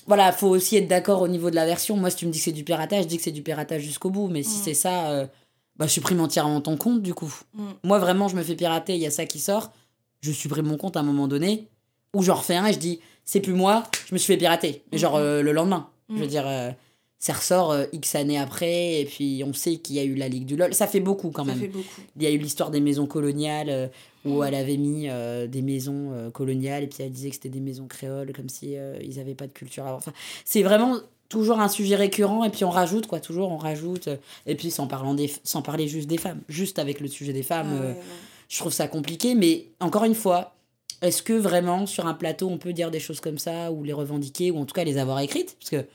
Voilà 0.08 0.34
faut 0.34 0.50
aussi 0.50 0.76
être 0.76 0.88
d'accord 0.88 1.22
au 1.22 1.30
niveau 1.30 1.50
de 1.50 1.56
la 1.56 1.66
version. 1.66 1.96
Moi 1.96 2.10
si 2.10 2.18
tu 2.18 2.28
me 2.28 2.32
dis 2.32 2.40
que 2.40 2.44
c'est 2.44 2.52
du 2.52 2.66
piratage 2.66 3.04
je 3.04 3.08
dis 3.08 3.18
que 3.18 3.24
c'est 3.24 3.32
du 3.32 3.44
piratage 3.44 3.82
jusqu'au 3.82 4.10
bout. 4.10 4.28
Mais 4.28 4.44
si 4.44 4.60
mm. 4.60 4.64
c'est 4.64 4.74
ça 4.74 5.30
bah 5.78 5.88
je 5.88 5.92
supprime 5.92 6.20
entièrement 6.20 6.60
ton 6.60 6.76
compte 6.76 7.02
du 7.02 7.14
coup. 7.14 7.34
Mm. 7.54 7.64
moi 7.84 8.00
vraiment 8.00 8.28
je 8.28 8.36
me 8.36 8.44
fais 8.44 8.56
pirater 8.56 8.96
il 8.96 9.02
y 9.02 9.08
a 9.08 9.12
ça 9.12 9.26
qui 9.26 9.40
sort. 9.40 9.72
Je 10.20 10.34
supprime 10.34 10.66
mon 10.66 10.78
compte 10.78 10.98
à 10.98 11.00
un 11.00 11.04
moment 11.04 11.30
donné 11.30 11.70
ou 12.14 12.24
j'en 12.24 12.36
refais 12.36 12.56
un 12.56 12.66
et 12.66 12.74
je 12.74 12.80
dis 12.80 13.00
c'est 13.26 13.42
plus 13.42 13.54
moi, 13.54 13.84
je 14.08 14.14
me 14.14 14.20
suis 14.20 14.34
fait 14.34 14.38
pirater. 14.38 14.84
Genre 14.94 15.16
mhm. 15.16 15.22
euh, 15.22 15.42
le 15.42 15.52
lendemain. 15.52 15.90
Je 16.10 16.16
veux 16.16 16.22
mhm. 16.22 16.28
dire, 16.28 16.48
euh, 16.48 16.70
ça 17.18 17.34
ressort 17.34 17.72
euh, 17.72 17.86
X 17.92 18.14
années 18.14 18.38
après, 18.38 19.02
et 19.02 19.06
puis 19.06 19.44
on 19.46 19.54
sait 19.54 19.78
qu'il 19.78 19.96
y 19.96 20.00
a 20.00 20.04
eu 20.04 20.14
la 20.14 20.30
Ligue 20.30 20.46
du 20.46 20.56
LOL. 20.56 20.74
Ça 20.76 20.86
fait 20.86 21.00
beaucoup 21.00 21.32
quand 21.32 21.44
même. 21.44 21.56
Ça 21.56 21.62
fait 21.62 21.68
beaucoup. 21.68 22.02
Il 22.16 22.24
y 22.24 22.28
a 22.28 22.30
eu 22.30 22.38
l'histoire 22.38 22.70
des 22.70 22.80
maisons 22.80 23.08
coloniales, 23.08 23.90
où 24.24 24.38
mhm. 24.38 24.44
elle 24.44 24.56
avait 24.56 24.78
mis 24.78 25.08
des 25.50 25.62
maisons 25.64 26.32
coloniales, 26.34 26.84
et 26.84 26.88
puis 26.88 27.04
elle 27.04 27.12
disait 27.12 27.30
que 27.30 27.36
c'était 27.36 27.50
des 27.50 27.60
maisons 27.60 27.88
créoles, 27.88 28.32
comme 28.32 28.50
si 28.50 28.76
ils 29.02 29.18
n'avaient 29.18 29.36
pas 29.36 29.48
de 29.48 29.54
culture 29.54 29.88
avant. 29.88 29.98
Enfin, 29.98 30.14
c'est 30.46 30.62
vraiment 30.62 30.98
toujours 31.28 31.60
un 31.60 31.68
sujet 31.68 31.96
récurrent, 31.96 32.44
et 32.44 32.52
puis 32.52 32.64
on 32.64 32.70
rajoute, 32.70 33.08
quoi, 33.08 33.20
toujours 33.20 33.52
on 33.52 33.58
rajoute. 33.58 34.08
et 34.46 34.54
puis 34.54 34.70
sans, 34.70 34.86
parlant 34.86 35.16
des, 35.16 35.32
sans 35.44 35.64
parler 35.64 35.88
juste 35.88 36.08
des 36.08 36.20
femmes, 36.20 36.42
juste 36.48 36.78
avec 36.78 37.00
le 37.00 37.08
sujet 37.08 37.34
des 37.34 37.44
femmes, 37.44 37.82
ah 37.82 38.02
je 38.48 38.60
trouve 38.60 38.72
ça 38.72 38.88
compliqué, 38.88 39.34
mais 39.34 39.66
encore 39.80 40.04
une 40.04 40.14
fois, 40.14 40.56
est-ce 41.02 41.22
que 41.22 41.34
vraiment 41.34 41.86
sur 41.86 42.08
un 42.08 42.14
plateau 42.14 42.50
on 42.50 42.58
peut 42.58 42.74
dire 42.74 42.92
des 42.92 43.00
choses 43.00 43.20
comme 43.20 43.38
ça 43.38 43.72
ou 43.72 43.84
les 43.84 43.94
revendiquer 43.94 44.52
ou 44.52 44.58
en 44.58 44.66
tout 44.66 44.74
cas 44.74 44.84
les 44.84 44.98
avoir 44.98 45.20
écrites? 45.20 45.58
Parce 45.60 45.70
que 45.70 45.88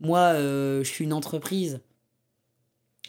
moi, 0.00 0.18
euh, 0.18 0.84
je 0.84 0.88
suis 0.88 1.04
une 1.04 1.12
entreprise, 1.12 1.80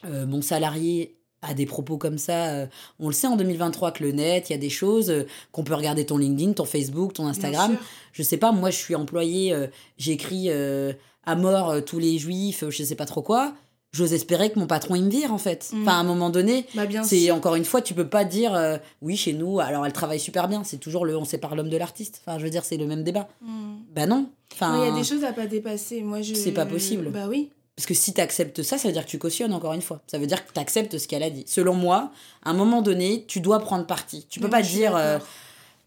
euh, 0.05 0.25
mon 0.25 0.41
salarié 0.41 1.17
a 1.41 1.53
des 1.53 1.65
propos 1.65 1.97
comme 1.97 2.17
ça. 2.17 2.47
Euh, 2.47 2.67
on 2.99 3.07
le 3.07 3.13
sait 3.13 3.27
en 3.27 3.35
2023 3.35 3.91
que 3.91 4.03
le 4.03 4.11
net, 4.11 4.49
il 4.49 4.53
y 4.53 4.55
a 4.55 4.59
des 4.59 4.69
choses 4.69 5.25
qu'on 5.51 5.63
peut 5.63 5.75
regarder 5.75 6.05
ton 6.05 6.17
LinkedIn, 6.17 6.53
ton 6.53 6.65
Facebook, 6.65 7.13
ton 7.13 7.27
Instagram. 7.27 7.77
Je 8.13 8.23
sais 8.23 8.37
pas, 8.37 8.51
moi 8.51 8.69
je 8.69 8.77
suis 8.77 8.95
employé, 8.95 9.55
j'écris 9.97 10.49
à 10.49 11.35
mort 11.35 11.83
tous 11.85 11.99
les 11.99 12.17
juifs, 12.17 12.63
je 12.69 12.83
sais 12.83 12.95
pas 12.95 13.05
trop 13.05 13.21
quoi 13.21 13.53
j'ose 13.97 14.13
espérer 14.13 14.51
que 14.51 14.59
mon 14.59 14.67
patron 14.67 14.95
il 14.95 15.03
me 15.03 15.09
vire 15.09 15.33
en 15.33 15.37
fait. 15.37 15.69
Mm. 15.73 15.81
Enfin 15.81 15.91
à 15.93 15.99
un 15.99 16.03
moment 16.03 16.29
donné, 16.29 16.65
bah, 16.75 16.83
c'est 17.03 17.31
encore 17.31 17.55
une 17.55 17.65
fois 17.65 17.81
tu 17.81 17.93
peux 17.93 18.07
pas 18.07 18.23
dire 18.23 18.53
euh, 18.53 18.77
oui 19.01 19.17
chez 19.17 19.33
nous 19.33 19.59
alors 19.59 19.85
elle 19.85 19.93
travaille 19.93 20.19
super 20.19 20.47
bien, 20.47 20.63
c'est 20.63 20.77
toujours 20.77 21.05
le 21.05 21.17
on 21.17 21.25
sépare 21.25 21.55
l'homme 21.55 21.69
de 21.69 21.77
l'artiste. 21.77 22.21
Enfin 22.25 22.37
je 22.37 22.43
veux 22.43 22.49
dire 22.49 22.63
c'est 22.63 22.77
le 22.77 22.85
même 22.85 23.03
débat. 23.03 23.27
Mm. 23.41 23.75
Bah 23.95 24.05
non. 24.05 24.29
Enfin 24.53 24.77
il 24.83 24.87
y 24.87 24.91
a 24.91 24.95
des 24.95 25.03
choses 25.03 25.23
à 25.23 25.33
pas 25.33 25.47
dépasser. 25.47 26.01
Moi 26.01 26.21
je 26.21 26.35
C'est 26.35 26.51
pas 26.51 26.65
possible. 26.65 27.09
Bah 27.09 27.25
oui. 27.27 27.49
Parce 27.75 27.85
que 27.85 27.93
si 27.93 28.13
tu 28.13 28.21
acceptes 28.21 28.63
ça, 28.63 28.77
ça 28.77 28.87
veut 28.87 28.93
dire 28.93 29.05
que 29.05 29.09
tu 29.09 29.19
cautionnes 29.19 29.53
encore 29.53 29.73
une 29.73 29.81
fois. 29.81 30.01
Ça 30.07 30.17
veut 30.17 30.27
dire 30.27 30.45
que 30.45 30.53
tu 30.53 30.59
acceptes 30.59 30.97
ce 30.97 31.07
qu'elle 31.07 31.23
a 31.23 31.29
dit. 31.29 31.43
Selon 31.47 31.73
moi, 31.73 32.11
à 32.43 32.51
un 32.51 32.53
moment 32.53 32.81
donné, 32.81 33.25
tu 33.27 33.39
dois 33.39 33.59
prendre 33.59 33.85
parti. 33.85 34.25
Tu 34.29 34.39
peux 34.39 34.49
pas 34.49 34.61
dire 34.61 34.95
euh, 34.95 35.19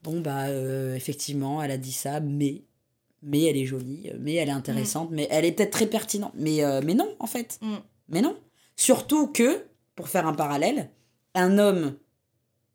bon 0.03 0.21
bah 0.21 0.47
euh, 0.47 0.95
effectivement, 0.95 1.63
elle 1.63 1.71
a 1.71 1.79
dit 1.79 1.93
ça 1.93 2.21
mais 2.21 2.63
mais 3.23 3.45
elle 3.45 3.59
est 3.59 3.67
jolie, 3.67 4.11
mais 4.19 4.35
elle 4.35 4.49
est 4.49 4.53
intéressante, 4.53 5.11
mm. 5.11 5.15
mais 5.15 5.29
elle 5.31 5.45
est 5.45 5.53
peut-être 5.53 5.73
très 5.73 5.87
pertinente. 5.87 6.33
Mais, 6.35 6.63
mais 6.83 6.95
non, 6.95 7.09
en 7.19 7.27
fait. 7.27 7.61
Mais 8.11 8.21
non. 8.21 8.37
Surtout 8.77 9.29
que, 9.29 9.65
pour 9.95 10.09
faire 10.09 10.27
un 10.27 10.35
parallèle, 10.35 10.91
un 11.35 11.59
homme 11.59 11.97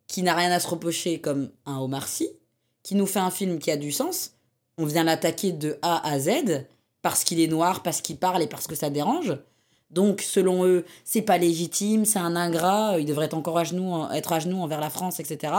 qui 0.08 0.24
n'a 0.24 0.36
rien 0.36 0.52
à 0.52 0.60
se 0.60 0.68
reprocher 0.68 1.20
comme 1.20 1.52
un 1.66 1.80
Omar 1.80 2.08
Sy, 2.08 2.30
qui 2.84 2.96
nous 2.96 3.06
fait 3.06 3.20
un 3.20 3.32
film 3.32 3.60
qui 3.60 3.72
a 3.72 3.78
du 3.78 3.92
sens, 3.92 4.36
on 4.78 4.86
vient 4.86 5.04
l'attaquer 5.04 5.52
de 5.52 5.78
A 5.82 6.08
à 6.08 6.20
Z 6.20 6.66
parce 7.02 7.24
qu'il 7.24 7.40
est 7.40 7.48
noir, 7.48 7.84
parce 7.84 8.02
qu'il 8.02 8.18
parle 8.18 8.42
et 8.42 8.48
parce 8.48 8.68
que 8.68 8.76
ça 8.76 8.90
dérange. 8.90 9.38
Donc, 9.92 10.22
selon 10.22 10.66
eux, 10.66 10.86
c'est 11.04 11.22
pas 11.22 11.38
légitime, 11.38 12.06
c'est 12.06 12.20
un 12.20 12.36
ingrat, 12.36 13.00
il 13.00 13.06
devrait 13.06 13.34
encore 13.34 13.58
à 13.58 13.64
genoux, 13.64 14.06
être 14.12 14.34
à 14.34 14.40
genoux 14.40 14.58
envers 14.58 14.82
la 14.82 14.90
France, 14.90 15.20
etc. 15.20 15.54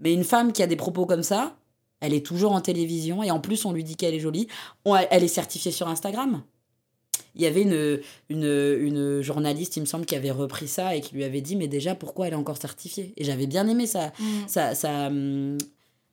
Mais 0.00 0.12
une 0.12 0.24
femme 0.24 0.52
qui 0.52 0.62
a 0.62 0.66
des 0.66 0.76
propos 0.76 1.06
comme 1.06 1.22
ça, 1.22 1.56
elle 2.00 2.12
est 2.14 2.26
toujours 2.26 2.52
en 2.52 2.60
télévision 2.60 3.22
et 3.22 3.30
en 3.30 3.40
plus, 3.40 3.64
on 3.64 3.72
lui 3.72 3.84
dit 3.84 3.96
qu'elle 3.96 4.14
est 4.14 4.20
jolie. 4.20 4.48
elle 5.10 5.22
est 5.22 5.28
certifiée 5.28 5.72
sur 5.72 5.88
Instagram 5.88 6.42
il 7.34 7.42
y 7.42 7.46
avait 7.46 7.62
une, 7.62 8.00
une, 8.28 8.76
une, 8.80 9.20
journaliste, 9.22 9.76
il 9.76 9.80
me 9.80 9.86
semble, 9.86 10.06
qui 10.06 10.16
avait 10.16 10.30
repris 10.30 10.68
ça 10.68 10.94
et 10.94 11.00
qui 11.00 11.14
lui 11.14 11.24
avait 11.24 11.40
dit, 11.40 11.56
mais 11.56 11.68
déjà, 11.68 11.94
pourquoi 11.94 12.26
elle 12.26 12.34
est 12.34 12.36
encore 12.36 12.58
certifiée? 12.58 13.12
Et 13.16 13.24
j'avais 13.24 13.46
bien 13.46 13.68
aimé 13.68 13.86
ça, 13.86 14.12
ça, 14.46 14.74
ça, 14.74 15.10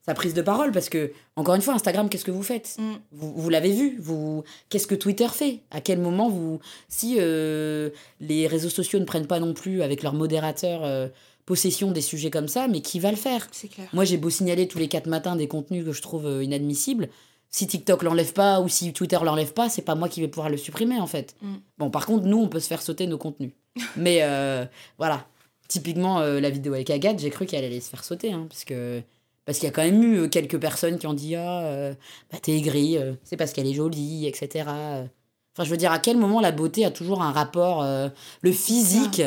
sa 0.06 0.14
prise 0.14 0.34
de 0.34 0.42
parole 0.42 0.72
parce 0.72 0.88
que, 0.88 1.12
encore 1.36 1.54
une 1.54 1.62
fois, 1.62 1.74
Instagram, 1.74 2.08
qu'est-ce 2.08 2.24
que 2.24 2.30
vous 2.30 2.42
faites? 2.42 2.76
Mm. 2.78 2.92
Vous, 3.12 3.32
vous 3.36 3.48
l'avez 3.50 3.72
vu 3.72 3.96
vous, 4.00 4.44
Qu'est-ce 4.68 4.86
que 4.86 4.94
Twitter 4.94 5.28
fait? 5.28 5.60
À 5.70 5.80
quel 5.80 5.98
moment 5.98 6.28
vous. 6.28 6.58
Si 6.88 7.16
euh, 7.18 7.90
les 8.20 8.46
réseaux 8.46 8.70
sociaux 8.70 8.98
ne 8.98 9.04
prennent 9.04 9.26
pas 9.26 9.40
non 9.40 9.54
plus 9.54 9.82
avec 9.82 10.02
leurs 10.02 10.14
modérateurs. 10.14 10.84
Euh, 10.84 11.08
possession 11.46 11.90
des 11.90 12.00
sujets 12.00 12.30
comme 12.30 12.46
ça, 12.46 12.68
mais 12.68 12.80
qui 12.80 13.00
va 13.00 13.10
le 13.10 13.16
faire? 13.16 13.50
Clair. 13.50 13.88
Moi, 13.92 14.04
j'ai 14.04 14.18
beau 14.18 14.30
signaler 14.30 14.68
tous 14.68 14.78
les 14.78 14.86
quatre 14.86 15.08
matins 15.08 15.34
des 15.34 15.48
contenus 15.48 15.84
que 15.84 15.90
je 15.90 16.00
trouve 16.00 16.24
euh, 16.24 16.44
inadmissibles 16.44 17.08
si 17.50 17.66
TikTok 17.66 18.04
l'enlève 18.04 18.32
pas 18.32 18.60
ou 18.60 18.68
si 18.68 18.92
Twitter 18.92 19.18
l'enlève 19.22 19.52
pas, 19.52 19.68
c'est 19.68 19.82
pas 19.82 19.96
moi 19.96 20.08
qui 20.08 20.20
vais 20.20 20.28
pouvoir 20.28 20.48
le 20.48 20.56
supprimer 20.56 21.00
en 21.00 21.06
fait. 21.06 21.34
Mm. 21.42 21.54
Bon, 21.78 21.90
par 21.90 22.06
contre, 22.06 22.24
nous, 22.26 22.38
on 22.38 22.48
peut 22.48 22.60
se 22.60 22.68
faire 22.68 22.80
sauter 22.80 23.06
nos 23.06 23.18
contenus. 23.18 23.50
Mais 23.96 24.20
euh, 24.22 24.64
voilà. 24.98 25.26
Typiquement, 25.68 26.20
euh, 26.20 26.40
la 26.40 26.50
vidéo 26.50 26.74
avec 26.74 26.90
Agathe, 26.90 27.20
j'ai 27.20 27.30
cru 27.30 27.46
qu'elle 27.46 27.64
allait 27.64 27.80
se 27.80 27.90
faire 27.90 28.04
sauter. 28.04 28.32
Hein, 28.32 28.46
parce 28.48 28.64
que 28.64 29.02
parce 29.44 29.58
qu'il 29.58 29.66
y 29.66 29.68
a 29.68 29.72
quand 29.72 29.82
même 29.82 30.02
eu 30.02 30.18
euh, 30.18 30.28
quelques 30.28 30.58
personnes 30.58 30.98
qui 30.98 31.06
ont 31.06 31.14
dit 31.14 31.34
Ah, 31.34 31.92
bah 32.32 32.38
t'es 32.40 32.56
aigri, 32.56 32.96
c'est 33.24 33.36
parce 33.36 33.52
qu'elle 33.52 33.66
est 33.66 33.74
jolie, 33.74 34.26
etc. 34.26 34.64
Enfin, 34.68 35.64
je 35.64 35.70
veux 35.70 35.76
dire, 35.76 35.92
à 35.92 35.98
quel 35.98 36.16
moment 36.16 36.40
la 36.40 36.52
beauté 36.52 36.84
a 36.84 36.90
toujours 36.90 37.22
un 37.22 37.32
rapport. 37.32 37.84
le 37.84 38.52
physique. 38.52 39.22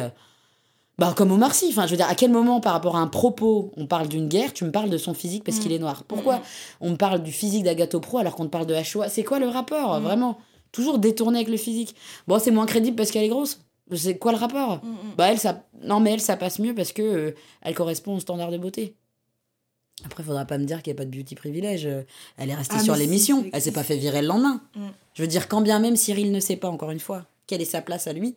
Bah, 0.99 1.13
comme 1.15 1.31
Omar 1.31 1.55
Sy. 1.55 1.67
Enfin, 1.69 1.85
je 1.85 1.91
veux 1.91 1.97
dire, 1.97 2.07
à 2.07 2.15
quel 2.15 2.31
moment, 2.31 2.59
par 2.59 2.73
rapport 2.73 2.95
à 2.95 2.99
un 2.99 3.07
propos, 3.07 3.71
on 3.77 3.87
parle 3.87 4.07
d'une 4.07 4.27
guerre, 4.27 4.53
tu 4.53 4.63
me 4.63 4.71
parles 4.71 4.89
de 4.89 4.97
son 4.97 5.13
physique 5.13 5.43
parce 5.43 5.59
qu'il 5.59 5.71
mm. 5.71 5.75
est 5.75 5.79
noir 5.79 6.03
Pourquoi 6.07 6.37
mm. 6.37 6.41
on 6.81 6.89
me 6.91 6.95
parle 6.95 7.23
du 7.23 7.31
physique 7.31 7.63
d'Agato 7.63 7.99
Pro 7.99 8.19
alors 8.19 8.35
qu'on 8.35 8.45
te 8.45 8.49
parle 8.49 8.67
de 8.67 8.75
H.O.A. 8.75 9.09
C'est 9.09 9.23
quoi 9.23 9.39
le 9.39 9.47
rapport, 9.47 9.99
mm. 9.99 10.03
vraiment 10.03 10.37
Toujours 10.71 10.99
détourné 10.99 11.39
avec 11.39 11.49
le 11.49 11.57
physique. 11.57 11.95
Bon, 12.27 12.39
c'est 12.39 12.51
moins 12.51 12.65
crédible 12.65 12.95
parce 12.95 13.11
qu'elle 13.11 13.23
est 13.23 13.29
grosse. 13.29 13.59
C'est 13.93 14.17
quoi 14.17 14.31
le 14.31 14.37
rapport? 14.37 14.81
Bah, 15.17 15.31
elle, 15.31 15.37
ça. 15.37 15.63
Non, 15.83 15.99
mais 15.99 16.13
elle, 16.13 16.21
ça 16.21 16.37
passe 16.37 16.57
mieux 16.59 16.73
parce 16.73 16.93
que 16.93 17.01
euh, 17.01 17.35
elle 17.61 17.75
correspond 17.75 18.15
au 18.15 18.19
standard 18.19 18.49
de 18.49 18.57
beauté. 18.57 18.95
Après, 20.05 20.23
faudra 20.23 20.45
pas 20.45 20.57
me 20.57 20.65
dire 20.65 20.81
qu'il 20.81 20.91
n'y 20.93 20.97
a 20.97 21.01
pas 21.01 21.05
de 21.05 21.15
beauty 21.15 21.35
privilège. 21.35 21.85
Euh, 21.85 22.01
elle 22.37 22.49
est 22.49 22.55
restée 22.55 22.77
ah, 22.79 22.83
sur 22.83 22.95
l'émission. 22.95 23.45
Elle 23.51 23.61
s'est 23.61 23.71
pas 23.71 23.83
fait 23.83 23.97
virer 23.97 24.21
le 24.21 24.27
lendemain. 24.27 24.61
Je 25.13 25.21
veux 25.21 25.27
dire, 25.27 25.47
quand 25.47 25.61
bien 25.61 25.79
même 25.79 25.95
Cyril 25.95 26.31
ne 26.31 26.39
sait 26.39 26.55
pas, 26.55 26.69
encore 26.69 26.91
une 26.91 26.99
fois, 26.99 27.25
quelle 27.45 27.61
est 27.61 27.65
sa 27.65 27.81
place 27.81 28.07
à 28.07 28.13
lui, 28.13 28.35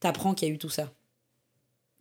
t'apprends 0.00 0.34
qu'il 0.34 0.48
y 0.48 0.50
a 0.50 0.54
eu 0.54 0.58
tout 0.58 0.68
ça 0.68 0.90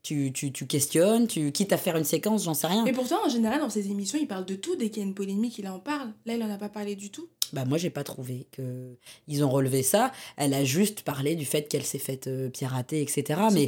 tu, 0.03 0.31
tu, 0.31 0.51
tu, 0.51 0.67
questionnes, 0.67 1.27
tu 1.27 1.51
quittes 1.51 1.73
à 1.73 1.77
faire 1.77 1.97
une 1.97 2.05
séquence, 2.05 2.45
j'en 2.45 2.53
sais 2.53 2.67
rien. 2.67 2.83
Mais 2.85 2.93
pourtant, 2.93 3.17
en 3.25 3.29
général, 3.29 3.59
dans 3.59 3.69
ces 3.69 3.89
émissions, 3.91 4.17
il 4.21 4.27
parle 4.27 4.45
de 4.45 4.55
tout. 4.55 4.75
Dès 4.75 4.89
qu'il 4.89 5.03
y 5.03 5.05
a 5.05 5.07
une 5.07 5.13
polémique, 5.13 5.57
il 5.57 5.67
en 5.67 5.79
parle. 5.79 6.09
Là, 6.25 6.35
il 6.35 6.43
en 6.43 6.49
a 6.49 6.57
pas 6.57 6.69
parlé 6.69 6.95
du 6.95 7.09
tout. 7.09 7.27
Bah 7.53 7.65
moi, 7.65 7.77
j'ai 7.77 7.89
pas 7.89 8.03
trouvé 8.03 8.47
que 8.51 8.95
ils 9.27 9.43
ont 9.43 9.49
relevé 9.49 9.83
ça. 9.83 10.11
Elle 10.35 10.53
a 10.53 10.63
juste 10.63 11.01
parlé 11.01 11.35
du 11.35 11.45
fait 11.45 11.67
qu'elle 11.67 11.83
s'est 11.83 11.99
faite 11.99 12.27
euh, 12.27 12.49
pirater, 12.49 13.01
etc. 13.01 13.39
Mais 13.51 13.67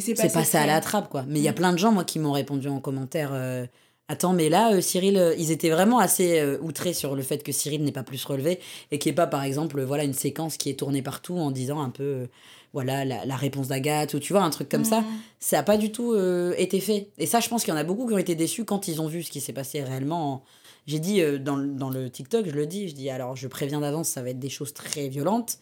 c'est 0.00 0.14
pas 0.14 0.44
ça 0.44 0.62
à 0.62 0.66
la 0.66 0.80
trappe, 0.80 1.08
quoi. 1.08 1.24
Mais 1.28 1.38
il 1.38 1.42
y 1.42 1.48
a 1.48 1.52
mm. 1.52 1.56
plein 1.56 1.72
de 1.72 1.78
gens, 1.78 1.92
moi, 1.92 2.04
qui 2.04 2.18
m'ont 2.18 2.32
répondu 2.32 2.68
en 2.68 2.80
commentaire. 2.80 3.30
Euh, 3.32 3.66
Attends, 4.08 4.32
mais 4.32 4.48
là, 4.48 4.72
euh, 4.72 4.80
Cyril, 4.80 5.34
ils 5.38 5.52
étaient 5.52 5.70
vraiment 5.70 6.00
assez 6.00 6.44
outrés 6.62 6.94
sur 6.94 7.14
le 7.14 7.22
fait 7.22 7.44
que 7.44 7.52
Cyril 7.52 7.84
n'ait 7.84 7.92
pas 7.92 8.02
plus 8.02 8.24
relevé 8.24 8.58
et 8.90 8.98
qu'il 8.98 9.10
n'y 9.10 9.12
ait 9.12 9.14
pas, 9.14 9.28
par 9.28 9.44
exemple, 9.44 9.80
voilà, 9.82 10.02
une 10.02 10.14
séquence 10.14 10.56
qui 10.56 10.68
est 10.68 10.74
tournée 10.74 11.00
partout 11.00 11.36
en 11.36 11.52
disant 11.52 11.80
un 11.80 11.90
peu 11.90 12.26
voilà 12.72 13.04
la, 13.04 13.36
réponse 13.36 13.68
d'Agathe 13.68 14.14
ou 14.14 14.18
tu 14.18 14.32
vois 14.32 14.42
un 14.42 14.50
truc 14.50 14.68
comme 14.68 14.84
ça 14.84 15.04
ça 15.38 15.56
n'a 15.56 15.62
pas 15.62 15.76
du 15.76 15.90
tout 15.90 16.12
euh, 16.12 16.54
été 16.56 16.80
fait 16.80 17.08
et 17.18 17.26
ça 17.26 17.40
je 17.40 17.48
pense 17.48 17.64
qu'il 17.64 17.72
y 17.72 17.76
en 17.76 17.80
a 17.80 17.84
beaucoup 17.84 18.06
qui 18.06 18.14
ont 18.14 18.18
été 18.18 18.34
déçus 18.34 18.64
quand 18.64 18.88
ils 18.88 19.00
ont 19.00 19.06
vu 19.06 19.22
ce 19.22 19.30
qui 19.30 19.40
s'est 19.40 19.52
passé 19.52 19.82
réellement 19.82 20.44
j'ai 20.86 20.98
dit 20.98 21.20
euh, 21.20 21.38
dans, 21.38 21.56
dans, 21.56 21.90
le 21.90 22.10
TikTok 22.10 22.46
je 22.46 22.52
le 22.52 22.66
dis 22.66 22.88
je 22.88 22.94
dis 22.94 23.10
alors 23.10 23.36
je 23.36 23.48
préviens 23.48 23.80
d'avance 23.80 24.08
ça 24.08 24.22
va 24.22 24.30
être 24.30 24.38
des 24.38 24.50
choses 24.50 24.72
très 24.72 25.08
violentes 25.08 25.58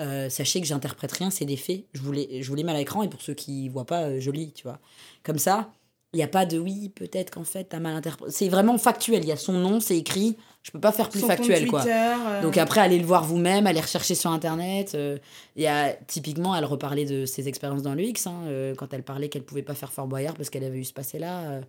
euh, 0.00 0.28
sachez 0.28 0.60
que 0.60 0.66
j'interprète 0.66 1.12
rien 1.12 1.30
c'est 1.30 1.44
des 1.44 1.56
faits 1.56 1.84
je 1.94 2.00
vous 2.00 2.12
les 2.12 2.42
je 2.42 2.48
vous 2.48 2.54
les 2.54 2.64
mets 2.64 2.72
à 2.72 2.78
l'écran 2.78 3.02
et 3.02 3.08
pour 3.08 3.22
ceux 3.22 3.34
qui 3.34 3.68
voient 3.68 3.86
pas 3.86 4.18
je 4.18 4.30
lis 4.30 4.52
tu 4.52 4.64
vois 4.64 4.78
comme 5.22 5.38
ça 5.38 5.70
il 6.12 6.18
n'y 6.18 6.22
a 6.22 6.28
pas 6.28 6.44
de 6.44 6.58
oui, 6.58 6.90
peut-être 6.90 7.30
qu'en 7.30 7.44
fait, 7.44 7.64
t'as 7.64 7.78
mal 7.78 7.94
interprété. 7.96 8.30
C'est 8.32 8.48
vraiment 8.48 8.76
factuel. 8.76 9.24
Il 9.24 9.28
y 9.28 9.32
a 9.32 9.36
son 9.36 9.54
nom, 9.54 9.80
c'est 9.80 9.96
écrit. 9.96 10.36
Je 10.62 10.70
peux 10.70 10.80
pas 10.80 10.92
faire 10.92 11.08
plus 11.08 11.20
factuel, 11.20 11.66
quoi. 11.66 11.84
Euh. 11.84 12.40
Donc 12.40 12.56
après, 12.56 12.80
allez 12.80 12.98
le 12.98 13.04
voir 13.04 13.24
vous-même, 13.24 13.66
allez 13.66 13.80
rechercher 13.80 14.14
sur 14.14 14.30
Internet. 14.30 14.92
Euh. 14.94 15.18
Il 15.56 15.62
y 15.62 15.66
a, 15.66 15.92
typiquement, 15.92 16.54
elle 16.54 16.64
reparlait 16.64 17.04
de 17.04 17.26
ses 17.26 17.48
expériences 17.48 17.82
dans 17.82 17.94
l'UX, 17.94 18.26
hein, 18.26 18.42
euh, 18.46 18.74
quand 18.76 18.94
elle 18.94 19.02
parlait 19.02 19.28
qu'elle 19.28 19.42
pouvait 19.42 19.62
pas 19.62 19.74
faire 19.74 19.92
Fort 19.92 20.06
Boyard 20.06 20.34
parce 20.34 20.50
qu'elle 20.50 20.64
avait 20.64 20.78
eu 20.78 20.84
ce 20.84 20.92
passé-là. 20.92 21.60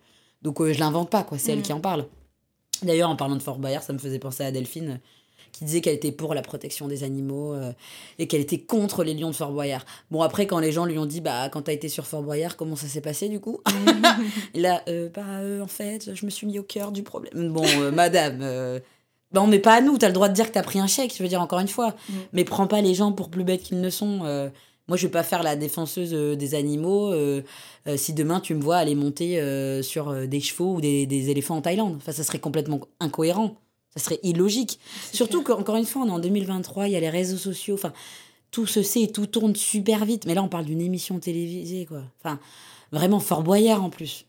Donc 0.44 0.64
je 0.64 0.80
l'invente 0.80 1.10
pas, 1.10 1.24
quoi. 1.24 1.40
C'est 1.40 1.54
elle 1.54 1.60
mm. 1.60 1.64
qui 1.64 1.74
en 1.74 1.80
parle. 1.80 2.06
D'ailleurs, 2.84 3.10
en 3.10 3.16
parlant 3.16 3.36
de 3.36 3.42
Fort 3.42 3.58
Boyard, 3.58 3.82
ça 3.82 3.94
me 3.94 3.98
faisait 3.98 4.20
penser 4.20 4.44
à 4.44 4.52
Delphine 4.52 5.00
qui 5.54 5.64
disait 5.64 5.82
qu'elle 5.82 5.94
était 5.94 6.12
pour 6.12 6.34
la 6.34 6.42
protection 6.42 6.88
des 6.88 7.04
animaux 7.04 7.54
euh, 7.54 7.72
et 8.20 8.28
qu'elle 8.28 8.42
était 8.42 8.58
contre 8.58 9.04
les 9.04 9.14
lions 9.14 9.30
de 9.30 9.36
Fort 9.36 9.52
Boyard. 9.52 9.86
Bon, 10.12 10.22
après, 10.22 10.48
quand 10.48 10.60
les 10.60 10.72
gens 10.72 10.86
lui 10.86 10.98
ont 10.98 11.06
dit, 11.06 11.22
bah, 11.22 11.48
quand 11.50 11.62
t'as 11.62 11.74
été 11.74 11.88
sur 11.88 12.06
Fort 12.06 12.24
Boyard, 12.24 12.58
comment 12.58 12.76
ça 12.76 12.88
s'est 12.88 13.02
passé 13.02 13.30
du 13.30 13.40
coup 13.40 13.62
Là, 14.56 14.82
euh, 14.90 15.10
bah, 15.14 15.22
euh, 15.40 15.62
en 15.62 15.68
fait, 15.68 16.14
je 16.14 16.26
me 16.26 16.32
suis 16.32 16.48
mis 16.48 16.60
au 16.60 16.64
cœur 16.64 16.92
du 16.92 17.04
problème. 17.04 17.54
Bon, 17.54 17.66
madame, 17.92 18.40
Ben, 18.40 19.42
on 19.42 19.48
met 19.48 19.60
pas 19.60 19.76
à 19.76 19.82
nous, 19.82 19.98
tu 19.98 20.06
as 20.06 20.10
le 20.10 20.14
droit 20.14 20.28
de 20.28 20.34
dire 20.34 20.48
que 20.48 20.54
tu 20.54 20.60
as 20.60 20.64
pris 20.64 20.80
un 20.80 20.88
chèque, 20.88 21.14
je 21.16 21.22
veux 21.22 21.30
dire 21.30 21.42
encore 21.42 21.60
une 21.60 21.68
fois. 21.68 21.96
Mm. 22.10 22.14
Mais 22.34 22.44
prends 22.44 22.68
pas 22.68 22.82
les 22.82 22.96
gens 22.96 23.12
pour 23.12 23.30
plus 23.30 23.44
bêtes 23.44 23.62
qu'ils 23.62 23.80
ne 23.82 23.90
sont. 23.92 24.22
Euh. 24.24 24.50
moi, 24.88 24.98
je 24.98 25.06
vais 25.06 25.12
pas 25.12 25.24
faire 25.24 25.44
la 25.44 25.56
défenseuse 25.56 26.14
euh, 26.14 26.36
des 26.36 26.56
animaux 26.56 27.14
euh, 27.14 27.42
si 27.96 28.14
demain 28.14 28.40
tu 28.40 28.56
me 28.56 28.62
vois 28.62 28.78
aller 28.78 28.96
monter 28.96 29.40
sur 29.84 30.14
des 30.28 30.40
chevaux 30.40 30.76
ou 30.76 30.82
des, 30.82 31.06
des, 31.06 31.30
éléphants 31.30 31.58
en 31.58 31.62
Thaïlande. 31.62 31.96
Enfin, 31.98 32.12
ça 32.12 32.24
serait 32.24 32.40
complètement 32.40 32.80
incohérent. 33.00 33.56
Ça 33.96 34.04
serait 34.04 34.20
illogique. 34.24 34.80
Surtout 35.12 35.44
qu'encore 35.44 35.76
une 35.76 35.86
fois, 35.86 36.04
on 36.04 36.08
est 36.08 36.12
en 36.12 36.20
2023, 36.20 36.88
il 36.88 36.94
y 36.94 36.96
a 36.96 37.00
les 37.00 37.10
réseaux 37.10 37.38
sociaux. 37.38 37.76
Enfin, 37.76 37.94
tout 38.52 38.66
se 38.66 38.82
sait, 38.82 39.08
tout 39.08 39.28
tourne 39.28 39.56
super 39.56 40.06
vite. 40.06 40.26
Mais 40.26 40.34
là, 40.34 40.44
on 40.44 40.50
parle 40.50 40.66
d'une 40.66 40.82
émission 40.82 41.20
télévisée, 41.20 41.86
quoi. 41.86 42.04
Enfin, 42.20 42.40
vraiment 42.92 43.20
Fort 43.20 43.44
Boyard 43.44 43.84
en 43.84 43.90
plus 43.90 44.26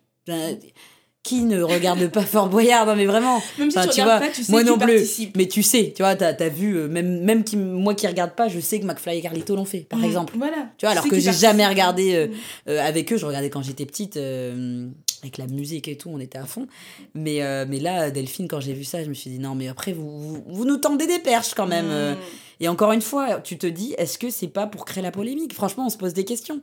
qui 1.25 1.43
ne 1.43 1.63
regarde 1.63 2.07
pas 2.09 2.21
Fort 2.35 2.49
Boyard 2.49 2.87
non 2.87 2.95
mais 2.95 3.07
vraiment. 3.07 3.43
Même 3.59 3.71
si 3.71 3.79
tu, 3.89 4.03
vois, 4.03 4.21
pas, 4.21 4.29
tu 4.29 4.45
sais 4.45 4.53
moi 4.53 4.63
non 4.63 4.79
plus. 4.79 5.31
mais 5.35 5.49
tu 5.49 5.63
sais 5.65 5.93
tu 5.97 6.03
vois 6.03 6.15
t'as 6.15 6.35
as 6.39 6.49
vu 6.49 6.77
euh, 6.77 6.87
même 6.87 7.23
même 7.23 7.43
qui, 7.43 7.57
moi 7.57 7.95
qui 7.95 8.07
regarde 8.07 8.33
pas 8.33 8.49
je 8.49 8.61
sais 8.61 8.79
que 8.79 8.85
McFly 8.85 9.19
et 9.19 9.23
Carlito 9.23 9.57
l'ont 9.57 9.65
fait 9.65 9.81
par 9.81 9.99
mm, 9.99 10.05
exemple. 10.05 10.35
voilà. 10.37 10.69
Tu 10.77 10.85
vois 10.87 10.93
alors 10.93 11.09
que 11.09 11.19
j'ai 11.19 11.33
jamais 11.33 11.67
regardé 11.67 12.15
euh, 12.15 12.29
euh, 12.69 12.87
avec 12.87 13.13
eux 13.13 13.17
je 13.17 13.27
regardais 13.27 13.51
quand 13.51 13.63
j'étais 13.63 13.87
petite 13.87 14.17
avec 14.17 15.39
la 15.39 15.47
musique 15.47 15.89
et 15.89 15.97
tout 15.97 16.11
on 16.13 16.21
était 16.21 16.39
à 16.39 16.45
fond. 16.45 16.69
Mais 17.15 17.41
mais 17.67 17.81
là 17.81 18.11
Delphine 18.11 18.47
quand 18.47 18.61
j'ai 18.61 18.75
vu 18.75 18.85
ça 18.85 19.03
je 19.03 19.09
me 19.09 19.15
suis 19.15 19.31
dit 19.31 19.39
non 19.39 19.55
mais 19.55 19.69
après 19.69 19.93
vous 19.93 20.45
vous, 20.47 20.65
nous 20.67 20.77
tendez 20.77 21.07
des 21.07 21.19
perches 21.19 21.55
quand 21.55 21.67
même 21.67 21.87
mm. 21.87 22.17
et 22.61 22.69
encore 22.69 22.93
une 22.93 23.03
fois 23.03 23.41
tu 23.41 23.57
te 23.57 23.67
dis 23.67 23.95
est-ce 23.97 24.19
que 24.19 24.29
c'est 24.29 24.49
pas 24.49 24.67
pour 24.67 24.85
créer 24.85 25.03
la 25.03 25.11
polémique? 25.11 25.55
Franchement 25.55 25.87
on 25.87 25.91
se 25.91 25.97
pose 25.97 26.13
des 26.13 26.25
questions. 26.25 26.61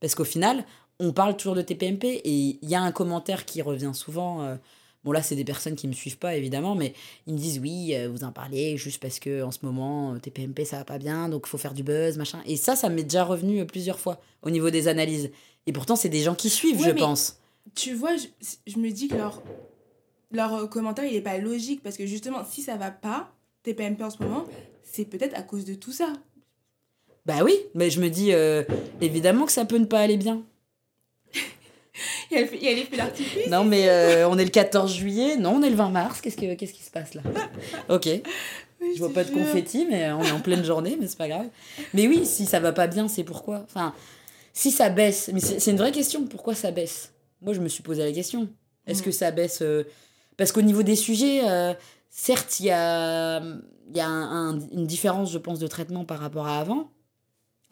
Parce 0.00 0.16
qu'au 0.16 0.24
final 0.24 0.64
on 1.00 1.12
parle 1.12 1.36
toujours 1.36 1.54
de 1.54 1.62
TPMP 1.62 2.04
et 2.04 2.58
il 2.60 2.68
y 2.68 2.74
a 2.74 2.80
un 2.80 2.92
commentaire 2.92 3.44
qui 3.44 3.62
revient 3.62 3.92
souvent. 3.94 4.42
Euh, 4.42 4.56
bon, 5.04 5.12
là, 5.12 5.22
c'est 5.22 5.36
des 5.36 5.44
personnes 5.44 5.74
qui 5.74 5.88
me 5.88 5.92
suivent 5.92 6.18
pas, 6.18 6.36
évidemment, 6.36 6.74
mais 6.74 6.94
ils 7.26 7.34
me 7.34 7.38
disent 7.38 7.58
oui, 7.58 7.94
euh, 7.94 8.08
vous 8.08 8.24
en 8.24 8.32
parlez 8.32 8.76
juste 8.76 9.00
parce 9.00 9.18
que 9.18 9.42
en 9.42 9.50
ce 9.50 9.58
moment, 9.62 10.14
euh, 10.14 10.18
TPMP, 10.18 10.64
ça 10.64 10.78
va 10.78 10.84
pas 10.84 10.98
bien, 10.98 11.28
donc 11.28 11.44
il 11.46 11.48
faut 11.48 11.58
faire 11.58 11.74
du 11.74 11.82
buzz, 11.82 12.16
machin. 12.16 12.40
Et 12.46 12.56
ça, 12.56 12.76
ça 12.76 12.88
m'est 12.88 13.02
déjà 13.02 13.24
revenu 13.24 13.64
plusieurs 13.66 13.98
fois 13.98 14.20
au 14.42 14.50
niveau 14.50 14.70
des 14.70 14.88
analyses. 14.88 15.30
Et 15.66 15.72
pourtant, 15.72 15.96
c'est 15.96 16.08
des 16.08 16.20
gens 16.20 16.34
qui 16.34 16.50
suivent, 16.50 16.82
je 16.82 16.90
pense. 16.90 17.38
Tu 17.74 17.94
vois, 17.94 18.16
je, 18.16 18.78
me 18.78 18.90
dis 18.90 19.08
que 19.08 19.14
leur, 19.14 19.42
leur 20.32 20.68
commentaire, 20.68 21.04
il 21.04 21.14
est 21.14 21.22
pas 21.22 21.38
logique 21.38 21.82
parce 21.82 21.96
que 21.96 22.06
justement, 22.06 22.44
si 22.44 22.62
ça 22.62 22.76
va 22.76 22.90
pas, 22.90 23.32
TPMP 23.62 24.02
en 24.02 24.10
ce 24.10 24.20
moment, 24.22 24.44
c'est 24.82 25.04
peut-être 25.04 25.36
à 25.38 25.42
cause 25.42 25.64
de 25.64 25.74
tout 25.74 25.92
ça. 25.92 26.12
Bah 27.24 27.44
oui, 27.44 27.54
mais 27.74 27.88
je 27.88 28.00
me 28.00 28.08
dis 28.08 28.32
évidemment 29.00 29.46
que 29.46 29.52
ça 29.52 29.64
peut 29.64 29.78
ne 29.78 29.84
pas 29.84 30.00
aller 30.00 30.16
bien. 30.16 30.42
il 32.30 32.62
y 32.62 32.68
a 32.68 32.72
l'effet 32.72 32.96
d'artifice. 32.96 33.48
Non, 33.48 33.64
mais 33.64 33.88
euh, 33.88 34.28
on 34.28 34.38
est 34.38 34.44
le 34.44 34.50
14 34.50 34.92
juillet. 34.92 35.36
Non, 35.36 35.56
on 35.56 35.62
est 35.62 35.70
le 35.70 35.76
20 35.76 35.90
mars. 35.90 36.20
Qu'est-ce, 36.20 36.36
que, 36.36 36.54
qu'est-ce 36.54 36.72
qui 36.72 36.82
se 36.82 36.90
passe 36.90 37.14
là? 37.14 37.22
Ok. 37.88 38.08
je 38.80 38.98
vois 38.98 39.12
pas 39.12 39.24
de 39.24 39.30
confetti, 39.30 39.86
mais 39.88 40.10
on 40.12 40.22
est 40.22 40.30
en 40.30 40.40
pleine 40.40 40.64
journée, 40.64 40.96
mais 40.98 41.06
c'est 41.06 41.18
pas 41.18 41.28
grave. 41.28 41.46
Mais 41.94 42.08
oui, 42.08 42.24
si 42.24 42.46
ça 42.46 42.60
va 42.60 42.72
pas 42.72 42.86
bien, 42.86 43.08
c'est 43.08 43.24
pourquoi? 43.24 43.64
Enfin, 43.64 43.94
si 44.52 44.70
ça 44.70 44.88
baisse, 44.88 45.30
mais 45.32 45.40
c'est, 45.40 45.70
une 45.70 45.76
vraie 45.76 45.92
question. 45.92 46.24
Pourquoi 46.26 46.54
ça 46.54 46.70
baisse? 46.70 47.12
Moi, 47.42 47.52
je 47.54 47.60
me 47.60 47.68
suis 47.68 47.82
posé 47.82 48.02
la 48.02 48.12
question. 48.12 48.48
Est-ce 48.86 49.02
mm. 49.02 49.04
que 49.04 49.10
ça 49.10 49.30
baisse 49.30 49.60
euh, 49.62 49.84
Parce 50.36 50.52
qu'au 50.52 50.62
niveau 50.62 50.82
des 50.82 50.96
sujets, 50.96 51.42
euh, 51.44 51.74
certes, 52.10 52.60
il 52.60 52.66
y 52.66 52.70
a, 52.70 53.42
y 53.94 54.00
a 54.00 54.08
une 54.08 54.86
différence, 54.86 55.30
je 55.30 55.38
pense, 55.38 55.58
de 55.58 55.66
traitement 55.66 56.04
par 56.04 56.18
rapport 56.18 56.46
à 56.46 56.58
avant. 56.58 56.90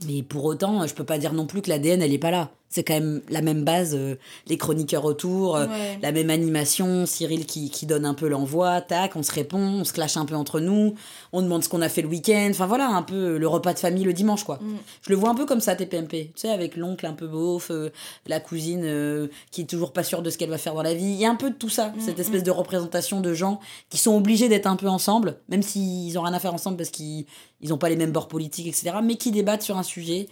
Mais 0.07 0.23
pour 0.23 0.45
autant, 0.45 0.87
je 0.87 0.95
peux 0.95 1.05
pas 1.05 1.19
dire 1.19 1.33
non 1.33 1.47
plus 1.47 1.63
que 1.63 1.69
l'ADN, 1.69 2.01
elle 2.01 2.13
est 2.13 2.19
pas 2.19 2.31
là 2.31 2.51
c'est 2.71 2.85
quand 2.85 2.95
même 2.95 3.21
la 3.29 3.43
même 3.43 3.65
base, 3.65 3.97
euh, 3.97 4.15
les 4.47 4.57
chroniqueurs 4.57 5.05
autour, 5.05 5.57
euh, 5.57 5.67
la 6.01 6.13
même 6.13 6.31
animation, 6.31 7.05
Cyril 7.05 7.45
qui, 7.45 7.69
qui 7.69 7.85
donne 7.85 8.07
un 8.07 8.15
peu 8.15 8.29
l'envoi, 8.29 8.81
tac, 8.81 9.17
on 9.17 9.25
se 9.25 9.33
répond, 9.33 9.59
on 9.59 9.85
se 9.85 9.93
clash 9.93 10.17
un 10.17 10.25
peu 10.25 10.37
entre 10.37 10.61
nous, 10.61 10.95
on 11.33 11.43
demande 11.43 11.65
ce 11.65 11.69
qu'on 11.69 11.83
a 11.83 11.89
fait 11.89 12.03
le 12.03 12.09
week-end, 12.09 12.49
enfin 12.51 12.67
voilà, 12.67 12.89
un 12.89 13.03
peu 13.03 13.39
le 13.39 13.49
repas 13.49 13.75
de 13.75 13.81
famille 13.81 14.05
le 14.05 14.13
dimanche, 14.13 14.45
quoi. 14.45 14.61
Mm. 14.63 14.77
Je 15.03 15.11
le 15.11 15.17
vois 15.17 15.31
un 15.31 15.35
peu 15.35 15.47
comme 15.47 15.61
ça, 15.61 15.75
TPMP, 15.75 16.31
tu 16.33 16.33
sais, 16.37 16.51
avec 16.51 16.77
l'oncle 16.77 17.05
un 17.07 17.13
peu 17.13 17.27
beauf, 17.27 17.73
euh, 17.73 17.91
la 18.27 18.39
cousine 18.39 19.29
qui 19.51 19.63
est 19.63 19.69
toujours 19.69 19.93
pas 19.93 20.05
sûre 20.05 20.23
de 20.23 20.31
ce 20.31 20.39
qu'elle 20.39 20.51
va 20.51 20.59
faire 20.59 20.75
dans 20.75 20.83
la 20.83 20.95
vie, 20.95 21.03
il 21.03 21.17
y 21.17 21.27
a 21.27 21.31
un 21.31 21.37
peu 21.37 21.51
de 21.51 21.57
tout 21.57 21.69
ça, 21.69 21.89
mm, 21.89 22.01
cette 22.01 22.19
mm. 22.19 22.21
espèce 22.21 22.43
de 22.45 22.53
représentation 22.53 23.21
de 23.21 23.35
gens 23.35 23.59
qui 23.89 23.99
sont 23.99 24.17
obligés 24.17 24.49
d'être 24.49 24.67
un 24.67 24.77
peu 24.77 24.89
ensemble, 24.89 25.39
même 25.49 25.63
s'ils 25.63 26.17
ont 26.19 26.23
rien 26.23 26.35
à 26.35 26.39
faire 26.39 26.55
ensemble 26.55 26.77
parce 26.77 26.91
qu'ils 26.91 27.25
ils 27.63 27.75
ont 27.75 27.79
pas 27.79 27.89
les 27.89 27.97
mêmes 27.97 28.13
bords 28.13 28.29
politiques, 28.29 28.69
etc., 28.69 28.93
mais 29.03 29.17
qui 29.17 29.33
débattent 29.33 29.63
sur 29.63 29.77
un 29.77 29.83
sujet 29.83 30.29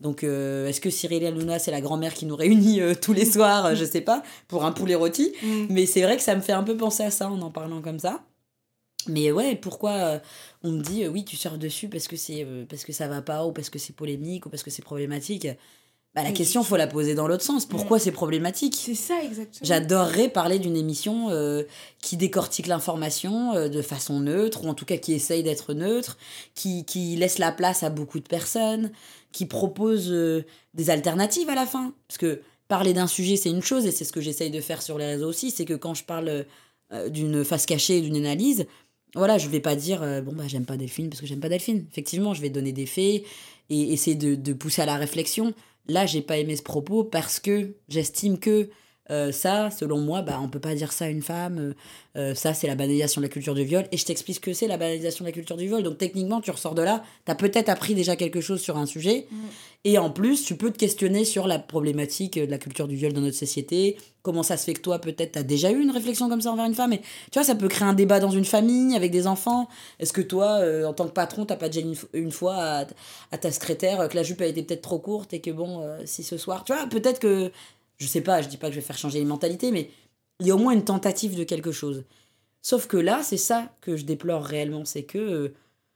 donc, 0.00 0.24
euh, 0.24 0.66
est-ce 0.66 0.80
que 0.80 0.88
Cyril 0.88 1.24
Hanouna, 1.26 1.58
c'est 1.58 1.70
la 1.70 1.82
grand-mère 1.82 2.14
qui 2.14 2.24
nous 2.24 2.36
réunit 2.36 2.80
euh, 2.80 2.94
tous 3.00 3.12
les 3.12 3.26
soirs 3.26 3.66
euh, 3.66 3.74
Je 3.74 3.84
sais 3.84 4.00
pas, 4.00 4.22
pour 4.48 4.64
un 4.64 4.72
poulet 4.72 4.94
rôti? 4.94 5.32
Mm. 5.42 5.66
Mais 5.68 5.86
c'est 5.86 6.02
vrai 6.02 6.16
que 6.16 6.22
ça 6.22 6.34
me 6.34 6.40
fait 6.40 6.52
un 6.52 6.62
peu 6.62 6.76
penser 6.76 7.02
à 7.02 7.10
ça 7.10 7.30
en 7.30 7.40
en 7.40 7.50
parlant 7.50 7.82
comme 7.82 7.98
ça. 7.98 8.22
Mais 9.08 9.32
ouais, 9.32 9.56
pourquoi 9.56 10.20
on 10.62 10.72
me 10.72 10.82
dit 10.82 11.08
oui, 11.08 11.24
tu 11.24 11.34
surfes 11.34 11.58
dessus 11.58 11.88
parce 11.88 12.06
que, 12.06 12.16
c'est 12.16 12.46
parce 12.68 12.84
que 12.84 12.92
ça 12.92 13.08
va 13.08 13.22
pas, 13.22 13.46
ou 13.46 13.52
parce 13.52 13.70
que 13.70 13.78
c'est 13.78 13.94
polémique, 13.94 14.44
ou 14.44 14.50
parce 14.50 14.62
que 14.62 14.70
c'est 14.70 14.82
problématique? 14.82 15.46
Bah, 16.14 16.24
la 16.24 16.32
question, 16.32 16.64
faut 16.64 16.76
la 16.76 16.88
poser 16.88 17.14
dans 17.14 17.28
l'autre 17.28 17.44
sens. 17.44 17.64
Pourquoi 17.66 17.98
mm. 17.98 18.00
c'est 18.00 18.10
problématique? 18.10 18.76
C'est 18.76 18.96
ça, 18.96 19.22
exactement. 19.22 19.60
J'adorerais 19.62 20.28
parler 20.28 20.58
d'une 20.58 20.76
émission 20.76 21.30
euh, 21.30 21.62
qui 22.02 22.16
décortique 22.16 22.66
l'information 22.66 23.54
euh, 23.54 23.68
de 23.68 23.80
façon 23.80 24.18
neutre, 24.18 24.64
ou 24.64 24.68
en 24.68 24.74
tout 24.74 24.84
cas 24.84 24.96
qui 24.96 25.12
essaye 25.12 25.44
d'être 25.44 25.72
neutre, 25.72 26.18
qui, 26.56 26.84
qui, 26.84 27.14
laisse 27.14 27.38
la 27.38 27.52
place 27.52 27.84
à 27.84 27.90
beaucoup 27.90 28.18
de 28.18 28.26
personnes, 28.26 28.90
qui 29.32 29.46
propose 29.46 30.10
euh, 30.10 30.44
des 30.74 30.90
alternatives 30.90 31.48
à 31.48 31.54
la 31.54 31.66
fin. 31.66 31.94
Parce 32.08 32.18
que 32.18 32.42
parler 32.68 32.92
d'un 32.92 33.06
sujet, 33.06 33.36
c'est 33.36 33.50
une 33.50 33.62
chose, 33.62 33.86
et 33.86 33.90
c'est 33.90 34.04
ce 34.04 34.12
que 34.12 34.20
j'essaye 34.20 34.50
de 34.50 34.60
faire 34.60 34.82
sur 34.82 34.98
les 34.98 35.06
réseaux 35.06 35.28
aussi, 35.28 35.50
c'est 35.50 35.64
que 35.64 35.74
quand 35.74 35.94
je 35.94 36.04
parle 36.04 36.46
d'une 37.08 37.44
face 37.44 37.66
cachée, 37.66 38.00
d'une 38.00 38.16
analyse, 38.16 38.66
voilà, 39.14 39.38
je 39.38 39.48
vais 39.48 39.60
pas 39.60 39.74
dire, 39.76 40.00
bon, 40.22 40.32
bah, 40.32 40.44
j'aime 40.46 40.64
pas 40.64 40.76
Delphine 40.76 41.08
parce 41.08 41.20
que 41.20 41.26
j'aime 41.26 41.40
pas 41.40 41.48
Delphine. 41.48 41.84
Effectivement, 41.90 42.32
je 42.32 42.40
vais 42.40 42.50
donner 42.50 42.72
des 42.72 42.86
faits 42.86 43.24
et 43.70 43.92
essayer 43.92 44.16
de, 44.16 44.36
de 44.36 44.52
pousser 44.52 44.82
à 44.82 44.86
la 44.86 44.96
réflexion. 44.96 45.52
Là, 45.88 46.06
j'ai 46.06 46.22
pas 46.22 46.38
aimé 46.38 46.54
ce 46.54 46.62
propos 46.62 47.02
parce 47.02 47.40
que 47.40 47.74
j'estime 47.88 48.38
que 48.38 48.70
euh, 49.10 49.32
ça, 49.32 49.70
selon 49.70 49.98
moi, 49.98 50.22
bah, 50.22 50.38
on 50.40 50.48
peut 50.48 50.60
pas 50.60 50.74
dire 50.74 50.92
ça 50.92 51.06
à 51.06 51.08
une 51.08 51.22
femme. 51.22 51.58
Euh, 51.58 51.74
euh, 52.16 52.34
ça, 52.34 52.54
c'est 52.54 52.68
la 52.68 52.76
banalisation 52.76 53.20
de 53.20 53.26
la 53.26 53.28
culture 53.28 53.54
du 53.54 53.64
viol. 53.64 53.84
Et 53.90 53.96
je 53.96 54.04
t'explique 54.04 54.36
ce 54.36 54.40
que 54.40 54.52
c'est 54.52 54.68
la 54.68 54.76
banalisation 54.76 55.24
de 55.24 55.28
la 55.28 55.32
culture 55.32 55.56
du 55.56 55.66
viol. 55.66 55.82
Donc, 55.82 55.98
techniquement, 55.98 56.40
tu 56.40 56.50
ressors 56.50 56.74
de 56.74 56.82
là, 56.82 57.02
tu 57.26 57.32
as 57.32 57.34
peut-être 57.34 57.68
appris 57.68 57.94
déjà 57.94 58.14
quelque 58.14 58.40
chose 58.40 58.60
sur 58.60 58.76
un 58.76 58.86
sujet. 58.86 59.26
Mm. 59.30 59.36
Et 59.84 59.98
en 59.98 60.10
plus, 60.10 60.44
tu 60.44 60.54
peux 60.56 60.70
te 60.70 60.78
questionner 60.78 61.24
sur 61.24 61.48
la 61.48 61.58
problématique 61.58 62.38
de 62.38 62.50
la 62.50 62.58
culture 62.58 62.86
du 62.86 62.94
viol 62.94 63.12
dans 63.12 63.20
notre 63.20 63.36
société. 63.36 63.96
Comment 64.22 64.42
ça 64.44 64.56
se 64.56 64.64
fait 64.64 64.74
que 64.74 64.82
toi, 64.82 65.00
peut-être, 65.00 65.32
tu 65.32 65.38
as 65.38 65.42
déjà 65.42 65.72
eu 65.72 65.80
une 65.80 65.90
réflexion 65.90 66.28
comme 66.28 66.42
ça 66.42 66.52
envers 66.52 66.66
une 66.66 66.74
femme. 66.74 66.92
Et 66.92 66.98
tu 66.98 67.34
vois, 67.34 67.44
ça 67.44 67.56
peut 67.56 67.68
créer 67.68 67.88
un 67.88 67.94
débat 67.94 68.20
dans 68.20 68.30
une 68.30 68.44
famille 68.44 68.94
avec 68.94 69.10
des 69.10 69.26
enfants. 69.26 69.68
Est-ce 69.98 70.12
que 70.12 70.20
toi, 70.20 70.60
en 70.86 70.92
tant 70.92 71.06
que 71.06 71.12
patron, 71.12 71.46
t'as 71.46 71.56
pas 71.56 71.68
déjà 71.68 71.80
une, 71.80 71.96
une 72.12 72.30
fois 72.30 72.54
à, 72.56 72.86
à, 73.32 73.38
ta 73.38 73.50
secrétaire 73.50 74.08
que 74.08 74.16
la 74.16 74.22
jupe 74.22 74.42
a 74.42 74.46
été 74.46 74.62
peut-être 74.62 74.82
trop 74.82 74.98
courte 74.98 75.32
et 75.32 75.40
que 75.40 75.50
bon, 75.50 75.82
si 76.04 76.22
ce 76.22 76.36
soir, 76.36 76.64
tu 76.64 76.74
vois, 76.74 76.86
peut-être 76.86 77.18
que 77.18 77.50
je 78.00 78.06
sais 78.06 78.22
pas, 78.22 78.42
je 78.42 78.48
dis 78.48 78.56
pas 78.56 78.68
que 78.68 78.74
je 78.74 78.80
vais 78.80 78.86
faire 78.86 78.98
changer 78.98 79.18
les 79.18 79.24
mentalités, 79.24 79.70
mais 79.70 79.90
il 80.40 80.46
y 80.46 80.50
a 80.50 80.54
au 80.54 80.58
moins 80.58 80.72
une 80.72 80.84
tentative 80.84 81.36
de 81.36 81.44
quelque 81.44 81.70
chose. 81.70 82.04
Sauf 82.62 82.86
que 82.86 82.96
là, 82.96 83.22
c'est 83.22 83.36
ça 83.36 83.74
que 83.80 83.96
je 83.96 84.04
déplore 84.04 84.42
réellement, 84.42 84.84
c'est 84.84 85.04
que 85.04 85.18
euh, 85.18 85.54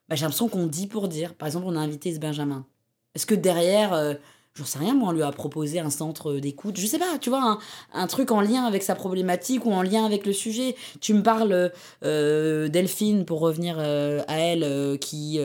bah, 0.08 0.16
j'ai 0.16 0.22
l'impression 0.22 0.48
qu'on 0.48 0.66
dit 0.66 0.86
pour 0.86 1.08
dire. 1.08 1.34
Par 1.34 1.46
exemple, 1.46 1.66
on 1.66 1.76
a 1.76 1.80
invité 1.80 2.14
ce 2.14 2.20
Benjamin. 2.20 2.66
Est-ce 3.14 3.26
que 3.26 3.34
derrière, 3.34 3.94
euh, 3.94 4.14
j'en 4.56 4.64
sais 4.64 4.78
rien, 4.78 4.94
moi, 4.94 5.08
on 5.08 5.12
lui 5.12 5.22
a 5.22 5.32
proposé 5.32 5.80
un 5.80 5.90
centre 5.90 6.34
d'écoute, 6.34 6.78
je 6.78 6.86
sais 6.86 6.98
pas, 6.98 7.18
tu 7.20 7.28
vois, 7.28 7.58
un, 7.92 8.06
truc 8.06 8.30
en 8.30 8.40
lien 8.40 8.64
avec 8.64 8.84
sa 8.84 8.94
problématique 8.94 9.66
ou 9.66 9.72
en 9.72 9.82
lien 9.82 10.04
avec 10.04 10.26
le 10.26 10.32
sujet. 10.32 10.76
Tu 11.00 11.12
me 11.12 11.22
parles 11.22 11.72
euh, 12.04 12.68
Delphine, 12.68 13.24
pour 13.24 13.40
revenir 13.40 13.76
euh, 13.80 14.22
à 14.28 14.38
elle, 14.38 14.62
euh, 14.62 14.96
qui 14.96 15.40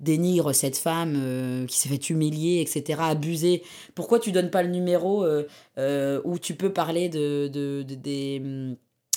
dénigre 0.00 0.52
cette 0.52 0.76
femme, 0.76 1.66
qui 1.68 1.78
s'est 1.78 1.88
fait 1.88 2.10
humilier, 2.10 2.60
etc., 2.60 3.00
abuser. 3.02 3.62
Pourquoi 3.94 4.20
tu 4.20 4.30
donnes 4.30 4.50
pas 4.50 4.62
le 4.62 4.70
numéro 4.70 5.26
où 5.76 6.38
tu 6.38 6.54
peux 6.54 6.72
parler 6.72 7.08
de, 7.08 7.48
de 7.48 7.82
des 7.82 8.40
hum, 8.42 8.76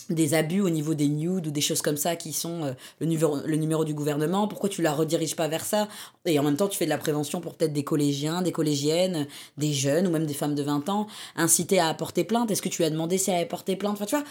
des 0.09 0.33
abus 0.33 0.61
au 0.61 0.69
niveau 0.69 0.93
des 0.93 1.07
nudes 1.07 1.47
ou 1.47 1.51
des 1.51 1.61
choses 1.61 1.81
comme 1.81 1.97
ça 1.97 2.15
qui 2.15 2.33
sont 2.33 2.63
euh, 2.63 2.73
le, 2.99 3.07
numéro, 3.07 3.37
le 3.45 3.55
numéro 3.57 3.85
du 3.85 3.93
gouvernement, 3.93 4.47
pourquoi 4.47 4.69
tu 4.69 4.81
la 4.81 4.93
rediriges 4.93 5.35
pas 5.35 5.47
vers 5.47 5.65
ça? 5.65 5.87
Et 6.25 6.39
en 6.39 6.43
même 6.43 6.55
temps, 6.55 6.67
tu 6.67 6.77
fais 6.77 6.85
de 6.85 6.89
la 6.89 6.97
prévention 6.97 7.41
pour 7.41 7.55
peut-être 7.55 7.73
des 7.73 7.83
collégiens, 7.83 8.41
des 8.41 8.51
collégiennes, 8.51 9.27
des 9.57 9.73
jeunes 9.73 10.07
ou 10.07 10.11
même 10.11 10.25
des 10.25 10.33
femmes 10.33 10.55
de 10.55 10.63
20 10.63 10.89
ans, 10.89 11.07
inciter 11.35 11.79
à 11.79 11.93
porter 11.93 12.23
plainte. 12.23 12.51
Est-ce 12.51 12.61
que 12.61 12.69
tu 12.69 12.83
as 12.83 12.89
demandé 12.89 13.17
si 13.17 13.31
elle 13.31 13.37
avait 13.37 13.45
porté 13.45 13.75
plainte? 13.75 13.93
Enfin, 13.93 14.05
tu 14.05 14.15
vois, 14.15 14.25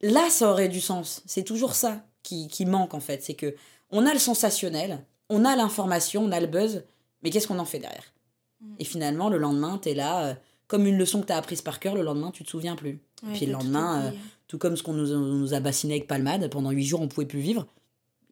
là, 0.00 0.30
ça 0.30 0.50
aurait 0.50 0.68
du 0.68 0.80
sens. 0.80 1.22
C'est 1.26 1.44
toujours 1.44 1.74
ça 1.74 2.04
qui, 2.22 2.48
qui 2.48 2.66
manque 2.66 2.94
en 2.94 3.00
fait. 3.00 3.22
C'est 3.22 3.34
que 3.34 3.54
on 3.90 4.06
a 4.06 4.12
le 4.12 4.18
sensationnel, 4.18 5.04
on 5.28 5.44
a 5.44 5.56
l'information, 5.56 6.22
on 6.22 6.32
a 6.32 6.40
le 6.40 6.46
buzz, 6.46 6.84
mais 7.22 7.30
qu'est-ce 7.30 7.48
qu'on 7.48 7.58
en 7.58 7.64
fait 7.64 7.78
derrière? 7.78 8.12
Mm. 8.60 8.74
Et 8.78 8.84
finalement, 8.84 9.28
le 9.28 9.38
lendemain, 9.38 9.78
tu 9.82 9.90
es 9.90 9.94
là, 9.94 10.26
euh, 10.26 10.34
comme 10.66 10.86
une 10.86 10.98
leçon 10.98 11.22
que 11.22 11.26
tu 11.26 11.32
as 11.32 11.36
apprise 11.36 11.62
par 11.62 11.80
cœur, 11.80 11.94
le 11.94 12.02
lendemain, 12.02 12.30
tu 12.30 12.44
te 12.44 12.50
souviens 12.50 12.76
plus. 12.76 13.00
Puis 13.34 13.46
le 13.46 13.52
lendemain, 13.52 14.12
tout 14.48 14.58
comme 14.58 14.76
ce 14.76 14.82
qu'on 14.82 14.94
nous, 14.94 15.54
a 15.54 15.60
bassiné 15.60 15.94
avec 15.94 16.06
Palmade, 16.06 16.48
pendant 16.50 16.70
huit 16.70 16.84
jours, 16.86 17.00
on 17.00 17.08
pouvait 17.08 17.26
plus 17.26 17.40
vivre. 17.40 17.66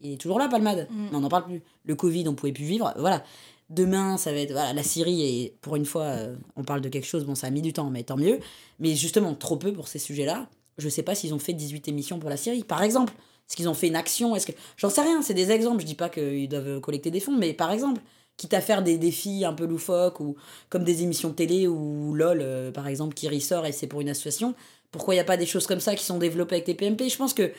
Il 0.01 0.13
est 0.13 0.17
toujours 0.17 0.39
là, 0.39 0.49
Palmade. 0.49 0.89
Mm. 0.91 1.09
on 1.13 1.21
n'en 1.21 1.29
parle 1.29 1.45
plus. 1.45 1.63
Le 1.85 1.95
Covid, 1.95 2.27
on 2.29 2.35
pouvait 2.35 2.53
plus 2.53 2.65
vivre. 2.65 2.93
Voilà. 2.99 3.23
Demain, 3.69 4.17
ça 4.17 4.33
va 4.33 4.39
être. 4.39 4.53
Voilà, 4.53 4.73
la 4.73 4.83
Syrie, 4.83 5.23
et 5.23 5.57
pour 5.61 5.77
une 5.77 5.85
fois, 5.85 6.05
euh, 6.05 6.37
on 6.57 6.65
parle 6.65 6.81
de 6.81 6.89
quelque 6.89 7.07
chose, 7.07 7.25
bon, 7.25 7.35
ça 7.35 7.47
a 7.47 7.51
mis 7.51 7.63
du 7.63 7.73
temps, 7.73 7.91
mais 7.91 8.03
tant 8.03 8.17
mieux. 8.17 8.41
Mais 8.79 8.95
justement, 8.95 9.35
trop 9.35 9.57
peu 9.57 9.73
pour 9.73 9.89
ces 9.89 9.99
sujets-là. 9.99 10.49
Je 10.79 10.89
sais 10.89 11.03
pas 11.03 11.15
s'ils 11.15 11.33
ont 11.35 11.39
fait 11.39 11.55
18 11.55 11.89
émissions 11.89 12.19
pour 12.19 12.31
la 12.31 12.37
Syrie, 12.37 12.65
par 12.65 12.83
exemple. 12.83 13.13
Est-ce 13.49 13.57
qu'ils 13.57 13.69
ont 13.69 13.75
fait 13.75 13.89
une 13.89 13.97
action? 13.97 14.35
Est-ce 14.35 14.47
que 14.47 14.53
j'en 14.77 14.91
sais 14.91 15.03
rien 15.03 15.23
C'est 15.23 15.35
des 15.35 15.51
exemples. 15.51 15.81
Je 15.83 15.87
dis 15.87 15.95
pas 15.95 16.09
qu'ils 16.09 16.49
doivent 16.49 16.81
collecter 16.81 17.11
des 17.11 17.21
fonds, 17.21 17.37
mais 17.37 17.53
par 17.53 17.71
exemple, 17.71 18.01
quitte 18.37 18.55
à 18.55 18.61
faire 18.61 18.83
des 18.83 18.99
défis 18.99 19.45
un 19.45 19.53
peu 19.53 19.65
loufoques 19.65 20.21
ou 20.21 20.37
comme 20.69 20.85
des 20.85 21.03
émissions 21.03 21.33
télé 21.33 21.67
ou 21.67 22.15
LOL 22.15 22.41
euh, 22.43 22.71
par 22.71 22.87
exemple 22.87 23.15
qui 23.15 23.29
ressort 23.29 23.67
et 23.67 23.73
c'est 23.73 23.87
pour 23.87 24.01
une 24.01 24.09
association. 24.09 24.55
Pourquoi 24.91 25.15
il 25.15 25.17
n'y 25.19 25.23
a 25.23 25.25
pas 25.25 25.37
des 25.37 25.47
choses 25.47 25.67
comme 25.67 25.81
ça 25.81 25.95
qui 25.95 26.05
sont 26.05 26.19
développées 26.19 26.57
avec 26.57 26.69
les 26.69 26.75
PMP 26.75 27.09
Je 27.09 27.17
pense 27.17 27.35
que 27.35 27.53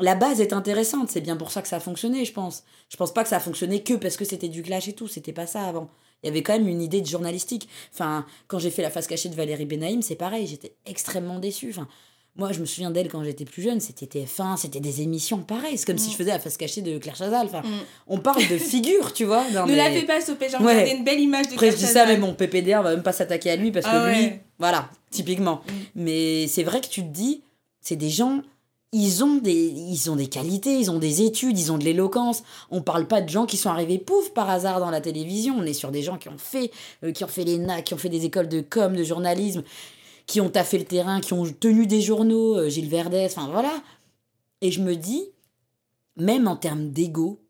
la 0.00 0.14
base 0.14 0.40
est 0.40 0.52
intéressante, 0.52 1.10
c'est 1.10 1.20
bien 1.20 1.36
pour 1.36 1.50
ça 1.50 1.60
que 1.60 1.68
ça 1.68 1.76
a 1.76 1.80
fonctionné, 1.80 2.24
je 2.24 2.32
pense. 2.32 2.64
Je 2.88 2.96
pense 2.96 3.12
pas 3.12 3.24
que 3.24 3.28
ça 3.28 3.36
a 3.36 3.40
fonctionné 3.40 3.82
que 3.82 3.94
parce 3.94 4.16
que 4.16 4.24
c'était 4.24 4.48
du 4.48 4.62
clash 4.62 4.88
et 4.88 4.92
tout, 4.92 5.08
c'était 5.08 5.32
pas 5.32 5.46
ça 5.46 5.62
avant. 5.64 5.90
Il 6.22 6.26
y 6.26 6.30
avait 6.30 6.42
quand 6.42 6.52
même 6.52 6.68
une 6.68 6.82
idée 6.82 7.00
de 7.00 7.06
journalistique. 7.06 7.68
Enfin, 7.92 8.26
quand 8.46 8.58
j'ai 8.58 8.70
fait 8.70 8.82
la 8.82 8.90
face 8.90 9.06
cachée 9.06 9.28
de 9.28 9.34
Valérie 9.34 9.66
Benaïm, 9.66 10.02
c'est 10.02 10.16
pareil, 10.16 10.46
j'étais 10.46 10.74
extrêmement 10.86 11.38
déçue. 11.38 11.70
Enfin, 11.70 11.88
moi, 12.38 12.52
je 12.52 12.60
me 12.60 12.66
souviens 12.66 12.92
d'elle 12.92 13.08
quand 13.08 13.24
j'étais 13.24 13.44
plus 13.44 13.62
jeune, 13.62 13.80
c'était 13.80 14.06
TF1, 14.06 14.56
c'était 14.56 14.78
des 14.78 15.02
émissions 15.02 15.38
pareilles. 15.38 15.76
C'est 15.76 15.86
comme 15.86 15.98
si 15.98 16.08
mm. 16.08 16.12
je 16.12 16.16
faisais 16.16 16.30
la 16.30 16.38
face 16.38 16.56
cachée 16.56 16.82
de 16.82 16.96
Claire 16.98 17.16
Chazal. 17.16 17.46
Enfin, 17.46 17.62
mm. 17.62 17.80
on 18.06 18.18
parle 18.18 18.46
de 18.48 18.58
figure, 18.58 19.12
tu 19.12 19.24
vois. 19.24 19.44
ne 19.50 19.74
la 19.74 19.90
fais 19.90 20.04
pas 20.04 20.20
stopper, 20.20 20.48
genre, 20.48 20.62
ouais. 20.62 20.96
une 20.96 21.04
belle 21.04 21.18
image 21.18 21.48
de 21.48 21.54
Après, 21.54 21.72
je 21.72 21.76
dis 21.76 21.84
ça, 21.84 22.06
mais 22.06 22.16
bon, 22.16 22.34
PPDR 22.34 22.82
va 22.82 22.90
même 22.94 23.02
pas 23.02 23.12
s'attaquer 23.12 23.50
à 23.50 23.56
lui 23.56 23.72
parce 23.72 23.86
que 23.86 23.90
ah 23.90 24.12
lui, 24.12 24.30
voilà, 24.60 24.88
typiquement. 25.10 25.62
Mm. 25.66 25.72
Mais 25.96 26.46
c'est 26.46 26.62
vrai 26.62 26.80
que 26.80 26.86
tu 26.86 27.02
te 27.02 27.08
dis, 27.08 27.42
c'est 27.80 27.96
des 27.96 28.10
gens 28.10 28.42
ils 28.92 29.22
ont 29.22 29.36
des 29.36 29.66
ils 29.66 30.10
ont 30.10 30.16
des 30.16 30.28
qualités, 30.28 30.78
ils 30.78 30.90
ont 30.90 30.98
des 30.98 31.22
études, 31.22 31.58
ils 31.58 31.72
ont 31.72 31.78
de 31.78 31.84
l'éloquence. 31.84 32.42
On 32.70 32.80
parle 32.80 33.06
pas 33.06 33.20
de 33.20 33.28
gens 33.28 33.44
qui 33.44 33.56
sont 33.56 33.68
arrivés 33.68 33.98
pouf 33.98 34.30
par 34.30 34.48
hasard 34.48 34.80
dans 34.80 34.90
la 34.90 35.00
télévision, 35.00 35.56
on 35.58 35.64
est 35.64 35.74
sur 35.74 35.90
des 35.90 36.02
gens 36.02 36.16
qui 36.16 36.28
ont 36.28 36.38
fait 36.38 36.70
euh, 37.04 37.12
qui 37.12 37.24
ont 37.24 37.28
fait 37.28 37.44
les 37.44 37.58
NAC, 37.58 37.84
qui 37.84 37.94
ont 37.94 37.98
fait 37.98 38.08
des 38.08 38.24
écoles 38.24 38.48
de 38.48 38.60
com, 38.60 38.96
de 38.96 39.04
journalisme, 39.04 39.62
qui 40.28 40.40
ont 40.40 40.50
taffé 40.50 40.78
le 40.78 40.84
terrain, 40.84 41.20
qui 41.20 41.32
ont 41.32 41.44
tenu 41.58 41.88
des 41.88 42.02
journaux, 42.02 42.56
euh, 42.56 42.68
Gilles 42.68 42.88
Verdès, 42.88 43.26
enfin 43.26 43.48
voilà. 43.50 43.82
Et 44.60 44.70
je 44.70 44.80
me 44.80 44.94
dis 44.94 45.24
même 46.16 46.46
en 46.46 46.56
termes 46.56 46.90
d'ego, 46.90 47.40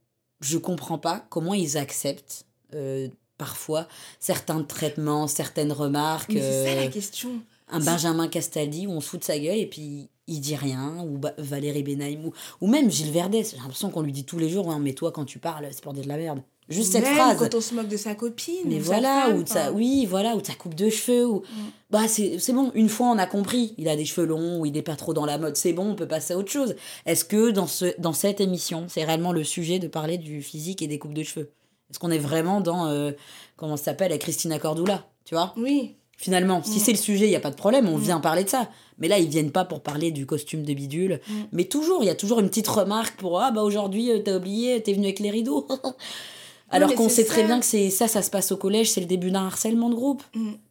je 0.40 0.56
comprends 0.56 0.98
pas 0.98 1.26
comment 1.28 1.54
ils 1.54 1.76
acceptent 1.76 2.46
euh, 2.74 3.08
parfois 3.36 3.88
certains 4.20 4.62
traitements, 4.62 5.26
certaines 5.26 5.72
remarques. 5.72 6.32
Mais 6.32 6.40
c'est 6.40 6.66
ça 6.66 6.74
la 6.76 6.86
question. 6.86 7.30
Un 7.70 7.80
Benjamin 7.80 8.28
Castaldi 8.28 8.86
où 8.86 8.92
on 8.92 9.00
se 9.00 9.08
fout 9.08 9.20
de 9.20 9.24
sa 9.24 9.38
gueule 9.38 9.58
et 9.58 9.66
puis 9.66 10.08
il 10.28 10.40
dit 10.40 10.56
rien, 10.56 11.02
ou 11.04 11.20
Valérie 11.38 11.82
Benaïm, 11.82 12.26
ou, 12.26 12.32
ou 12.60 12.68
même 12.68 12.90
Gilles 12.90 13.10
Verdès. 13.12 13.44
J'ai 13.44 13.56
l'impression 13.56 13.90
qu'on 13.90 14.02
lui 14.02 14.12
dit 14.12 14.24
tous 14.24 14.38
les 14.38 14.50
jours, 14.50 14.70
hein, 14.70 14.78
mais 14.78 14.92
toi, 14.92 15.10
quand 15.10 15.24
tu 15.24 15.38
parles, 15.38 15.66
c'est 15.70 15.82
pour 15.82 15.94
dire 15.94 16.04
de 16.04 16.08
la 16.08 16.18
merde. 16.18 16.42
Juste 16.68 16.92
cette 16.92 17.06
phrase. 17.06 17.38
quand 17.38 17.54
on 17.54 17.60
se 17.60 17.74
moque 17.74 17.88
de 17.88 17.96
sa 17.96 18.14
copine. 18.14 18.66
Mais 18.66 18.78
voilà, 18.78 19.30
ou 19.30 19.42
de 19.42 19.48
sa, 19.48 19.72
oui, 19.72 20.06
voilà, 20.06 20.36
ou 20.36 20.42
de 20.42 20.46
sa 20.46 20.54
coupe 20.54 20.74
de 20.74 20.90
cheveux. 20.90 21.26
Ou... 21.26 21.36
Mm. 21.38 21.70
Bah, 21.90 22.08
c'est 22.08 22.52
bon, 22.52 22.70
une 22.74 22.90
fois 22.90 23.06
on 23.08 23.18
a 23.18 23.26
compris. 23.26 23.74
Il 23.78 23.88
a 23.88 23.96
des 23.96 24.04
cheveux 24.04 24.26
longs, 24.26 24.60
ou 24.60 24.66
il 24.66 24.72
n'est 24.72 24.82
pas 24.82 24.96
trop 24.96 25.14
dans 25.14 25.24
la 25.24 25.38
mode. 25.38 25.56
C'est 25.56 25.72
bon, 25.72 25.90
on 25.90 25.94
peut 25.94 26.08
passer 26.08 26.34
à 26.34 26.38
autre 26.38 26.50
chose. 26.50 26.74
Est-ce 27.06 27.24
que 27.24 27.50
dans, 27.50 27.66
ce, 27.66 27.98
dans 27.98 28.12
cette 28.12 28.40
émission, 28.40 28.86
c'est 28.88 29.04
réellement 29.04 29.32
le 29.32 29.44
sujet 29.44 29.78
de 29.78 29.88
parler 29.88 30.18
du 30.18 30.42
physique 30.42 30.82
et 30.82 30.86
des 30.86 30.98
coupes 30.98 31.14
de 31.14 31.22
cheveux? 31.22 31.50
Est-ce 31.90 31.98
qu'on 31.98 32.10
est 32.10 32.18
vraiment 32.18 32.60
dans, 32.60 32.86
euh, 32.88 33.12
comment 33.56 33.78
ça 33.78 33.84
s'appelle, 33.84 34.16
Christina 34.18 34.58
Cordula 34.58 35.06
Tu 35.24 35.34
vois? 35.34 35.54
Oui. 35.56 35.96
Finalement, 36.18 36.62
si 36.62 36.78
mm. 36.78 36.80
c'est 36.80 36.92
le 36.92 36.98
sujet, 36.98 37.26
il 37.26 37.30
n'y 37.30 37.36
a 37.36 37.40
pas 37.40 37.50
de 37.50 37.56
problème, 37.56 37.88
on 37.88 37.96
mm. 37.96 38.02
vient 38.02 38.20
parler 38.20 38.44
de 38.44 38.50
ça. 38.50 38.68
Mais 38.98 39.08
là, 39.08 39.18
ils 39.18 39.28
viennent 39.28 39.52
pas 39.52 39.64
pour 39.64 39.80
parler 39.80 40.10
du 40.10 40.26
costume 40.26 40.64
de 40.64 40.74
bidule. 40.74 41.20
Mais 41.52 41.64
toujours, 41.64 42.02
il 42.02 42.06
y 42.06 42.10
a 42.10 42.16
toujours 42.16 42.40
une 42.40 42.48
petite 42.48 42.68
remarque 42.68 43.16
pour 43.16 43.40
Ah, 43.40 43.52
bah 43.52 43.62
aujourd'hui, 43.62 44.10
euh, 44.10 44.18
t'as 44.18 44.36
oublié, 44.36 44.82
t'es 44.82 44.92
venu 44.92 45.06
avec 45.06 45.20
les 45.20 45.30
rideaux. 45.30 45.66
Alors 46.70 46.94
qu'on 46.94 47.08
sait 47.08 47.24
très 47.24 47.44
bien 47.44 47.60
que 47.60 47.66
c'est 47.66 47.90
ça, 47.90 48.08
ça 48.08 48.22
se 48.22 48.30
passe 48.30 48.52
au 48.52 48.56
collège, 48.56 48.90
c'est 48.90 49.00
le 49.00 49.06
début 49.06 49.30
d'un 49.30 49.46
harcèlement 49.46 49.88
de 49.88 49.94
groupe. 49.94 50.22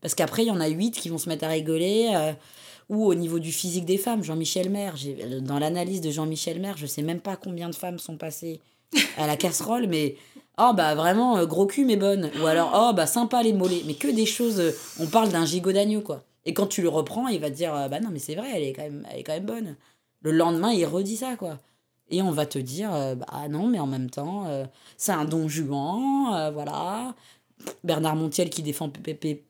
Parce 0.01 0.15
qu'après, 0.15 0.43
il 0.43 0.47
y 0.47 0.51
en 0.51 0.59
a 0.59 0.67
huit 0.67 0.91
qui 0.91 1.09
vont 1.09 1.17
se 1.17 1.29
mettre 1.29 1.45
à 1.45 1.49
rigoler. 1.49 2.11
Euh, 2.13 2.33
ou 2.89 3.05
au 3.05 3.15
niveau 3.15 3.39
du 3.39 3.51
physique 3.51 3.83
des 3.83 3.97
femmes, 3.97 4.23
Jean-Michel 4.23 4.69
Maire. 4.69 4.95
Euh, 5.05 5.41
dans 5.41 5.59
l'analyse 5.59 5.99
de 5.99 6.09
Jean-Michel 6.09 6.61
Maire, 6.61 6.77
je 6.77 6.85
sais 6.85 7.01
même 7.01 7.19
pas 7.19 7.35
combien 7.35 7.69
de 7.69 7.75
femmes 7.75 7.99
sont 7.99 8.15
passées 8.15 8.61
à 9.17 9.27
la 9.27 9.35
casserole, 9.35 9.87
mais 9.87 10.15
oh 10.57 10.71
bah 10.73 10.95
vraiment 10.95 11.45
gros 11.45 11.65
cul 11.65 11.83
mais 11.83 11.97
bonne. 11.97 12.31
Ou 12.41 12.45
alors 12.45 12.71
oh 12.73 12.93
bah 12.93 13.05
sympa 13.05 13.43
les 13.43 13.51
mollets. 13.51 13.83
Mais 13.85 13.95
que 13.95 14.07
des 14.07 14.25
choses. 14.25 14.61
on 15.01 15.07
parle 15.07 15.29
d'un 15.29 15.45
gigot 15.45 15.73
d'agneau 15.73 15.99
quoi. 15.99 16.23
Et 16.47 16.53
quand 16.53 16.65
tu 16.65 16.81
le 16.81 16.87
reprends, 16.87 17.27
il 17.27 17.41
va 17.41 17.51
te 17.51 17.55
dire 17.55 17.75
euh, 17.75 17.89
bah 17.89 17.99
non, 17.99 18.09
mais 18.09 18.19
c'est 18.19 18.35
vrai, 18.35 18.47
elle 18.55 18.63
est, 18.63 18.71
quand 18.71 18.83
même, 18.83 19.05
elle 19.11 19.19
est 19.19 19.23
quand 19.23 19.33
même 19.33 19.45
bonne. 19.45 19.75
Le 20.21 20.31
lendemain, 20.31 20.71
il 20.71 20.85
redit 20.85 21.17
ça, 21.17 21.35
quoi. 21.35 21.59
Et 22.09 22.21
on 22.21 22.31
va 22.31 22.45
te 22.45 22.57
dire 22.57 22.93
euh, 22.93 23.15
bah 23.15 23.47
non, 23.49 23.67
mais 23.67 23.79
en 23.79 23.87
même 23.87 24.09
temps, 24.09 24.45
euh, 24.47 24.65
c'est 24.97 25.11
un 25.11 25.25
don 25.25 25.47
juan, 25.47 26.51
voilà. 26.53 27.13
Bernard 27.83 28.15
Montiel 28.15 28.49
qui 28.49 28.63
défend 28.63 28.89
PPP. 28.89 29.43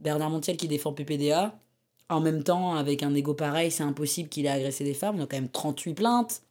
Bernard 0.00 0.30
Montiel 0.30 0.56
qui 0.56 0.68
défend 0.68 0.92
PPDA. 0.92 1.54
En 2.10 2.20
même 2.20 2.42
temps, 2.42 2.74
avec 2.74 3.02
un 3.02 3.14
ego 3.14 3.34
pareil, 3.34 3.70
c'est 3.70 3.82
impossible 3.82 4.28
qu'il 4.28 4.46
ait 4.46 4.50
agressé 4.50 4.82
des 4.82 4.94
femmes. 4.94 5.16
On 5.18 5.24
a 5.24 5.26
quand 5.26 5.36
même 5.36 5.50
38 5.50 5.94
plaintes 5.94 6.42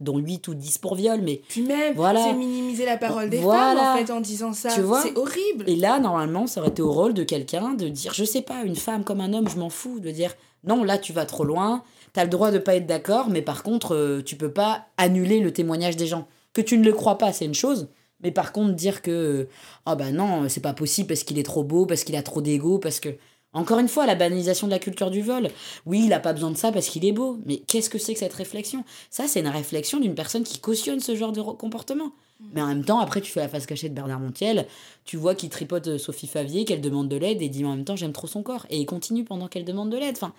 dont 0.00 0.16
8 0.16 0.48
ou 0.48 0.54
10 0.54 0.78
pour 0.78 0.94
viol, 0.94 1.20
mais... 1.22 1.42
Puis 1.48 1.62
même, 1.62 1.94
voilà. 1.94 2.24
c'est 2.24 2.32
minimiser 2.32 2.86
la 2.86 2.96
parole 2.96 3.28
des 3.28 3.42
femmes, 3.42 3.78
en 3.78 3.96
fait, 3.96 4.10
en 4.10 4.20
disant 4.20 4.52
ça. 4.52 4.70
Tu 4.70 4.80
vois 4.80 5.02
C'est 5.02 5.16
horrible. 5.16 5.68
Et 5.68 5.76
là, 5.76 5.98
normalement, 5.98 6.46
ça 6.46 6.60
aurait 6.60 6.70
été 6.70 6.80
au 6.80 6.90
rôle 6.90 7.12
de 7.12 7.22
quelqu'un 7.22 7.74
de 7.74 7.88
dire, 7.88 8.14
je 8.14 8.24
sais 8.24 8.40
pas, 8.40 8.62
une 8.64 8.76
femme 8.76 9.04
comme 9.04 9.20
un 9.20 9.34
homme, 9.34 9.48
je 9.48 9.58
m'en 9.58 9.68
fous, 9.68 10.00
de 10.00 10.10
dire, 10.10 10.34
non, 10.64 10.84
là, 10.84 10.96
tu 10.96 11.12
vas 11.12 11.26
trop 11.26 11.44
loin, 11.44 11.82
t'as 12.12 12.24
le 12.24 12.30
droit 12.30 12.50
de 12.50 12.58
pas 12.58 12.76
être 12.76 12.86
d'accord, 12.86 13.28
mais 13.30 13.42
par 13.42 13.62
contre, 13.62 13.94
euh, 13.94 14.22
tu 14.22 14.36
peux 14.36 14.52
pas 14.52 14.86
annuler 14.96 15.40
le 15.40 15.52
témoignage 15.52 15.96
des 15.96 16.06
gens. 16.06 16.28
Que 16.52 16.60
tu 16.60 16.78
ne 16.78 16.84
le 16.84 16.92
crois 16.92 17.18
pas, 17.18 17.32
c'est 17.32 17.44
une 17.44 17.54
chose, 17.54 17.88
mais 18.22 18.32
par 18.32 18.52
contre, 18.52 18.74
dire 18.74 19.02
que, 19.02 19.48
ah 19.86 19.92
oh 19.92 19.96
bah 19.96 20.10
non, 20.10 20.48
c'est 20.48 20.60
pas 20.60 20.72
possible 20.72 21.08
parce 21.08 21.24
qu'il 21.24 21.38
est 21.38 21.44
trop 21.44 21.64
beau, 21.64 21.86
parce 21.86 22.04
qu'il 22.04 22.16
a 22.16 22.22
trop 22.22 22.42
d'ego, 22.42 22.78
parce 22.78 23.00
que... 23.00 23.10
Encore 23.52 23.80
une 23.80 23.88
fois, 23.88 24.06
la 24.06 24.14
banalisation 24.14 24.68
de 24.68 24.72
la 24.72 24.78
culture 24.78 25.10
du 25.10 25.22
vol. 25.22 25.48
Oui, 25.84 26.02
il 26.04 26.10
n'a 26.10 26.20
pas 26.20 26.32
besoin 26.32 26.52
de 26.52 26.56
ça 26.56 26.70
parce 26.70 26.88
qu'il 26.88 27.04
est 27.04 27.12
beau. 27.12 27.40
Mais 27.46 27.56
qu'est-ce 27.56 27.90
que 27.90 27.98
c'est 27.98 28.12
que 28.12 28.20
cette 28.20 28.32
réflexion? 28.32 28.84
Ça, 29.10 29.26
c'est 29.26 29.40
une 29.40 29.48
réflexion 29.48 29.98
d'une 29.98 30.14
personne 30.14 30.44
qui 30.44 30.60
cautionne 30.60 31.00
ce 31.00 31.16
genre 31.16 31.32
de 31.32 31.42
comportement. 31.42 32.12
Mm. 32.38 32.44
Mais 32.54 32.62
en 32.62 32.68
même 32.68 32.84
temps, 32.84 33.00
après, 33.00 33.20
tu 33.20 33.32
fais 33.32 33.40
la 33.40 33.48
face 33.48 33.66
cachée 33.66 33.88
de 33.88 33.94
Bernard 33.94 34.20
Montiel, 34.20 34.68
tu 35.04 35.16
vois 35.16 35.34
qu'il 35.34 35.48
tripote 35.48 35.88
euh, 35.88 35.98
Sophie 35.98 36.28
Favier, 36.28 36.64
qu'elle 36.64 36.80
demande 36.80 37.08
de 37.08 37.16
l'aide, 37.16 37.42
et 37.42 37.48
dit 37.48 37.64
en 37.64 37.70
même 37.70 37.84
temps, 37.84 37.96
j'aime 37.96 38.12
trop 38.12 38.28
son 38.28 38.44
corps. 38.44 38.66
Et 38.70 38.78
il 38.78 38.86
continue 38.86 39.24
pendant 39.24 39.48
qu'elle 39.48 39.64
demande 39.64 39.90
de 39.90 39.96
l'aide. 39.96 40.14
Enfin, 40.14 40.32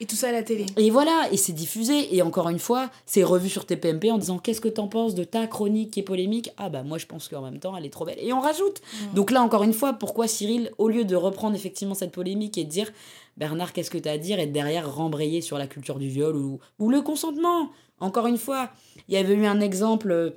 et 0.00 0.06
tout 0.06 0.16
ça 0.16 0.28
à 0.28 0.32
la 0.32 0.42
télé. 0.42 0.66
Et 0.76 0.90
voilà, 0.90 1.28
et 1.32 1.36
c'est 1.36 1.52
diffusé. 1.52 2.14
Et 2.14 2.22
encore 2.22 2.48
une 2.48 2.58
fois, 2.58 2.90
c'est 3.06 3.22
revu 3.22 3.48
sur 3.48 3.66
TPMP 3.66 4.10
en 4.10 4.18
disant 4.18 4.38
qu'est-ce 4.38 4.60
que 4.60 4.68
t'en 4.68 4.88
penses 4.88 5.14
de 5.14 5.24
ta 5.24 5.46
chronique 5.46 5.92
qui 5.92 6.00
est 6.00 6.04
polémique? 6.04 6.50
Ah 6.56 6.68
bah 6.68 6.82
moi 6.82 6.98
je 6.98 7.06
pense 7.06 7.28
qu'en 7.28 7.42
même 7.42 7.58
temps 7.58 7.76
elle 7.76 7.86
est 7.86 7.90
trop 7.90 8.04
belle. 8.04 8.18
Et 8.20 8.32
on 8.32 8.40
rajoute. 8.40 8.80
Donc 9.14 9.30
là 9.30 9.42
encore 9.42 9.62
une 9.62 9.72
fois, 9.72 9.94
pourquoi 9.94 10.28
Cyril, 10.28 10.70
au 10.78 10.88
lieu 10.88 11.04
de 11.04 11.16
reprendre 11.16 11.56
effectivement 11.56 11.94
cette 11.94 12.12
polémique 12.12 12.58
et 12.58 12.64
de 12.64 12.70
dire 12.70 12.92
Bernard 13.36 13.72
qu'est-ce 13.72 13.90
que 13.90 13.98
t'as 13.98 14.12
à 14.12 14.18
dire? 14.18 14.38
Et 14.38 14.46
derrière 14.46 14.94
rembrayer 14.94 15.40
sur 15.40 15.58
la 15.58 15.66
culture 15.66 15.98
du 15.98 16.08
viol 16.08 16.36
ou, 16.36 16.58
ou 16.78 16.90
le 16.90 17.02
consentement 17.02 17.70
Encore 18.00 18.26
une 18.26 18.38
fois, 18.38 18.70
il 19.08 19.14
y 19.14 19.16
avait 19.16 19.34
eu 19.34 19.46
un 19.46 19.60
exemple 19.60 20.10
euh, 20.10 20.30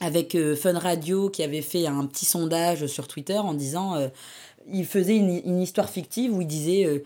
avec 0.00 0.34
euh, 0.34 0.54
Fun 0.54 0.78
Radio 0.78 1.28
qui 1.28 1.42
avait 1.42 1.62
fait 1.62 1.86
un 1.86 2.06
petit 2.06 2.24
sondage 2.24 2.86
sur 2.86 3.08
Twitter 3.08 3.38
en 3.38 3.54
disant... 3.54 3.96
Euh, 3.96 4.08
il 4.72 4.86
faisait 4.86 5.16
une, 5.16 5.40
une, 5.44 5.60
histoire 5.60 5.88
fictive 5.88 6.34
où 6.34 6.40
il 6.40 6.46
disait 6.46 6.84
euh, 6.84 7.02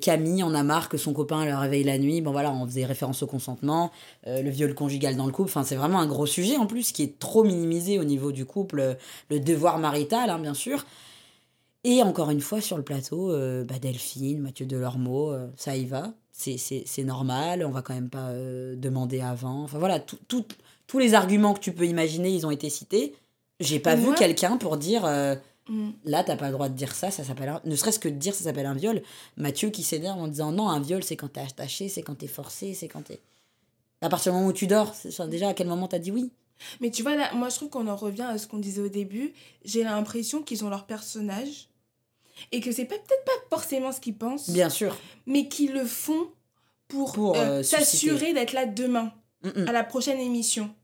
Camille 0.00 0.42
en 0.42 0.54
a 0.54 0.62
marre 0.62 0.88
que 0.88 0.96
son 0.96 1.12
copain 1.12 1.44
la 1.44 1.58
réveille 1.58 1.84
la 1.84 1.98
nuit. 1.98 2.20
Bon 2.20 2.32
voilà, 2.32 2.52
on 2.52 2.66
faisait 2.66 2.84
référence 2.84 3.22
au 3.22 3.26
consentement, 3.26 3.90
euh, 4.26 4.42
le 4.42 4.50
viol 4.50 4.74
conjugal 4.74 5.16
dans 5.16 5.26
le 5.26 5.32
couple. 5.32 5.50
Enfin, 5.50 5.64
c'est 5.64 5.76
vraiment 5.76 6.00
un 6.00 6.06
gros 6.06 6.26
sujet 6.26 6.56
en 6.56 6.66
plus 6.66 6.92
qui 6.92 7.02
est 7.02 7.18
trop 7.18 7.44
minimisé 7.44 7.98
au 7.98 8.04
niveau 8.04 8.32
du 8.32 8.46
couple, 8.46 8.80
euh, 8.80 8.94
le 9.30 9.40
devoir 9.40 9.78
marital, 9.78 10.30
hein, 10.30 10.38
bien 10.38 10.54
sûr. 10.54 10.84
Et 11.84 12.02
encore 12.02 12.30
une 12.30 12.40
fois, 12.40 12.62
sur 12.62 12.78
le 12.78 12.82
plateau, 12.82 13.28
bah, 13.28 13.78
Delphine, 13.78 14.40
Mathieu 14.40 14.64
Delormeau, 14.64 15.34
ça 15.54 15.76
y 15.76 15.84
va. 15.84 16.14
C'est 16.32 17.04
normal, 17.04 17.62
on 17.62 17.70
va 17.70 17.82
quand 17.82 17.92
même 17.92 18.08
pas 18.08 18.32
demander 18.32 19.20
avant. 19.20 19.64
Enfin 19.64 19.78
voilà, 19.78 20.00
tous 20.00 20.98
les 20.98 21.12
arguments 21.12 21.52
que 21.52 21.60
tu 21.60 21.72
peux 21.72 21.84
imaginer, 21.84 22.30
ils 22.30 22.46
ont 22.46 22.50
été 22.50 22.70
cités. 22.70 23.14
J'ai 23.60 23.80
pas 23.80 23.96
vu 23.96 24.14
quelqu'un 24.14 24.56
pour 24.56 24.78
dire 24.78 25.04
Mm. 25.68 25.90
Là, 26.04 26.24
t'as 26.24 26.36
pas 26.36 26.46
le 26.46 26.52
droit 26.52 26.68
de 26.68 26.74
dire 26.74 26.94
ça, 26.94 27.10
ça 27.10 27.24
s'appelle 27.24 27.60
ne 27.64 27.76
serait-ce 27.76 27.98
que 27.98 28.08
de 28.08 28.14
dire 28.14 28.34
ça 28.34 28.44
s'appelle 28.44 28.66
un 28.66 28.74
viol. 28.74 29.02
Mathieu 29.36 29.70
qui 29.70 29.82
s'énerve 29.82 30.18
en 30.18 30.28
disant 30.28 30.52
non, 30.52 30.68
un 30.68 30.80
viol 30.80 31.02
c'est 31.02 31.16
quand 31.16 31.28
t'es 31.28 31.40
attaché, 31.40 31.88
c'est 31.88 32.02
quand 32.02 32.16
t'es 32.16 32.26
forcé, 32.26 32.74
c'est 32.74 32.88
quand 32.88 33.02
t'es. 33.02 33.20
À 34.00 34.08
partir 34.08 34.32
du 34.32 34.38
moment 34.38 34.50
où 34.50 34.52
tu 34.52 34.66
dors, 34.66 34.94
déjà 35.28 35.48
à 35.48 35.54
quel 35.54 35.66
moment 35.66 35.88
t'as 35.88 35.98
dit 35.98 36.10
oui? 36.10 36.30
Mais 36.80 36.90
tu 36.90 37.02
vois, 37.02 37.16
là, 37.16 37.32
moi 37.34 37.48
je 37.48 37.56
trouve 37.56 37.70
qu'on 37.70 37.88
en 37.88 37.96
revient 37.96 38.22
à 38.22 38.38
ce 38.38 38.46
qu'on 38.46 38.58
disait 38.58 38.82
au 38.82 38.88
début. 38.88 39.32
J'ai 39.64 39.82
l'impression 39.84 40.42
qu'ils 40.42 40.64
ont 40.64 40.68
leur 40.68 40.86
personnage 40.86 41.68
et 42.52 42.60
que 42.60 42.72
c'est 42.72 42.84
peut-être 42.84 43.24
pas 43.24 43.56
forcément 43.56 43.92
ce 43.92 44.00
qu'ils 44.00 44.16
pensent. 44.16 44.50
Bien 44.50 44.68
sûr. 44.68 44.96
Mais 45.26 45.48
qu'ils 45.48 45.72
le 45.72 45.84
font 45.84 46.28
pour, 46.88 47.18
euh, 47.36 47.60
euh, 47.60 47.62
s'assurer 47.62 48.34
d'être 48.34 48.52
là 48.52 48.66
demain, 48.66 49.12
à 49.66 49.72
la 49.72 49.84
prochaine 49.84 50.20
émission 50.20 50.74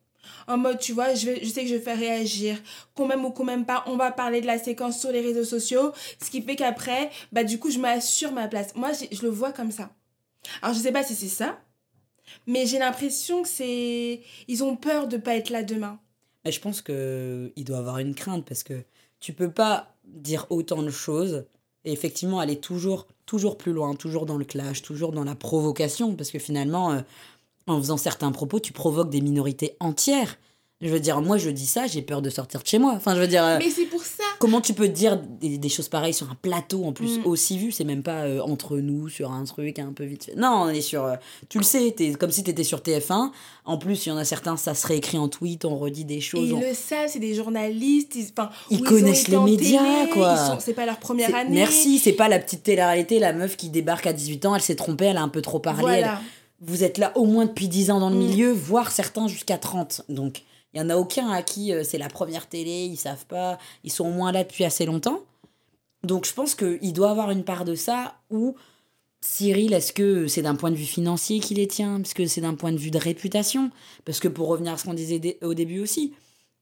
en 0.46 0.58
mode, 0.58 0.78
tu 0.78 0.92
vois, 0.92 1.14
je, 1.14 1.30
je 1.42 1.48
sais 1.48 1.62
que 1.62 1.68
je 1.68 1.74
vais 1.74 1.80
faire 1.80 1.98
réagir. 1.98 2.56
Qu'on 2.94 3.06
m'aime 3.06 3.24
ou 3.24 3.30
qu'on 3.30 3.44
m'aime 3.44 3.64
pas, 3.64 3.84
on 3.86 3.96
va 3.96 4.10
parler 4.10 4.40
de 4.40 4.46
la 4.46 4.58
séquence 4.58 5.00
sur 5.00 5.12
les 5.12 5.20
réseaux 5.20 5.44
sociaux. 5.44 5.92
Ce 6.22 6.30
qui 6.30 6.42
fait 6.42 6.56
qu'après, 6.56 7.10
bah, 7.32 7.44
du 7.44 7.58
coup, 7.58 7.70
je 7.70 7.78
m'assure 7.78 8.32
ma 8.32 8.48
place. 8.48 8.74
Moi, 8.74 8.90
je 8.92 9.22
le 9.22 9.28
vois 9.28 9.52
comme 9.52 9.70
ça. 9.70 9.90
Alors, 10.62 10.74
je 10.74 10.80
sais 10.80 10.92
pas 10.92 11.02
si 11.02 11.14
c'est 11.14 11.28
ça, 11.28 11.60
mais 12.46 12.66
j'ai 12.66 12.78
l'impression 12.78 13.42
que 13.42 13.48
c'est. 13.48 14.22
Ils 14.48 14.64
ont 14.64 14.76
peur 14.76 15.08
de 15.08 15.16
pas 15.16 15.36
être 15.36 15.50
là 15.50 15.62
demain. 15.62 15.98
Mais 16.44 16.52
je 16.52 16.60
pense 16.60 16.80
qu'il 16.80 17.64
doit 17.64 17.78
avoir 17.78 17.98
une 17.98 18.14
crainte 18.14 18.46
parce 18.46 18.62
que 18.62 18.82
tu 19.18 19.32
peux 19.32 19.50
pas 19.50 19.94
dire 20.04 20.46
autant 20.48 20.82
de 20.82 20.90
choses 20.90 21.44
et 21.84 21.92
effectivement 21.92 22.40
aller 22.40 22.58
toujours, 22.58 23.06
toujours 23.26 23.58
plus 23.58 23.72
loin, 23.72 23.94
toujours 23.94 24.24
dans 24.24 24.38
le 24.38 24.44
clash, 24.44 24.80
toujours 24.80 25.12
dans 25.12 25.24
la 25.24 25.34
provocation 25.34 26.14
parce 26.16 26.30
que 26.30 26.38
finalement. 26.38 26.92
Euh, 26.92 27.00
en 27.70 27.78
faisant 27.78 27.96
certains 27.96 28.32
propos, 28.32 28.60
tu 28.60 28.72
provoques 28.72 29.10
des 29.10 29.20
minorités 29.20 29.76
entières. 29.80 30.36
Je 30.82 30.88
veux 30.88 31.00
dire, 31.00 31.20
moi 31.20 31.36
je 31.36 31.50
dis 31.50 31.66
ça, 31.66 31.86
j'ai 31.86 32.00
peur 32.00 32.22
de 32.22 32.30
sortir 32.30 32.62
de 32.62 32.66
chez 32.66 32.78
moi. 32.78 32.94
Enfin, 32.96 33.14
je 33.14 33.20
veux 33.20 33.26
dire. 33.26 33.44
Mais 33.58 33.68
c'est 33.68 33.84
pour 33.84 34.02
ça. 34.02 34.24
Comment 34.38 34.62
tu 34.62 34.72
peux 34.72 34.88
dire 34.88 35.18
des, 35.18 35.58
des 35.58 35.68
choses 35.68 35.90
pareilles 35.90 36.14
sur 36.14 36.30
un 36.30 36.36
plateau 36.40 36.84
en 36.84 36.92
plus 36.92 37.18
mm. 37.18 37.26
aussi 37.26 37.58
vu? 37.58 37.70
C'est 37.70 37.84
même 37.84 38.02
pas 38.02 38.22
euh, 38.22 38.40
entre 38.40 38.78
nous 38.78 39.10
sur 39.10 39.30
un 39.30 39.44
truc 39.44 39.78
un 39.78 39.92
peu 39.92 40.04
vite 40.04 40.24
fait. 40.24 40.36
Non, 40.36 40.62
on 40.64 40.68
est 40.70 40.80
sur. 40.80 41.04
Euh, 41.04 41.16
tu 41.50 41.58
le 41.58 41.64
sais, 41.64 41.94
es, 41.98 42.12
comme 42.14 42.30
si 42.30 42.42
tu 42.42 42.50
étais 42.50 42.64
sur 42.64 42.78
TF1. 42.78 43.30
En 43.66 43.76
plus, 43.76 44.06
il 44.06 44.08
y 44.08 44.12
en 44.12 44.16
a 44.16 44.24
certains, 44.24 44.56
ça 44.56 44.72
se 44.72 44.86
réécrit 44.86 45.18
en 45.18 45.28
tweet, 45.28 45.66
on 45.66 45.76
redit 45.76 46.06
des 46.06 46.22
choses. 46.22 46.48
Ils 46.48 46.58
le 46.58 46.72
savent, 46.72 47.10
c'est 47.10 47.18
des 47.18 47.34
journalistes. 47.34 48.16
Ils, 48.16 48.32
ils 48.70 48.82
connaissent 48.82 49.28
les 49.28 49.36
médias, 49.36 50.06
quoi. 50.14 50.58
C'est 50.60 50.72
pas 50.72 50.86
leur 50.86 50.98
première 50.98 51.34
année. 51.34 51.56
Merci, 51.56 51.98
c'est 51.98 52.14
pas 52.14 52.28
la 52.28 52.38
petite 52.38 52.62
télé-réalité, 52.62 53.18
la 53.18 53.34
meuf 53.34 53.58
qui 53.58 53.68
débarque 53.68 54.06
à 54.06 54.14
18 54.14 54.46
ans, 54.46 54.54
elle 54.54 54.62
s'est 54.62 54.76
trompée, 54.76 55.04
elle 55.04 55.18
a 55.18 55.22
un 55.22 55.28
peu 55.28 55.42
trop 55.42 55.58
parlé. 55.58 56.06
Vous 56.60 56.84
êtes 56.84 56.98
là 56.98 57.16
au 57.16 57.24
moins 57.24 57.46
depuis 57.46 57.68
10 57.68 57.90
ans 57.90 58.00
dans 58.00 58.10
le 58.10 58.16
mm. 58.16 58.18
milieu, 58.18 58.52
voire 58.52 58.90
certains 58.90 59.28
jusqu'à 59.28 59.58
30. 59.58 60.02
Donc 60.08 60.42
il 60.72 60.80
y 60.80 60.82
en 60.82 60.90
a 60.90 60.96
aucun 60.96 61.28
à 61.30 61.42
qui 61.42 61.72
euh, 61.72 61.82
c'est 61.84 61.98
la 61.98 62.08
première 62.08 62.48
télé, 62.48 62.84
ils 62.84 62.96
savent 62.96 63.26
pas, 63.26 63.58
ils 63.84 63.92
sont 63.92 64.06
au 64.06 64.12
moins 64.12 64.32
là 64.32 64.44
depuis 64.44 64.64
assez 64.64 64.86
longtemps. 64.86 65.20
Donc 66.04 66.26
je 66.26 66.32
pense 66.32 66.54
qu'il 66.54 66.92
doit 66.92 67.10
avoir 67.10 67.30
une 67.30 67.44
part 67.44 67.64
de 67.64 67.74
ça 67.74 68.16
où 68.30 68.54
Cyril, 69.22 69.74
est-ce 69.74 69.92
que 69.92 70.28
c'est 70.28 70.42
d'un 70.42 70.54
point 70.54 70.70
de 70.70 70.76
vue 70.76 70.84
financier 70.84 71.40
qu'il 71.40 71.58
les 71.58 71.66
tient? 71.66 72.00
Est-ce 72.00 72.14
que 72.14 72.26
c'est 72.26 72.40
d'un 72.40 72.54
point 72.54 72.72
de 72.72 72.78
vue 72.78 72.90
de 72.90 72.98
réputation? 72.98 73.70
Parce 74.06 74.18
que 74.18 74.28
pour 74.28 74.48
revenir 74.48 74.72
à 74.72 74.78
ce 74.78 74.84
qu'on 74.84 74.94
disait 74.94 75.38
au 75.42 75.52
début 75.52 75.80
aussi, 75.80 76.14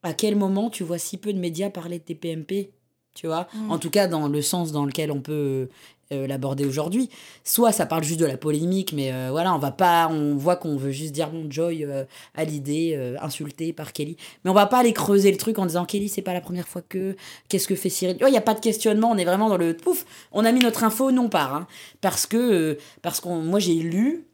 à 0.02 0.12
quel 0.12 0.34
moment 0.34 0.68
tu 0.68 0.82
vois 0.82 0.98
si 0.98 1.18
peu 1.18 1.32
de 1.32 1.38
médias 1.38 1.70
parler 1.70 1.98
de 1.98 2.04
TPMP 2.04 2.72
tu 3.18 3.26
vois? 3.26 3.48
Mm. 3.52 3.70
En 3.72 3.78
tout 3.78 3.90
cas, 3.90 4.06
dans 4.06 4.28
le 4.28 4.42
sens 4.42 4.70
dans 4.70 4.84
lequel 4.84 5.10
on 5.10 5.20
peut 5.20 5.68
euh, 6.10 6.26
l'aborder 6.26 6.64
aujourd'hui. 6.64 7.10
Soit 7.44 7.70
ça 7.70 7.84
parle 7.84 8.02
juste 8.02 8.18
de 8.18 8.24
la 8.24 8.38
polémique, 8.38 8.94
mais 8.94 9.12
euh, 9.12 9.28
voilà, 9.30 9.54
on 9.54 9.58
va 9.58 9.70
pas, 9.70 10.08
on 10.10 10.36
voit 10.36 10.56
qu'on 10.56 10.78
veut 10.78 10.90
juste 10.90 11.12
dire 11.12 11.28
bon, 11.28 11.50
Joy 11.50 11.84
euh, 11.84 12.04
à 12.34 12.44
l'idée, 12.44 12.98
insulté 13.20 13.74
par 13.74 13.92
Kelly. 13.92 14.16
Mais 14.42 14.50
on 14.50 14.54
va 14.54 14.64
pas 14.64 14.78
aller 14.78 14.94
creuser 14.94 15.30
le 15.30 15.36
truc 15.36 15.58
en 15.58 15.66
disant 15.66 15.84
Kelly, 15.84 16.08
c'est 16.08 16.22
pas 16.22 16.32
la 16.32 16.40
première 16.40 16.66
fois 16.66 16.80
que, 16.80 17.14
qu'est-ce 17.50 17.68
que 17.68 17.74
fait 17.74 17.90
Cyril? 17.90 18.16
Il 18.22 18.30
n'y 18.30 18.38
a 18.38 18.40
pas 18.40 18.54
de 18.54 18.60
questionnement, 18.60 19.10
on 19.10 19.18
est 19.18 19.26
vraiment 19.26 19.50
dans 19.50 19.58
le 19.58 19.76
pouf, 19.76 20.06
on 20.32 20.46
a 20.46 20.52
mis 20.52 20.60
notre 20.60 20.82
info 20.82 21.10
non 21.10 21.28
part. 21.28 21.54
Hein. 21.54 21.66
parce 22.00 22.24
que, 22.24 22.78
parce 23.02 23.20
qu'on, 23.20 23.42
moi 23.42 23.58
j'ai 23.58 23.74
lu, 23.74 24.24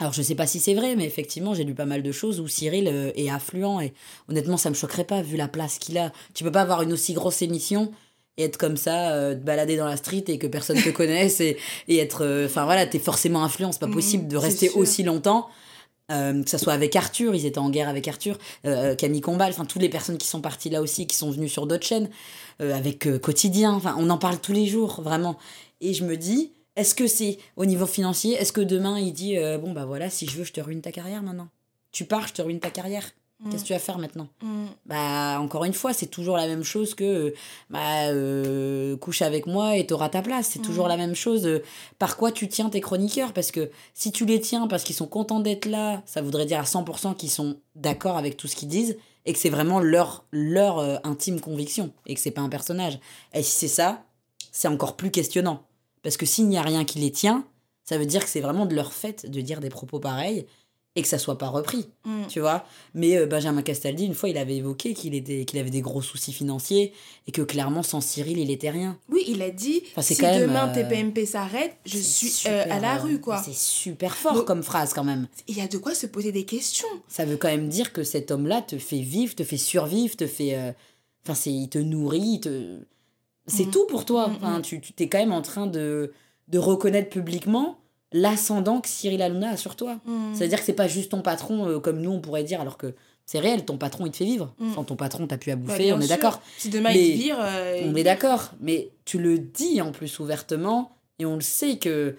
alors 0.00 0.12
je 0.12 0.20
sais 0.20 0.34
pas 0.34 0.48
si 0.48 0.58
c'est 0.58 0.74
vrai, 0.74 0.96
mais 0.96 1.04
effectivement 1.04 1.54
j'ai 1.54 1.62
lu 1.62 1.74
pas 1.74 1.86
mal 1.86 2.02
de 2.02 2.10
choses 2.10 2.40
où 2.40 2.48
Cyril 2.48 2.88
est 2.88 3.30
affluent 3.30 3.80
et 3.80 3.92
honnêtement 4.28 4.56
ça 4.56 4.68
me 4.68 4.74
choquerait 4.74 5.04
pas 5.04 5.22
vu 5.22 5.36
la 5.36 5.46
place 5.46 5.78
qu'il 5.78 5.96
a. 5.96 6.10
Tu 6.34 6.42
peux 6.42 6.50
pas 6.50 6.62
avoir 6.62 6.82
une 6.82 6.92
aussi 6.92 7.12
grosse 7.12 7.40
émission 7.42 7.92
et 8.36 8.44
être 8.44 8.56
comme 8.56 8.76
ça, 8.76 9.12
euh, 9.12 9.34
te 9.34 9.40
balader 9.40 9.76
dans 9.76 9.86
la 9.86 9.96
street 9.96 10.24
et 10.28 10.38
que 10.38 10.46
personne 10.46 10.80
te 10.80 10.88
connaisse 10.90 11.40
et, 11.40 11.56
et 11.88 11.98
être. 11.98 12.24
Euh, 12.24 12.46
enfin 12.46 12.64
voilà, 12.64 12.86
t'es 12.86 12.98
forcément 12.98 13.44
influent, 13.44 13.72
c'est 13.72 13.80
pas 13.80 13.86
mm, 13.86 13.94
possible 13.94 14.28
de 14.28 14.36
rester 14.36 14.70
aussi 14.70 15.02
longtemps. 15.02 15.48
Euh, 16.12 16.42
que 16.42 16.50
ça 16.50 16.58
soit 16.58 16.74
avec 16.74 16.94
Arthur, 16.96 17.34
ils 17.34 17.46
étaient 17.46 17.58
en 17.58 17.70
guerre 17.70 17.88
avec 17.88 18.06
Arthur, 18.06 18.36
Camille 18.98 19.22
Combal, 19.22 19.52
enfin 19.52 19.64
toutes 19.64 19.80
les 19.80 19.88
personnes 19.88 20.18
qui 20.18 20.26
sont 20.26 20.42
parties 20.42 20.68
là 20.68 20.82
aussi, 20.82 21.06
qui 21.06 21.16
sont 21.16 21.30
venues 21.30 21.48
sur 21.48 21.66
d'autres 21.66 21.86
chaînes, 21.86 22.10
avec 22.60 23.08
Quotidien, 23.22 23.72
enfin 23.72 23.96
on 23.98 24.10
en 24.10 24.18
parle 24.18 24.38
tous 24.38 24.52
les 24.52 24.66
jours, 24.66 25.00
vraiment. 25.00 25.38
Et 25.80 25.94
je 25.94 26.04
me 26.04 26.18
dis, 26.18 26.52
est-ce 26.76 26.94
que 26.94 27.06
c'est 27.06 27.38
au 27.56 27.64
niveau 27.64 27.86
financier, 27.86 28.34
est-ce 28.34 28.52
que 28.52 28.60
demain 28.60 28.98
il 28.98 29.14
dit, 29.14 29.36
bon 29.62 29.72
bah 29.72 29.86
voilà, 29.86 30.10
si 30.10 30.26
je 30.26 30.36
veux, 30.36 30.44
je 30.44 30.52
te 30.52 30.60
ruine 30.60 30.82
ta 30.82 30.92
carrière 30.92 31.22
maintenant? 31.22 31.48
Tu 31.90 32.04
pars, 32.04 32.28
je 32.28 32.34
te 32.34 32.42
ruine 32.42 32.60
ta 32.60 32.68
carrière 32.68 33.10
Qu'est-ce 33.50 33.62
que 33.62 33.68
tu 33.68 33.72
vas 33.72 33.78
faire 33.78 33.98
maintenant 33.98 34.28
mm. 34.42 34.64
Bah, 34.86 35.38
encore 35.40 35.64
une 35.64 35.74
fois, 35.74 35.92
c'est 35.92 36.06
toujours 36.06 36.36
la 36.36 36.46
même 36.46 36.64
chose 36.64 36.94
que 36.94 37.34
bah, 37.70 38.06
euh, 38.08 38.96
couche 38.96 39.22
avec 39.22 39.46
moi 39.46 39.76
et 39.76 39.86
t'auras 39.86 40.08
ta 40.08 40.22
place. 40.22 40.48
C'est 40.52 40.62
toujours 40.62 40.86
mm. 40.86 40.88
la 40.88 40.96
même 40.96 41.14
chose. 41.14 41.46
Euh, 41.46 41.62
par 41.98 42.16
quoi 42.16 42.32
tu 42.32 42.48
tiens 42.48 42.70
tes 42.70 42.80
chroniqueurs 42.80 43.32
Parce 43.32 43.50
que 43.50 43.70
si 43.92 44.12
tu 44.12 44.24
les 44.24 44.40
tiens 44.40 44.66
parce 44.66 44.84
qu'ils 44.84 44.96
sont 44.96 45.06
contents 45.06 45.40
d'être 45.40 45.66
là, 45.66 46.02
ça 46.06 46.22
voudrait 46.22 46.46
dire 46.46 46.60
à 46.60 46.64
100% 46.64 47.16
qu'ils 47.16 47.30
sont 47.30 47.56
d'accord 47.74 48.16
avec 48.16 48.36
tout 48.36 48.48
ce 48.48 48.56
qu'ils 48.56 48.68
disent 48.68 48.96
et 49.26 49.32
que 49.32 49.38
c'est 49.38 49.50
vraiment 49.50 49.80
leur, 49.80 50.24
leur 50.32 50.78
euh, 50.78 50.96
intime 51.04 51.40
conviction 51.40 51.92
et 52.06 52.14
que 52.14 52.20
c'est 52.20 52.30
pas 52.30 52.42
un 52.42 52.48
personnage. 52.48 52.98
Et 53.32 53.42
si 53.42 53.52
c'est 53.52 53.68
ça, 53.68 54.02
c'est 54.52 54.68
encore 54.68 54.96
plus 54.96 55.10
questionnant. 55.10 55.62
Parce 56.02 56.16
que 56.16 56.26
s'il 56.26 56.48
n'y 56.48 56.58
a 56.58 56.62
rien 56.62 56.84
qui 56.84 56.98
les 56.98 57.10
tient, 57.10 57.44
ça 57.84 57.98
veut 57.98 58.06
dire 58.06 58.22
que 58.22 58.30
c'est 58.30 58.40
vraiment 58.40 58.66
de 58.66 58.74
leur 58.74 58.92
fait 58.92 59.30
de 59.30 59.40
dire 59.40 59.60
des 59.60 59.68
propos 59.68 59.98
pareils 59.98 60.46
et 60.96 61.02
que 61.02 61.08
ça 61.08 61.18
soit 61.18 61.38
pas 61.38 61.48
repris, 61.48 61.86
mm. 62.04 62.26
tu 62.28 62.40
vois. 62.40 62.64
Mais 62.94 63.16
euh, 63.16 63.26
Benjamin 63.26 63.62
Castaldi, 63.62 64.04
une 64.04 64.14
fois, 64.14 64.28
il 64.28 64.38
avait 64.38 64.56
évoqué 64.56 64.94
qu'il 64.94 65.14
était 65.14 65.44
qu'il 65.44 65.58
avait 65.58 65.70
des 65.70 65.80
gros 65.80 66.02
soucis 66.02 66.32
financiers 66.32 66.92
et 67.26 67.32
que 67.32 67.42
clairement, 67.42 67.82
sans 67.82 68.00
Cyril, 68.00 68.38
il 68.38 68.50
était 68.50 68.70
rien. 68.70 68.96
Oui, 69.08 69.24
il 69.26 69.42
a 69.42 69.50
dit 69.50 69.82
si 70.00 70.16
demain 70.16 70.68
euh, 70.68 70.74
TPMP 70.74 71.26
s'arrête, 71.26 71.76
je 71.84 71.98
suis 71.98 72.48
euh, 72.48 72.64
à 72.70 72.78
la 72.78 72.96
rue, 72.98 73.20
quoi. 73.20 73.42
C'est 73.42 73.54
super 73.54 74.16
fort 74.16 74.44
comme 74.44 74.62
phrase, 74.62 74.92
quand 74.92 75.04
même. 75.04 75.26
Il 75.48 75.56
y 75.56 75.60
a 75.60 75.68
de 75.68 75.78
quoi 75.78 75.94
se 75.94 76.06
poser 76.06 76.30
des 76.30 76.44
questions. 76.44 76.88
Ça 77.08 77.24
veut 77.24 77.36
quand 77.36 77.48
même 77.48 77.68
dire 77.68 77.92
que 77.92 78.04
cet 78.04 78.30
homme-là 78.30 78.62
te 78.62 78.78
fait 78.78 79.00
vivre, 79.00 79.34
te 79.34 79.44
fait 79.44 79.56
survivre, 79.56 80.16
te 80.16 80.26
fait... 80.26 80.74
Enfin, 81.24 81.34
c'est 81.34 81.52
il 81.52 81.68
te 81.68 81.78
nourrit, 81.78 82.40
te... 82.40 82.78
C'est 83.46 83.66
mm. 83.66 83.70
tout 83.70 83.86
pour 83.86 84.04
toi. 84.04 84.28
Mm, 84.28 84.36
enfin, 84.36 84.60
tu 84.60 84.80
t'es 84.80 85.08
quand 85.08 85.18
même 85.18 85.32
en 85.32 85.42
train 85.42 85.66
de, 85.66 86.12
de 86.48 86.58
reconnaître 86.58 87.10
publiquement 87.10 87.78
l'ascendant 88.14 88.80
que 88.80 88.88
Cyril 88.88 89.20
Hanouna 89.20 89.50
a 89.50 89.56
sur 89.58 89.76
toi. 89.76 89.98
Hmm. 90.06 90.32
C'est-à-dire 90.34 90.60
que 90.60 90.64
c'est 90.64 90.72
pas 90.72 90.88
juste 90.88 91.10
ton 91.10 91.20
patron, 91.20 91.68
euh, 91.68 91.80
comme 91.80 92.00
nous 92.00 92.10
on 92.10 92.20
pourrait 92.20 92.44
dire, 92.44 92.60
alors 92.60 92.78
que 92.78 92.94
c'est 93.26 93.40
réel, 93.40 93.64
ton 93.64 93.76
patron 93.76 94.06
il 94.06 94.12
te 94.12 94.18
fait 94.18 94.24
vivre. 94.24 94.54
Hmm. 94.58 94.72
Sans 94.72 94.84
ton 94.84 94.96
patron, 94.96 95.26
t'as 95.26 95.36
pu 95.36 95.50
à 95.50 95.56
bouffer, 95.56 95.92
on 95.92 96.00
est 96.00 96.08
d'accord. 96.08 96.40
Si 96.56 96.68
demain 96.68 96.92
il 96.92 97.14
vire. 97.14 97.36
Euh, 97.40 97.82
on 97.84 97.94
est 97.96 98.04
d'accord, 98.04 98.52
mais 98.60 98.90
tu 99.04 99.18
le 99.18 99.38
dis 99.38 99.82
en 99.82 99.92
plus 99.92 100.20
ouvertement, 100.20 100.96
et 101.18 101.26
on 101.26 101.34
le 101.34 101.40
sait 101.40 101.76
que 101.78 102.14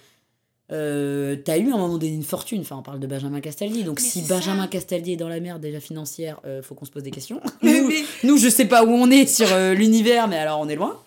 euh, 0.72 1.38
t'as 1.46 1.58
eu 1.58 1.72
à 1.72 1.76
un 1.76 1.78
moment 1.78 1.98
donné 1.98 2.14
une 2.14 2.24
fortune. 2.24 2.62
Enfin, 2.62 2.78
on 2.78 2.82
parle 2.82 3.00
de 3.00 3.08
Benjamin 3.08 3.40
Castaldi. 3.40 3.84
Donc, 3.84 4.00
si 4.02 4.24
Benjamin 4.24 4.68
Castaldi 4.68 5.14
est 5.14 5.18
dans 5.18 5.30
la 5.30 5.40
merde 5.40 5.62
déjà 5.62 5.80
financière, 5.80 6.42
euh, 6.46 6.62
faut 6.62 6.76
qu'on 6.76 6.86
se 6.86 6.92
pose 6.92 7.04
des 7.04 7.12
questions. 7.12 7.40
nous, 7.62 7.90
nous, 8.24 8.38
je 8.38 8.50
sais 8.50 8.66
pas 8.66 8.84
où 8.84 8.90
on 8.90 9.10
est 9.12 9.28
sur 9.28 9.48
l'univers, 9.76 10.28
mais 10.28 10.38
alors 10.38 10.60
on 10.60 10.68
est 10.68 10.76
loin. 10.76 11.00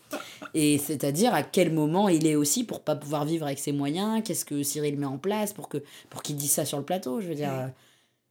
Et 0.55 0.79
c'est-à-dire 0.79 1.35
à 1.35 1.43
quel 1.43 1.73
moment 1.73 2.09
il 2.09 2.27
est 2.27 2.37
aussi 2.37 2.65
pour 2.65 2.81
pas 2.81 2.97
pouvoir 2.97 3.25
vivre 3.25 3.47
avec 3.47 3.59
ses 3.59 3.73
moyens, 3.73 4.23
qu'est-ce 4.25 4.45
que 4.45 4.63
Cyril 4.63 4.99
met 4.99 5.07
en 5.07 5.19
place 5.19 5.53
pour 5.53 5.69
que 5.69 5.79
pour 6.11 6.23
qu'il 6.23 6.37
dise 6.37 6.53
ça 6.53 6.65
sur 6.65 6.79
le 6.79 6.85
plateau, 6.85 7.21
je 7.21 7.29
veux 7.29 7.35
dire 7.35 7.71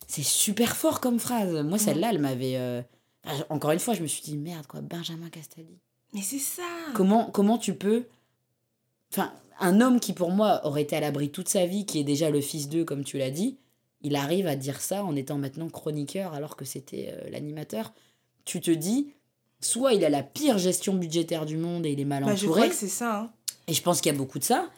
c'est 0.08 0.24
super 0.24 0.76
fort 0.76 1.02
comme 1.02 1.20
phrase. 1.20 1.54
Moi 1.64 1.78
celle-là 1.78 2.10
elle 2.12 2.20
m'avait 2.20 2.58
euh, 2.58 2.82
encore 3.50 3.72
une 3.72 3.80
fois, 3.80 3.94
je 3.94 4.02
me 4.02 4.08
suis 4.08 4.22
dit 4.22 4.38
merde 4.38 4.66
quoi, 4.68 4.82
Benjamin 4.82 5.30
Castaldi. 5.30 5.80
Mais 6.14 6.22
c'est 6.22 6.40
ça. 6.40 6.64
Comment 6.94 7.30
comment 7.30 7.58
tu 7.58 7.74
peux 7.76 8.06
enfin 9.12 9.34
un 9.60 9.82
homme 9.82 10.00
qui 10.00 10.14
pour 10.14 10.32
moi 10.32 10.62
aurait 10.66 10.84
été 10.84 10.96
à 10.96 11.00
l'abri 11.00 11.32
toute 11.32 11.50
sa 11.50 11.66
vie 11.66 11.86
qui 11.86 12.00
est 12.00 12.04
déjà 12.04 12.30
le 12.30 12.42
fils 12.42 12.70
d'eux 12.70 12.86
comme 12.86 13.04
tu 13.04 13.18
l'as 13.18 13.32
dit, 13.32 13.58
il 14.02 14.16
arrive 14.16 14.48
à 14.48 14.56
dire 14.56 14.80
ça 14.80 15.04
en 15.04 15.16
étant 15.16 15.38
maintenant 15.38 15.70
chroniqueur 15.70 16.34
alors 16.34 16.56
que 16.56 16.66
c'était 16.66 17.10
euh, 17.12 17.30
l'animateur. 17.30 17.94
Tu 18.46 18.62
te 18.62 18.72
dis 18.72 19.12
soit 19.60 19.94
il 19.94 20.06
a 20.06 20.10
la 20.10 20.24
pire 20.24 20.58
gestion 20.58 20.94
budgétaire 20.94 21.46
du 21.46 21.58
monde 21.58 21.86
et 21.86 21.92
il 21.92 22.00
est 22.00 22.06
mal 22.06 22.24
bah, 22.24 22.32
entouré. 22.32 22.48
Je 22.48 22.48
crois 22.48 22.68
que 22.70 22.76
c'est 22.76 22.88
ça. 22.88 23.22
Hein. 23.22 23.30
Et 23.68 23.74
je 23.74 23.82
pense 23.82 24.02
qu'il 24.02 24.12
y 24.12 24.16
a 24.16 24.18
beaucoup 24.18 24.40
de 24.40 24.44
ça. 24.44 24.70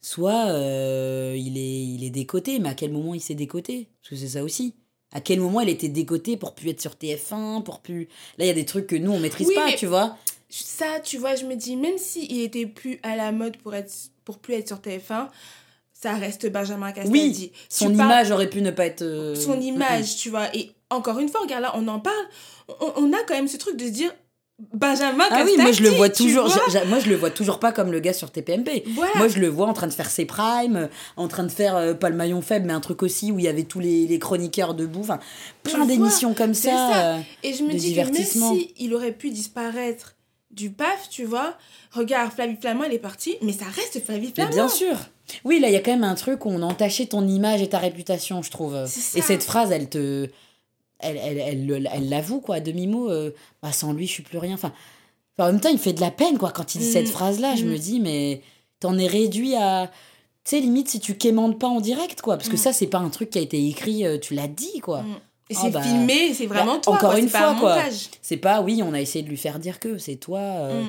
Soit 0.00 0.48
euh, 0.48 1.34
il, 1.36 1.58
est, 1.58 1.84
il 1.84 2.04
est 2.04 2.10
décoté, 2.10 2.58
mais 2.58 2.70
à 2.70 2.74
quel 2.74 2.90
moment 2.90 3.14
il 3.14 3.20
s'est 3.20 3.34
décoté? 3.34 3.88
Parce 4.00 4.10
que 4.10 4.16
c'est 4.16 4.38
ça 4.38 4.42
aussi. 4.42 4.74
À 5.12 5.20
quel 5.20 5.40
moment 5.40 5.60
il 5.60 5.68
était 5.68 5.88
décoté 5.88 6.36
pour 6.36 6.54
plus 6.54 6.70
être 6.70 6.80
sur 6.80 6.92
TF1, 6.92 7.64
pour 7.64 7.80
plus... 7.80 8.08
Là, 8.38 8.44
il 8.44 8.46
y 8.46 8.50
a 8.50 8.54
des 8.54 8.64
trucs 8.64 8.86
que 8.86 8.96
nous, 8.96 9.10
on 9.10 9.18
maîtrise 9.18 9.52
pas, 9.54 9.72
tu 9.72 9.86
vois. 9.86 10.16
Ça, 10.48 11.00
tu 11.00 11.18
vois, 11.18 11.34
je 11.34 11.44
me 11.44 11.54
dis, 11.54 11.76
même 11.76 11.98
s'il 11.98 12.30
il 12.30 12.40
était 12.42 12.66
plus 12.66 12.98
à 13.02 13.16
la 13.16 13.32
mode 13.32 13.56
pour, 13.58 13.74
être, 13.74 13.92
pour 14.24 14.38
plus 14.38 14.54
être 14.54 14.68
sur 14.68 14.78
TF1, 14.78 15.28
ça 15.92 16.14
reste 16.14 16.50
Benjamin 16.50 16.92
Castaldi. 16.92 17.12
Oui, 17.12 17.52
son 17.68 17.92
image 17.92 18.30
aurait 18.30 18.48
pu 18.48 18.62
ne 18.62 18.70
pas 18.70 18.86
être... 18.86 19.02
Euh, 19.02 19.34
son 19.34 19.60
image, 19.60 20.16
tu 20.16 20.30
vois. 20.30 20.54
Et 20.56 20.70
encore 20.88 21.18
une 21.18 21.28
fois, 21.28 21.40
regarde 21.40 21.62
là, 21.62 21.72
on 21.76 21.86
en 21.88 22.00
parle. 22.00 22.24
On, 22.96 23.12
a 23.12 23.22
quand 23.26 23.34
même 23.34 23.48
ce 23.48 23.56
truc 23.56 23.76
de 23.76 23.84
se 23.84 23.90
dire 23.90 24.12
Benjamin 24.74 25.24
Ah 25.30 25.42
oui, 25.44 25.52
moi 25.58 25.72
je 25.72 25.82
le 25.82 25.90
vois 25.90 26.08
toujours. 26.08 26.44
moi 26.88 26.98
je 27.00 27.08
le 27.08 27.16
vois 27.16 27.30
toujours 27.30 27.58
pas 27.58 27.72
comme 27.72 27.90
le 27.92 28.00
gars 28.00 28.12
sur 28.12 28.30
TPMP. 28.30 28.84
Moi 29.16 29.28
je 29.28 29.38
le 29.38 29.48
vois 29.48 29.66
en 29.66 29.72
train 29.72 29.86
de 29.86 29.92
faire 29.92 30.10
ses 30.10 30.24
primes, 30.26 30.88
en 31.16 31.28
train 31.28 31.42
de 31.44 31.48
faire 31.50 31.76
euh, 31.76 31.94
pas 31.94 32.10
le 32.10 32.16
maillon 32.16 32.42
faible, 32.42 32.66
mais 32.66 32.72
un 32.72 32.80
truc 32.80 33.02
aussi 33.02 33.32
où 33.32 33.38
il 33.38 33.44
y 33.44 33.48
avait 33.48 33.64
tous 33.64 33.80
les, 33.80 34.06
les 34.06 34.18
chroniqueurs 34.18 34.74
debout. 34.74 35.00
Enfin, 35.00 35.18
plein 35.62 35.86
d'émissions 35.86 36.34
comme 36.34 36.54
ça. 36.54 37.14
Euh, 37.14 37.18
Et 37.42 37.54
je 37.54 37.62
me 37.64 37.72
dis 37.72 37.94
que 37.94 38.00
même 38.00 38.14
si 38.14 38.74
il 38.78 38.94
aurait 38.94 39.12
pu 39.12 39.30
disparaître 39.30 40.14
du 40.50 40.70
PAF, 40.70 41.08
tu 41.10 41.24
vois, 41.24 41.54
regarde, 41.92 42.32
Flavie 42.32 42.56
Flamand, 42.60 42.84
elle 42.84 42.92
est 42.92 42.98
partie, 42.98 43.36
mais 43.42 43.52
ça 43.52 43.66
reste 43.66 44.04
Flavie 44.04 44.32
Flamand. 44.34 44.50
bien 44.50 44.68
sûr. 44.68 44.96
Oui, 45.44 45.60
là, 45.60 45.68
il 45.68 45.72
y 45.72 45.76
a 45.76 45.80
quand 45.80 45.92
même 45.92 46.02
un 46.02 46.16
truc 46.16 46.44
où 46.44 46.48
on 46.50 46.60
a 46.62 46.66
entaché 46.66 47.06
ton 47.06 47.26
image 47.28 47.62
et 47.62 47.68
ta 47.68 47.78
réputation, 47.78 48.42
je 48.42 48.50
trouve. 48.50 48.74
Et 49.14 49.22
cette 49.22 49.44
phrase, 49.44 49.70
elle 49.70 49.88
te 49.88 50.28
elle, 51.02 51.16
elle, 51.16 51.38
elle, 51.38 51.90
elle 51.92 52.08
l'avoue, 52.08 52.40
quoi, 52.40 52.56
à 52.56 52.60
demi-mot, 52.60 53.10
euh, 53.10 53.30
bah, 53.62 53.72
sans 53.72 53.92
lui, 53.92 54.06
je 54.06 54.12
suis 54.12 54.22
plus 54.22 54.38
rien. 54.38 54.54
Enfin, 54.54 54.72
en 55.38 55.46
même 55.46 55.60
temps, 55.60 55.68
il 55.68 55.74
me 55.74 55.78
fait 55.78 55.92
de 55.92 56.00
la 56.00 56.10
peine, 56.10 56.38
quoi, 56.38 56.50
quand 56.50 56.74
il 56.74 56.78
dit 56.78 56.90
cette 56.90 57.08
mm. 57.08 57.12
phrase-là. 57.12 57.56
Je 57.56 57.64
me 57.64 57.74
mm. 57.74 57.78
dis, 57.78 58.00
mais 58.00 58.42
t'en 58.80 58.98
es 58.98 59.06
réduit 59.06 59.54
à. 59.56 59.90
Tu 60.44 60.56
sais, 60.56 60.60
limite, 60.60 60.88
si 60.88 61.00
tu 61.00 61.16
quémandes 61.16 61.58
pas 61.58 61.68
en 61.68 61.80
direct, 61.80 62.20
quoi. 62.20 62.36
Parce 62.36 62.48
que 62.48 62.54
mm. 62.54 62.58
ça, 62.58 62.72
c'est 62.72 62.86
pas 62.86 62.98
un 62.98 63.10
truc 63.10 63.30
qui 63.30 63.38
a 63.38 63.42
été 63.42 63.66
écrit, 63.68 64.06
euh, 64.06 64.18
tu 64.18 64.34
l'as 64.34 64.48
dit, 64.48 64.80
quoi. 64.80 65.04
Et 65.50 65.54
ah 65.56 65.60
c'est 65.62 65.70
bah, 65.70 65.82
filmé, 65.82 66.32
c'est 66.32 66.46
vraiment 66.46 66.74
bah, 66.74 66.80
toi. 66.82 66.94
Encore 66.94 67.10
quoi, 67.10 67.18
une 67.18 67.28
fois, 67.28 67.56
quoi. 67.58 67.76
C'est 68.22 68.36
pas, 68.36 68.60
oui, 68.60 68.82
on 68.84 68.92
a 68.92 69.00
essayé 69.00 69.24
de 69.24 69.28
lui 69.28 69.36
faire 69.36 69.58
dire 69.58 69.80
que 69.80 69.98
c'est 69.98 70.16
toi. 70.16 70.38
Euh, 70.38 70.84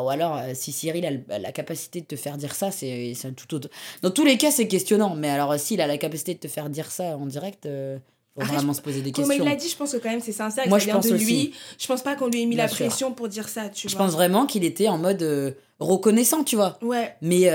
ou 0.00 0.08
alors, 0.08 0.36
euh, 0.36 0.50
si 0.54 0.72
Cyril 0.72 1.22
a, 1.28 1.38
la 1.38 1.52
capacité 1.52 2.00
de 2.00 2.06
te 2.06 2.16
faire 2.16 2.36
dire 2.36 2.54
ça, 2.54 2.70
c'est 2.70 3.14
tout 3.36 3.54
autre. 3.54 3.68
Dans 4.02 4.10
tous 4.10 4.24
les 4.24 4.36
cas, 4.36 4.50
c'est 4.50 4.66
questionnant. 4.66 5.14
Mais 5.14 5.28
alors, 5.28 5.58
s'il 5.58 5.80
a 5.80 5.86
la 5.86 5.98
capacité 5.98 6.34
de 6.34 6.40
te 6.40 6.48
faire 6.48 6.70
dire 6.70 6.90
ça 6.90 7.16
en 7.16 7.26
direct, 7.26 7.66
euh, 7.66 7.98
faut 8.38 8.46
vraiment 8.46 8.74
se 8.74 8.80
poser 8.80 9.02
des 9.02 9.12
questions. 9.12 9.34
Comme 9.34 9.46
il 9.46 9.48
l'a 9.48 9.56
dit, 9.56 9.68
je 9.68 9.76
pense 9.76 9.92
que 9.92 9.96
quand 9.98 10.10
même 10.10 10.20
c'est 10.20 10.32
sincère. 10.32 10.68
Moi, 10.68 10.78
je 10.78 10.90
pense 10.90 11.06
de 11.06 11.16
lui. 11.16 11.52
Je 11.78 11.86
pense 11.86 12.02
pas 12.02 12.14
qu'on 12.16 12.28
lui 12.28 12.42
ait 12.42 12.46
mis 12.46 12.56
la 12.56 12.68
pression 12.68 13.12
pour 13.12 13.28
dire 13.28 13.48
ça. 13.48 13.68
Tu 13.68 13.88
je 13.88 13.96
pense 13.96 14.12
vraiment 14.12 14.46
qu'il 14.46 14.64
était 14.64 14.88
en 14.88 14.98
mode 14.98 15.22
euh, 15.22 15.52
reconnaissant, 15.80 16.44
tu 16.44 16.56
vois. 16.56 16.78
Ouais. 16.82 17.16
Mais 17.22 17.50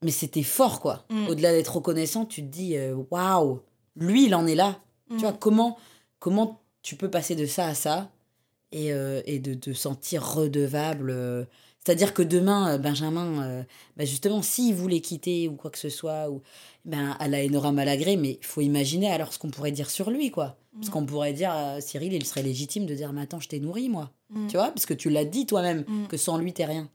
mais 0.00 0.12
c'était 0.12 0.44
fort, 0.44 0.80
quoi. 0.80 1.04
Mm. 1.10 1.28
Au-delà 1.28 1.52
d'être 1.52 1.74
reconnaissant, 1.74 2.24
tu 2.24 2.42
te 2.42 2.46
dis 2.46 2.76
waouh, 3.10 3.60
lui, 3.96 4.26
il 4.26 4.34
en 4.34 4.46
est 4.46 4.54
là. 4.54 4.78
Tu 5.08 5.16
mm. 5.16 5.18
vois 5.18 5.32
comment 5.32 5.78
comment 6.18 6.60
tu 6.82 6.96
peux 6.96 7.10
passer 7.10 7.34
de 7.34 7.46
ça 7.46 7.66
à 7.66 7.74
ça 7.74 8.10
et, 8.72 8.92
euh, 8.92 9.22
et 9.26 9.38
de 9.38 9.54
te 9.54 9.72
sentir 9.72 10.24
redevable. 10.24 11.10
Euh. 11.10 11.44
C'est-à-dire 11.84 12.12
que 12.12 12.22
demain, 12.22 12.74
euh, 12.74 12.78
Benjamin, 12.78 13.64
bah 13.98 14.04
justement, 14.04 14.42
s'il 14.42 14.74
voulait 14.76 15.00
quitter 15.00 15.48
ou 15.48 15.56
quoi 15.56 15.72
que 15.72 15.78
ce 15.78 15.88
soit, 15.88 16.30
ou, 16.30 16.40
ben, 16.84 17.16
elle 17.20 17.34
a 17.34 17.42
énormément 17.42 17.74
malagré, 17.74 18.16
mais 18.16 18.38
il 18.40 18.46
faut 18.46 18.60
imaginer 18.60 19.10
alors 19.10 19.32
ce 19.32 19.40
qu'on 19.40 19.50
pourrait 19.50 19.72
dire 19.72 19.90
sur 19.90 20.10
lui, 20.10 20.30
quoi. 20.30 20.56
Parce 20.74 20.88
mm. 20.88 20.92
qu'on 20.92 21.06
pourrait 21.06 21.32
dire, 21.32 21.52
Cyril, 21.80 22.12
il 22.12 22.24
serait 22.24 22.44
légitime 22.44 22.86
de 22.86 22.94
dire, 22.94 23.12
mais 23.12 23.22
attends, 23.22 23.40
je 23.40 23.48
t'ai 23.48 23.58
nourri, 23.58 23.88
moi. 23.88 24.12
Mm. 24.30 24.46
Tu 24.46 24.56
vois, 24.56 24.68
parce 24.68 24.86
que 24.86 24.94
tu 24.94 25.10
l'as 25.10 25.24
dit 25.24 25.46
toi-même, 25.46 25.84
mm. 25.88 26.06
que 26.06 26.16
sans 26.16 26.38
lui, 26.38 26.52
t'es 26.52 26.64
rien. 26.64 26.88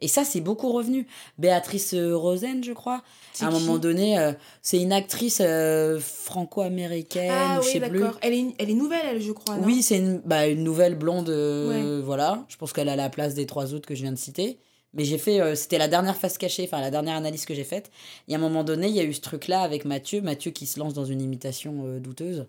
Et 0.00 0.08
ça, 0.08 0.24
c'est 0.24 0.40
beaucoup 0.40 0.72
revenu. 0.72 1.06
Béatrice 1.38 1.94
Rosen, 1.94 2.64
je 2.64 2.72
crois, 2.72 3.02
à 3.40 3.46
un 3.46 3.50
moment 3.50 3.78
donné, 3.78 4.18
euh, 4.18 4.32
c'est 4.60 4.82
une 4.82 4.92
actrice 4.92 5.40
euh, 5.40 6.00
franco-américaine, 6.00 7.30
ah, 7.32 7.60
oui, 7.62 7.78
d'accord. 7.78 8.18
Elle 8.20 8.34
est, 8.34 8.46
elle 8.58 8.70
est 8.70 8.74
nouvelle, 8.74 9.06
elle, 9.10 9.22
je 9.22 9.30
crois. 9.30 9.56
oui, 9.62 9.82
c'est 9.82 9.98
une, 9.98 10.18
bah, 10.24 10.48
une 10.48 10.64
nouvelle 10.64 10.96
blonde, 10.96 11.30
euh, 11.30 12.02
voilà. 12.04 12.44
Je 12.48 12.56
pense 12.56 12.72
qu'elle 12.72 12.88
a 12.88 12.96
la 12.96 13.10
place 13.10 13.34
des 13.34 13.46
trois 13.46 13.74
autres 13.74 13.86
que 13.86 13.94
je 13.94 14.02
viens 14.02 14.12
de 14.12 14.18
citer. 14.18 14.58
Mais 14.94 15.04
j'ai 15.04 15.18
fait, 15.18 15.54
c'était 15.54 15.78
la 15.78 15.88
dernière 15.88 16.16
face 16.16 16.38
cachée, 16.38 16.64
enfin 16.64 16.80
la 16.80 16.90
dernière 16.90 17.16
analyse 17.16 17.44
que 17.44 17.54
j'ai 17.54 17.64
faite. 17.64 17.90
Et 18.26 18.34
à 18.34 18.38
un 18.38 18.40
moment 18.40 18.64
donné, 18.64 18.88
il 18.88 18.94
y 18.94 19.00
a 19.00 19.04
eu 19.04 19.12
ce 19.12 19.20
truc-là 19.20 19.60
avec 19.60 19.84
Mathieu, 19.84 20.22
Mathieu 20.22 20.50
qui 20.50 20.66
se 20.66 20.78
lance 20.78 20.94
dans 20.94 21.04
une 21.04 21.20
imitation 21.20 21.98
douteuse. 21.98 22.46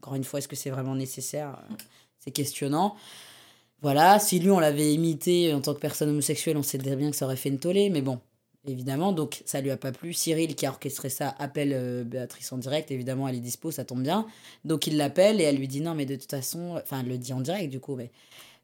Encore 0.00 0.16
une 0.16 0.24
fois, 0.24 0.40
est-ce 0.40 0.48
que 0.48 0.56
c'est 0.56 0.70
vraiment 0.70 0.96
nécessaire 0.96 1.62
C'est 2.18 2.32
questionnant. 2.32 2.96
Voilà, 3.80 4.18
si 4.18 4.40
lui 4.40 4.50
on 4.50 4.58
l'avait 4.58 4.92
imité 4.92 5.54
en 5.54 5.60
tant 5.60 5.72
que 5.72 5.78
personne 5.78 6.08
homosexuelle, 6.10 6.56
on 6.56 6.64
sait 6.64 6.78
bien 6.78 7.10
que 7.10 7.16
ça 7.16 7.26
aurait 7.26 7.36
fait 7.36 7.48
une 7.48 7.60
tollée, 7.60 7.90
mais 7.90 8.02
bon, 8.02 8.18
évidemment, 8.66 9.12
donc 9.12 9.42
ça 9.46 9.60
lui 9.60 9.70
a 9.70 9.76
pas 9.76 9.92
plu. 9.92 10.12
Cyril 10.12 10.56
qui 10.56 10.66
a 10.66 10.70
orchestré 10.70 11.08
ça 11.08 11.34
appelle 11.38 11.72
euh, 11.72 12.02
Béatrice 12.02 12.52
en 12.52 12.58
direct, 12.58 12.90
évidemment 12.90 13.28
elle 13.28 13.36
est 13.36 13.40
dispo, 13.40 13.70
ça 13.70 13.84
tombe 13.84 14.02
bien. 14.02 14.26
Donc 14.64 14.88
il 14.88 14.96
l'appelle 14.96 15.40
et 15.40 15.44
elle 15.44 15.58
lui 15.58 15.68
dit 15.68 15.80
non 15.80 15.94
mais 15.94 16.06
de 16.06 16.16
toute 16.16 16.30
façon, 16.30 16.76
enfin 16.82 17.00
elle 17.00 17.08
le 17.08 17.18
dit 17.18 17.32
en 17.32 17.40
direct 17.40 17.70
du 17.70 17.78
coup, 17.78 17.94
mais 17.94 18.10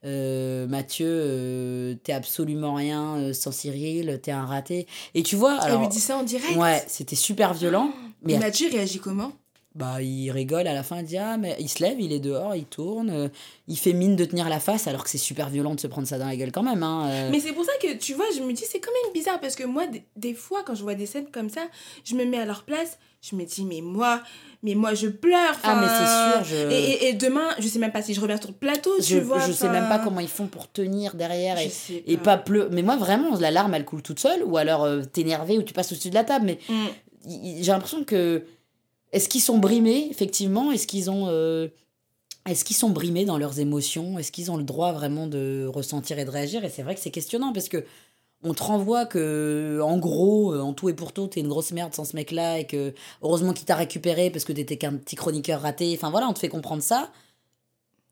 euh, 0.05 0.67
Mathieu, 0.67 1.07
euh, 1.09 1.95
t'es 2.03 2.13
absolument 2.13 2.75
rien 2.75 3.33
sans 3.33 3.51
Cyril, 3.51 4.19
t'es 4.21 4.31
un 4.31 4.45
raté. 4.45 4.87
Et 5.13 5.23
tu 5.23 5.35
vois, 5.35 5.53
alors, 5.53 5.77
elle 5.77 5.87
lui 5.87 5.87
dit 5.87 5.99
ça 5.99 6.17
en 6.17 6.23
direct? 6.23 6.55
Ouais, 6.57 6.83
c'était 6.87 7.15
super 7.15 7.53
violent. 7.53 7.91
mais 8.23 8.37
Mathieu 8.37 8.69
réagit 8.69 8.99
comment? 8.99 9.31
Bah, 9.75 10.01
il 10.01 10.31
rigole 10.31 10.67
à 10.67 10.73
la 10.73 10.83
fin, 10.83 10.99
il 10.99 11.05
dit 11.05 11.17
Ah, 11.17 11.35
mais 11.37 11.57
il 11.59 11.67
se 11.67 11.83
lève, 11.83 11.99
il 11.99 12.13
est 12.13 12.19
dehors, 12.19 12.55
il 12.55 12.63
tourne, 12.63 13.09
euh, 13.09 13.27
il 13.67 13.77
fait 13.77 13.91
mine 13.91 14.15
de 14.15 14.23
tenir 14.23 14.47
la 14.47 14.61
face, 14.61 14.87
alors 14.87 15.03
que 15.03 15.09
c'est 15.09 15.17
super 15.17 15.49
violent 15.49 15.75
de 15.75 15.81
se 15.81 15.87
prendre 15.87 16.07
ça 16.07 16.17
dans 16.17 16.27
la 16.27 16.37
gueule 16.37 16.53
quand 16.53 16.63
même. 16.63 16.81
Hein, 16.81 17.09
euh. 17.09 17.29
Mais 17.29 17.41
c'est 17.41 17.51
pour 17.51 17.65
ça 17.65 17.73
que, 17.81 17.97
tu 17.97 18.13
vois, 18.13 18.25
je 18.33 18.41
me 18.41 18.53
dis, 18.53 18.63
c'est 18.65 18.79
quand 18.79 18.91
même 19.03 19.13
bizarre, 19.13 19.41
parce 19.41 19.55
que 19.57 19.65
moi, 19.65 19.83
des 20.15 20.33
fois, 20.33 20.63
quand 20.65 20.75
je 20.75 20.83
vois 20.83 20.95
des 20.95 21.05
scènes 21.05 21.29
comme 21.29 21.49
ça, 21.49 21.67
je 22.05 22.15
me 22.15 22.23
mets 22.23 22.37
à 22.37 22.45
leur 22.45 22.63
place, 22.63 22.97
je 23.21 23.35
me 23.35 23.43
dis, 23.43 23.65
mais 23.65 23.81
moi, 23.81 24.21
mais 24.63 24.75
moi, 24.75 24.93
je 24.93 25.07
pleure. 25.07 25.55
Ah, 25.63 25.75
mais 25.75 25.87
c'est 25.87 26.49
sûr. 26.49 26.57
Je... 26.57 26.71
Et, 26.71 27.09
et, 27.09 27.13
demain, 27.13 27.49
je 27.59 27.67
sais 27.67 27.79
même 27.79 27.91
pas 27.91 28.01
si 28.01 28.13
je 28.13 28.21
reviens 28.21 28.37
sur 28.37 28.51
le 28.51 28.55
plateau, 28.55 28.91
tu 28.99 29.15
je, 29.15 29.17
vois. 29.17 29.39
Je 29.39 29.51
sais 29.51 29.67
même 29.67 29.89
pas 29.89 29.99
comment 29.99 30.21
ils 30.21 30.29
font 30.29 30.47
pour 30.47 30.71
tenir 30.71 31.15
derrière 31.15 31.57
et, 31.59 31.69
et 32.07 32.15
pas 32.15 32.37
pleurer. 32.37 32.69
Mais 32.71 32.81
moi, 32.81 32.95
vraiment, 32.95 33.37
la 33.37 33.51
larme, 33.51 33.73
elle 33.73 33.83
coule 33.83 34.01
toute 34.01 34.19
seule, 34.19 34.41
ou 34.45 34.55
alors 34.55 34.85
euh, 34.85 35.01
t'énerver, 35.01 35.57
ou 35.57 35.63
tu 35.63 35.73
passes 35.73 35.91
au-dessus 35.91 36.11
de 36.11 36.15
la 36.15 36.23
table, 36.23 36.45
mais 36.45 36.59
mm. 36.69 37.59
j'ai 37.61 37.71
l'impression 37.73 38.05
que 38.05 38.45
est-ce 39.15 39.29
qu'ils 39.29 39.41
sont 39.41 39.59
brimés, 39.59 40.09
effectivement? 40.11 40.73
Est-ce 40.73 40.87
qu'ils 40.87 41.09
ont. 41.09 41.27
Euh, 41.29 41.69
est-ce 42.45 42.65
qu'ils 42.65 42.75
sont 42.75 42.89
brimés 42.89 43.23
dans 43.23 43.37
leurs 43.37 43.61
émotions? 43.61 44.19
Est-ce 44.19 44.29
qu'ils 44.29 44.51
ont 44.51 44.57
le 44.57 44.63
droit 44.63 44.91
vraiment 44.91 45.25
de 45.25 45.65
ressentir 45.73 46.19
et 46.19 46.25
de 46.25 46.29
réagir? 46.29 46.65
Et 46.65 46.69
c'est 46.69 46.83
vrai 46.83 46.95
que 46.95 47.01
c'est 47.01 47.11
questionnant 47.11 47.53
parce 47.53 47.69
que 47.69 47.85
on 48.43 48.53
te 48.53 48.61
renvoie 48.61 49.05
que, 49.05 49.79
en 49.81 49.97
gros, 49.97 50.53
en 50.53 50.73
tout 50.73 50.89
et 50.89 50.93
pour 50.93 51.13
tout, 51.13 51.27
t'es 51.27 51.39
une 51.39 51.47
grosse 51.47 51.71
merde 51.71 51.93
sans 51.95 52.03
ce 52.03 52.15
mec-là 52.15 52.59
et 52.59 52.67
que 52.67 52.93
heureusement 53.23 53.53
qu'il 53.53 53.65
t'a 53.65 53.75
récupéré 53.75 54.29
parce 54.29 54.43
que 54.43 54.51
t'étais 54.51 54.75
qu'un 54.77 54.93
petit 54.97 55.15
chroniqueur 55.15 55.61
raté. 55.61 55.93
Enfin 55.95 56.11
voilà, 56.11 56.27
on 56.27 56.33
te 56.33 56.39
fait 56.39 56.49
comprendre 56.49 56.83
ça. 56.83 57.09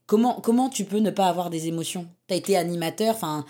Comment, 0.07 0.39
comment 0.41 0.69
tu 0.69 0.85
peux 0.85 0.99
ne 0.99 1.11
pas 1.11 1.27
avoir 1.27 1.49
des 1.49 1.67
émotions? 1.67 2.07
T'as 2.27 2.37
été 2.37 2.55
animateur, 2.55 3.13
enfin, 3.13 3.45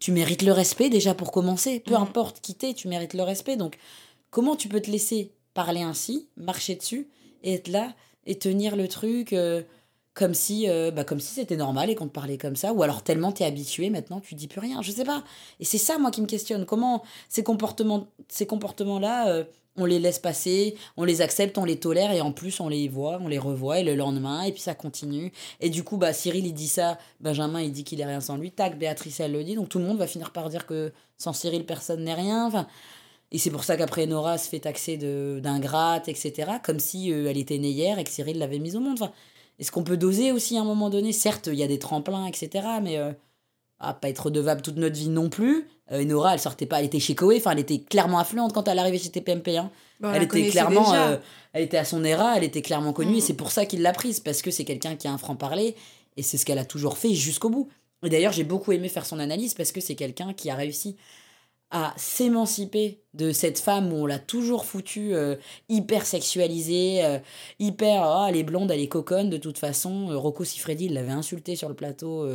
tu 0.00 0.10
mérites 0.10 0.42
le 0.42 0.52
respect 0.52 0.90
déjà 0.90 1.14
pour 1.14 1.30
commencer. 1.30 1.78
Peu 1.78 1.94
mmh. 1.94 2.02
importe 2.02 2.40
qui 2.40 2.54
t'es, 2.56 2.74
tu 2.74 2.88
mérites 2.88 3.14
le 3.14 3.22
respect. 3.22 3.56
Donc, 3.56 3.78
comment 4.30 4.56
tu 4.56 4.68
peux 4.68 4.80
te 4.80 4.90
laisser 4.90 5.30
parler 5.56 5.80
ainsi, 5.80 6.28
marcher 6.36 6.76
dessus 6.76 7.08
et 7.42 7.54
être 7.54 7.68
là 7.68 7.94
et 8.26 8.38
tenir 8.38 8.76
le 8.76 8.88
truc 8.88 9.32
euh, 9.32 9.62
comme 10.12 10.34
si 10.34 10.68
euh, 10.68 10.90
bah, 10.90 11.02
comme 11.02 11.18
si 11.18 11.32
c'était 11.32 11.56
normal 11.56 11.88
et 11.88 11.94
qu'on 11.94 12.06
te 12.06 12.12
parlait 12.12 12.36
comme 12.36 12.56
ça 12.56 12.74
ou 12.74 12.82
alors 12.82 13.02
tellement 13.02 13.32
t'es 13.32 13.44
habitué 13.44 13.88
maintenant 13.88 14.20
tu 14.20 14.34
dis 14.34 14.48
plus 14.48 14.60
rien 14.60 14.82
je 14.82 14.90
sais 14.90 15.04
pas 15.04 15.24
et 15.58 15.64
c'est 15.64 15.78
ça 15.78 15.98
moi 15.98 16.10
qui 16.10 16.20
me 16.20 16.26
questionne 16.26 16.66
comment 16.66 17.02
ces 17.28 17.42
comportements 17.42 18.06
ces 18.28 18.46
comportements 18.46 18.98
là 18.98 19.28
euh, 19.28 19.44
on 19.78 19.84
les 19.84 19.98
laisse 19.98 20.18
passer, 20.18 20.74
on 20.96 21.04
les 21.04 21.20
accepte, 21.20 21.58
on 21.58 21.64
les 21.66 21.78
tolère 21.78 22.10
et 22.10 22.22
en 22.22 22.32
plus 22.32 22.60
on 22.60 22.68
les 22.70 22.88
voit, 22.88 23.18
on 23.20 23.28
les 23.28 23.38
revoit 23.38 23.78
et 23.78 23.84
le 23.84 23.94
lendemain 23.94 24.42
et 24.42 24.52
puis 24.52 24.62
ça 24.62 24.74
continue. 24.74 25.32
Et 25.60 25.68
du 25.68 25.84
coup, 25.84 25.98
bah 25.98 26.14
Cyril 26.14 26.46
il 26.46 26.54
dit 26.54 26.66
ça, 26.66 26.96
Benjamin 27.20 27.60
il 27.60 27.72
dit 27.72 27.84
qu'il 27.84 28.00
est 28.00 28.06
rien 28.06 28.22
sans 28.22 28.38
lui, 28.38 28.50
tac, 28.50 28.78
Béatrice 28.78 29.20
elle 29.20 29.32
le 29.32 29.44
dit, 29.44 29.54
donc 29.54 29.68
tout 29.68 29.78
le 29.78 29.84
monde 29.84 29.98
va 29.98 30.06
finir 30.06 30.32
par 30.32 30.48
dire 30.48 30.64
que 30.64 30.92
sans 31.18 31.34
Cyril 31.34 31.66
personne 31.66 32.04
n'est 32.04 32.14
rien. 32.14 32.46
Enfin, 32.46 32.66
et 33.36 33.38
c'est 33.38 33.50
pour 33.50 33.64
ça 33.64 33.76
qu'après 33.76 34.06
Nora 34.06 34.38
se 34.38 34.48
fait 34.48 34.60
taxer 34.60 34.96
d'ingrate, 34.96 36.08
etc. 36.08 36.52
Comme 36.62 36.80
si 36.80 37.12
euh, 37.12 37.28
elle 37.28 37.36
était 37.36 37.58
née 37.58 37.68
hier 37.68 37.98
et 37.98 38.04
que 38.04 38.08
Cyril 38.08 38.38
l'avait 38.38 38.58
mise 38.58 38.76
au 38.76 38.80
monde. 38.80 38.96
Enfin, 38.98 39.12
Est-ce 39.58 39.70
qu'on 39.70 39.82
peut 39.82 39.98
doser 39.98 40.32
aussi 40.32 40.56
à 40.56 40.62
un 40.62 40.64
moment 40.64 40.88
donné? 40.88 41.12
Certes, 41.12 41.50
il 41.52 41.58
y 41.58 41.62
a 41.62 41.66
des 41.66 41.78
tremplins, 41.78 42.24
etc. 42.24 42.66
Mais 42.82 42.96
euh, 42.96 43.12
à 43.78 43.92
pas 43.92 44.08
être 44.08 44.24
redevable 44.24 44.62
toute 44.62 44.78
notre 44.78 44.96
vie 44.96 45.10
non 45.10 45.28
plus. 45.28 45.68
Euh, 45.92 46.02
Nora, 46.04 46.32
elle 46.32 46.40
sortait 46.40 46.64
pas, 46.64 46.78
elle 46.78 46.86
était 46.86 46.98
chez 46.98 47.14
Koé, 47.14 47.36
enfin, 47.36 47.50
elle 47.50 47.58
était 47.58 47.80
clairement 47.80 48.18
influente 48.18 48.54
quand 48.54 48.66
elle 48.68 48.78
arrivait 48.78 48.96
chez 48.96 49.10
TPMP. 49.10 49.58
Hein. 49.58 49.70
elle 50.02 50.22
était 50.22 50.48
clairement, 50.48 50.94
elle 51.52 51.62
était 51.62 51.76
à 51.76 51.84
son 51.84 52.04
era, 52.04 52.38
elle 52.38 52.44
était 52.44 52.62
clairement 52.62 52.94
connue 52.94 53.16
et 53.16 53.18
mm. 53.18 53.20
c'est 53.20 53.34
pour 53.34 53.50
ça 53.50 53.66
qu'il 53.66 53.82
l'a 53.82 53.92
prise 53.92 54.18
parce 54.20 54.40
que 54.40 54.50
c'est 54.50 54.64
quelqu'un 54.64 54.96
qui 54.96 55.08
a 55.08 55.12
un 55.12 55.18
franc-parler 55.18 55.76
et 56.16 56.22
c'est 56.22 56.38
ce 56.38 56.46
qu'elle 56.46 56.58
a 56.58 56.64
toujours 56.64 56.96
fait 56.96 57.12
jusqu'au 57.12 57.50
bout. 57.50 57.68
Et 58.02 58.08
d'ailleurs, 58.08 58.32
j'ai 58.32 58.44
beaucoup 58.44 58.72
aimé 58.72 58.88
faire 58.88 59.04
son 59.04 59.18
analyse 59.18 59.52
parce 59.52 59.72
que 59.72 59.82
c'est 59.82 59.94
quelqu'un 59.94 60.32
qui 60.32 60.48
a 60.48 60.54
réussi 60.54 60.96
à 61.70 61.92
s'émanciper 61.96 63.02
de 63.14 63.32
cette 63.32 63.58
femme 63.58 63.92
où 63.92 63.96
on 63.96 64.06
l'a 64.06 64.18
toujours 64.18 64.64
foutue 64.64 65.14
euh, 65.14 65.36
hyper 65.68 66.06
sexualisée, 66.06 67.04
euh, 67.04 67.18
hyper 67.58 68.04
ah, 68.04 68.26
elle 68.28 68.36
est 68.36 68.44
blonde, 68.44 68.70
elle 68.70 68.80
est 68.80 68.88
coconne 68.88 69.30
de 69.30 69.36
toute 69.36 69.58
façon. 69.58 70.10
Euh, 70.10 70.16
Rocco 70.16 70.44
Siffredi 70.44 70.88
l'avait 70.88 71.10
insulté 71.10 71.56
sur 71.56 71.68
le 71.68 71.74
plateau 71.74 72.28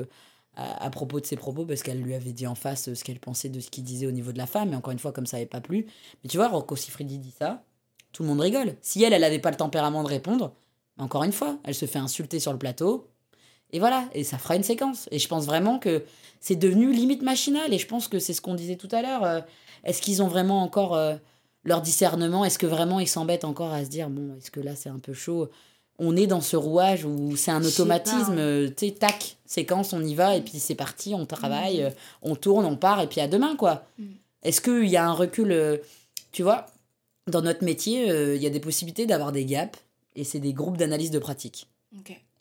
à, 0.55 0.89
propos 0.89 1.21
de 1.21 1.25
ses 1.25 1.37
propos 1.37 1.65
parce 1.65 1.81
qu'elle 1.81 2.01
lui 2.01 2.13
avait 2.13 2.33
dit 2.33 2.45
en 2.45 2.55
face 2.55 2.93
ce 2.93 3.03
qu'elle 3.03 3.19
pensait 3.19 3.49
de 3.49 3.59
ce 3.61 3.69
qu'il 3.69 3.83
disait 3.83 4.05
au 4.05 4.11
niveau 4.11 4.33
de 4.33 4.37
la 4.37 4.47
femme. 4.47 4.69
Mais 4.69 4.75
encore 4.75 4.91
une 4.91 4.99
fois, 4.99 5.13
comme 5.13 5.25
ça 5.25 5.37
n'avait 5.37 5.47
pas 5.47 5.61
plu. 5.61 5.85
Mais 6.23 6.29
tu 6.29 6.37
vois, 6.37 6.49
Rocco 6.49 6.75
Siffredi 6.75 7.17
dit 7.17 7.33
ça, 7.37 7.63
tout 8.11 8.23
le 8.23 8.29
monde 8.29 8.41
rigole. 8.41 8.75
Si 8.81 9.03
elle, 9.03 9.13
elle 9.13 9.21
n'avait 9.21 9.39
pas 9.39 9.51
le 9.51 9.57
tempérament 9.57 10.03
de 10.03 10.09
répondre, 10.09 10.53
encore 10.97 11.23
une 11.23 11.31
fois, 11.31 11.57
elle 11.63 11.75
se 11.75 11.85
fait 11.85 11.99
insulter 11.99 12.39
sur 12.39 12.51
le 12.51 12.59
plateau. 12.59 13.10
Et 13.73 13.79
voilà, 13.79 14.05
et 14.13 14.23
ça 14.23 14.37
fera 14.37 14.55
une 14.55 14.63
séquence. 14.63 15.07
Et 15.11 15.19
je 15.19 15.27
pense 15.27 15.45
vraiment 15.45 15.79
que 15.79 16.03
c'est 16.39 16.55
devenu 16.55 16.91
limite 16.91 17.21
machinal. 17.21 17.73
Et 17.73 17.77
je 17.77 17.87
pense 17.87 18.07
que 18.07 18.19
c'est 18.19 18.33
ce 18.33 18.41
qu'on 18.41 18.55
disait 18.55 18.75
tout 18.75 18.89
à 18.91 19.01
l'heure. 19.01 19.23
Euh, 19.23 19.41
est-ce 19.83 20.01
qu'ils 20.01 20.21
ont 20.21 20.27
vraiment 20.27 20.61
encore 20.61 20.95
euh, 20.95 21.15
leur 21.63 21.81
discernement? 21.81 22.43
Est-ce 22.43 22.59
que 22.59 22.67
vraiment 22.67 22.99
ils 22.99 23.07
s'embêtent 23.07 23.45
encore 23.45 23.71
à 23.71 23.85
se 23.85 23.89
dire, 23.89 24.09
bon, 24.09 24.35
est-ce 24.37 24.51
que 24.51 24.59
là 24.59 24.75
c'est 24.75 24.89
un 24.89 24.99
peu 24.99 25.13
chaud? 25.13 25.49
On 25.99 26.15
est 26.15 26.27
dans 26.27 26.41
ce 26.41 26.57
rouage 26.57 27.05
où 27.05 27.35
c'est 27.37 27.51
un 27.51 27.63
automatisme, 27.63 28.37
euh, 28.37 28.69
tu 28.69 28.87
sais, 28.87 28.91
tac, 28.93 29.37
séquence, 29.45 29.93
on 29.93 30.03
y 30.03 30.15
va, 30.15 30.35
et 30.35 30.41
puis 30.41 30.57
c'est 30.57 30.73
parti, 30.73 31.13
on 31.13 31.27
travaille, 31.27 31.83
mm. 31.83 31.89
on 32.23 32.35
tourne, 32.35 32.65
on 32.65 32.75
part, 32.75 33.01
et 33.01 33.07
puis 33.07 33.21
à 33.21 33.27
demain, 33.27 33.55
quoi. 33.55 33.85
Mm. 33.99 34.05
Est-ce 34.41 34.61
qu'il 34.61 34.87
y 34.87 34.97
a 34.97 35.05
un 35.05 35.13
recul, 35.13 35.79
tu 36.31 36.41
vois 36.41 36.65
Dans 37.27 37.43
notre 37.43 37.63
métier, 37.63 38.07
il 38.07 38.41
y 38.41 38.47
a 38.47 38.49
des 38.49 38.59
possibilités 38.59 39.05
d'avoir 39.05 39.31
des 39.31 39.45
gaps, 39.45 39.77
et 40.15 40.23
c'est 40.23 40.39
des 40.39 40.53
groupes 40.53 40.77
d'analyse 40.77 41.11
de 41.11 41.19
pratique. 41.19 41.67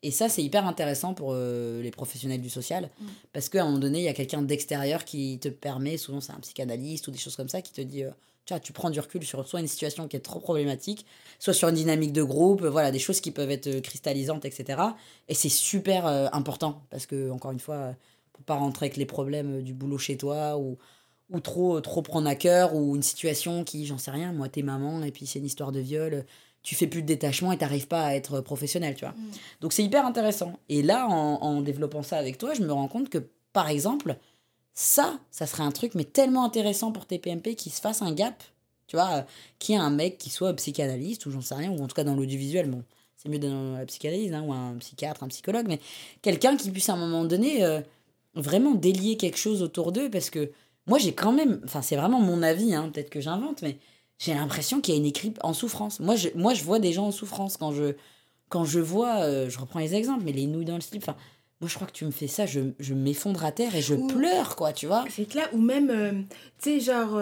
Et 0.03 0.11
ça, 0.11 0.29
c'est 0.29 0.43
hyper 0.43 0.67
intéressant 0.67 1.13
pour 1.13 1.33
euh, 1.35 1.83
les 1.83 1.91
professionnels 1.91 2.41
du 2.41 2.49
social, 2.49 2.89
mm. 3.01 3.07
parce 3.33 3.49
qu'à 3.49 3.63
un 3.63 3.67
moment 3.67 3.79
donné, 3.79 3.99
il 3.99 4.05
y 4.05 4.09
a 4.09 4.15
quelqu'un 4.15 4.43
d'extérieur 4.43 5.05
qui 5.05 5.39
te 5.39 5.49
permet, 5.49 5.99
souvent 5.99 6.21
c'est 6.21 6.33
un 6.33 6.41
psychanalyste 6.41 7.09
ou 7.09 7.11
des 7.11 7.19
choses 7.19 7.37
comme 7.37 7.51
ça, 7.51 7.61
qui 7.61 7.73
te 7.73 7.83
dit, 7.83 8.05
euh, 8.05 8.11
tu 8.47 8.55
vois, 8.55 8.61
tu 8.61 8.73
prends 8.73 8.89
du 8.89 8.99
recul 8.99 9.23
sur 9.25 9.47
soit 9.47 9.61
une 9.61 9.69
situation 9.69 10.09
qui 10.09 10.17
est 10.17 10.21
trop 10.21 10.41
problématique, 10.41 11.05
soit 11.39 11.53
sur 11.53 11.69
une 11.69 11.75
dynamique 11.75 12.15
de 12.15 12.23
groupe, 12.23 12.65
voilà, 12.65 12.91
des 12.91 12.99
choses 12.99 13.21
qui 13.21 13.31
peuvent 13.31 13.51
être 13.51 13.67
euh, 13.67 13.81
cristallisantes, 13.83 14.47
etc. 14.47 14.81
Et 15.29 15.35
c'est 15.35 15.51
super 15.51 16.07
important, 16.07 16.83
parce 16.89 17.05
que, 17.05 17.31
encore 17.31 17.53
une 17.53 17.61
fois, 17.61 17.95
pour 18.33 18.43
pas 18.45 18.55
rentrer 18.55 18.87
avec 18.87 18.97
les 18.97 19.07
problèmes 19.07 19.63
du 19.63 19.75
boulot 19.75 19.99
chez 19.99 20.17
toi, 20.17 20.57
ou, 20.57 20.79
ou 21.29 21.41
trop, 21.41 21.79
trop 21.83 22.01
prendre 22.01 22.27
à 22.27 22.35
cœur, 22.35 22.75
ou 22.75 22.97
une 22.97 23.03
situation 23.03 23.65
qui, 23.65 23.85
j'en 23.85 23.99
sais 23.99 24.11
rien, 24.11 24.33
moi, 24.33 24.49
t'es 24.49 24.63
maman, 24.63 25.03
et 25.03 25.11
puis 25.11 25.27
c'est 25.27 25.41
une 25.41 25.45
histoire 25.45 25.73
de 25.73 25.81
viol 25.81 26.25
tu 26.63 26.75
fais 26.75 26.87
plus 26.87 27.03
de 27.03 27.07
détachement 27.07 27.53
et 27.53 27.59
t'arrives 27.59 27.89
pas 27.89 28.05
à 28.05 28.15
être 28.15 28.41
professionnel, 28.41 28.95
tu 28.95 29.05
vois. 29.05 29.15
Mm. 29.15 29.31
Donc 29.61 29.73
c'est 29.73 29.83
hyper 29.83 30.05
intéressant. 30.05 30.59
Et 30.69 30.83
là, 30.83 31.07
en, 31.09 31.61
développant 31.63 32.03
ça 32.03 32.19
avec 32.19 32.39
toi, 32.39 32.55
je 32.55 32.63
me 32.63 32.73
rends 32.73 32.89
compte 32.89 33.09
que, 33.09 33.19
par 33.53 33.69
exemple, 33.69 34.17
ça, 34.75 35.19
ça 35.31 35.47
serait 35.47 35.63
un 35.63 35.73
truc, 35.73 35.95
mais 35.95 36.05
tellement 36.05 36.45
intéressant 36.45 36.93
pour 36.93 37.07
TPMP 37.07 37.55
qu'il 37.55 37.73
se 37.73 37.81
fasse 37.81 38.03
un 38.03 38.13
gap, 38.13 38.43
tu 38.87 38.97
vois, 38.97 39.11
euh, 39.11 39.23
qui 39.59 39.75
a 39.75 39.83
un 39.83 39.91
mec 39.91 40.19
qui 40.19 40.31
soit 40.31 40.53
psychanalyste 40.55 41.27
ou 41.27 41.31
j'en 41.31 41.41
sais 41.41 41.55
rien, 41.55 41.71
ou 41.71 41.83
en 41.83 41.87
tout 41.87 41.95
cas 41.95 42.05
dans 42.05 42.15
l'audiovisuel, 42.15 42.71
bon, 42.71 42.83
c'est 43.17 43.29
mieux 43.29 43.39
dans 43.39 43.77
la 43.77 43.87
psychanalyse, 43.87 44.33
hein, 44.33 44.43
ou 44.47 44.53
un 44.53 44.77
psychiatre, 44.79 45.23
un 45.23 45.29
psychologue, 45.29 45.67
mais 45.69 45.81
quelqu'un 46.23 46.57
qui 46.57 46.71
puisse 46.71 46.89
à 46.89 46.95
un 46.95 46.97
moment 46.97 47.25
donné 47.25 47.65
euh, 47.65 47.81
vraiment 48.35 48.75
délier 48.75 49.17
quelque 49.17 49.39
chose 49.39 49.63
autour 49.63 49.93
d'eux, 49.93 50.11
parce 50.11 50.31
que 50.31 50.51
moi 50.87 50.99
j'ai 50.99 51.13
quand 51.13 51.33
même, 51.33 51.61
enfin 51.65 51.83
c'est 51.83 51.97
vraiment 51.97 52.21
mon 52.21 52.43
avis, 52.43 52.75
hein, 52.75 52.91
peut-être 52.93 53.11
que 53.11 53.21
j'invente, 53.21 53.63
mais 53.63 53.79
j'ai 54.21 54.35
l'impression 54.35 54.81
qu'il 54.81 54.95
y 54.95 54.97
a 54.97 55.01
une 55.01 55.07
équipe 55.07 55.39
en 55.43 55.53
souffrance. 55.53 55.99
Moi 55.99 56.15
je, 56.15 56.29
moi 56.37 56.55
je 56.55 56.63
vois 56.63 56.79
des 56.79 56.93
gens 56.93 57.07
en 57.07 57.13
souffrance 57.13 57.57
quand 57.57 57.73
je, 57.73 57.97
quand 58.49 58.65
je 58.65 58.79
vois, 58.79 59.23
euh, 59.23 59.51
je 59.51 59.59
reprends 59.59 59.81
les 59.81 59.97
exemples, 59.97 60.23
mais 60.25 60.33
les 60.33 60.47
nouilles 60.47 60.65
dans 60.65 60.77
le 60.77 60.81
slip, 60.81 61.03
enfin 61.03 61.17
moi 61.61 61.69
je 61.69 61.75
crois 61.75 61.89
que 61.89 61.93
tu 61.93 62.05
me 62.05 62.13
fais 62.13 62.29
ça, 62.29 62.47
je, 62.47 62.61
je 62.79 62.95
m'effondre 62.95 63.45
à 63.45 63.51
terre 63.51 63.75
et 63.75 63.83
je 63.83 63.95
pleure, 63.95 64.55
quoi, 64.55 64.73
tu 64.73 64.87
vois. 64.87 65.05
C'est 65.11 65.29
clair, 65.29 65.49
ou 65.53 65.59
même, 65.59 65.91
euh, 65.91 66.13
tu 66.63 66.79
sais, 66.79 66.81
genre, 66.81 67.21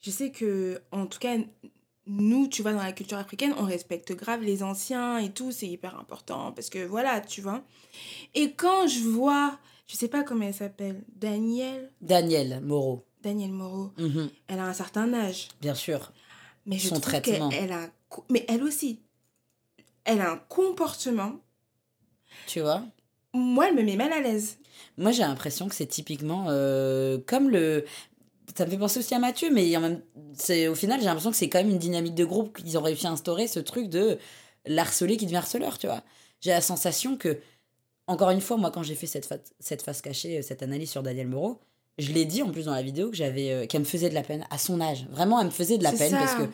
je 0.00 0.10
sais 0.10 0.30
que, 0.32 0.80
en 0.90 1.06
tout 1.06 1.20
cas, 1.20 1.36
nous, 2.06 2.48
tu 2.48 2.62
vois, 2.62 2.72
dans 2.72 2.82
la 2.82 2.92
culture 2.92 3.18
africaine, 3.18 3.54
on 3.58 3.64
respecte 3.64 4.12
grave 4.12 4.42
les 4.42 4.62
anciens 4.62 5.18
et 5.18 5.30
tout, 5.30 5.52
c'est 5.52 5.68
hyper 5.68 5.98
important 5.98 6.52
parce 6.52 6.68
que 6.68 6.84
voilà, 6.84 7.20
tu 7.20 7.40
vois. 7.40 7.62
Et 8.34 8.52
quand 8.52 8.88
je 8.88 9.00
vois, 9.00 9.58
je 9.86 9.96
sais 9.96 10.08
pas 10.08 10.24
comment 10.24 10.44
elle 10.44 10.54
s'appelle, 10.54 11.04
Daniel. 11.14 11.90
Daniel 12.00 12.60
Moreau. 12.62 13.04
Daniel 13.22 13.52
Moreau. 13.52 13.90
Mhm. 13.98 14.30
Elle 14.48 14.58
a 14.58 14.64
un 14.64 14.72
certain 14.72 15.12
âge. 15.14 15.48
Bien 15.60 15.74
sûr. 15.74 16.12
Mais 16.66 16.78
je 16.78 16.88
Son 16.88 16.94
trouve 17.00 17.02
traitement. 17.02 17.50
Elle 17.50 17.72
a, 17.72 17.88
mais 18.30 18.44
elle 18.48 18.62
aussi, 18.62 19.00
elle 20.04 20.20
a 20.20 20.32
un 20.32 20.36
comportement. 20.48 21.40
Tu 22.46 22.60
vois? 22.60 22.84
Moi, 23.34 23.68
elle 23.68 23.74
me 23.74 23.82
met 23.82 23.96
mal 23.96 24.12
à 24.12 24.20
l'aise. 24.20 24.58
Moi, 24.98 25.12
j'ai 25.12 25.22
l'impression 25.22 25.68
que 25.68 25.74
c'est 25.74 25.86
typiquement 25.86 26.46
euh, 26.48 27.18
comme 27.26 27.50
le 27.50 27.84
ça 28.56 28.66
me 28.66 28.70
fait 28.70 28.78
penser 28.78 28.98
aussi 28.98 29.14
à 29.14 29.18
Mathieu, 29.18 29.50
mais 29.50 29.74
en 29.76 29.80
même, 29.80 30.02
c'est, 30.34 30.68
au 30.68 30.74
final, 30.74 31.00
j'ai 31.00 31.06
l'impression 31.06 31.30
que 31.30 31.36
c'est 31.36 31.48
quand 31.48 31.58
même 31.58 31.70
une 31.70 31.78
dynamique 31.78 32.14
de 32.14 32.24
groupe 32.24 32.58
qu'ils 32.58 32.76
ont 32.76 32.82
réussi 32.82 33.06
à 33.06 33.10
instaurer, 33.10 33.46
ce 33.46 33.60
truc 33.60 33.88
de 33.88 34.18
l'harcelé 34.66 35.16
qui 35.16 35.24
devient 35.24 35.36
harceleur, 35.36 35.78
tu 35.78 35.86
vois. 35.86 36.02
J'ai 36.40 36.50
la 36.50 36.60
sensation 36.60 37.16
que, 37.16 37.38
encore 38.06 38.30
une 38.30 38.40
fois, 38.40 38.56
moi, 38.56 38.70
quand 38.70 38.82
j'ai 38.82 38.94
fait 38.94 39.06
cette, 39.06 39.54
cette 39.58 39.82
face 39.82 40.02
cachée, 40.02 40.38
euh, 40.38 40.42
cette 40.42 40.62
analyse 40.62 40.90
sur 40.90 41.02
Daniel 41.02 41.28
Moreau, 41.28 41.60
je 41.98 42.12
l'ai 42.12 42.24
dit 42.24 42.42
en 42.42 42.50
plus 42.50 42.66
dans 42.66 42.74
la 42.74 42.82
vidéo 42.82 43.10
que 43.10 43.16
j'avais, 43.16 43.50
euh, 43.50 43.66
qu'elle 43.66 43.82
me 43.82 43.86
faisait 43.86 44.08
de 44.08 44.14
la 44.14 44.22
peine 44.22 44.44
à 44.50 44.58
son 44.58 44.80
âge. 44.80 45.06
Vraiment, 45.10 45.40
elle 45.40 45.46
me 45.46 45.50
faisait 45.50 45.78
de 45.78 45.82
la 45.82 45.92
peine 45.92 46.12
parce 46.12 46.34
que 46.34 46.48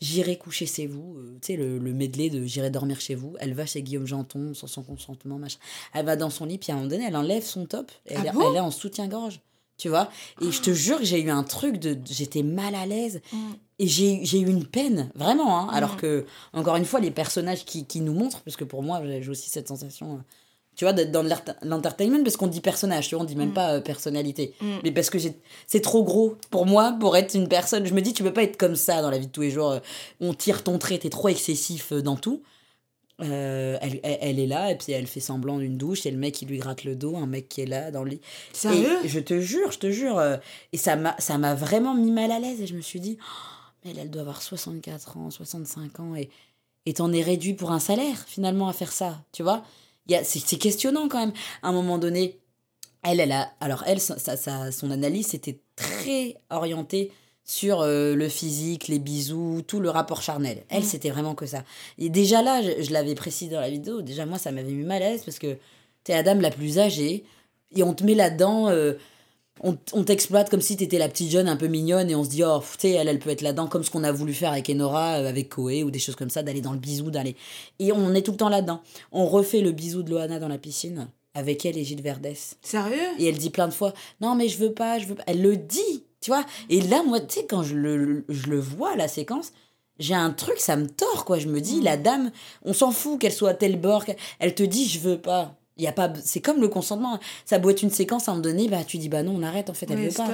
j'irai 0.00 0.36
coucher 0.36 0.66
chez 0.66 0.86
vous, 0.86 1.16
euh, 1.18 1.38
tu 1.42 1.52
sais, 1.52 1.56
le, 1.56 1.78
le, 1.78 1.92
medley 1.92 2.30
de 2.30 2.44
j'irai 2.44 2.70
dormir 2.70 3.00
chez 3.00 3.14
vous. 3.14 3.36
Elle 3.40 3.54
va 3.54 3.66
chez 3.66 3.82
Guillaume 3.82 4.06
Janton 4.06 4.54
sans 4.54 4.66
son 4.66 4.82
consentement, 4.82 5.38
machin. 5.38 5.58
Elle 5.94 6.06
va 6.06 6.16
dans 6.16 6.30
son 6.30 6.46
lit, 6.46 6.58
puis 6.58 6.72
à 6.72 6.74
un 6.74 6.78
moment 6.78 6.90
donné, 6.90 7.04
elle 7.06 7.16
enlève 7.16 7.44
son 7.44 7.66
top, 7.66 7.90
elle, 8.06 8.18
ah 8.28 8.32
elle 8.48 8.56
est 8.56 8.60
en 8.60 8.70
soutien-gorge 8.70 9.40
tu 9.78 9.88
vois. 9.88 10.10
Et 10.42 10.50
je 10.50 10.60
te 10.60 10.72
jure 10.72 10.98
que 10.98 11.04
j'ai 11.04 11.22
eu 11.22 11.30
un 11.30 11.44
truc 11.44 11.78
de. 11.78 11.96
J'étais 12.04 12.42
mal 12.42 12.74
à 12.74 12.84
l'aise. 12.84 13.22
Mm. 13.32 13.36
Et 13.80 13.86
j'ai 13.86 14.40
eu 14.40 14.48
une 14.48 14.66
peine, 14.66 15.10
vraiment. 15.14 15.60
Hein. 15.60 15.68
Alors 15.72 15.94
mm. 15.94 15.98
que, 15.98 16.26
encore 16.52 16.74
une 16.76 16.84
fois, 16.84 16.98
les 16.98 17.12
personnages 17.12 17.64
qui, 17.64 17.86
qui 17.86 18.00
nous 18.00 18.12
montrent, 18.12 18.42
parce 18.42 18.56
que 18.56 18.64
pour 18.64 18.82
moi, 18.82 19.00
j'ai 19.04 19.28
aussi 19.28 19.48
cette 19.48 19.68
sensation, 19.68 20.14
euh, 20.14 20.18
tu 20.78 20.84
vois, 20.84 20.92
d'être 20.92 21.10
dans 21.10 21.26
l'entertainment, 21.62 22.22
parce 22.22 22.36
qu'on 22.36 22.46
dit 22.46 22.60
personnage, 22.60 23.08
tu 23.08 23.16
vois, 23.16 23.24
on 23.24 23.26
dit 23.26 23.34
même 23.34 23.48
mm. 23.48 23.54
pas 23.54 23.72
euh, 23.72 23.80
personnalité. 23.80 24.54
Mais 24.84 24.92
parce 24.92 25.10
que 25.10 25.18
c'est 25.66 25.80
trop 25.80 26.04
gros 26.04 26.36
pour 26.50 26.66
moi, 26.66 26.96
pour 27.00 27.16
être 27.16 27.34
une 27.34 27.48
personne. 27.48 27.84
Je 27.84 27.92
me 27.92 28.00
dis, 28.00 28.12
tu 28.12 28.22
peux 28.22 28.32
pas 28.32 28.44
être 28.44 28.56
comme 28.56 28.76
ça 28.76 29.02
dans 29.02 29.10
la 29.10 29.18
vie 29.18 29.26
de 29.26 29.32
tous 29.32 29.40
les 29.40 29.50
jours. 29.50 29.72
Euh, 29.72 29.80
on 30.20 30.34
tire 30.34 30.62
ton 30.62 30.78
trait, 30.78 30.96
t'es 30.98 31.10
trop 31.10 31.28
excessif 31.28 31.92
dans 31.92 32.14
tout. 32.14 32.44
Euh, 33.20 33.76
elle, 33.80 33.98
elle, 34.04 34.38
est 34.38 34.46
là 34.46 34.70
et 34.70 34.78
puis 34.78 34.92
elle 34.92 35.08
fait 35.08 35.18
semblant 35.18 35.58
d'une 35.58 35.76
douche 35.76 36.06
et 36.06 36.12
le 36.12 36.16
mec 36.16 36.34
qui 36.34 36.46
lui 36.46 36.58
gratte 36.58 36.84
le 36.84 36.94
dos 36.94 37.16
un 37.16 37.26
mec 37.26 37.48
qui 37.48 37.62
est 37.62 37.66
là 37.66 37.90
dans 37.90 38.04
le 38.04 38.10
lit 38.10 38.20
Sérieux? 38.52 38.96
Et 39.02 39.08
je 39.08 39.18
te 39.18 39.40
jure 39.40 39.72
je 39.72 39.80
te 39.80 39.90
jure 39.90 40.20
euh, 40.20 40.36
et 40.72 40.76
ça 40.76 40.94
m'a 40.94 41.54
vraiment 41.56 41.96
mis 41.96 42.12
mal 42.12 42.30
à 42.30 42.38
l'aise 42.38 42.60
et 42.60 42.68
je 42.68 42.76
me 42.76 42.80
suis 42.80 43.00
dit 43.00 43.18
oh, 43.20 43.80
mais 43.84 43.90
elle, 43.90 43.98
elle 43.98 44.10
doit 44.10 44.22
avoir 44.22 44.40
64 44.40 45.16
ans 45.16 45.30
65 45.32 45.98
ans 45.98 46.14
et 46.14 46.30
et 46.86 46.92
t'en 46.94 47.12
es 47.12 47.20
réduit 47.20 47.54
pour 47.54 47.72
un 47.72 47.80
salaire 47.80 48.24
finalement 48.28 48.68
à 48.68 48.72
faire 48.72 48.92
ça 48.92 49.20
tu 49.32 49.42
vois? 49.42 49.64
C'est 50.22 50.58
questionnant 50.58 51.08
quand 51.08 51.18
même 51.18 51.32
à 51.62 51.68
un 51.68 51.72
moment 51.72 51.98
donné 51.98 52.38
elle 53.02 53.20
elle 53.20 53.32
a 53.32 53.52
alors 53.60 53.84
elle 53.86 54.00
sa, 54.00 54.18
sa, 54.18 54.72
son 54.72 54.90
analyse 54.90 55.34
était 55.34 55.60
très 55.76 56.36
orientée 56.50 57.12
sur 57.48 57.80
euh, 57.80 58.14
le 58.14 58.28
physique, 58.28 58.88
les 58.88 58.98
bisous, 58.98 59.62
tout 59.66 59.80
le 59.80 59.88
rapport 59.88 60.20
charnel. 60.20 60.64
Elle, 60.68 60.82
mm. 60.82 60.86
c'était 60.86 61.08
vraiment 61.08 61.34
que 61.34 61.46
ça. 61.46 61.64
Et 61.96 62.10
déjà 62.10 62.42
là, 62.42 62.60
je, 62.60 62.92
l'avais 62.92 63.14
précisé 63.14 63.54
dans 63.54 63.60
la 63.60 63.70
vidéo, 63.70 64.02
déjà 64.02 64.26
moi, 64.26 64.36
ça 64.36 64.52
m'avait 64.52 64.70
mis 64.70 64.84
mal 64.84 65.02
à 65.02 65.08
l'aise 65.08 65.22
parce 65.24 65.38
que 65.38 65.56
t'es 66.04 66.12
la 66.12 66.22
dame 66.22 66.42
la 66.42 66.50
plus 66.50 66.78
âgée 66.78 67.24
et 67.74 67.82
on 67.82 67.94
te 67.94 68.04
met 68.04 68.14
là-dedans, 68.14 68.68
euh, 68.68 68.94
on, 69.62 70.04
t'exploite 70.04 70.50
comme 70.50 70.60
si 70.60 70.76
t'étais 70.76 70.98
la 70.98 71.08
petite 71.08 71.30
jeune 71.30 71.48
un 71.48 71.56
peu 71.56 71.66
mignonne 71.66 72.10
et 72.10 72.14
on 72.14 72.24
se 72.24 72.30
dit, 72.30 72.42
oh, 72.44 72.62
tu 72.78 72.88
elle, 72.88 73.08
elle 73.08 73.18
peut 73.18 73.30
être 73.30 73.42
là-dedans 73.42 73.66
comme 73.66 73.84
ce 73.84 73.90
qu'on 73.90 74.04
a 74.04 74.12
voulu 74.12 74.34
faire 74.34 74.52
avec 74.52 74.68
Enora, 74.70 75.18
euh, 75.18 75.28
avec 75.28 75.48
Koé 75.48 75.84
ou 75.84 75.90
des 75.90 75.98
choses 75.98 76.16
comme 76.16 76.30
ça, 76.30 76.42
d'aller 76.42 76.60
dans 76.60 76.72
le 76.72 76.78
bisou, 76.78 77.10
d'aller. 77.10 77.36
Et 77.78 77.92
on 77.92 78.14
est 78.14 78.22
tout 78.22 78.32
le 78.32 78.36
temps 78.36 78.48
là-dedans. 78.48 78.80
On 79.12 79.26
refait 79.26 79.60
le 79.60 79.72
bisou 79.72 80.02
de 80.02 80.10
Loana 80.10 80.38
dans 80.38 80.48
la 80.48 80.58
piscine 80.58 81.08
avec 81.34 81.64
elle 81.66 81.78
et 81.78 81.84
Gilles 81.84 82.02
Verdès. 82.02 82.56
Sérieux? 82.62 82.96
Et 83.18 83.28
elle 83.28 83.38
dit 83.38 83.50
plein 83.50 83.68
de 83.68 83.74
fois, 83.74 83.92
non 84.20 84.34
mais 84.34 84.48
je 84.48 84.58
veux 84.58 84.72
pas, 84.72 84.98
je 84.98 85.06
veux 85.06 85.14
pas. 85.14 85.24
Elle 85.26 85.42
le 85.42 85.56
dit 85.56 86.02
tu 86.20 86.30
vois 86.30 86.44
Et 86.68 86.80
là, 86.80 87.02
moi, 87.02 87.20
tu 87.20 87.40
sais, 87.40 87.46
quand 87.46 87.62
je 87.62 87.74
le, 87.76 88.24
je 88.28 88.48
le 88.48 88.58
vois, 88.58 88.96
la 88.96 89.08
séquence, 89.08 89.52
j'ai 89.98 90.14
un 90.14 90.30
truc, 90.30 90.58
ça 90.58 90.76
me 90.76 90.88
tord, 90.88 91.24
quoi. 91.24 91.38
Je 91.38 91.48
me 91.48 91.60
dis, 91.60 91.80
la 91.80 91.96
dame, 91.96 92.30
on 92.64 92.72
s'en 92.72 92.90
fout 92.90 93.20
qu'elle 93.20 93.32
soit 93.32 93.50
à 93.50 93.54
tel 93.54 93.80
bord, 93.80 94.04
elle 94.38 94.54
te 94.54 94.62
dit, 94.62 94.88
je 94.88 95.00
veux 95.00 95.18
pas. 95.18 95.54
Il 95.78 95.84
y 95.84 95.86
a 95.86 95.92
pas 95.92 96.12
c'est 96.22 96.40
comme 96.40 96.60
le 96.60 96.68
consentement. 96.68 97.18
Ça 97.44 97.58
doit 97.58 97.72
être 97.72 97.82
une 97.82 97.90
séquence 97.90 98.28
à 98.28 98.32
un 98.32 98.34
moment 98.34 98.44
donné, 98.44 98.68
bah, 98.68 98.84
tu 98.84 98.98
dis, 98.98 99.08
bah 99.08 99.22
non, 99.22 99.36
on 99.36 99.42
arrête, 99.42 99.70
en 99.70 99.74
fait, 99.74 99.90
elle 99.90 99.98
veut 99.98 100.10
pas. 100.10 100.28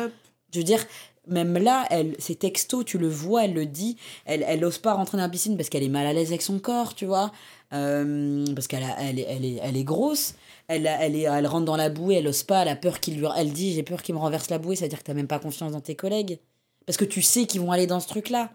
Je 0.52 0.58
veux 0.58 0.64
dire, 0.64 0.84
même 1.26 1.56
là, 1.56 1.86
elle, 1.90 2.14
c'est 2.18 2.38
texto, 2.38 2.84
tu 2.84 2.98
le 2.98 3.08
vois, 3.08 3.44
elle 3.44 3.54
le 3.54 3.66
dit, 3.66 3.96
elle, 4.24 4.44
elle 4.46 4.64
ose 4.64 4.78
pas 4.78 4.94
rentrer 4.94 5.16
dans 5.18 5.24
la 5.24 5.28
piscine 5.28 5.56
parce 5.56 5.68
qu'elle 5.68 5.82
est 5.82 5.88
mal 5.88 6.06
à 6.06 6.12
l'aise 6.12 6.28
avec 6.28 6.42
son 6.42 6.58
corps, 6.58 6.94
tu 6.94 7.06
vois, 7.06 7.32
euh, 7.72 8.44
parce 8.54 8.68
qu'elle 8.68 8.84
elle, 8.98 9.18
elle, 9.18 9.44
est, 9.44 9.60
elle 9.62 9.76
est 9.76 9.84
grosse 9.84 10.34
elle, 10.68 10.86
elle, 10.86 11.16
est, 11.16 11.22
elle 11.22 11.46
rentre 11.46 11.66
dans 11.66 11.76
la 11.76 11.90
bouée, 11.90 12.16
elle 12.16 12.28
ose 12.28 12.42
pas, 12.42 12.62
elle 12.62 12.68
a 12.68 12.76
peur 12.76 13.00
qu'il 13.00 13.18
lui. 13.18 13.26
Elle 13.36 13.52
dit 13.52 13.74
J'ai 13.74 13.82
peur 13.82 14.02
qu'il 14.02 14.14
me 14.14 14.20
renverse 14.20 14.50
la 14.50 14.58
bouée, 14.58 14.76
c'est-à-dire 14.76 14.98
que 14.98 15.04
t'as 15.04 15.14
même 15.14 15.26
pas 15.26 15.38
confiance 15.38 15.72
dans 15.72 15.80
tes 15.80 15.94
collègues. 15.94 16.38
Parce 16.86 16.96
que 16.96 17.04
tu 17.04 17.22
sais 17.22 17.46
qu'ils 17.46 17.60
vont 17.60 17.72
aller 17.72 17.86
dans 17.86 18.00
ce 18.00 18.08
truc-là. 18.08 18.50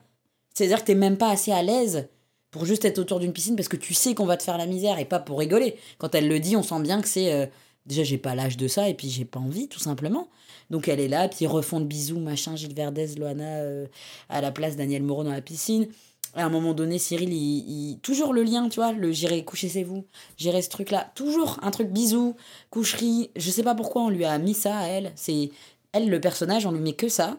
C'est-à-dire 0.53 0.79
que 0.79 0.85
t'es 0.85 0.95
même 0.95 1.17
pas 1.17 1.29
assez 1.29 1.51
à 1.51 1.61
l'aise 1.61 2.09
pour 2.51 2.65
juste 2.65 2.85
être 2.85 2.99
autour 2.99 3.19
d'une 3.19 3.33
piscine 3.33 3.55
parce 3.55 3.67
que 3.67 3.77
tu 3.77 3.93
sais 3.93 4.15
qu'on 4.15 4.25
va 4.25 4.37
te 4.37 4.43
faire 4.43 4.57
la 4.57 4.65
misère 4.65 4.99
et 4.99 5.05
pas 5.05 5.19
pour 5.19 5.39
rigoler. 5.39 5.75
Quand 5.97 6.13
elle 6.15 6.27
le 6.27 6.39
dit, 6.39 6.55
on 6.55 6.63
sent 6.63 6.81
bien 6.81 7.01
que 7.01 7.07
c'est. 7.07 7.33
Euh, 7.33 7.45
déjà, 7.85 8.03
j'ai 8.03 8.17
pas 8.17 8.35
l'âge 8.35 8.57
de 8.57 8.67
ça 8.67 8.89
et 8.89 8.93
puis 8.93 9.09
j'ai 9.09 9.25
pas 9.25 9.39
envie, 9.39 9.67
tout 9.67 9.79
simplement. 9.79 10.29
Donc 10.69 10.87
elle 10.87 10.99
est 10.99 11.07
là, 11.07 11.27
puis 11.27 11.39
ils 11.41 11.47
refont 11.47 11.87
machin, 12.17 12.55
Gilles 12.55 12.75
Verdez, 12.75 13.15
Loana, 13.15 13.61
euh, 13.61 13.87
à 14.29 14.41
la 14.41 14.51
place 14.51 14.75
Daniel 14.75 15.01
Moreau 15.01 15.23
dans 15.23 15.31
la 15.31 15.41
piscine 15.41 15.87
à 16.35 16.45
un 16.45 16.49
moment 16.49 16.73
donné, 16.73 16.99
Cyril, 16.99 17.33
il, 17.33 17.99
toujours 18.01 18.33
le 18.33 18.43
lien, 18.43 18.69
tu 18.69 18.75
vois, 18.75 18.91
le 18.91 19.11
j'irai 19.11 19.43
coucher 19.43 19.69
chez 19.69 19.83
vous, 19.83 20.05
j'irai 20.37 20.61
ce 20.61 20.69
truc-là, 20.69 21.11
toujours 21.15 21.57
un 21.63 21.71
truc 21.71 21.89
bisou, 21.89 22.35
coucherie. 22.69 23.31
Je 23.35 23.49
sais 23.49 23.63
pas 23.63 23.75
pourquoi 23.75 24.03
on 24.03 24.09
lui 24.09 24.25
a 24.25 24.37
mis 24.37 24.53
ça 24.53 24.77
à 24.77 24.87
elle. 24.87 25.11
C'est 25.15 25.51
elle 25.91 26.09
le 26.09 26.21
personnage, 26.21 26.65
on 26.65 26.71
lui 26.71 26.81
met 26.81 26.93
que 26.93 27.09
ça. 27.09 27.37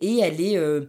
Et 0.00 0.18
elle 0.18 0.40
est 0.40 0.56
euh, 0.56 0.86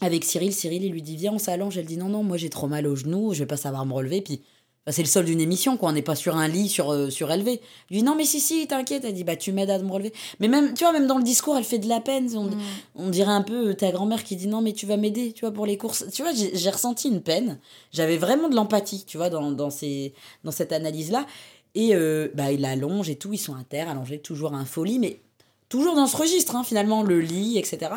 avec 0.00 0.24
Cyril. 0.24 0.52
Cyril, 0.52 0.84
il 0.84 0.92
lui 0.92 1.02
dit 1.02 1.16
viens, 1.16 1.32
on 1.32 1.38
s'allonge. 1.38 1.78
Elle 1.78 1.86
dit 1.86 1.96
non 1.96 2.08
non, 2.08 2.22
moi 2.22 2.36
j'ai 2.36 2.50
trop 2.50 2.66
mal 2.66 2.86
au 2.86 2.96
genou, 2.96 3.32
je 3.32 3.40
vais 3.40 3.46
pas 3.46 3.56
savoir 3.56 3.86
me 3.86 3.92
relever. 3.92 4.20
Puis 4.20 4.42
c'est 4.88 5.02
le 5.02 5.08
sol 5.08 5.24
d'une 5.24 5.40
émission, 5.40 5.76
quoi. 5.76 5.88
On 5.88 5.92
n'est 5.92 6.02
pas 6.02 6.14
sur 6.14 6.36
un 6.36 6.46
lit 6.46 6.68
sur, 6.68 6.92
euh, 6.92 7.10
surélevé. 7.10 7.60
Il 7.90 7.98
dit 7.98 8.02
non, 8.04 8.14
mais 8.14 8.24
si, 8.24 8.38
si, 8.38 8.66
t'inquiète. 8.68 9.04
Elle 9.04 9.14
dit 9.14 9.24
bah, 9.24 9.34
tu 9.34 9.52
m'aides 9.52 9.70
à 9.70 9.78
me 9.80 9.90
relever. 9.90 10.12
Mais 10.38 10.46
même, 10.46 10.74
tu 10.74 10.84
vois, 10.84 10.92
même 10.92 11.08
dans 11.08 11.18
le 11.18 11.24
discours, 11.24 11.56
elle 11.56 11.64
fait 11.64 11.80
de 11.80 11.88
la 11.88 12.00
peine. 12.00 12.30
On, 12.36 12.44
mm. 12.44 12.58
on 12.94 13.08
dirait 13.08 13.32
un 13.32 13.42
peu 13.42 13.70
euh, 13.70 13.74
ta 13.74 13.90
grand-mère 13.90 14.22
qui 14.22 14.36
dit 14.36 14.46
non, 14.46 14.62
mais 14.62 14.72
tu 14.72 14.86
vas 14.86 14.96
m'aider, 14.96 15.32
tu 15.32 15.40
vois, 15.40 15.52
pour 15.52 15.66
les 15.66 15.76
courses. 15.76 16.04
Tu 16.12 16.22
vois, 16.22 16.32
j'ai 16.32 16.70
ressenti 16.70 17.08
une 17.08 17.20
peine. 17.20 17.58
J'avais 17.90 18.16
vraiment 18.16 18.48
de 18.48 18.54
l'empathie, 18.54 19.04
tu 19.04 19.16
vois, 19.16 19.28
dans, 19.28 19.50
dans, 19.50 19.70
ces, 19.70 20.14
dans 20.44 20.52
cette 20.52 20.72
analyse-là. 20.72 21.26
Et 21.74 21.94
euh, 21.94 22.28
bah, 22.34 22.52
il 22.52 22.64
allonge 22.64 23.10
et 23.10 23.16
tout. 23.16 23.32
Ils 23.32 23.38
sont 23.38 23.54
à 23.54 23.64
terre, 23.64 23.88
allongés, 23.88 24.20
toujours 24.20 24.54
un 24.54 24.64
folie, 24.64 25.00
mais 25.00 25.20
toujours 25.68 25.94
dans 25.94 26.06
ce 26.06 26.16
registre, 26.16 26.56
hein, 26.56 26.64
finalement, 26.64 27.02
le 27.02 27.20
lit, 27.20 27.58
etc. 27.58 27.92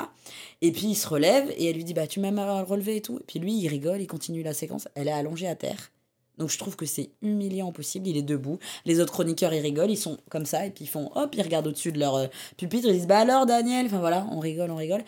Et 0.61 0.71
puis 0.71 0.87
il 0.87 0.95
se 0.95 1.07
relève 1.07 1.49
et 1.57 1.69
elle 1.69 1.75
lui 1.75 1.83
dit 1.83 1.93
bah, 1.93 2.07
tu 2.07 2.19
m'aimes 2.19 2.39
à 2.39 2.63
relever 2.63 2.97
et 2.97 3.01
tout. 3.01 3.17
Et 3.19 3.23
puis 3.25 3.39
lui, 3.39 3.53
il 3.53 3.67
rigole, 3.67 4.01
il 4.01 4.07
continue 4.07 4.43
la 4.43 4.53
séquence. 4.53 4.87
Elle 4.95 5.07
est 5.07 5.13
allongée 5.13 5.47
à 5.47 5.55
terre. 5.55 5.91
Donc 6.37 6.49
je 6.49 6.57
trouve 6.57 6.75
que 6.75 6.85
c'est 6.85 7.11
humiliant 7.21 7.71
possible. 7.71 8.07
Il 8.07 8.17
est 8.17 8.23
debout. 8.23 8.59
Les 8.85 8.99
autres 8.99 9.11
chroniqueurs, 9.11 9.53
ils 9.53 9.59
rigolent. 9.59 9.91
Ils 9.91 9.97
sont 9.97 10.17
comme 10.29 10.45
ça. 10.45 10.65
Et 10.65 10.71
puis 10.71 10.85
ils 10.85 10.89
font 10.89 11.11
hop, 11.15 11.35
ils 11.35 11.41
regardent 11.41 11.67
au-dessus 11.67 11.91
de 11.91 11.99
leur 11.99 12.15
euh, 12.15 12.27
pupitre. 12.57 12.87
Ils 12.87 12.93
disent 12.93 13.07
Bah 13.07 13.19
alors, 13.19 13.45
Daniel? 13.45 13.85
Enfin 13.85 13.99
voilà, 13.99 14.25
on 14.31 14.39
rigole, 14.39 14.71
on 14.71 14.77
rigole. 14.77 15.03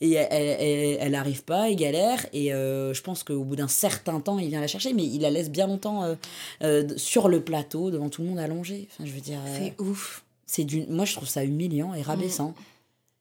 Et 0.00 0.12
elle, 0.12 0.98
elle, 1.00 1.14
arrive 1.14 1.42
pas, 1.42 1.70
il 1.70 1.76
galère. 1.76 2.26
Et 2.32 2.52
euh, 2.52 2.92
je 2.92 3.02
pense 3.02 3.24
qu'au 3.24 3.44
bout 3.44 3.56
d'un 3.56 3.68
certain 3.68 4.20
temps, 4.20 4.38
il 4.38 4.48
vient 4.48 4.60
la 4.60 4.66
chercher. 4.66 4.92
Mais 4.92 5.04
il 5.04 5.22
la 5.22 5.30
laisse 5.30 5.50
bien 5.50 5.66
longtemps 5.66 6.16
euh, 6.62 6.84
sur 6.96 7.28
le 7.28 7.40
plateau, 7.40 7.90
devant 7.90 8.08
tout 8.08 8.22
le 8.22 8.28
monde 8.28 8.38
allongé. 8.38 8.88
Enfin, 8.90 9.04
je 9.06 9.12
veux 9.12 9.20
dire. 9.20 9.40
c'est 9.56 9.74
ouf. 9.80 10.25
C'est 10.46 10.64
du... 10.64 10.86
Moi, 10.86 11.04
je 11.04 11.14
trouve 11.14 11.28
ça 11.28 11.44
humiliant 11.44 11.92
et 11.94 12.02
rabaissant. 12.02 12.54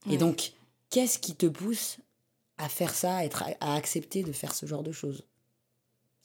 Mmh. 0.06 0.12
Et 0.12 0.18
donc, 0.18 0.54
qu'est-ce 0.90 1.20
qui 1.20 1.36
te 1.36 1.46
pousse 1.46 1.98
à 2.58 2.70
faire 2.70 2.94
ça, 2.94 3.18
à, 3.18 3.26
être, 3.26 3.44
à 3.60 3.76
accepter 3.76 4.24
de 4.24 4.32
faire 4.32 4.54
ce 4.54 4.66
genre 4.66 4.84
de 4.84 4.92
choses? 4.92 5.24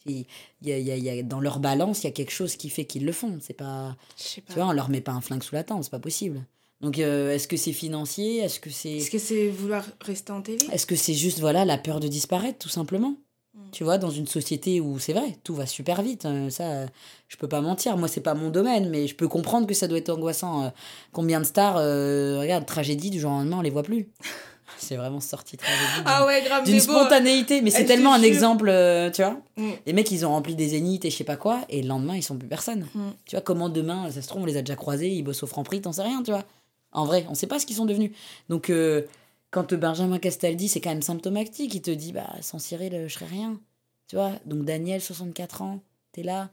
Il 0.07 0.25
y 0.63 0.73
a, 0.73 0.79
y 0.79 1.11
a, 1.11 1.23
dans 1.23 1.41
leur 1.41 1.59
balance, 1.59 2.03
il 2.03 2.05
y 2.05 2.09
a 2.09 2.13
quelque 2.13 2.33
chose 2.33 2.57
qui 2.57 2.71
fait 2.71 2.87
qu'ils 2.87 3.05
le 3.05 3.13
font. 3.13 3.39
C'est 3.41 3.55
pas, 3.55 3.97
Tu 4.17 4.43
vois, 4.55 4.67
on 4.67 4.73
leur 4.73 4.89
met 4.89 5.03
pas 5.03 5.13
un 5.13 5.21
flingue 5.21 5.43
sous 5.43 5.55
la 5.55 5.65
tente, 5.65 5.85
c'est 5.85 5.91
pas 5.91 5.99
possible. 5.99 6.43
Donc, 6.81 6.99
euh, 6.99 7.35
est-ce 7.35 7.47
que 7.47 7.59
c'est 7.59 7.75
financier? 7.75 8.39
Est-ce 8.39 8.61
que 8.61 8.71
c'est. 8.71 8.97
Est-ce 8.97 9.11
que 9.11 9.19
c'est 9.19 9.49
vouloir 9.49 9.85
rester 10.01 10.33
en 10.33 10.41
télé? 10.41 10.65
Est-ce 10.73 10.87
que 10.87 10.97
c'est 10.97 11.15
juste, 11.15 11.41
voilà, 11.41 11.67
la 11.67 11.77
peur 11.77 12.01
de 12.01 12.09
disparaître, 12.09 12.59
tout 12.59 12.71
simplement? 12.71 13.17
Mm. 13.55 13.61
Tu 13.73 13.85
vois, 13.85 13.99
dans 13.99 14.11
une 14.11 14.27
société 14.27 14.81
où 14.81 14.99
c'est 14.99 15.13
vrai, 15.13 15.37
tout 15.45 15.55
va 15.55 15.67
super 15.67 16.03
vite. 16.03 16.25
euh, 16.25 16.51
ça, 16.51 16.87
je 17.29 17.37
peux 17.37 17.49
pas 17.49 17.61
mentir. 17.61 17.97
Moi, 17.97 18.09
c'est 18.09 18.21
pas 18.21 18.35
mon 18.35 18.51
domaine, 18.51 18.89
mais 18.91 19.07
je 19.07 19.15
peux 19.15 19.29
comprendre 19.29 19.67
que 19.67 19.75
ça 19.75 19.89
doit 19.89 19.99
être 19.99 20.11
angoissant. 20.11 20.65
euh, 20.65 20.69
combien 21.13 21.41
de 21.41 21.45
stars, 21.45 21.77
euh, 21.79 22.41
regarde, 22.41 22.67
tragédie, 22.67 23.11
du 23.11 23.21
jour 23.21 23.31
au 23.31 23.35
lendemain, 23.35 23.59
on 23.59 23.63
les 23.63 23.71
voit 23.71 23.83
plus. 23.83 24.09
c'est 24.79 24.97
vraiment 24.97 25.21
sorti 25.21 25.57
tragédie. 25.57 26.03
Ah 26.05 26.27
ouais, 26.27 26.43
grave, 26.43 26.65
d'une 26.65 26.81
spontanéité, 26.81 27.61
mais 27.63 27.71
c'est 27.71 27.85
tellement 27.85 28.13
un 28.13 28.23
exemple, 28.23 28.69
euh, 28.69 29.11
tu 29.11 29.23
vois. 29.23 29.41
Mm. 29.57 29.71
Les 29.87 29.93
mecs, 29.93 30.11
ils 30.11 30.25
ont 30.25 30.31
rempli 30.31 30.55
des 30.55 30.69
zéniths 30.69 31.05
et 31.05 31.11
je 31.11 31.17
sais 31.17 31.25
pas 31.25 31.37
quoi, 31.37 31.61
et 31.69 31.83
le 31.83 31.89
lendemain, 31.89 32.17
ils 32.17 32.23
sont 32.23 32.37
plus 32.37 32.49
personne. 32.49 32.87
Mm. 32.95 33.09
Tu 33.27 33.37
vois, 33.37 33.43
comment 33.43 33.69
demain, 33.69 34.11
ça 34.11 34.23
se 34.23 34.29
trouve, 34.29 34.43
on 34.43 34.47
les 34.47 34.57
a 34.57 34.63
déjà 34.63 34.77
croisés, 34.77 35.09
ils 35.09 35.23
bossent 35.23 35.43
au 35.43 35.47
Franprix, 35.47 35.81
t'en 35.83 35.93
sais 35.93 36.03
rien, 36.03 36.23
tu 36.23 36.31
vois. 36.31 36.45
En 36.93 37.05
vrai, 37.05 37.25
on 37.29 37.35
sait 37.35 37.47
pas 37.47 37.59
ce 37.59 37.67
qu'ils 37.67 37.77
sont 37.77 37.87
devenus. 37.87 38.11
Donc, 38.49 38.71
euh, 38.71 39.03
quand 39.51 39.75
Benjamin 39.75 40.19
Castal 40.19 40.57
dit, 40.57 40.69
c'est 40.69 40.81
quand 40.81 40.91
même 40.91 41.03
symptomatique, 41.03 41.75
il 41.75 41.83
te 41.83 41.91
dit, 41.91 42.13
bah, 42.13 42.35
sans 42.41 42.59
Cyril, 42.59 43.05
je 43.07 43.13
serais 43.13 43.27
rien. 43.27 43.61
Tu 44.07 44.17
vois, 44.17 44.33
donc 44.47 44.65
Daniel, 44.65 45.01
64 45.01 45.63
ans, 45.63 45.81
t'es 46.13 46.23
là. 46.23 46.51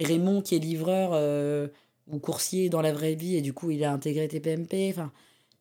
Raymond, 0.00 0.42
qui 0.42 0.54
est 0.54 0.58
livreur 0.58 1.10
euh, 1.14 1.68
ou 2.08 2.18
coursier 2.18 2.68
dans 2.68 2.82
la 2.82 2.92
vraie 2.92 3.14
vie, 3.14 3.36
et 3.36 3.40
du 3.40 3.52
coup, 3.52 3.70
il 3.70 3.82
a 3.82 3.92
intégré 3.92 4.28
TPMP. 4.28 4.90
Enfin, 4.90 5.10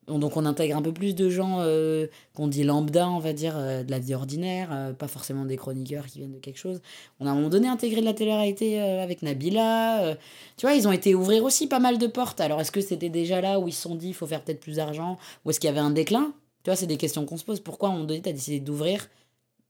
donc, 0.07 0.37
on 0.37 0.45
intègre 0.45 0.75
un 0.75 0.81
peu 0.81 0.91
plus 0.91 1.15
de 1.15 1.29
gens 1.29 1.61
euh, 1.61 2.07
qu'on 2.35 2.47
dit 2.47 2.63
lambda, 2.63 3.09
on 3.09 3.19
va 3.19 3.33
dire, 3.33 3.55
euh, 3.57 3.83
de 3.83 3.89
la 3.89 3.97
vie 3.97 4.13
ordinaire, 4.13 4.93
pas 4.99 5.07
forcément 5.07 5.45
des 5.45 5.57
chroniqueurs 5.57 6.05
qui 6.05 6.19
viennent 6.19 6.33
de 6.33 6.39
quelque 6.39 6.59
chose. 6.59 6.81
On 7.19 7.25
a 7.25 7.29
à 7.29 7.31
un 7.31 7.35
moment 7.35 7.49
donné 7.49 7.67
intégré 7.67 8.01
de 8.01 8.05
la 8.05 8.13
télé-réalité 8.13 8.79
avec 8.79 9.21
Nabila. 9.21 10.15
tu 10.57 10.65
vois, 10.65 10.75
ils 10.75 10.87
ont 10.87 10.91
été 10.91 11.15
ouvrir 11.15 11.43
aussi 11.43 11.67
pas 11.67 11.79
mal 11.79 11.97
de 11.97 12.07
portes. 12.07 12.41
Alors, 12.41 12.59
est-ce 12.59 12.71
que 12.71 12.81
c'était 12.81 13.09
déjà 13.09 13.41
là 13.41 13.59
où 13.59 13.67
ils 13.67 13.73
se 13.73 13.81
sont 13.81 13.95
dit, 13.95 14.09
il 14.09 14.13
faut 14.13 14.27
faire 14.27 14.43
peut-être 14.43 14.59
plus 14.59 14.75
d'argent 14.75 15.17
Ou 15.43 15.49
est-ce 15.49 15.59
qu'il 15.59 15.69
y 15.69 15.71
avait 15.71 15.79
un 15.79 15.91
déclin? 15.91 16.33
Tu 16.65 16.71
vois, 16.71 16.75
c'est 16.75 16.87
des 16.87 16.97
questions 16.97 17.25
qu'on 17.25 17.37
se 17.37 17.45
pose. 17.45 17.59
Pourquoi 17.59 17.89
à 17.89 17.91
un 17.91 17.95
moment 17.95 18.07
donné, 18.07 18.23
tu 18.23 18.29
as 18.29 18.33
décidé 18.33 18.59
d'ouvrir, 18.59 19.07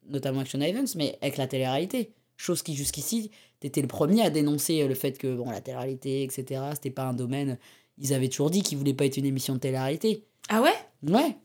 notamment 0.07 0.45
Sean 0.45 0.61
Evans, 0.61 0.87
mais 0.95 1.17
avec 1.21 1.35
la 1.35 1.45
télé-réalité? 1.45 2.13
Chose 2.37 2.63
qui, 2.63 2.73
jusqu'ici, 2.73 3.31
t'étais 3.59 3.81
le 3.81 3.87
premier 3.89 4.21
à 4.21 4.29
dénoncer 4.29 4.81
euh, 4.81 4.87
le 4.87 4.95
fait 4.95 5.17
que, 5.17 5.35
bon, 5.35 5.51
la 5.51 5.59
télé-réalité, 5.59 6.23
etc., 6.23 6.61
c'était 6.73 6.89
pas 6.89 7.03
un 7.03 7.13
domaine. 7.13 7.57
Ils 7.97 8.13
avaient 8.13 8.29
toujours 8.29 8.49
dit 8.49 8.61
qu'ils 8.63 8.77
voulaient 8.77 8.93
pas 8.93 9.05
être 9.05 9.17
une 9.17 9.25
émission 9.25 9.55
de 9.55 9.59
télé-réalité. 9.59 10.23
Ah 10.47 10.61
ouais? 10.61 10.73
Ouais. 11.03 11.35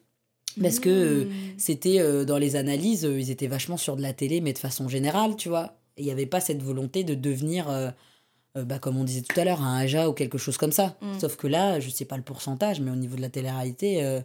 Parce 0.60 0.78
que 0.78 0.89
euh, 0.89 1.24
Mm. 1.24 1.31
c'était 1.59 1.98
euh, 1.98 2.24
dans 2.24 2.39
les 2.39 2.55
analyses, 2.55 3.05
euh, 3.05 3.20
ils 3.20 3.31
étaient 3.31 3.47
vachement 3.48 3.77
sur 3.77 3.97
de 3.97 4.02
la 4.02 4.12
télé, 4.12 4.40
mais 4.40 4.52
de 4.52 4.59
façon 4.59 4.89
générale, 4.89 5.35
tu 5.36 5.48
vois. 5.48 5.77
Et 5.97 6.02
il 6.02 6.05
n'y 6.05 6.12
avait 6.12 6.27
pas 6.27 6.40
cette 6.40 6.62
volonté 6.62 7.02
de 7.05 7.14
devenir, 7.14 7.66
bah, 8.55 8.78
comme 8.78 8.97
on 8.97 9.05
disait 9.05 9.22
tout 9.22 9.39
à 9.39 9.44
l'heure, 9.44 9.62
un 9.62 9.77
Aja 9.78 10.09
ou 10.09 10.12
quelque 10.12 10.39
chose 10.39 10.56
comme 10.56 10.72
ça. 10.72 10.97
Mm. 11.02 11.18
Sauf 11.18 11.36
que 11.36 11.47
là, 11.47 11.81
je 11.81 11.90
sais 11.90 12.05
pas 12.05 12.16
le 12.16 12.22
pourcentage, 12.22 12.81
mais 12.81 12.90
au 12.90 12.97
niveau 12.97 13.16
de 13.16 13.20
la 13.20 13.28
télé-réalité, 13.28 14.20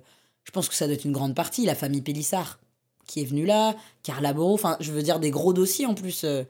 je 0.46 0.52
pense 0.52 0.70
que 0.70 0.76
ça 0.76 0.86
doit 0.86 0.96
être 0.96 1.06
une 1.06 1.12
grande 1.12 1.36
partie. 1.36 1.66
La 1.66 1.76
famille 1.76 2.02
Pélissard 2.02 2.60
qui 3.08 3.22
est 3.22 3.26
venue 3.26 3.46
là, 3.46 3.76
Carla 4.04 4.34
Borot, 4.34 4.54
enfin, 4.54 4.78
je 4.80 4.92
veux 4.92 5.04
dire 5.04 5.20
des 5.20 5.32
gros 5.32 5.54
dossiers 5.54 5.86
en 5.86 5.94
plus. 5.94 6.24
euh. 6.24 6.44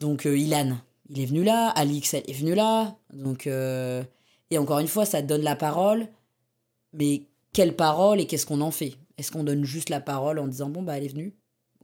Donc, 0.00 0.26
euh, 0.26 0.36
Ilan, 0.36 0.78
il 1.08 1.20
est 1.20 1.26
venu 1.26 1.42
là, 1.42 1.70
Alix, 1.70 2.14
elle 2.14 2.24
est 2.28 2.32
venue 2.34 2.54
là. 2.54 2.96
Donc, 3.12 3.46
euh, 3.46 4.02
et 4.50 4.58
encore 4.58 4.78
une 4.78 4.88
fois, 4.88 5.04
ça 5.06 5.22
donne 5.22 5.42
la 5.42 5.56
parole, 5.56 6.08
mais 6.92 7.22
quelle 7.52 7.74
parole 7.76 8.20
et 8.20 8.26
qu'est-ce 8.26 8.46
qu'on 8.46 8.60
en 8.60 8.70
fait? 8.70 8.94
Est-ce 9.16 9.32
qu'on 9.32 9.44
donne 9.44 9.64
juste 9.64 9.88
la 9.88 10.00
parole 10.00 10.38
en 10.38 10.46
disant 10.46 10.68
bon 10.68 10.82
bah 10.82 10.96
elle 10.96 11.04
est 11.04 11.08
venue? 11.08 11.34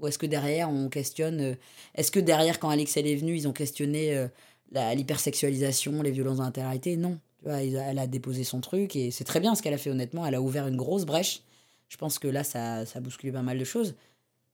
Ou 0.01 0.07
est-ce 0.07 0.19
que 0.19 0.27
derrière 0.27 0.71
on 0.71 0.89
questionne 0.89 1.57
Est-ce 1.95 2.11
que 2.11 2.21
derrière 2.21 2.61
quand 2.61 2.69
Alex 2.69 2.97
elle 2.97 3.07
est 3.07 3.17
venue 3.17 3.37
ils 3.37 3.49
ont 3.49 3.53
questionné 3.53 4.29
l'hypersexualisation, 4.73 6.03
les 6.03 6.11
violences 6.11 6.39
dans 6.39 6.53
Non. 6.97 7.19
Tu 7.45 7.51
vois, 7.51 7.63
elle 7.63 7.99
a 7.99 8.07
déposé 8.07 8.43
son 8.43 8.61
truc 8.63 8.97
et 8.97 9.11
c'est 9.11 9.25
très 9.25 9.39
bien 9.39 9.55
ce 9.55 9.61
qu'elle 9.63 9.75
a 9.75 9.79
fait 9.79 9.91
honnêtement. 9.91 10.25
Elle 10.25 10.35
a 10.35 10.41
ouvert 10.41 10.67
une 10.67 10.77
grosse 10.77 11.05
brèche. 11.05 11.43
Je 11.91 11.99
pense 11.99 12.19
que 12.19 12.27
là 12.27 12.43
ça, 12.43 12.87
ça 12.87 12.99
a 12.99 13.03
bousculé 13.03 13.33
pas 13.33 13.43
mal 13.43 13.59
de 13.59 13.65
choses. 13.65 13.95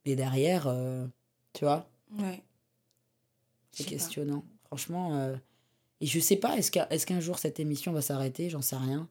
Mais 0.05 0.17
derrière, 0.17 0.65
euh, 0.67 1.07
tu 1.53 1.65
vois, 1.65 1.87
Ouais. 2.19 2.43
c'est 3.71 3.85
pas. 3.85 3.91
questionnant. 3.91 4.43
Franchement. 4.67 5.15
euh, 5.17 5.37
Et 6.01 6.07
je 6.07 6.19
sais 6.19 6.37
pas, 6.37 6.57
est-ce 6.57 6.71
qu'un 6.73 7.19
est 7.19 7.21
jour 7.21 7.39
cette 7.39 7.61
émission 7.61 7.93
va 7.93 8.01
s'arrêter? 8.03 8.51
J'en 8.51 8.63
sais 8.63 8.77
rien. 8.77 9.07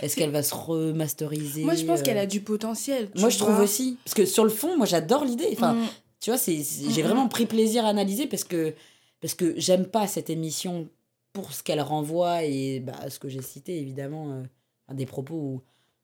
Est-ce 0.00 0.14
qu'elle 0.16 0.30
va 0.30 0.42
se 0.42 0.54
remasteriser? 0.54 1.64
Moi, 1.64 1.74
je 1.74 1.84
pense 1.84 2.00
euh, 2.00 2.02
qu'elle 2.04 2.18
a 2.18 2.26
du 2.26 2.40
potentiel. 2.40 3.10
Moi, 3.16 3.28
je 3.30 3.38
trouve 3.38 3.58
aussi. 3.60 3.98
Parce 4.04 4.14
que 4.14 4.24
sur 4.26 4.44
le 4.44 4.50
fond, 4.50 4.76
moi, 4.76 4.86
j'adore 4.86 5.24
l'idée. 5.24 5.48
Enfin, 5.52 5.74
Mm. 5.74 5.86
tu 6.20 6.30
vois, 6.30 6.38
j'ai 6.38 6.58
Mhm. 6.58 7.02
vraiment 7.02 7.28
pris 7.28 7.46
plaisir 7.46 7.84
à 7.84 7.88
analyser 7.88 8.26
parce 8.26 8.44
que, 8.44 8.74
parce 9.20 9.34
que 9.34 9.54
j'aime 9.58 9.86
pas 9.86 10.06
cette 10.06 10.30
émission 10.30 10.88
pour 11.34 11.52
ce 11.52 11.62
qu'elle 11.62 11.82
renvoie 11.82 12.44
et 12.44 12.80
bah, 12.80 13.10
ce 13.10 13.18
que 13.18 13.28
j'ai 13.28 13.42
cité, 13.42 13.78
évidemment, 13.78 14.30
euh, 14.30 14.94
des 14.94 15.04
propos 15.04 15.34
où 15.34 15.62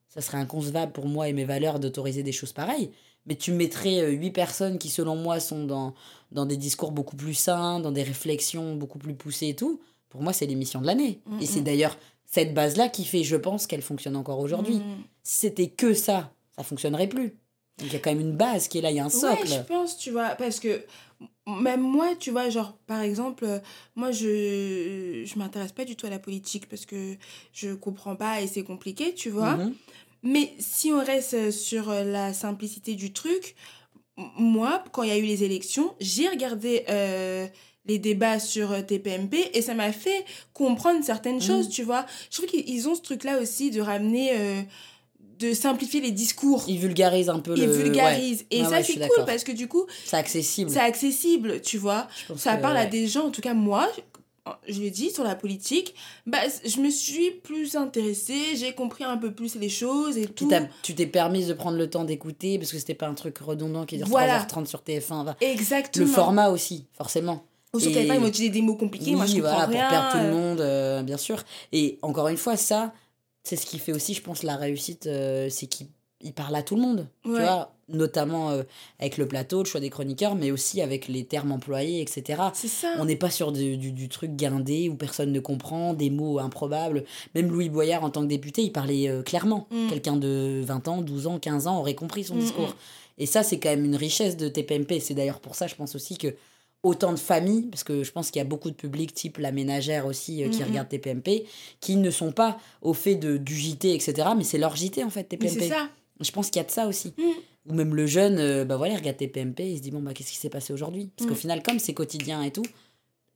ça 0.09 0.20
serait 0.20 0.39
inconcevable 0.39 0.93
pour 0.93 1.07
moi 1.07 1.28
et 1.28 1.32
mes 1.32 1.44
valeurs 1.44 1.81
d'autoriser 1.81 2.23
des 2.23 2.32
choses 2.32 2.52
pareilles. 2.52 2.90
Mais 3.27 3.36
tu 3.36 3.52
mettrais 3.52 4.01
euh, 4.01 4.11
huit 4.11 4.32
personnes 4.32 4.78
qui, 4.78 4.90
selon 4.90 5.15
moi, 5.15 5.40
sont 5.40 5.65
dans, 5.65 5.94
dans 6.32 6.47
des 6.47 6.57
discours 6.57 6.90
beaucoup 6.90 7.16
plus 7.16 7.35
sains, 7.35 7.78
dans 7.81 7.93
des 7.93 8.02
réflexions 8.02 8.74
beaucoup 8.74 8.98
plus 8.98 9.15
poussées 9.15 9.48
et 9.48 9.57
tout. 9.57 9.81
Pour 10.09 10.20
moi, 10.20 10.32
c'est 10.32 10.47
l'émission 10.47 10.81
de 10.81 10.86
l'année. 10.86 11.20
Mhm. 11.27 11.40
Et 11.40 11.47
c'est 11.47 11.61
d'ailleurs 11.61 11.97
cette 12.27 12.52
base-là 12.52 12.89
qui 12.89 13.05
fait, 13.05 13.23
je 13.23 13.36
pense, 13.36 13.66
qu'elle 13.66 13.82
fonctionne 13.82 14.16
encore 14.16 14.39
aujourd'hui. 14.39 14.77
Mm. 14.77 15.02
Si 15.24 15.39
c'était 15.40 15.66
que 15.66 15.94
ça, 15.94 16.32
ça 16.57 16.62
fonctionnerait 16.62 17.09
plus. 17.09 17.31
Donc 17.78 17.89
il 17.89 17.93
y 17.93 17.97
a 17.97 17.98
quand 17.98 18.11
même 18.11 18.20
une 18.20 18.36
base 18.36 18.69
qui 18.69 18.78
est 18.78 18.81
là, 18.82 18.90
il 18.90 18.97
y 18.97 19.01
a 19.01 19.05
un 19.05 19.11
socle. 19.11 19.48
Je 19.48 19.61
pense, 19.62 19.97
tu 19.97 20.12
vois, 20.12 20.36
parce 20.36 20.61
que 20.61 20.85
même 21.47 21.80
moi, 21.80 22.14
tu 22.18 22.30
vois, 22.30 22.48
genre, 22.51 22.76
par 22.86 23.01
exemple, 23.02 23.44
euh, 23.44 23.59
moi, 23.97 24.10
je 24.12 25.22
je 25.26 25.38
m'intéresse 25.38 25.72
pas 25.72 25.84
du 25.84 25.97
tout 25.97 26.06
à 26.06 26.10
la 26.10 26.18
politique 26.18 26.68
parce 26.68 26.86
que 26.86 27.16
je 27.52 27.74
comprends 27.74 28.16
pas 28.16 28.40
et 28.40 28.47
c'est 28.47 28.62
compliqué, 28.64 29.14
tu 29.14 29.30
vois. 29.30 29.56
Mhm. 29.56 29.74
Mais 30.22 30.52
si 30.59 30.92
on 30.92 31.02
reste 31.02 31.51
sur 31.51 31.90
euh, 31.90 32.05
la 32.05 32.32
simplicité 32.34 32.94
du 32.94 33.12
truc, 33.12 33.55
moi, 34.38 34.84
quand 34.92 35.02
il 35.02 35.09
y 35.09 35.12
a 35.12 35.18
eu 35.18 35.22
les 35.24 35.44
élections, 35.44 35.94
j'ai 35.98 36.28
regardé 36.28 36.84
euh, 36.90 37.47
les 37.86 37.98
débats 37.98 38.38
sur 38.38 38.70
euh, 38.72 38.82
TPMP 38.82 39.51
et 39.55 39.62
ça 39.62 39.72
m'a 39.74 39.92
fait 39.92 40.24
comprendre 40.52 41.02
certaines 41.02 41.36
Mhm. 41.36 41.42
choses, 41.42 41.68
tu 41.70 41.82
vois. 41.82 42.05
Je 42.30 42.36
trouve 42.36 42.47
qu'ils 42.51 42.68
ils 42.68 42.86
ont 42.88 42.94
ce 42.94 43.01
truc-là 43.02 43.40
aussi 43.40 43.70
de 43.70 43.80
ramener, 43.80 44.30
euh, 44.38 44.62
de 45.40 45.52
simplifier 45.54 46.00
les 46.00 46.10
discours. 46.12 46.64
Il 46.68 46.78
vulgarise 46.78 47.28
un 47.30 47.38
peu 47.40 47.54
Ils 47.56 47.64
le. 47.66 47.72
vulgarisent. 47.72 48.44
Et 48.50 48.62
ça, 48.62 48.70
ouais, 48.70 48.82
c'est 48.82 48.98
cool 49.08 49.24
parce 49.26 49.42
que 49.44 49.52
du 49.52 49.66
coup, 49.68 49.86
C'est 50.04 50.16
accessible. 50.16 50.70
c'est 50.70 50.80
accessible, 50.80 51.60
tu 51.62 51.78
vois. 51.78 52.06
Ça 52.36 52.56
que, 52.56 52.62
parle 52.62 52.76
à 52.76 52.86
des 52.86 53.06
gens, 53.08 53.26
en 53.26 53.30
tout 53.30 53.40
cas 53.40 53.54
moi, 53.54 53.88
je 54.68 54.80
le 54.80 54.90
dis, 54.90 55.10
sur 55.10 55.22
la 55.24 55.34
politique, 55.36 55.94
bah, 56.26 56.38
je 56.64 56.80
me 56.80 56.90
suis 56.90 57.30
plus 57.30 57.76
intéressée, 57.76 58.56
j'ai 58.56 58.72
compris 58.74 59.04
un 59.04 59.16
peu 59.16 59.32
plus 59.32 59.54
les 59.56 59.68
choses 59.68 60.18
et 60.18 60.26
tout. 60.26 60.50
tu 60.82 60.94
t'es 60.94 61.06
permise 61.06 61.48
de 61.48 61.52
prendre 61.54 61.76
le 61.78 61.88
temps 61.88 62.04
d'écouter 62.04 62.58
parce 62.58 62.72
que 62.72 62.78
c'était 62.78 62.94
pas 62.94 63.06
un 63.06 63.14
truc 63.14 63.38
redondant 63.38 63.84
qui 63.86 63.96
dure 63.96 64.06
Voilà. 64.08 64.40
3h30 64.40 64.66
sur 64.66 64.80
TF1. 64.82 65.12
Enfin, 65.12 65.36
Exactement. 65.40 66.06
le 66.06 66.10
format 66.12 66.48
aussi, 66.50 66.86
forcément. 66.96 67.44
Ou 67.72 67.80
sur 67.80 67.90
Et- 67.92 67.94
TF1, 67.94 68.14
ils 68.14 68.20
m'ont 68.20 68.26
utilisé 68.26 68.50
des 68.50 68.62
mots 68.62 68.74
compliqués, 68.74 69.12
moi 69.14 69.26
je 69.26 69.34
comprends 69.36 69.50
voilà, 69.52 69.66
rien. 69.66 69.80
pour 69.82 69.90
perdre 69.90 70.10
tout 70.12 70.18
le 70.18 70.24
euh, 70.24 70.32
monde, 70.32 70.60
euh, 70.60 71.02
bien 71.02 71.16
sûr. 71.16 71.42
Et 71.72 71.98
encore 72.02 72.26
une 72.28 72.36
fois, 72.36 72.56
ça, 72.56 72.92
c'est 73.42 73.56
ce 73.56 73.66
qui 73.66 73.78
fait 73.78 73.92
aussi, 73.92 74.14
je 74.14 74.22
pense, 74.22 74.42
la 74.42 74.56
réussite, 74.56 75.06
euh, 75.06 75.48
c'est 75.50 75.66
qu'il 75.66 75.88
il 76.22 76.34
parle 76.34 76.54
à 76.54 76.62
tout 76.62 76.76
le 76.76 76.82
monde. 76.82 77.06
Tu 77.24 77.30
vois, 77.30 77.72
notamment 77.88 78.50
euh, 78.50 78.62
avec 78.98 79.16
le 79.16 79.26
plateau, 79.26 79.60
le 79.60 79.64
choix 79.64 79.80
des 79.80 79.88
chroniqueurs, 79.88 80.34
mais 80.34 80.50
aussi 80.50 80.82
avec 80.82 81.08
les 81.08 81.24
termes 81.24 81.50
employés, 81.50 82.02
etc. 82.02 82.42
C'est 82.52 82.68
ça. 82.68 82.92
On 82.98 83.06
n'est 83.06 83.16
pas 83.16 83.30
sur 83.30 83.52
du, 83.52 83.78
du, 83.78 83.90
du 83.92 84.08
truc 84.10 84.36
guindé 84.36 84.90
où 84.90 84.96
personne 84.96 85.32
ne 85.32 85.40
comprend, 85.40 85.94
des 85.94 86.10
mots 86.10 86.38
improbables. 86.38 87.04
Même 87.34 87.50
Louis 87.50 87.70
Boyard, 87.70 88.04
en 88.04 88.10
tant 88.10 88.20
que 88.20 88.26
député, 88.26 88.60
il 88.60 88.70
parlait 88.70 89.08
euh, 89.08 89.22
clairement. 89.22 89.66
Mm. 89.70 89.88
Quelqu'un 89.88 90.16
de 90.18 90.60
20 90.62 90.88
ans, 90.88 91.00
12 91.00 91.26
ans, 91.26 91.38
15 91.38 91.66
ans 91.68 91.78
aurait 91.78 91.94
compris 91.94 92.24
son 92.24 92.34
Mm, 92.34 92.40
discours. 92.40 92.68
mm. 92.68 92.74
Et 93.22 93.24
ça, 93.26 93.42
c'est 93.42 93.58
quand 93.58 93.70
même 93.70 93.86
une 93.86 93.96
richesse 93.96 94.36
de 94.36 94.48
TPMP. 94.48 95.00
C'est 95.00 95.14
d'ailleurs 95.14 95.40
pour 95.40 95.54
ça, 95.54 95.66
je 95.68 95.74
pense 95.74 95.94
aussi 95.94 96.18
que 96.18 96.34
autant 96.82 97.12
de 97.12 97.19
familles, 97.19 97.66
parce 97.70 97.85
que 97.85 98.02
je 98.02 98.11
pense 98.12 98.31
qu'il 98.31 98.39
y 98.40 98.43
a 98.43 98.48
beaucoup 98.48 98.70
de 98.70 98.74
publics, 98.77 99.12
type 99.12 99.36
la 99.39 99.52
ménagère 99.52 100.07
aussi, 100.07 100.43
euh, 100.43 100.48
qui 100.48 100.62
Mm, 100.62 100.66
regardent 100.66 100.89
TPMP, 100.89 101.44
qui 101.81 101.97
ne 101.97 102.11
sont 102.11 102.32
pas 102.32 102.59
au 102.81 102.94
fait 102.94 103.16
de, 103.16 103.36
du 103.36 103.55
JT, 103.55 103.94
etc. 103.94 104.31
Mais 104.36 104.44
c'est 104.44 104.57
leur 104.59 104.77
JT, 104.77 105.05
en 105.05 105.11
fait, 105.11 105.24
TPMP. 105.24 105.61
c'est 105.61 105.69
ça. 105.69 105.89
Je 106.20 106.31
pense 106.32 106.48
qu'il 106.51 106.57
y 106.61 106.65
a 106.65 106.66
de 106.66 106.70
ça 106.70 106.86
aussi. 106.86 107.12
Mm. 107.19 107.23
Ou 107.70 107.74
même 107.74 107.94
le 107.94 108.07
jeune, 108.07 108.39
euh, 108.39 108.65
bah 108.65 108.77
voilà, 108.78 108.94
il 108.94 108.97
regarde 108.97 109.19
TPMP, 109.19 109.61
il 109.73 109.77
se 109.77 109.82
dit, 109.82 109.90
bon, 109.90 110.01
bah 110.01 110.15
qu'est-ce 110.15 110.31
qui 110.32 110.39
s'est 110.39 110.48
passé 110.48 110.73
aujourd'hui? 110.73 111.11
Parce 111.16 111.28
qu'au 111.28 111.35
Mm. 111.35 111.39
final, 111.39 111.62
comme 111.62 111.78
c'est 111.78 111.93
quotidien 111.93 112.43
et 112.43 112.51
tout, 112.51 112.65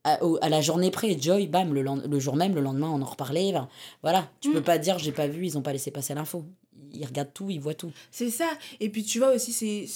à, 0.04 0.18
la 0.50 0.60
journée 0.60 0.90
près, 0.90 1.18
Joy, 1.18 1.46
bam, 1.46 1.72
le, 1.72 2.18
jour 2.20 2.36
même, 2.36 2.54
le 2.54 2.60
lendemain, 2.60 2.90
on 2.90 3.00
en 3.00 3.06
reparlait. 3.06 3.52
ben, 3.52 3.68
voilà, 4.02 4.30
tu 4.40 4.50
Mm. 4.50 4.52
peux 4.52 4.62
pas 4.62 4.78
dire, 4.78 4.98
j'ai 4.98 5.12
pas 5.12 5.26
vu, 5.26 5.46
ils 5.46 5.56
ont 5.58 5.62
pas 5.62 5.72
laissé 5.72 5.90
passer 5.90 6.14
l'info. 6.14 6.44
Ils 6.92 7.04
regardent 7.06 7.32
tout, 7.32 7.48
ils 7.50 7.60
voient 7.60 7.74
tout. 7.74 7.90
C'est 8.10 8.30
ça. 8.30 8.48
Et 8.80 8.88
puis 8.90 9.02
tu 9.02 9.18
vois 9.18 9.34
aussi, 9.34 9.52
c'est 9.52 9.86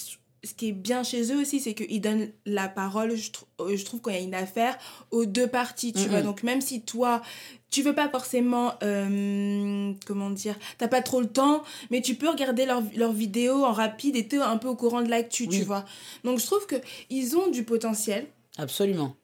ce 0.45 0.55
qui 0.55 0.69
est 0.69 0.73
bien 0.73 1.03
chez 1.03 1.33
eux 1.33 1.41
aussi, 1.41 1.59
c'est 1.61 1.75
qu'ils 1.75 2.01
donnent 2.01 2.31
la 2.47 2.69
parole, 2.69 3.17
je, 3.17 3.31
euh, 3.61 3.77
je 3.77 3.85
trouve, 3.85 4.01
quand 4.01 4.11
il 4.11 4.17
y 4.17 4.21
a 4.21 4.23
une 4.23 4.35
affaire, 4.35 4.79
aux 5.11 5.25
deux 5.27 5.47
parties, 5.49 5.93
tu 5.93 6.03
Mhm. 6.03 6.09
vois. 6.09 6.23
Donc 6.23 6.43
même 6.43 6.61
si 6.61 6.83
toi, 6.83 7.23
tu 7.71 7.83
veux 7.83 7.95
pas 7.95 8.09
forcément, 8.09 8.75
euh, 8.83 9.93
comment 10.07 10.31
dire, 10.31 10.57
t'as 10.79 10.89
pas 10.89 11.03
trop 11.03 11.21
le 11.21 11.29
temps, 11.29 11.63
mais 11.91 12.01
tu 12.03 12.15
peux 12.15 12.29
regarder 12.29 12.67
leurs 12.67 12.83
leurs 12.97 13.13
vidéos 13.13 13.65
en 13.65 13.73
rapide 13.73 14.17
et 14.17 14.27
t'es 14.29 14.39
un 14.39 14.57
peu 14.59 14.69
au 14.69 14.77
courant 14.77 15.03
de 15.03 15.09
l'actu, 15.11 15.47
Oui. 15.49 15.59
tu 15.59 15.65
vois. 15.65 15.85
Donc 16.25 16.39
je 16.39 16.47
trouve 16.47 16.67
que 16.67 16.77
ils 17.11 17.37
ont 17.37 17.49
du 17.51 17.65
potentiel, 17.65 18.27
Absolument. 18.57 19.17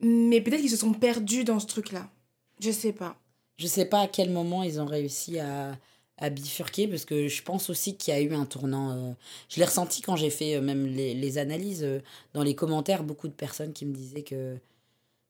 mais 0.00 0.40
peut-être 0.40 0.60
qu'ils 0.60 0.70
se 0.70 0.76
sont 0.76 0.92
perdus 0.92 1.44
dans 1.44 1.60
ce 1.60 1.66
truc-là. 1.66 2.08
Je 2.60 2.70
sais 2.70 2.92
pas. 2.92 3.16
Je 3.58 3.66
sais 3.66 3.84
pas 3.84 4.00
à 4.00 4.08
quel 4.08 4.30
moment 4.30 4.62
ils 4.62 4.80
ont 4.80 4.86
réussi 4.86 5.38
à, 5.38 5.76
à 6.20 6.30
bifurquer, 6.30 6.86
parce 6.86 7.04
que 7.04 7.28
je 7.28 7.42
pense 7.42 7.70
aussi 7.70 7.96
qu'il 7.96 8.14
y 8.14 8.16
a 8.16 8.20
eu 8.20 8.34
un 8.34 8.44
tournant. 8.44 8.90
euh, 8.90 9.12
je 9.48 9.58
l'ai 9.58 9.64
ressenti 9.64 10.02
quand 10.02 10.16
j'ai 10.16 10.30
fait 10.30 10.56
euh, 10.56 10.60
même 10.60 10.86
les, 10.86 11.14
les 11.14 11.38
analyses. 11.38 11.82
euh, 11.82 12.00
dans 12.34 12.42
les 12.42 12.54
commentaires, 12.54 13.02
beaucoup 13.02 13.26
de 13.26 13.32
personnes 13.32 13.72
qui 13.72 13.86
me 13.86 13.94
disaient 13.94 14.22
que 14.22 14.58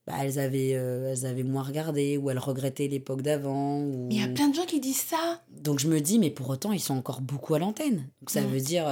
bah, 0.06 0.14
elles, 0.20 0.38
avaient, 0.38 0.70
elles 0.70 1.26
avaient 1.26 1.44
moins 1.44 1.62
regardé, 1.62 2.16
ou 2.16 2.30
elles 2.30 2.38
regrettaient 2.38 2.88
l'époque 2.88 3.22
d'avant. 3.22 3.78
Ou... 3.80 4.08
Il 4.10 4.20
y 4.20 4.22
a 4.22 4.28
plein 4.28 4.48
de 4.48 4.54
gens 4.54 4.66
qui 4.66 4.80
disent 4.80 5.02
ça. 5.02 5.42
Donc 5.50 5.78
je 5.78 5.88
me 5.88 6.00
dis, 6.00 6.18
mais 6.18 6.30
pour 6.30 6.48
autant, 6.48 6.72
ils 6.72 6.80
sont 6.80 6.96
encore 6.96 7.20
beaucoup 7.20 7.54
à 7.54 7.58
l'antenne. 7.58 8.08
Donc 8.20 8.30
ça 8.30 8.40
veut 8.40 8.60
dire 8.60 8.86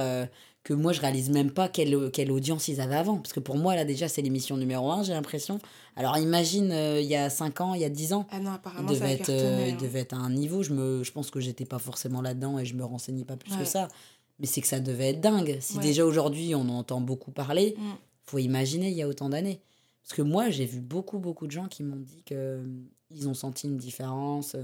que 0.63 0.73
moi, 0.73 0.91
je 0.91 0.99
réalise 1.01 1.29
même 1.29 1.51
pas 1.51 1.69
quelle, 1.69 2.11
quelle 2.11 2.31
audience 2.31 2.67
ils 2.67 2.81
avaient 2.81 2.95
avant. 2.97 3.17
Parce 3.17 3.33
que 3.33 3.39
pour 3.39 3.57
moi, 3.57 3.75
là, 3.75 3.85
déjà, 3.85 4.07
c'est 4.07 4.21
l'émission 4.21 4.57
numéro 4.57 4.91
un, 4.91 5.03
j'ai 5.03 5.13
l'impression. 5.13 5.57
Alors 5.95 6.17
imagine, 6.17 6.71
euh, 6.71 6.99
il 7.01 7.07
y 7.07 7.15
a 7.15 7.29
5 7.29 7.61
ans, 7.61 7.73
il 7.73 7.81
y 7.81 7.85
a 7.85 7.89
10 7.89 8.13
ans. 8.13 8.27
Ah 8.31 8.39
non, 8.39 8.51
Il 8.51 8.55
apparemment, 8.55 8.87
ça 8.89 8.93
devait, 8.95 9.05
a 9.05 9.11
être, 9.13 9.29
euh, 9.29 9.65
il 9.67 9.73
hein. 9.73 9.77
devait 9.81 9.99
être 10.01 10.13
à 10.13 10.17
un 10.17 10.29
niveau. 10.29 10.61
Je, 10.61 10.73
me, 10.73 11.03
je 11.03 11.11
pense 11.11 11.31
que 11.31 11.39
j'étais 11.39 11.65
pas 11.65 11.79
forcément 11.79 12.21
là-dedans 12.21 12.59
et 12.59 12.65
je 12.65 12.75
me 12.75 12.83
renseignais 12.83 13.23
pas 13.25 13.37
plus 13.37 13.51
Ouais. 13.53 13.59
que 13.59 13.65
ça. 13.65 13.87
Mais 14.39 14.45
c'est 14.47 14.61
que 14.61 14.67
ça 14.67 14.79
devait 14.79 15.09
être 15.09 15.21
dingue. 15.21 15.57
Si 15.61 15.77
Ouais. 15.77 15.83
déjà 15.83 16.05
aujourd'hui, 16.05 16.53
on 16.55 16.61
en 16.61 16.79
entend 16.79 17.01
beaucoup 17.01 17.31
parler, 17.31 17.75
Mm. 17.77 17.81
faut 18.25 18.37
imaginer 18.39 18.89
il 18.89 18.95
y 18.97 19.01
a 19.01 19.07
autant 19.07 19.29
d'années. 19.29 19.61
Parce 20.03 20.15
que 20.15 20.21
moi, 20.21 20.49
j'ai 20.49 20.65
vu 20.65 20.81
beaucoup, 20.81 21.19
beaucoup 21.19 21.45
de 21.47 21.51
gens 21.51 21.67
qui 21.67 21.83
m'ont 21.83 21.95
dit 21.97 22.23
que 22.25 22.35
euh, 22.35 22.63
ils 23.11 23.27
ont 23.29 23.33
senti 23.33 23.67
une 23.67 23.77
différence. 23.77 24.55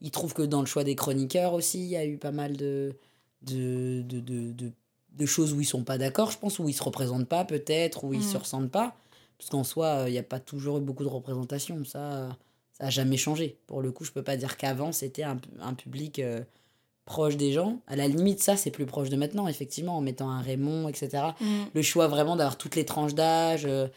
Ils 0.00 0.10
trouvent 0.10 0.34
que 0.34 0.42
dans 0.42 0.60
le 0.60 0.66
choix 0.66 0.84
des 0.84 0.94
chroniqueurs 0.94 1.52
aussi, 1.52 1.80
il 1.80 1.88
y 1.88 1.96
a 1.96 2.04
eu 2.06 2.16
pas 2.18 2.32
mal 2.32 2.56
de, 2.56 2.96
de, 3.42 4.02
de, 4.02 4.20
de, 4.20 4.52
de, 4.52 4.72
de 5.16 5.26
choses 5.26 5.52
où 5.52 5.60
ils 5.60 5.64
sont 5.66 5.84
pas 5.84 5.98
d'accord, 5.98 6.30
je 6.30 6.38
pense, 6.38 6.58
où 6.58 6.68
ils 6.68 6.72
se 6.74 6.82
représentent 6.82 7.28
pas 7.28 7.44
peut-être, 7.44 8.04
où 8.04 8.12
ils 8.14 8.20
Mm. 8.20 8.32
se 8.32 8.36
ressentent 8.36 8.70
pas. 8.70 8.96
Parce 9.38 9.50
qu'en 9.50 9.64
soi, 9.64 9.86
euh, 9.86 10.08
il 10.08 10.12
n'y 10.12 10.18
a 10.18 10.22
pas 10.22 10.40
toujours 10.40 10.78
eu 10.78 10.80
beaucoup 10.80 11.04
de 11.04 11.08
représentation. 11.08 11.84
Ça, 11.84 12.36
ça 12.72 12.84
a 12.86 12.90
jamais 12.90 13.16
changé. 13.16 13.58
Pour 13.66 13.82
le 13.82 13.92
coup, 13.92 14.04
je 14.04 14.12
peux 14.12 14.22
pas 14.22 14.36
dire 14.36 14.56
qu'avant, 14.56 14.92
c'était 14.92 15.22
un, 15.24 15.38
un 15.60 15.74
public 15.74 16.18
euh, 16.18 16.40
proche 17.04 17.36
des 17.36 17.52
gens. 17.52 17.80
À 17.86 17.96
la 17.96 18.08
limite, 18.08 18.42
ça, 18.42 18.56
c'est 18.56 18.70
plus 18.70 18.86
proche 18.86 19.10
de 19.10 19.16
maintenant, 19.16 19.46
effectivement, 19.48 19.96
en 19.96 20.00
mettant 20.00 20.30
un 20.30 20.40
Raymond, 20.40 20.88
etc 20.88 21.28
Mm. 21.40 21.46
le 21.74 21.82
choix 21.82 22.08
vraiment 22.08 22.36
d'avoir 22.36 22.56
toutes 22.58 22.76
les 22.76 22.84
tranches 22.84 23.14
d'âge. 23.14 23.66
euh, 23.66 23.88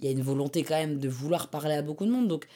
Il 0.00 0.04
y 0.04 0.08
a 0.08 0.10
une 0.10 0.22
volonté 0.22 0.62
quand 0.62 0.74
même 0.76 0.98
de 0.98 1.08
vouloir 1.08 1.48
parler 1.48 1.74
à 1.74 1.82
beaucoup 1.82 2.04
de 2.06 2.10
monde. 2.10 2.28
Donc, 2.28 2.46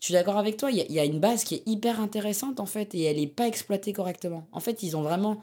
je 0.00 0.06
suis 0.06 0.14
d'accord 0.14 0.38
avec 0.38 0.56
toi. 0.56 0.70
Il 0.70 0.78
y 0.78 0.92
y 0.94 0.98
a 0.98 1.04
une 1.04 1.20
base 1.20 1.44
qui 1.44 1.54
est 1.56 1.62
hyper 1.66 2.00
intéressante, 2.00 2.58
en 2.58 2.66
fait, 2.66 2.94
et 2.94 3.02
elle 3.04 3.16
n'est 3.18 3.26
pas 3.26 3.46
exploitée 3.46 3.92
correctement. 3.92 4.46
En 4.52 4.60
fait, 4.60 4.82
ils 4.82 4.96
ont 4.96 5.02
vraiment 5.02 5.40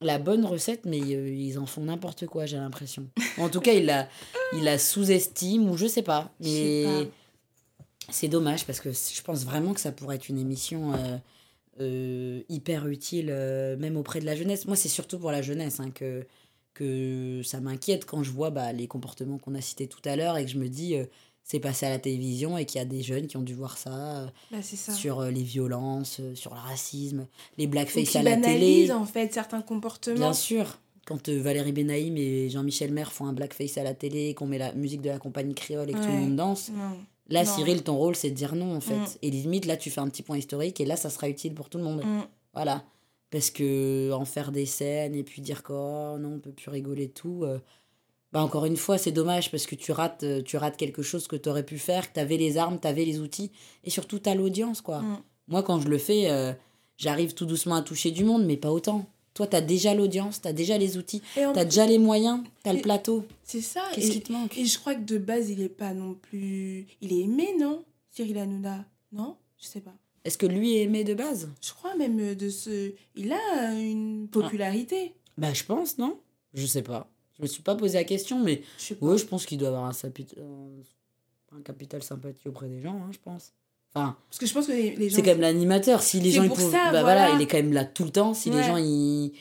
la 0.00 0.18
bonne 0.18 0.44
recette, 0.44 0.84
mais 0.84 1.00
euh, 1.00 1.28
ils 1.28 1.58
en 1.58 1.66
font 1.66 1.82
n'importe 1.84 2.26
quoi, 2.26 2.46
j'ai 2.46 2.56
l'impression. 2.56 3.08
En 3.38 3.48
tout 3.48 3.60
cas, 3.60 3.72
ils 3.72 3.86
la, 3.86 4.08
la 4.52 4.78
sous-estiment, 4.78 5.70
ou 5.70 5.76
je 5.76 5.86
sais 5.86 6.02
pas. 6.02 6.30
Mais 6.40 6.84
pas. 6.84 8.10
c'est 8.10 8.28
dommage, 8.28 8.66
parce 8.66 8.80
que 8.80 8.90
je 8.92 9.22
pense 9.22 9.44
vraiment 9.44 9.74
que 9.74 9.80
ça 9.80 9.92
pourrait 9.92 10.16
être 10.16 10.28
une 10.28 10.38
émission... 10.38 10.94
euh, 10.94 11.18
euh, 11.78 12.40
hyper 12.48 12.86
utile, 12.86 13.28
euh, 13.28 13.76
même 13.76 13.98
auprès 13.98 14.20
de 14.20 14.24
la 14.24 14.34
jeunesse. 14.34 14.64
Moi, 14.64 14.76
c'est 14.76 14.88
surtout 14.88 15.18
pour 15.18 15.30
la 15.30 15.42
jeunesse 15.42 15.78
hein, 15.78 15.90
que, 15.90 16.26
que 16.72 17.42
ça 17.44 17.60
m'inquiète 17.60 18.06
quand 18.06 18.22
je 18.22 18.30
vois 18.30 18.48
bah, 18.48 18.72
les 18.72 18.86
comportements 18.86 19.36
qu'on 19.36 19.54
a 19.54 19.60
cités 19.60 19.86
tout 19.86 20.00
à 20.06 20.16
l'heure 20.16 20.38
et 20.38 20.46
que 20.46 20.50
je 20.50 20.56
me 20.56 20.70
dis, 20.70 20.96
c'est 21.48 21.60
passé 21.60 21.86
à 21.86 21.90
la 21.90 22.00
télévision 22.00 22.58
et 22.58 22.64
qu'il 22.66 22.78
y 22.80 22.82
a 22.82 22.84
des 22.84 23.02
jeunes 23.02 23.28
qui 23.28 23.36
ont 23.36 23.42
dû 23.42 23.54
voir 23.54 23.78
ça, 23.78 23.90
euh, 24.22 24.26
Bah, 24.50 24.58
ça. 24.62 24.92
sur 24.92 25.20
euh, 25.20 25.30
les 25.30 25.44
violences, 25.44 26.18
euh, 26.18 26.34
sur 26.34 26.52
le 26.54 26.58
racisme, 26.60 27.28
les 27.56 27.68
blackface 27.68 28.16
à 28.16 28.22
la 28.24 28.36
télé. 28.36 28.90
en 28.90 29.04
fait, 29.04 29.32
certains 29.32 29.62
comportements. 29.62 30.16
Bien 30.16 30.32
sûr. 30.32 30.78
Quand 31.06 31.28
euh, 31.28 31.40
Valérie 31.40 31.70
Benaïm 31.70 32.16
et 32.16 32.50
Jean-Michel 32.50 32.92
Maire 32.92 33.12
font 33.12 33.26
un 33.26 33.32
blackface 33.32 33.78
à 33.78 33.84
la 33.84 33.94
télé, 33.94 34.34
qu'on 34.34 34.46
met 34.46 34.58
la 34.58 34.72
musique 34.72 35.02
de 35.02 35.08
la 35.08 35.20
compagnie 35.20 35.54
créole 35.54 35.88
et 35.88 35.92
que 35.92 35.98
tout 36.00 36.08
le 36.08 36.14
monde 36.18 36.34
danse, 36.34 36.70
Non. 36.74 36.96
là, 37.28 37.44
Non. 37.44 37.54
Cyril, 37.54 37.84
ton 37.84 37.96
rôle, 37.96 38.16
c'est 38.16 38.30
de 38.30 38.34
dire 38.34 38.56
non, 38.56 38.74
en 38.74 38.80
fait. 38.80 38.96
Mm. 38.96 39.06
Et 39.22 39.30
limite, 39.30 39.66
là, 39.66 39.76
tu 39.76 39.88
fais 39.90 40.00
un 40.00 40.08
petit 40.08 40.24
point 40.24 40.36
historique 40.38 40.80
et 40.80 40.84
là, 40.84 40.96
ça 40.96 41.10
sera 41.10 41.28
utile 41.28 41.54
pour 41.54 41.68
tout 41.70 41.78
le 41.78 41.84
monde. 41.84 42.02
Mm. 42.04 42.22
Voilà. 42.54 42.82
Parce 43.30 43.50
que 43.50 44.10
en 44.12 44.24
faire 44.24 44.50
des 44.50 44.66
scènes 44.66 45.14
et 45.14 45.22
puis 45.22 45.42
dire 45.42 45.62
que 45.62 45.72
oh, 45.72 46.18
non, 46.18 46.34
on 46.34 46.38
peut 46.40 46.50
plus 46.52 46.70
rigoler 46.70 47.08
tout. 47.08 47.44
euh, 47.44 47.60
bah 48.32 48.42
encore 48.42 48.66
une 48.66 48.76
fois, 48.76 48.98
c'est 48.98 49.12
dommage 49.12 49.50
parce 49.50 49.66
que 49.66 49.74
tu 49.74 49.92
rates, 49.92 50.22
euh, 50.24 50.42
tu 50.42 50.56
rates 50.56 50.76
quelque 50.76 51.02
chose 51.02 51.26
que 51.26 51.36
tu 51.36 51.48
aurais 51.48 51.64
pu 51.64 51.78
faire, 51.78 52.08
que 52.08 52.14
tu 52.14 52.20
avais 52.20 52.36
les 52.36 52.58
armes, 52.58 52.78
tu 52.80 52.88
avais 52.88 53.04
les 53.04 53.20
outils 53.20 53.50
et 53.84 53.90
surtout 53.90 54.18
tu 54.18 54.28
as 54.28 54.34
l'audience. 54.34 54.80
quoi. 54.80 55.00
Mm. 55.00 55.22
Moi, 55.48 55.62
quand 55.62 55.80
je 55.80 55.88
le 55.88 55.98
fais, 55.98 56.30
euh, 56.30 56.52
j'arrive 56.96 57.34
tout 57.34 57.46
doucement 57.46 57.76
à 57.76 57.82
toucher 57.82 58.10
du 58.10 58.24
monde, 58.24 58.44
mais 58.44 58.56
pas 58.56 58.70
autant. 58.72 59.06
Toi, 59.34 59.46
tu 59.46 59.56
as 59.56 59.60
déjà 59.60 59.94
l'audience, 59.94 60.40
tu 60.40 60.48
as 60.48 60.52
déjà 60.52 60.78
les 60.78 60.96
outils, 60.96 61.22
tu 61.34 61.40
as 61.40 61.64
déjà 61.64 61.86
les 61.86 61.98
moyens, 61.98 62.40
tu 62.64 62.70
as 62.70 62.72
le 62.72 62.80
plateau. 62.80 63.24
C'est 63.42 63.60
ça. 63.60 63.82
Qu'est-ce 63.94 64.10
qui 64.10 64.22
te 64.22 64.32
manque? 64.32 64.56
et 64.56 64.64
je 64.64 64.78
crois 64.78 64.94
que 64.94 65.04
de 65.04 65.18
base, 65.18 65.50
il 65.50 65.60
est 65.60 65.68
pas 65.68 65.92
non 65.92 66.14
plus. 66.14 66.86
Il 67.02 67.12
est 67.12 67.20
aimé, 67.20 67.54
non 67.60 67.84
Cyril 68.10 68.38
Hanouna? 68.38 68.86
Non 69.12 69.36
Je 69.58 69.66
sais 69.66 69.80
pas. 69.80 69.94
Est-ce 70.24 70.38
que 70.38 70.46
lui 70.46 70.76
est 70.76 70.82
aimé 70.82 71.04
de 71.04 71.14
base? 71.14 71.50
Je 71.62 71.72
crois 71.72 71.94
même 71.96 72.18
euh, 72.18 72.34
de 72.34 72.48
ce. 72.48 72.92
Il 73.14 73.32
a 73.32 73.72
une 73.74 74.26
popularité. 74.26 75.14
Bah, 75.36 75.52
je 75.52 75.62
pense, 75.64 75.98
non? 75.98 76.18
Je 76.54 76.64
sais 76.66 76.82
pas. 76.82 77.08
Je 77.38 77.42
me 77.42 77.46
suis 77.46 77.62
pas 77.62 77.74
posé 77.74 77.98
la 77.98 78.04
question, 78.04 78.38
mais. 78.42 78.62
Ouais, 79.00 79.18
je 79.18 79.24
pense 79.26 79.44
qu'il 79.46 79.58
doit 79.58 79.68
avoir 79.68 79.84
un, 79.84 79.92
sapit- 79.92 80.34
un, 81.54 81.60
capital 81.62 82.02
sympathie 82.02 82.48
auprès 82.48 82.68
des 82.68 82.80
gens, 82.80 82.94
hein, 82.96 83.10
je 83.12 83.18
pense. 83.22 83.52
Enfin, 83.94 84.16
Parce 84.28 84.38
que 84.38 84.46
je 84.46 84.52
pense 84.52 84.66
que 84.66 84.72
les, 84.72 84.94
les 84.96 85.08
gens. 85.08 85.16
c'est 85.16 85.22
quand 85.22 85.30
même 85.30 85.40
l'animateur. 85.40 86.02
Si 86.02 86.20
les 86.20 86.30
gens 86.30 86.42
ils 86.42 86.50
pouvaient- 86.50 86.70
ça, 86.70 86.92
bah 86.92 87.02
voilà. 87.02 87.30
il 87.34 87.40
est 87.40 87.46
quand 87.46 87.56
même 87.56 87.72
là 87.72 87.84
tout 87.84 88.04
le 88.04 88.10
temps. 88.10 88.34
Si 88.34 88.50
les 88.50 88.62
gens 88.62 88.76
ils 88.76 89.32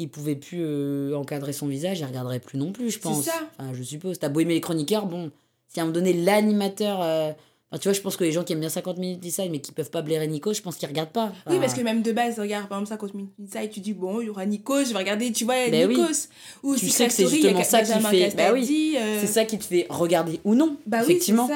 ils 0.00 0.08
pouvaient 0.08 0.36
plus 0.36 0.60
euh, 0.60 1.16
encadrer 1.16 1.52
son 1.52 1.66
visage, 1.66 1.98
ils 2.00 2.04
regarderaient 2.04 2.38
plus 2.38 2.56
non 2.58 2.70
plus, 2.72 2.90
je 2.90 2.98
pense. 3.00 3.24
ça. 3.24 3.32
Enfin, 3.58 3.72
je 3.74 3.82
suppose. 3.82 4.18
T'as 4.18 4.28
beau 4.28 4.40
aimer 4.40 4.54
les 4.54 4.60
chroniqueurs, 4.60 5.06
bon, 5.06 5.30
si 5.68 5.80
à 5.80 5.82
un 5.82 5.86
moment 5.86 5.94
donné 5.94 6.12
l'animateur 6.12 7.00
euh, 7.02 7.32
enfin, 7.70 7.78
tu 7.78 7.88
vois, 7.88 7.92
je 7.92 8.00
pense 8.00 8.16
que 8.16 8.24
les 8.24 8.32
gens 8.32 8.44
qui 8.44 8.52
aiment 8.52 8.60
bien 8.60 8.68
50 8.68 8.98
minutes 8.98 9.20
d'inside 9.20 9.50
mais 9.50 9.60
qui 9.60 9.72
peuvent 9.72 9.90
pas 9.90 10.02
blairer 10.02 10.26
Nico, 10.26 10.52
je 10.52 10.60
pense 10.62 10.76
qu'ils 10.76 10.88
regardent 10.88 11.10
pas. 11.12 11.32
Oui, 11.48 11.56
parce 11.60 11.74
que 11.74 11.80
même 11.82 12.02
de 12.02 12.12
base, 12.12 12.38
regarde, 12.40 12.68
par 12.68 12.78
exemple, 12.78 12.88
ça, 12.88 12.96
quand 12.96 13.08
tu 13.10 13.16
mets 13.16 13.48
ça 13.50 13.62
et 13.62 13.70
tu 13.70 13.80
dis, 13.80 13.92
bon, 13.92 14.20
il 14.20 14.26
y 14.26 14.30
aura 14.30 14.46
Nico, 14.46 14.82
je 14.84 14.92
vais 14.92 14.98
regarder, 14.98 15.32
tu 15.32 15.44
vois, 15.44 15.68
Ben 15.70 15.86
oui. 15.88 15.96
Nikos. 15.96 16.28
Ou 16.62 16.76
Tu 16.76 16.88
sais 16.88 17.06
que 17.06 17.12
c'est 17.12 17.28
justement 17.28 17.62
ça 17.64 17.82
qui 17.82 17.92
fait- 17.92 18.36
bah 18.36 18.52
oui. 18.52 18.96
Euh, 18.98 19.18
c'est 19.20 19.26
ça 19.26 19.44
qui 19.44 19.58
te 19.58 19.64
fait 19.64 19.86
regarder 19.90 20.40
ou 20.44 20.54
non. 20.54 20.76
Bah 20.86 20.98
oui, 21.00 21.04
effectivement. 21.12 21.48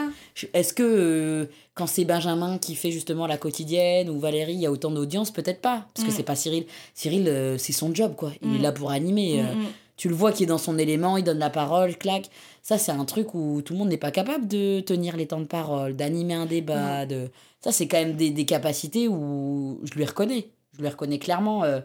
Est-ce 0.55 0.73
que 0.73 0.83
euh, 0.83 1.45
quand 1.75 1.87
c'est 1.87 2.05
Benjamin 2.05 2.59
qui 2.59 2.75
fait 2.75 2.91
justement 2.91 3.27
la 3.27 3.37
quotidienne 3.39 4.09
ou 4.11 4.19
Valérie, 4.19 4.55
il 4.55 4.61
y 4.61 4.67
a 4.67 4.71
autant 4.73 4.91
d'audience? 4.91 5.31
Peut-être 5.31 5.61
pas, 5.61 5.87
parce 5.95 6.07
que 6.07 6.13
Mm. 6.13 6.17
c'est 6.17 6.23
pas 6.23 6.37
Cyril. 6.37 6.65
Cyril, 6.95 7.29
euh, 7.29 7.59
c'est 7.59 7.73
son 7.73 7.95
job, 7.95 8.15
quoi. 8.17 8.33
Il 8.43 8.49
Mm. 8.51 8.55
est 8.57 8.59
là 8.59 8.73
pour 8.73 8.91
animer. 8.91 9.43
Mm, 9.43 9.59
mm. 9.59 9.67
Tu 9.97 10.09
le 10.09 10.15
vois 10.15 10.33
qui 10.33 10.43
est 10.45 10.47
dans 10.47 10.59
son 10.59 10.79
élément, 10.79 11.17
il 11.17 11.23
donne 11.25 11.39
la 11.39 11.51
parole, 11.51 11.97
clac. 11.97 12.29
Ça, 12.63 12.79
c'est 12.79 12.93
un 12.93 13.05
truc 13.05 13.35
où 13.35 13.61
tout 13.63 13.75
le 13.75 13.79
monde 13.79 13.89
n'est 13.91 13.99
pas 13.99 14.11
capable 14.11 14.49
de 14.49 14.81
tenir 14.81 15.17
les 15.17 15.27
temps 15.27 15.41
de 15.41 15.47
parole, 15.47 15.95
d'animer 15.95 16.35
un 16.35 16.47
débat. 16.47 17.07
De... 17.07 17.31
Ça, 17.61 17.73
c'est 17.73 17.87
quand 17.89 17.99
même 17.99 18.17
des, 18.17 18.31
des 18.31 18.45
capacités 18.47 19.07
où 19.07 19.81
je 19.85 19.93
lui 19.95 20.05
reconnais. 20.05 20.49
Je 20.77 20.81
lui 20.81 20.89
reconnais 20.89 21.19
clairement, 21.19 21.63
euh, 21.65 21.81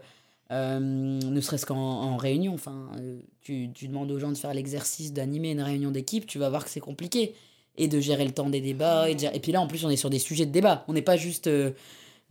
euh, 0.50 0.78
ne 0.80 1.40
serait-ce 1.40 1.66
qu'en 1.66 1.76
en 1.76 2.16
réunion. 2.16 2.54
Enfin, 2.54 2.86
euh, 2.98 3.20
tu, 3.42 3.70
tu 3.74 3.88
demandes 3.88 4.10
aux 4.10 4.18
gens 4.18 4.32
de 4.32 4.36
faire 4.38 4.54
l'exercice 4.54 5.12
d'animer 5.12 5.50
une 5.52 5.60
réunion 5.60 5.90
d'équipe, 5.90 6.26
tu 6.26 6.38
vas 6.38 6.48
voir 6.48 6.64
que 6.64 6.70
c'est 6.70 6.80
compliqué. 6.80 7.34
Et 7.76 7.86
de 7.86 8.00
gérer 8.00 8.24
le 8.24 8.32
temps 8.32 8.48
des 8.48 8.60
débats. 8.62 9.08
Et, 9.10 9.14
de 9.14 9.20
gérer- 9.20 9.36
et 9.36 9.40
puis 9.40 9.52
là, 9.52 9.60
en 9.60 9.66
plus, 9.68 9.84
on 9.84 9.90
est 9.90 9.96
sur 9.96 10.10
des 10.10 10.18
sujets 10.18 10.46
de 10.46 10.50
débat. 10.50 10.84
On 10.88 10.94
n'est 10.94 11.02
pas 11.02 11.16
juste. 11.16 11.46
euh, 11.46 11.70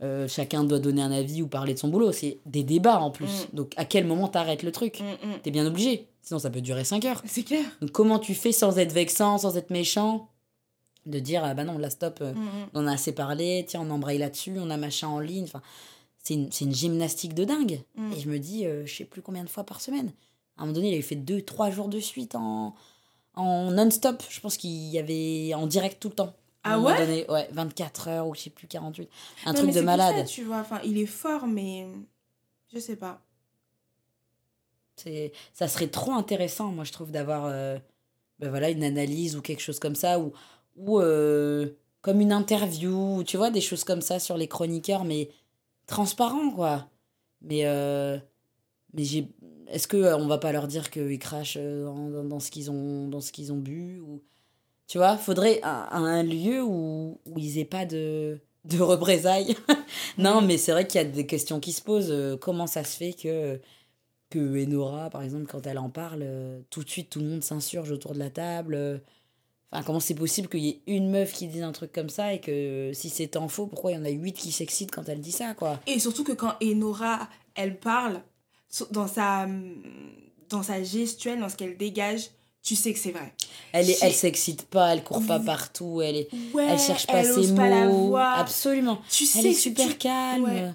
euh, 0.00 0.28
chacun 0.28 0.62
doit 0.62 0.78
donner 0.78 1.02
un 1.02 1.10
avis 1.10 1.42
ou 1.42 1.48
parler 1.48 1.74
de 1.74 1.78
son 1.78 1.88
boulot. 1.88 2.12
C'est 2.12 2.38
des 2.46 2.62
débats 2.62 3.00
en 3.00 3.10
plus. 3.10 3.46
Mm. 3.52 3.56
Donc, 3.56 3.72
à 3.76 3.84
quel 3.84 4.06
moment 4.06 4.28
t'arrêtes 4.28 4.62
le 4.62 4.72
truc 4.72 5.00
Mm, 5.00 5.28
mm. 5.28 5.40
T'es 5.42 5.50
bien 5.50 5.66
obligé. 5.66 6.08
Sinon, 6.22 6.38
ça 6.38 6.50
peut 6.50 6.60
durer 6.60 6.84
5 6.84 7.04
heures. 7.04 7.22
C'est 7.26 7.42
clair. 7.42 7.64
Donc, 7.80 7.90
comment 7.90 8.18
tu 8.18 8.34
fais 8.34 8.52
sans 8.52 8.78
être 8.78 8.92
vexant, 8.92 9.38
sans 9.38 9.56
être 9.56 9.70
méchant 9.70 10.28
De 11.06 11.18
dire, 11.18 11.42
ah 11.44 11.54
bah 11.54 11.64
non, 11.64 11.78
là, 11.78 11.90
stop, 11.90 12.18
euh, 12.20 12.32
on 12.74 12.84
en 12.84 12.86
a 12.86 12.92
assez 12.92 13.12
parlé, 13.12 13.64
tiens, 13.66 13.80
on 13.80 13.90
embraye 13.90 14.18
là-dessus, 14.18 14.54
on 14.58 14.70
a 14.70 14.76
machin 14.76 15.08
en 15.08 15.20
ligne. 15.20 15.44
Enfin, 15.44 15.62
c'est 16.22 16.34
une, 16.34 16.52
c'est 16.52 16.64
une 16.64 16.74
gymnastique 16.74 17.34
de 17.34 17.44
dingue. 17.44 17.80
Et 18.14 18.20
je 18.20 18.28
me 18.28 18.38
dis, 18.38 18.66
euh, 18.66 18.86
je 18.86 18.94
sais 18.94 19.04
plus 19.04 19.22
combien 19.22 19.42
de 19.42 19.48
fois 19.48 19.64
par 19.64 19.80
semaine. 19.80 20.12
À 20.56 20.62
un 20.62 20.66
moment 20.66 20.74
donné, 20.74 20.88
il 20.88 20.94
avait 20.94 21.02
fait 21.02 21.16
2-3 21.16 21.72
jours 21.72 21.88
de 21.88 22.00
suite 22.00 22.34
en, 22.34 22.74
en 23.34 23.70
non-stop. 23.70 24.22
Je 24.28 24.40
pense 24.40 24.56
qu'il 24.56 24.70
y 24.70 24.98
avait 24.98 25.54
en 25.54 25.66
direct 25.66 26.00
tout 26.00 26.08
le 26.08 26.14
temps. 26.14 26.34
À 26.68 26.74
Ah 26.74 26.78
ouais 26.80 26.98
donné, 27.06 27.26
Ouais, 27.30 27.48
24 27.52 28.08
heures 28.08 28.26
ou 28.28 28.34
je 28.34 28.40
sais 28.42 28.50
plus, 28.50 28.66
48. 28.66 29.08
Un 29.46 29.52
Non, 29.52 29.58
truc 29.58 29.70
de 29.70 29.74
ça, 29.74 29.82
malade. 29.82 30.26
tu 30.26 30.44
vois, 30.44 30.58
enfin, 30.58 30.80
il 30.84 30.98
est 30.98 31.06
fort, 31.06 31.46
mais 31.46 31.86
je 32.72 32.78
sais 32.78 32.96
pas. 32.96 33.20
C'est, 34.96 35.32
ça 35.52 35.68
serait 35.68 35.88
trop 35.88 36.12
intéressant, 36.12 36.72
moi, 36.72 36.84
je 36.84 36.92
trouve, 36.92 37.10
d'avoir 37.12 37.46
euh, 37.46 37.78
ben 38.40 38.50
voilà, 38.50 38.70
une 38.70 38.82
analyse 38.82 39.36
ou 39.36 39.42
quelque 39.42 39.60
chose 39.62 39.78
comme 39.78 39.94
ça, 39.94 40.18
ou, 40.18 40.32
ou 40.76 40.98
euh, 41.00 41.70
comme 42.00 42.20
une 42.20 42.32
interview, 42.32 43.22
tu 43.24 43.36
vois, 43.36 43.50
des 43.50 43.60
choses 43.60 43.84
comme 43.84 44.00
ça 44.00 44.18
sur 44.18 44.36
les 44.36 44.48
chroniqueurs, 44.48 45.04
mais 45.04 45.30
transparent, 45.86 46.50
quoi. 46.50 46.88
Mais, 47.42 47.64
euh, 47.66 48.18
mais 48.92 49.04
j'ai, 49.04 49.28
est-ce 49.68 49.86
que 49.86 49.96
euh, 49.96 50.16
on 50.18 50.26
va 50.26 50.38
pas 50.38 50.50
leur 50.50 50.66
dire 50.66 50.90
qu'ils 50.90 51.18
crachent 51.20 51.56
dans, 51.58 52.08
dans, 52.10 52.24
dans 52.24 52.40
ce 52.40 52.50
qu'ils 52.50 52.68
ont, 52.70 53.06
dans 53.06 53.20
ce 53.20 53.30
qu'ils 53.30 53.52
ont 53.52 53.58
bu 53.58 54.00
ou, 54.00 54.20
Tu 54.88 54.98
vois, 54.98 55.16
faudrait 55.18 55.60
un, 55.62 55.86
un 55.92 56.22
lieu 56.22 56.62
où, 56.62 57.20
où 57.26 57.38
ils 57.38 57.58
aient 57.58 57.64
pas 57.66 57.84
de, 57.84 58.40
de 58.64 58.80
représailles. 58.80 59.54
non, 60.18 60.40
mais 60.40 60.56
c'est 60.58 60.72
vrai 60.72 60.86
qu'il 60.86 61.00
y 61.00 61.04
a 61.04 61.06
des 61.06 61.26
questions 61.26 61.60
qui 61.60 61.72
se 61.72 61.82
posent. 61.82 62.10
Euh, 62.10 62.36
Comment 62.36 62.66
ça 62.66 62.82
se 62.84 62.96
fait 62.96 63.12
que 63.12 63.60
que 64.30 64.38
Enora, 64.64 65.08
par 65.08 65.22
exemple, 65.22 65.46
quand 65.46 65.66
elle 65.66 65.78
en 65.78 65.88
parle, 65.88 66.20
euh, 66.22 66.60
tout 66.68 66.84
de 66.84 66.90
suite, 66.90 67.08
tout 67.08 67.18
le 67.20 67.26
monde 67.26 67.42
s'insurge 67.42 67.90
autour 67.90 68.12
de 68.12 68.18
la 68.18 68.28
table. 68.30 68.74
euh. 68.74 68.98
Enfin, 69.72 69.82
comment 69.84 70.00
c'est 70.00 70.14
possible 70.14 70.48
qu'il 70.48 70.60
y 70.60 70.68
ait 70.70 70.82
une 70.86 71.10
meuf 71.10 71.32
qui 71.32 71.46
dise 71.46 71.62
un 71.62 71.72
truc 71.72 71.92
comme 71.92 72.08
ça 72.08 72.32
et 72.34 72.40
que 72.40 72.90
si 72.94 73.10
c'est 73.10 73.36
en 73.36 73.48
faux, 73.48 73.66
pourquoi 73.66 73.92
il 73.92 73.94
y 73.94 73.98
en 73.98 74.04
a 74.04 74.10
huit 74.10 74.32
qui 74.32 74.52
s'excitent 74.52 74.90
quand 74.90 75.08
elle 75.08 75.20
dit 75.20 75.32
ça, 75.32 75.52
quoi? 75.54 75.80
Et 75.86 75.98
surtout 75.98 76.24
que 76.24 76.32
quand 76.32 76.54
Enora, 76.62 77.28
elle 77.54 77.78
parle, 77.78 78.22
dans 78.90 79.06
sa, 79.06 79.46
dans 80.48 80.62
sa 80.62 80.82
gestuelle, 80.82 81.40
dans 81.40 81.48
ce 81.50 81.56
qu'elle 81.56 81.76
dégage, 81.76 82.30
tu 82.62 82.76
sais 82.76 82.92
que 82.92 82.98
c'est 82.98 83.12
vrai. 83.12 83.32
Elle, 83.72 83.88
est, 83.88 83.98
elle 84.02 84.12
s'excite 84.12 84.66
pas, 84.66 84.92
elle 84.92 85.02
court 85.02 85.24
pas 85.26 85.40
partout, 85.40 86.02
elle, 86.02 86.16
est, 86.16 86.28
elle 86.58 86.78
cherche 86.78 87.06
pas 87.06 87.24
ses 87.24 87.52
mots. 87.52 88.16
Absolument. 88.16 89.00
Tu 89.10 89.24
elle 89.38 89.46
est 89.46 89.54
super 89.54 89.96
calme. 89.98 90.74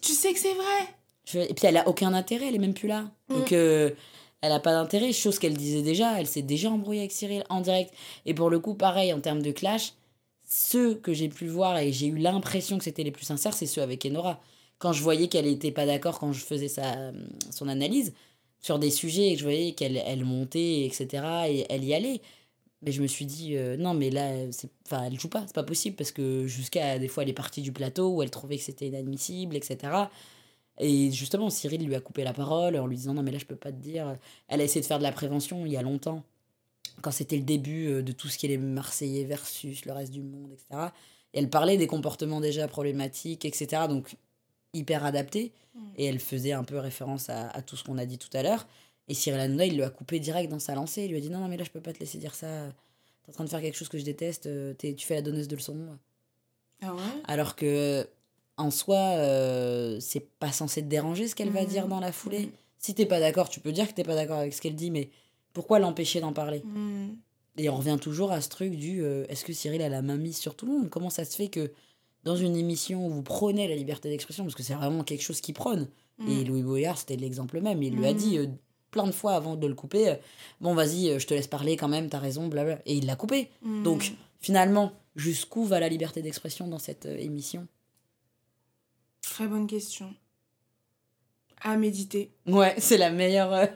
Tu 0.00 0.12
sais 0.12 0.32
que 0.32 0.38
c'est 0.38 0.54
vrai. 0.54 1.44
Et 1.48 1.54
puis 1.54 1.66
elle 1.66 1.76
a 1.76 1.88
aucun 1.88 2.12
intérêt, 2.12 2.48
elle 2.48 2.56
est 2.56 2.58
même 2.58 2.74
plus 2.74 2.88
là. 2.88 3.02
Mm. 3.28 3.34
Donc 3.34 3.52
euh, 3.52 3.90
elle 4.40 4.52
a 4.52 4.60
pas 4.60 4.72
d'intérêt, 4.72 5.12
chose 5.12 5.38
qu'elle 5.38 5.56
disait 5.56 5.82
déjà, 5.82 6.18
elle 6.18 6.26
s'est 6.26 6.42
déjà 6.42 6.70
embrouillée 6.70 7.00
avec 7.00 7.12
Cyril 7.12 7.44
en 7.48 7.60
direct. 7.60 7.94
Et 8.26 8.34
pour 8.34 8.50
le 8.50 8.58
coup, 8.58 8.74
pareil, 8.74 9.12
en 9.12 9.20
termes 9.20 9.42
de 9.42 9.52
clash, 9.52 9.94
ceux 10.46 10.96
que 10.96 11.12
j'ai 11.12 11.28
pu 11.28 11.46
voir 11.46 11.78
et 11.78 11.92
j'ai 11.92 12.08
eu 12.08 12.18
l'impression 12.18 12.76
que 12.76 12.84
c'était 12.84 13.04
les 13.04 13.12
plus 13.12 13.24
sincères, 13.24 13.54
c'est 13.54 13.66
ceux 13.66 13.82
avec 13.82 14.04
Enora. 14.04 14.40
Quand 14.78 14.92
je 14.92 15.02
voyais 15.02 15.28
qu'elle 15.28 15.46
n'était 15.46 15.70
pas 15.70 15.86
d'accord 15.86 16.18
quand 16.18 16.32
je 16.32 16.44
faisais 16.44 16.68
sa, 16.68 17.12
son 17.50 17.68
analyse 17.68 18.12
sur 18.62 18.78
des 18.78 18.90
sujets 18.90 19.28
et 19.28 19.32
que 19.34 19.40
je 19.40 19.44
voyais 19.44 19.72
qu'elle 19.72 19.96
elle 19.96 20.24
montait, 20.24 20.86
etc., 20.86 21.24
et 21.48 21.66
elle 21.68 21.84
y 21.84 21.94
allait, 21.94 22.20
mais 22.82 22.92
je 22.92 23.02
me 23.02 23.06
suis 23.06 23.26
dit, 23.26 23.56
euh, 23.56 23.76
non, 23.76 23.94
mais 23.94 24.10
là, 24.10 24.32
enfin, 24.86 25.04
elle 25.04 25.18
joue 25.18 25.28
pas, 25.28 25.44
c'est 25.46 25.54
pas 25.54 25.62
possible, 25.62 25.96
parce 25.96 26.12
que 26.12 26.46
jusqu'à 26.46 26.98
des 26.98 27.08
fois, 27.08 27.22
elle 27.24 27.28
est 27.28 27.34
partie 27.34 27.62
du 27.62 27.72
plateau 27.72 28.08
où 28.10 28.22
elle 28.22 28.30
trouvait 28.30 28.56
que 28.56 28.64
c'était 28.64 28.88
inadmissible, 28.88 29.56
etc. 29.56 30.06
Et 30.78 31.10
justement, 31.12 31.50
Cyril 31.50 31.84
lui 31.86 31.94
a 31.94 32.00
coupé 32.00 32.24
la 32.24 32.32
parole 32.32 32.76
en 32.76 32.86
lui 32.86 32.96
disant 32.96 33.14
Non, 33.14 33.22
mais 33.22 33.30
là, 33.30 33.38
je 33.38 33.44
peux 33.44 33.56
pas 33.56 33.70
te 33.70 33.76
dire. 33.76 34.16
Elle 34.48 34.60
a 34.60 34.64
essayé 34.64 34.80
de 34.80 34.86
faire 34.86 34.98
de 34.98 35.04
la 35.04 35.12
prévention 35.12 35.66
il 35.66 35.72
y 35.72 35.76
a 35.76 35.82
longtemps, 35.82 36.24
quand 37.02 37.10
c'était 37.12 37.36
le 37.36 37.42
début 37.42 37.88
euh, 37.88 38.02
de 38.02 38.12
tout 38.12 38.28
ce 38.28 38.38
qui 38.38 38.46
est 38.46 38.50
les 38.50 38.58
Marseillais 38.58 39.24
versus 39.24 39.84
le 39.84 39.92
reste 39.92 40.12
du 40.12 40.22
monde, 40.22 40.50
etc. 40.52 40.88
Et 41.34 41.38
elle 41.38 41.50
parlait 41.50 41.76
des 41.76 41.86
comportements 41.86 42.40
déjà 42.40 42.68
problématiques, 42.68 43.44
etc. 43.44 43.82
Donc, 43.88 44.16
hyper 44.72 45.04
adapté. 45.04 45.52
Mm. 45.74 45.80
Et 45.96 46.04
elle 46.06 46.18
faisait 46.18 46.52
un 46.52 46.64
peu 46.64 46.78
référence 46.78 47.30
à, 47.30 47.48
à 47.48 47.62
tout 47.62 47.76
ce 47.76 47.84
qu'on 47.84 47.98
a 47.98 48.06
dit 48.06 48.18
tout 48.18 48.30
à 48.32 48.42
l'heure. 48.42 48.66
Et 49.08 49.14
Cyril 49.14 49.40
Hanouna, 49.40 49.66
il 49.66 49.76
lui 49.76 49.82
a 49.82 49.90
coupé 49.90 50.20
direct 50.20 50.50
dans 50.50 50.58
sa 50.58 50.74
lancée. 50.74 51.02
Il 51.04 51.10
lui 51.10 51.18
a 51.18 51.20
dit 51.20 51.30
Non, 51.30 51.40
non, 51.40 51.48
mais 51.48 51.56
là, 51.56 51.64
je 51.64 51.70
peux 51.70 51.80
pas 51.80 51.92
te 51.92 51.98
laisser 52.00 52.18
dire 52.18 52.34
ça. 52.34 52.72
T'es 53.24 53.30
en 53.30 53.32
train 53.32 53.44
de 53.44 53.48
faire 53.50 53.60
quelque 53.60 53.76
chose 53.76 53.88
que 53.88 53.98
je 53.98 54.04
déteste. 54.04 54.46
Euh, 54.46 54.74
tu 54.78 55.06
fais 55.06 55.14
la 55.14 55.22
donneuse 55.22 55.48
de 55.48 55.56
leçons. 55.56 55.98
Ah 56.82 56.94
ouais? 56.94 57.00
Alors 57.28 57.56
que 57.56 58.06
en 58.56 58.70
soi, 58.70 58.96
euh, 58.96 59.98
c'est 60.00 60.28
pas 60.38 60.52
censé 60.52 60.82
te 60.82 60.88
déranger 60.88 61.28
ce 61.28 61.34
qu'elle 61.34 61.50
va 61.50 61.64
dire 61.64 61.88
dans 61.88 62.00
la 62.00 62.12
foulée. 62.12 62.46
Mmh. 62.46 62.52
Si 62.78 62.94
t'es 62.94 63.06
pas 63.06 63.20
d'accord, 63.20 63.48
tu 63.48 63.60
peux 63.60 63.72
dire 63.72 63.88
que 63.88 63.94
t'es 63.94 64.04
pas 64.04 64.14
d'accord 64.14 64.38
avec 64.38 64.52
ce 64.52 64.60
qu'elle 64.60 64.74
dit, 64.74 64.90
mais 64.90 65.10
pourquoi 65.52 65.78
l'empêcher 65.78 66.20
d'en 66.20 66.32
parler? 66.32 66.62
Mmh. 66.64 67.10
Et 67.58 67.68
on 67.68 67.76
revient 67.76 67.98
toujours 68.00 68.32
à 68.32 68.40
ce 68.40 68.48
truc 68.48 68.74
du 68.74 69.02
euh, 69.02 69.24
est-ce 69.28 69.44
que 69.44 69.52
Cyril 69.52 69.82
a 69.82 69.88
la 69.88 70.02
main 70.02 70.16
mise 70.16 70.36
sur 70.36 70.56
tout 70.56 70.66
le 70.66 70.72
monde? 70.72 70.90
Comment 70.90 71.10
ça 71.10 71.24
se 71.24 71.36
fait 71.36 71.48
que 71.48 71.70
dans 72.24 72.36
une 72.36 72.56
émission 72.56 73.06
où 73.06 73.10
vous 73.10 73.22
prenez 73.22 73.68
la 73.68 73.74
liberté 73.74 74.08
d'expression, 74.08 74.44
parce 74.44 74.54
que 74.54 74.62
c'est 74.62 74.74
vraiment 74.74 75.04
quelque 75.04 75.22
chose 75.22 75.40
qui 75.40 75.52
prône, 75.52 75.88
et 76.28 76.44
Louis 76.44 76.62
Boyard, 76.62 76.98
c'était 76.98 77.16
l'exemple 77.16 77.60
même, 77.60 77.82
il 77.82 77.96
lui 77.96 78.06
a 78.06 78.14
dit 78.14 78.38
euh, 78.38 78.46
plein 78.92 79.06
de 79.06 79.12
fois 79.12 79.34
avant 79.34 79.56
de 79.56 79.66
le 79.66 79.74
couper 79.74 80.18
bon, 80.60 80.74
vas-y, 80.74 81.18
je 81.18 81.26
te 81.26 81.34
laisse 81.34 81.48
parler 81.48 81.76
quand 81.76 81.88
même, 81.88 82.08
t'as 82.08 82.20
raison, 82.20 82.46
blablabla. 82.46 82.82
Et 82.86 82.94
il 82.94 83.06
l'a 83.06 83.16
coupé. 83.16 83.50
Donc, 83.82 84.12
finalement, 84.38 84.92
jusqu'où 85.16 85.64
va 85.64 85.80
la 85.80 85.88
liberté 85.88 86.22
d'expression 86.22 86.68
dans 86.68 86.78
cette 86.78 87.06
émission? 87.06 87.66
Très 89.22 89.46
bonne 89.46 89.66
question. 89.66 90.14
À 91.60 91.76
méditer. 91.76 92.32
Ouais, 92.46 92.74
c'est 92.78 92.98
la 92.98 93.10
meilleure, 93.10 93.52
euh, 93.52 93.66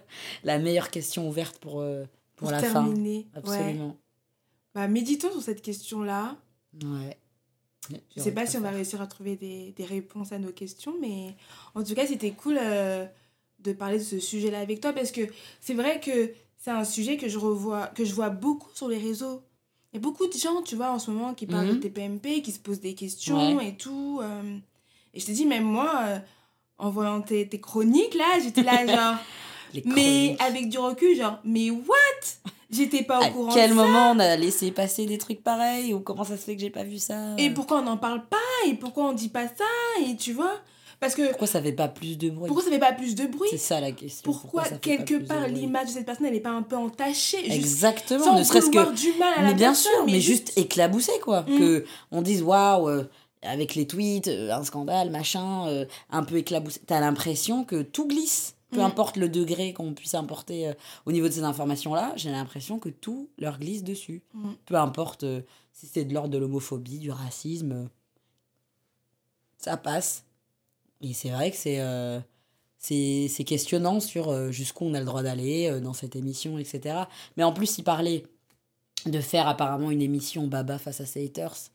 la 0.44 0.59
meilleure 0.59 0.90
question 0.90 1.28
ouverte 1.28 1.59
pour, 1.59 1.81
euh, 1.81 2.05
pour, 2.35 2.51
la 2.51 2.60
terminer. 2.60 3.27
fin. 3.32 3.39
Absolument. 3.39 3.97
Bah, 4.74 4.89
méditons 4.89 5.31
sur 5.31 5.43
cette 5.43 5.62
question-là. 5.62 6.36
Ouais. 6.82 7.16
Je 8.16 8.20
sais 8.20 8.32
pas 8.32 8.46
si 8.46 8.56
on 8.56 8.60
va 8.60 8.70
réussir 8.70 9.00
à 9.00 9.06
trouver 9.06 9.36
des, 9.36 9.72
des, 9.76 9.84
réponses 9.84 10.32
à 10.32 10.38
nos 10.38 10.52
questions, 10.52 10.94
mais 11.00 11.34
en 11.74 11.82
tout 11.82 11.94
cas, 11.94 12.06
c'était 12.06 12.32
cool 12.32 12.58
euh, 12.60 13.06
de 13.60 13.72
parler 13.72 13.98
de 13.98 14.04
ce 14.04 14.18
sujet-là 14.18 14.60
avec 14.60 14.80
toi 14.80 14.92
parce 14.92 15.12
que 15.12 15.22
c'est 15.60 15.74
vrai 15.74 16.00
que 16.00 16.30
c'est 16.58 16.70
un 16.70 16.84
sujet 16.84 17.16
que 17.16 17.28
je 17.28 17.38
revois, 17.38 17.86
que 17.88 18.04
je 18.04 18.14
vois 18.14 18.30
beaucoup 18.30 18.70
sur 18.74 18.88
les 18.88 18.98
réseaux. 18.98 19.42
Il 19.92 19.96
y 19.96 19.98
a 19.98 20.00
beaucoup 20.00 20.26
de 20.26 20.32
gens, 20.32 20.62
tu 20.62 20.76
vois, 20.76 20.90
en 20.90 20.98
ce 20.98 21.10
moment 21.10 21.32
qui 21.34 21.46
parlent 21.46 21.68
de 21.68 21.72
mhm. 21.74 21.80
TPMP, 21.80 22.42
qui 22.42 22.52
se 22.52 22.58
posent 22.58 22.80
des 22.80 22.94
questions 22.94 23.60
et 23.60 23.76
tout. 23.76 24.20
Et 25.16 25.20
je 25.20 25.24
te 25.24 25.32
dis, 25.32 25.46
même 25.46 25.64
moi, 25.64 26.02
euh, 26.04 26.18
en 26.76 26.90
voyant 26.90 27.22
tes, 27.22 27.48
tes 27.48 27.58
chroniques, 27.58 28.14
là, 28.14 28.38
j'étais 28.42 28.62
là, 28.62 28.86
genre. 29.74 29.82
mais 29.86 30.36
avec 30.40 30.68
du 30.68 30.78
recul, 30.78 31.16
genre, 31.16 31.38
mais 31.42 31.70
what? 31.70 32.52
J'étais 32.70 33.02
pas 33.02 33.20
au 33.20 33.32
courant. 33.32 33.51
À 33.51 33.55
quel 33.55 33.74
moment 33.74 34.12
on 34.12 34.18
a 34.18 34.36
laissé 34.36 34.70
passer 34.70 35.06
des 35.06 35.18
trucs 35.18 35.43
pareils 35.43 35.94
Ou 35.94 36.01
comment 36.01 36.24
ça 36.24 36.36
se 36.36 36.43
fait 36.43 36.56
que 36.56 36.62
j'ai 36.62 36.70
pas 36.70 36.84
vu 36.84 36.98
ça? 36.98 37.34
Et 37.38 37.51
pourquoi 37.51 37.78
on 37.78 37.82
n'en 37.82 37.97
parle 37.97 38.26
pas? 38.26 38.36
Et 38.66 38.74
pourquoi 38.74 39.05
on 39.05 39.12
dit 39.12 39.28
pas 39.28 39.47
ça? 39.47 39.64
Et 40.05 40.16
tu 40.16 40.32
vois? 40.32 40.55
Parce 40.98 41.14
que 41.14 41.28
pourquoi 41.28 41.47
ça 41.47 41.60
fait 41.60 41.72
pas 41.72 41.88
plus 41.88 42.16
de 42.16 42.30
bruit? 42.30 42.47
Pourquoi 42.47 42.64
ça 42.64 42.70
fait 42.70 42.78
pas 42.78 42.93
plus 42.93 43.14
de 43.14 43.26
bruit? 43.26 43.48
C'est 43.51 43.59
ça 43.59 43.80
la 43.80 43.93
question. 43.93 44.22
Pourquoi, 44.24 44.64
quelque 44.80 45.16
part 45.16 45.47
l'image 45.47 45.88
de 45.88 45.93
cette 45.93 46.06
personne 46.06 46.26
elle 46.26 46.34
est 46.34 46.40
pas 46.40 46.51
un 46.51 46.62
peu 46.62 46.76
entachée? 46.76 47.52
Exactement, 47.52 48.38
ne 48.38 48.43
serait-ce 48.43 48.70
que 48.70 48.94
du 48.94 49.18
mal 49.18 49.34
à 49.36 49.43
mais 49.43 49.55
bien 49.55 49.74
sûr, 49.74 49.90
mais, 50.06 50.20
juste, 50.20 50.56
éclaboussé 50.56 51.12
quoi, 51.22 51.43
mm. 51.43 51.59
que 51.59 51.84
on 52.12 52.22
dise 52.22 52.43
waouh 52.43 52.88
euh, 52.88 53.05
avec 53.43 53.74
les 53.74 53.86
tweets, 53.86 54.28
euh, 54.28 54.51
un 54.51 54.64
scandale, 54.64 55.10
machin, 55.10 55.68
euh, 55.68 55.84
un 56.10 56.22
peu 56.22 56.36
éclaboussé. 56.36 56.80
T'as 56.86 57.01
l'impression 57.01 57.64
que 57.64 57.82
tout 57.82 58.09
glisse. 58.09 58.56
Peu 58.70 58.78
mm. 58.78 58.84
importe 58.84 59.16
le 59.16 59.28
degré 59.28 59.72
qu'on 59.72 59.94
puisse 59.94 60.14
importer 60.14 60.68
euh, 60.68 60.72
au 61.05 61.12
niveau 61.12 61.28
de 61.28 61.32
ces 61.32 61.44
informations-là, 61.44 62.12
j'ai 62.16 62.30
l'impression 62.30 62.78
que 62.78 62.88
tout 62.88 63.30
leur 63.38 63.59
glisse 63.59 63.84
dessus. 63.84 64.22
Mm. 64.34 64.51
Peu 64.66 64.74
importe 64.76 65.24
si 65.72 65.86
c'est 65.86 66.05
de 66.05 66.14
l'ordre 66.14 66.30
de 66.30 66.38
l'homophobie, 66.38 66.98
du 66.98 67.10
racisme, 67.10 67.88
ça 69.59 69.76
passe. 69.76 70.24
Et 71.02 71.12
c'est 71.12 71.30
vrai 71.30 71.51
que 71.51 71.56
c'est 71.56 71.80
c'est 72.78 73.44
questionnant 73.44 74.01
sur 74.01 74.52
jusqu'où 74.52 74.84
on 74.84 74.94
a 74.94 75.01
le 75.01 75.06
droit 75.06 75.22
d'aller 75.22 75.80
dans 75.80 75.93
cette 75.93 76.16
émission, 76.16 76.59
etc. 76.59 77.05
Mais 77.36 77.43
en 77.43 77.52
plus, 77.52 77.78
il 77.78 77.82
parlait 77.82 78.24
de 79.05 79.20
faire 79.20 79.48
apparemment 79.48 79.90
une 79.90 80.02
émission 80.02 80.47
Baba 80.47 80.78
face 80.78 81.01
à 81.01 81.06
ses 81.06 81.24
haters 81.24 81.70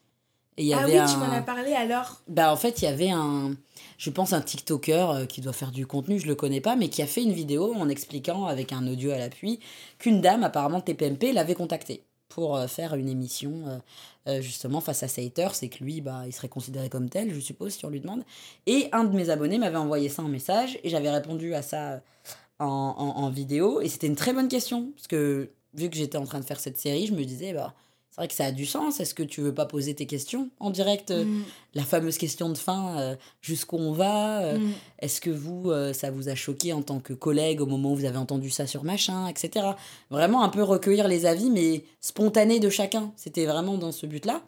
ah 0.58 0.86
oui, 0.86 0.94
tu 1.12 1.18
m'en 1.18 1.32
as 1.32 1.42
parlé 1.42 1.74
alors 1.74 2.22
Bah 2.28 2.52
en 2.52 2.56
fait, 2.56 2.82
il 2.82 2.86
y 2.86 2.88
avait 2.88 3.10
un, 3.10 3.56
je 3.98 4.10
pense 4.10 4.34
un 4.34 4.42
TikToker 4.42 5.10
euh, 5.10 5.26
qui 5.26 5.42
doit 5.42 5.54
faire 5.54 5.72
du 5.72 5.88
contenu, 5.88 6.20
je 6.20 6.28
le 6.28 6.36
connais 6.36 6.62
pas, 6.62 6.76
mais 6.76 6.90
qui 6.90 7.02
a 7.02 7.08
fait 7.08 7.24
une 7.24 7.32
vidéo 7.32 7.74
en 7.74 7.90
expliquant 7.90 8.46
avec 8.46 8.74
un 8.74 8.86
audio 8.88 9.12
à 9.12 9.18
l'appui 9.18 9.60
qu'une 9.98 10.22
dame 10.22 10.44
apparemment 10.44 10.82
TPMP 10.82 11.32
l'avait 11.34 11.56
contacté 11.56 12.04
pour 12.28 12.58
euh, 12.58 12.68
faire 12.68 12.96
une 12.96 13.10
émission 13.10 13.82
euh, 14.28 14.42
justement 14.42 14.82
face 14.82 15.04
à 15.04 15.08
ses 15.08 15.26
haters, 15.26 15.56
c'est 15.56 15.70
que 15.70 15.84
lui, 15.84 16.02
bah, 16.02 16.24
il 16.26 16.34
serait 16.34 16.50
considéré 16.50 16.90
comme 16.90 17.10
tel, 17.10 17.34
je 17.34 17.40
suppose, 17.40 17.74
si 17.74 17.86
on 17.86 17.90
lui 17.90 18.00
demande. 18.00 18.24
Et 18.68 18.88
un 18.92 19.04
de 19.04 19.16
mes 19.16 19.30
abonnés 19.30 19.58
m'avait 19.58 19.78
envoyé 19.78 20.10
ça 20.10 20.22
en 20.22 20.28
message 20.28 20.80
et 20.84 20.90
j'avais 20.90 21.10
répondu 21.10 21.54
à 21.54 21.62
ça 21.62 22.02
en, 22.60 22.66
en, 22.66 23.24
en 23.24 23.30
vidéo 23.30 23.82
et 23.82 23.90
c'était 23.90 24.08
une 24.08 24.16
très 24.16 24.34
bonne 24.34 24.48
question 24.48 24.92
parce 24.96 25.08
que 25.08 25.50
vu 25.74 25.90
que 25.90 25.96
j'étais 25.96 26.18
en 26.18 26.26
train 26.26 26.40
de 26.40 26.46
faire 26.46 26.60
cette 26.60 26.78
série, 26.78 27.08
je 27.08 27.14
me 27.14 27.24
disais 27.24 27.54
bah 27.54 27.74
c'est 28.12 28.20
vrai 28.20 28.28
que 28.28 28.34
ça 28.34 28.46
a 28.46 28.52
du 28.52 28.66
sens. 28.66 29.00
Est-ce 29.00 29.16
que 29.16 29.24
tu 29.24 29.40
veux 29.40 29.54
pas 29.54 29.66
poser 29.66 29.96
tes 29.96 30.06
questions 30.06 30.50
en 30.60 30.70
direct 30.70 31.12
euh, 31.12 31.24
mm. 31.24 31.44
La 31.76 31.84
fameuse 31.84 32.18
question 32.18 32.50
de 32.50 32.58
fin, 32.58 33.00
euh, 33.00 33.16
jusqu'où 33.42 33.78
on 33.78 33.94
va 33.94 34.42
euh, 34.42 34.60
mm. 34.60 34.72
Est-ce 35.00 35.22
que 35.22 35.30
vous, 35.30 35.72
ça 35.94 36.12
vous 36.12 36.28
a 36.28 36.36
choqué 36.36 36.74
en 36.74 36.82
tant 36.82 37.00
que 37.00 37.14
collègue 37.14 37.62
au 37.62 37.66
moment 37.66 37.94
où 37.94 37.96
vous 37.96 38.06
avez 38.06 38.18
entendu 38.18 38.50
ça 38.50 38.68
sur 38.68 38.84
machin, 38.84 39.28
etc. 39.28 39.66
Vraiment 40.10 40.44
un 40.44 40.50
peu 40.50 40.62
recueillir 40.62 41.08
les 41.08 41.26
avis, 41.26 41.50
mais 41.50 41.86
spontanés 42.02 42.60
de 42.60 42.70
chacun. 42.70 43.14
C'était 43.16 43.46
vraiment 43.46 43.78
dans 43.78 43.94
ce 43.94 44.06
but-là. 44.06 44.42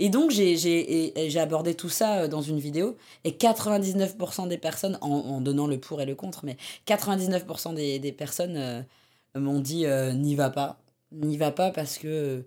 Et 0.00 0.10
donc, 0.10 0.30
j'ai 0.32 1.38
abordé 1.38 1.74
tout 1.74 1.88
ça 1.88 2.26
dans 2.28 2.42
une 2.42 2.58
vidéo. 2.58 2.96
Et 3.24 3.30
99% 3.30 4.48
des 4.48 4.58
personnes, 4.58 4.98
en, 5.00 5.08
en, 5.08 5.40
donnant 5.40 5.66
le 5.68 5.78
pour 5.78 6.00
et 6.00 6.06
le 6.06 6.14
contre, 6.14 6.44
mais 6.44 6.56
99% 6.86 7.74
des, 7.74 7.98
des 7.98 8.12
personnes 8.12 8.84
m'ont 9.36 9.60
dit 9.60 9.86
n'y 10.14 10.34
va 10.34 10.50
pas. 10.50 10.80
N'y 11.12 11.36
va 11.36 11.50
pas 11.52 11.70
parce 11.70 11.96
que 11.96 12.44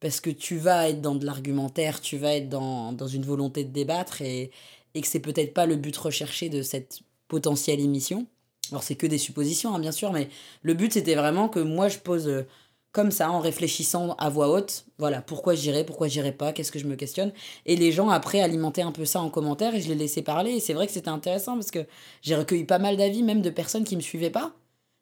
parce 0.00 0.20
que 0.20 0.30
tu 0.30 0.58
vas 0.58 0.88
être 0.88 1.00
dans 1.00 1.14
de 1.14 1.24
l'argumentaire, 1.24 2.00
tu 2.00 2.18
vas 2.18 2.34
être 2.34 2.48
dans, 2.48 2.92
dans, 2.92 3.08
une 3.08 3.24
volonté 3.24 3.64
de 3.64 3.70
débattre 3.70 4.22
et, 4.22 4.50
et 4.94 5.00
que 5.00 5.06
c'est 5.06 5.20
peut-être 5.20 5.54
pas 5.54 5.66
le 5.66 5.76
but 5.76 5.96
recherché 5.96 6.48
de 6.48 6.62
cette 6.62 7.00
potentielle 7.28 7.80
émission. 7.80 8.26
Alors 8.70 8.82
c'est 8.82 8.96
que 8.96 9.06
des 9.06 9.18
suppositions, 9.18 9.74
hein, 9.74 9.78
bien 9.78 9.92
sûr, 9.92 10.12
mais 10.12 10.28
le 10.62 10.74
but 10.74 10.92
c'était 10.92 11.14
vraiment 11.14 11.48
que 11.48 11.60
moi 11.60 11.88
je 11.88 11.98
pose 11.98 12.28
euh, 12.28 12.46
comme 12.96 13.10
ça, 13.10 13.30
en 13.30 13.40
réfléchissant 13.40 14.14
à 14.14 14.30
voix 14.30 14.48
haute, 14.48 14.86
voilà, 14.96 15.20
pourquoi 15.20 15.54
j'irai, 15.54 15.84
pourquoi 15.84 16.08
j'irai 16.08 16.32
pas, 16.32 16.54
qu'est-ce 16.54 16.72
que 16.72 16.78
je 16.78 16.86
me 16.86 16.96
questionne. 16.96 17.30
Et 17.66 17.76
les 17.76 17.92
gens 17.92 18.08
après 18.08 18.40
alimentaient 18.40 18.80
un 18.80 18.90
peu 18.90 19.04
ça 19.04 19.20
en 19.20 19.28
commentaire 19.28 19.74
et 19.74 19.82
je 19.82 19.88
les 19.88 19.94
laissais 19.94 20.22
parler. 20.22 20.52
Et 20.52 20.60
c'est 20.60 20.72
vrai 20.72 20.86
que 20.86 20.94
c'était 20.94 21.10
intéressant 21.10 21.56
parce 21.56 21.70
que 21.70 21.84
j'ai 22.22 22.34
recueilli 22.34 22.64
pas 22.64 22.78
mal 22.78 22.96
d'avis, 22.96 23.22
même 23.22 23.42
de 23.42 23.50
personnes 23.50 23.84
qui 23.84 23.96
me 23.96 24.00
suivaient 24.00 24.30
pas 24.30 24.54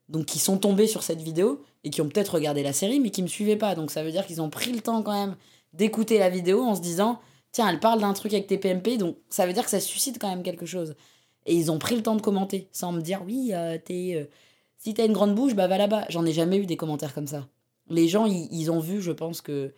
donc 0.08 0.26
qui 0.26 0.38
sont 0.38 0.58
tombés 0.58 0.86
sur 0.86 1.02
cette 1.02 1.20
vidéo 1.20 1.62
et 1.82 1.90
qui 1.90 2.00
ont 2.00 2.08
peut-être 2.08 2.34
regardé 2.34 2.62
la 2.62 2.72
série 2.72 3.00
mais 3.00 3.10
qui 3.10 3.22
me 3.22 3.28
suivaient 3.28 3.56
pas. 3.56 3.74
Donc 3.74 3.90
ça 3.90 4.02
veut 4.02 4.10
dire 4.10 4.26
qu'ils 4.26 4.42
ont 4.42 4.50
pris 4.50 4.72
le 4.72 4.80
temps 4.80 5.02
quand 5.02 5.12
même 5.12 5.36
d'écouter 5.72 6.18
la 6.18 6.30
vidéo 6.30 6.62
en 6.62 6.74
se 6.74 6.80
disant 6.80 7.20
tiens, 7.52 7.68
elle 7.68 7.80
parle 7.80 8.00
d'un 8.00 8.12
truc 8.12 8.32
avec 8.32 8.46
tes 8.46 8.58
PMP, 8.58 8.98
donc 8.98 9.16
ça 9.28 9.46
veut 9.46 9.52
dire 9.52 9.64
que 9.64 9.70
ça 9.70 9.80
suscite 9.80 10.18
quand 10.18 10.28
même 10.28 10.42
quelque 10.42 10.66
chose. 10.66 10.94
Et 11.46 11.54
ils 11.54 11.70
ont 11.70 11.78
pris 11.78 11.94
le 11.94 12.02
temps 12.02 12.16
de 12.16 12.22
commenter 12.22 12.68
sans 12.72 12.92
me 12.92 13.00
dire 13.00 13.22
oui, 13.26 13.50
euh, 13.52 13.78
t'es, 13.82 14.14
euh, 14.16 14.24
si 14.84 14.92
t'as 14.92 15.06
une 15.06 15.12
grande 15.12 15.34
bouche, 15.34 15.54
bah 15.54 15.66
va 15.66 15.78
là-bas. 15.78 16.04
J'en 16.10 16.26
ai 16.26 16.32
jamais 16.32 16.58
eu 16.58 16.66
des 16.66 16.76
commentaires 16.76 17.14
comme 17.14 17.26
ça. 17.26 17.48
les 17.88 18.06
gens, 18.06 18.26
ils, 18.26 18.70
ont 18.70 18.80
vu, 18.80 19.00
je 19.00 19.12
pense, 19.12 19.40
que, 19.40 19.72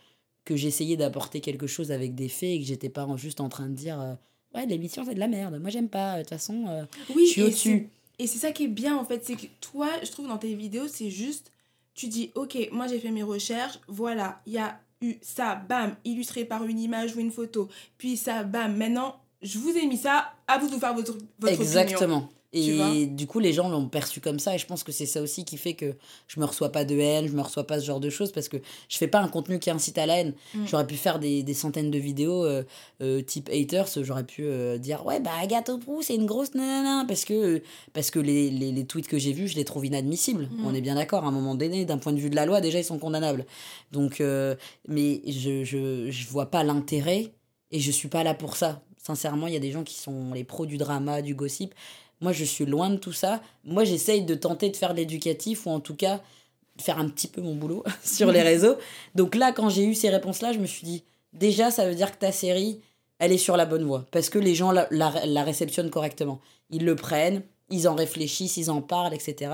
que 0.45 0.57
j'essayais 0.57 0.97
d'apporter 0.97 1.41
quelque 1.41 1.69
chose 1.69 1.93
avec 1.93 2.15
des 2.17 2.29
faits 2.29 2.51
et 2.51 2.59
que 2.59 2.67
j'étais 2.67 2.89
pas 2.89 3.07
juste 3.17 3.41
en 3.41 3.49
train 3.49 3.69
de 3.69 3.75
dire 3.75 4.01
euh, 4.01 4.15
Ouais, 4.53 4.67
l'émission, 4.67 5.05
c'est 5.05 5.15
de 5.15 5.21
la 5.21 5.29
merde. 5.29 5.59
Moi, 5.61 5.71
j'aime 5.71 5.89
pas. 5.89 6.17
De 6.17 6.23
toute 6.23 6.31
façon, 6.31 6.65
euh, 6.69 6.85
oui, 7.15 7.27
je 7.27 7.31
suis 7.31 7.43
au-dessus. 7.43 7.91
Et 8.19 8.27
c'est 8.27 8.39
ça 8.39 8.53
qui 8.53 8.65
est 8.65 8.69
bien, 8.69 8.97
en 8.97 9.05
fait. 9.05 9.25
C'est 9.25 9.37
que 9.37 9.47
toi, 9.61 9.89
je 10.03 10.11
trouve, 10.11 10.29
dans 10.29 10.39
tes 10.39 10.55
vidéos, 10.55 10.89
c'est 10.89 11.11
juste. 11.11 11.53
Tu 11.95 12.09
dis 12.09 12.31
Ok, 12.35 12.57
moi, 12.73 12.87
j'ai 12.87 12.99
fait 12.99 13.11
mes 13.11 13.23
recherches. 13.23 13.79
Voilà, 13.89 14.41
il 14.47 14.55
y 14.55 14.59
a 14.59 14.79
eu 15.03 15.15
ça, 15.23 15.55
bam, 15.55 15.97
illustré 16.05 16.45
par 16.45 16.65
une 16.65 16.79
image 16.79 17.17
ou 17.17 17.21
une 17.21 17.31
photo. 17.31 17.69
Puis 17.99 18.17
ça, 18.17 18.43
bam, 18.43 18.77
maintenant, 18.77 19.17
je 19.43 19.59
vous 19.59 19.77
ai 19.77 19.87
mis 19.87 19.99
ça. 19.99 20.33
À 20.49 20.59
vous 20.59 20.69
de 20.69 20.77
faire 20.79 20.95
votre, 20.95 21.17
votre 21.39 21.53
Exactement. 21.53 22.29
Et 22.57 23.07
du 23.07 23.27
coup, 23.27 23.39
les 23.39 23.53
gens 23.53 23.69
l'ont 23.69 23.89
perçu 23.89 24.21
comme 24.21 24.39
ça. 24.39 24.55
Et 24.55 24.59
je 24.59 24.67
pense 24.67 24.83
que 24.83 24.93
c'est 24.93 25.07
ça 25.07 25.21
aussi 25.21 25.45
qui 25.45 25.57
fait 25.57 25.75
que 25.75 25.95
je 26.29 26.41
me 26.41 26.45
reçois 26.45 26.73
pas 26.73 26.85
de 26.85 26.99
haine, 26.99 27.27
je 27.29 27.33
me 27.33 27.43
reçois 27.43 27.67
pas 27.67 27.81
ce 27.81 27.87
genre 27.87 28.01
de 28.01 28.11
choses 28.11 28.33
parce 28.33 28.49
que 28.49 28.57
je 28.89 28.97
fais 28.97 29.09
pas 29.09 29.21
un 29.21 29.29
contenu 29.29 29.59
qui 29.59 29.71
incite 29.71 29.99
à 29.99 30.07
la 30.07 30.19
haine. 30.19 30.35
Mm. 30.55 30.67
J'aurais 30.67 30.87
pu 30.87 30.95
faire 30.95 31.19
des, 31.19 31.43
des, 31.43 31.55
centaines 31.55 31.91
de 31.91 31.99
vidéos 31.99 32.45
euh, 32.45 32.63
euh, 33.03 33.23
type 33.23 33.51
haters. 33.53 33.89
J'aurais 34.03 34.25
pu 34.25 34.45
euh, 34.45 34.79
dire 34.79 35.05
Ouais, 35.05 35.21
bah 35.21 35.31
Agathe 35.41 35.71
Prou, 35.81 36.03
c'est 36.03 36.15
une 36.15 36.27
grosse 36.27 36.55
nanana. 36.55 37.05
Parce 37.07 37.25
que, 37.25 37.63
parce 37.93 38.11
que 38.11 38.19
les, 38.19 38.51
les, 38.51 38.73
les 38.73 38.85
tweets 38.85 39.09
que 39.09 39.19
j'ai 39.19 39.33
vus, 39.33 39.49
je 39.49 39.57
les 39.57 39.65
trouve 39.65 39.87
inadmissibles. 39.87 40.49
Mm. 40.51 40.67
On 40.67 40.75
est 40.75 40.81
bien 40.81 40.95
d'accord. 40.95 41.25
À 41.25 41.29
un 41.29 41.33
moment 41.33 41.55
donné, 41.55 41.85
d'un 41.85 41.99
point 41.99 42.13
de 42.13 42.21
vue 42.21 42.31
de 42.31 42.37
la 42.37 42.47
loi, 42.47 42.61
déjà, 42.61 42.79
ils 42.79 42.85
sont 42.85 42.99
condamnables. 42.99 43.45
Donc, 43.93 44.23
mais 44.89 45.23
je, 45.27 45.65
je, 45.65 46.11
je 46.11 46.29
vois 46.29 46.47
pas 46.47 46.65
l'intérêt 46.65 47.33
et 47.71 47.81
je 47.81 47.91
suis 47.91 48.09
pas 48.09 48.25
là 48.25 48.35
pour 48.35 48.57
ça. 48.57 48.83
Sincèrement, 49.07 49.47
il 49.47 49.53
y 49.53 49.57
a 49.57 49.61
des 49.61 49.71
gens 49.71 49.85
qui 49.85 49.95
sont 49.95 50.33
les 50.35 50.43
pros 50.43 50.67
du 50.67 50.79
drama, 50.79 51.23
du 51.23 51.35
gossip. 51.35 51.75
Moi, 52.21 52.33
je 52.33 52.45
suis 52.45 52.67
loin 52.67 52.91
de 52.91 52.97
tout 52.97 53.13
ça. 53.13 53.43
Moi, 53.65 53.85
j'essaye 53.85 54.25
de 54.25 54.35
tenter 54.35 54.71
de 54.71 54.77
faire 54.77 54.95
l'éducatif 54.95 55.67
ou 55.67 55.71
en 55.71 55.81
tout 55.81 55.95
cas 55.95 56.21
faire 56.79 56.99
un 56.99 57.09
petit 57.09 57.29
peu 57.29 57.41
mon 57.41 57.55
boulot 57.55 57.85
sur 58.05 58.31
les 58.33 58.43
réseaux. 58.51 58.77
Donc 59.15 59.35
là, 59.35 59.53
quand 59.53 59.69
j'ai 59.69 59.85
eu 59.85 59.95
ces 59.95 60.11
réponses-là, 60.11 60.53
je 60.53 60.59
me 60.59 60.67
suis 60.67 60.87
dit, 60.87 61.05
déjà, 61.33 61.71
ça 61.71 61.89
veut 61.89 61.95
dire 61.95 62.13
que 62.13 62.19
ta 62.19 62.33
série, 62.33 62.81
elle 63.19 63.33
est 63.33 63.39
sur 63.39 63.57
la 63.57 63.67
bonne 63.67 63.85
voie. 63.85 64.07
Parce 64.11 64.29
que 64.29 64.39
les 64.39 64.55
gens 64.55 64.73
la, 64.73 64.89
la, 64.91 65.43
réceptionnent 65.43 65.91
correctement. 65.91 66.41
Ils 66.71 66.85
le 66.85 66.97
prennent, 66.97 67.43
ils 67.71 67.89
en 67.89 67.95
réfléchissent, 67.95 68.57
ils 68.57 68.71
en 68.71 68.83
parlent, 68.83 69.15
etc. 69.15 69.53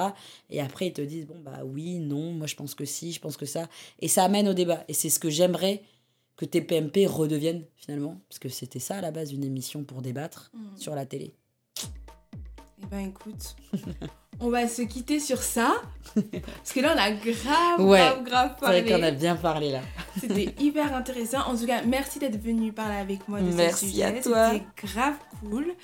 Et 0.51 0.61
après, 0.61 0.89
ils 0.89 0.93
te 0.93 1.03
disent, 1.03 1.27
bon, 1.27 1.39
bah 1.45 1.61
oui, 1.65 1.99
non, 1.99 2.33
moi 2.33 2.47
je 2.47 2.57
pense 2.57 2.75
que 2.75 2.85
si, 2.85 3.13
je 3.13 3.21
pense 3.21 3.37
que 3.37 3.47
ça. 3.47 3.69
Et 4.01 4.09
ça 4.09 4.25
amène 4.25 4.49
au 4.49 4.55
débat. 4.55 4.85
Et 4.89 4.95
c'est 4.95 5.11
ce 5.11 5.19
que 5.19 5.31
j'aimerais 5.31 5.83
que 6.37 6.45
TPMP 6.45 7.07
redevienne 7.07 7.65
finalement. 7.77 8.21
Parce 8.29 8.39
que 8.39 8.49
c'était 8.49 8.81
ça 8.81 8.97
à 8.97 9.01
la 9.01 9.11
base, 9.11 9.33
une 9.33 9.45
émission 9.45 9.85
pour 9.85 10.03
débattre 10.03 10.51
mmh. 10.55 10.77
sur 10.77 10.95
la 10.95 11.07
télé. 11.07 11.35
Eh 12.83 12.87
ben 12.87 13.09
écoute, 13.09 13.57
on 14.41 14.51
va 14.51 14.67
se 14.67 14.83
quitter 14.83 15.21
sur 15.21 15.43
ça. 15.43 15.75
Parce 16.15 16.73
que 16.75 16.81
là, 16.81 16.95
on 16.95 16.99
a 16.99 17.11
grave, 17.13 17.79
grave, 17.79 18.25
grave 18.25 18.57
parlé. 18.61 18.79
C'est 18.79 18.83
vrai 18.83 19.01
qu'on 19.01 19.07
a 19.07 19.11
bien 19.13 19.37
parlé 19.37 19.71
là. 19.71 19.81
C'était 20.19 20.55
hyper 20.59 20.95
intéressant. 20.95 21.43
En 21.47 21.57
tout 21.57 21.67
cas, 21.67 21.83
merci 21.87 22.19
d'être 22.19 22.41
venu 22.41 22.73
parler 22.73 22.97
avec 22.97 23.29
moi 23.29 23.41
de 23.41 23.53
merci 23.53 23.87
ce 23.87 23.93
sujet. 23.93 24.05
à 24.05 24.13
toi. 24.21 24.51
C'était 24.51 24.67
grave 24.85 25.15
cool. 25.41 25.75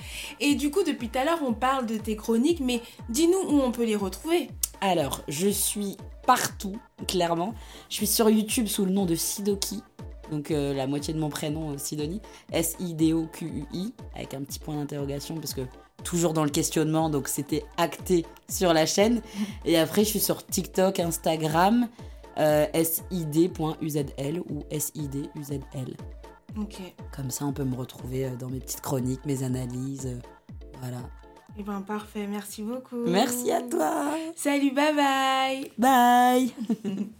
Et 0.41 0.55
du 0.57 0.71
coup, 0.71 0.83
depuis 0.83 1.09
tout 1.09 1.19
à 1.19 1.25
l'heure, 1.25 1.41
on 1.47 1.53
parle 1.53 1.87
de 1.87 1.97
tes 1.97 2.17
chroniques, 2.17 2.61
mais 2.61 2.83
dis-nous 3.09 3.39
où 3.39 3.61
on 3.61 3.71
peut 3.71 3.85
les 3.85 3.97
retrouver. 3.97 4.51
Alors, 4.81 5.23
je 5.29 5.49
suis 5.49 5.97
partout, 6.27 6.79
clairement. 7.07 7.55
Je 7.89 7.97
suis 7.97 8.07
sur 8.07 8.29
YouTube 8.29 8.67
sous 8.67 8.85
le 8.85 8.91
nom 8.91 9.07
de 9.07 9.15
Sidoki. 9.15 9.83
Donc 10.31 10.51
euh, 10.51 10.75
la 10.75 10.87
moitié 10.87 11.15
de 11.15 11.19
mon 11.19 11.31
prénom, 11.31 11.73
euh, 11.73 11.79
Sidonie. 11.79 12.21
S-I-D-O-Q-U-I, 12.53 13.95
avec 14.15 14.35
un 14.35 14.43
petit 14.43 14.59
point 14.59 14.77
d'interrogation 14.77 15.37
parce 15.37 15.55
que 15.55 15.63
toujours 16.05 16.33
dans 16.33 16.45
le 16.45 16.51
questionnement, 16.51 17.11
donc 17.11 17.29
c'était 17.29 17.65
acté 17.77 18.25
sur 18.49 18.73
la 18.73 18.87
chaîne. 18.87 19.21
Et 19.65 19.79
après, 19.79 20.05
je 20.05 20.11
suis 20.11 20.21
sur 20.21 20.45
TikTok, 20.45 21.01
Instagram, 21.01 21.89
euh, 22.39 22.67
sid.uzl 22.75 24.41
ou 24.49 24.65
siduzl. 24.79 25.97
Ok. 26.57 26.77
Comme 27.15 27.31
ça, 27.31 27.45
on 27.45 27.53
peut 27.53 27.65
me 27.65 27.77
retrouver 27.77 28.27
euh, 28.27 28.37
dans 28.37 28.49
mes 28.49 28.61
petites 28.61 28.81
chroniques, 28.81 29.25
mes 29.27 29.43
analyses. 29.43 30.07
Euh, 30.07 30.19
voilà. 30.81 30.99
Eh 31.59 31.63
ben 31.63 31.81
parfait, 31.83 32.27
merci 32.27 32.63
beaucoup. 32.63 33.05
Merci 33.07 33.51
à 33.51 33.63
toi. 33.63 34.15
Salut, 34.37 34.73
bye 34.73 34.95
bye. 34.95 35.73
Bye. 35.77 37.09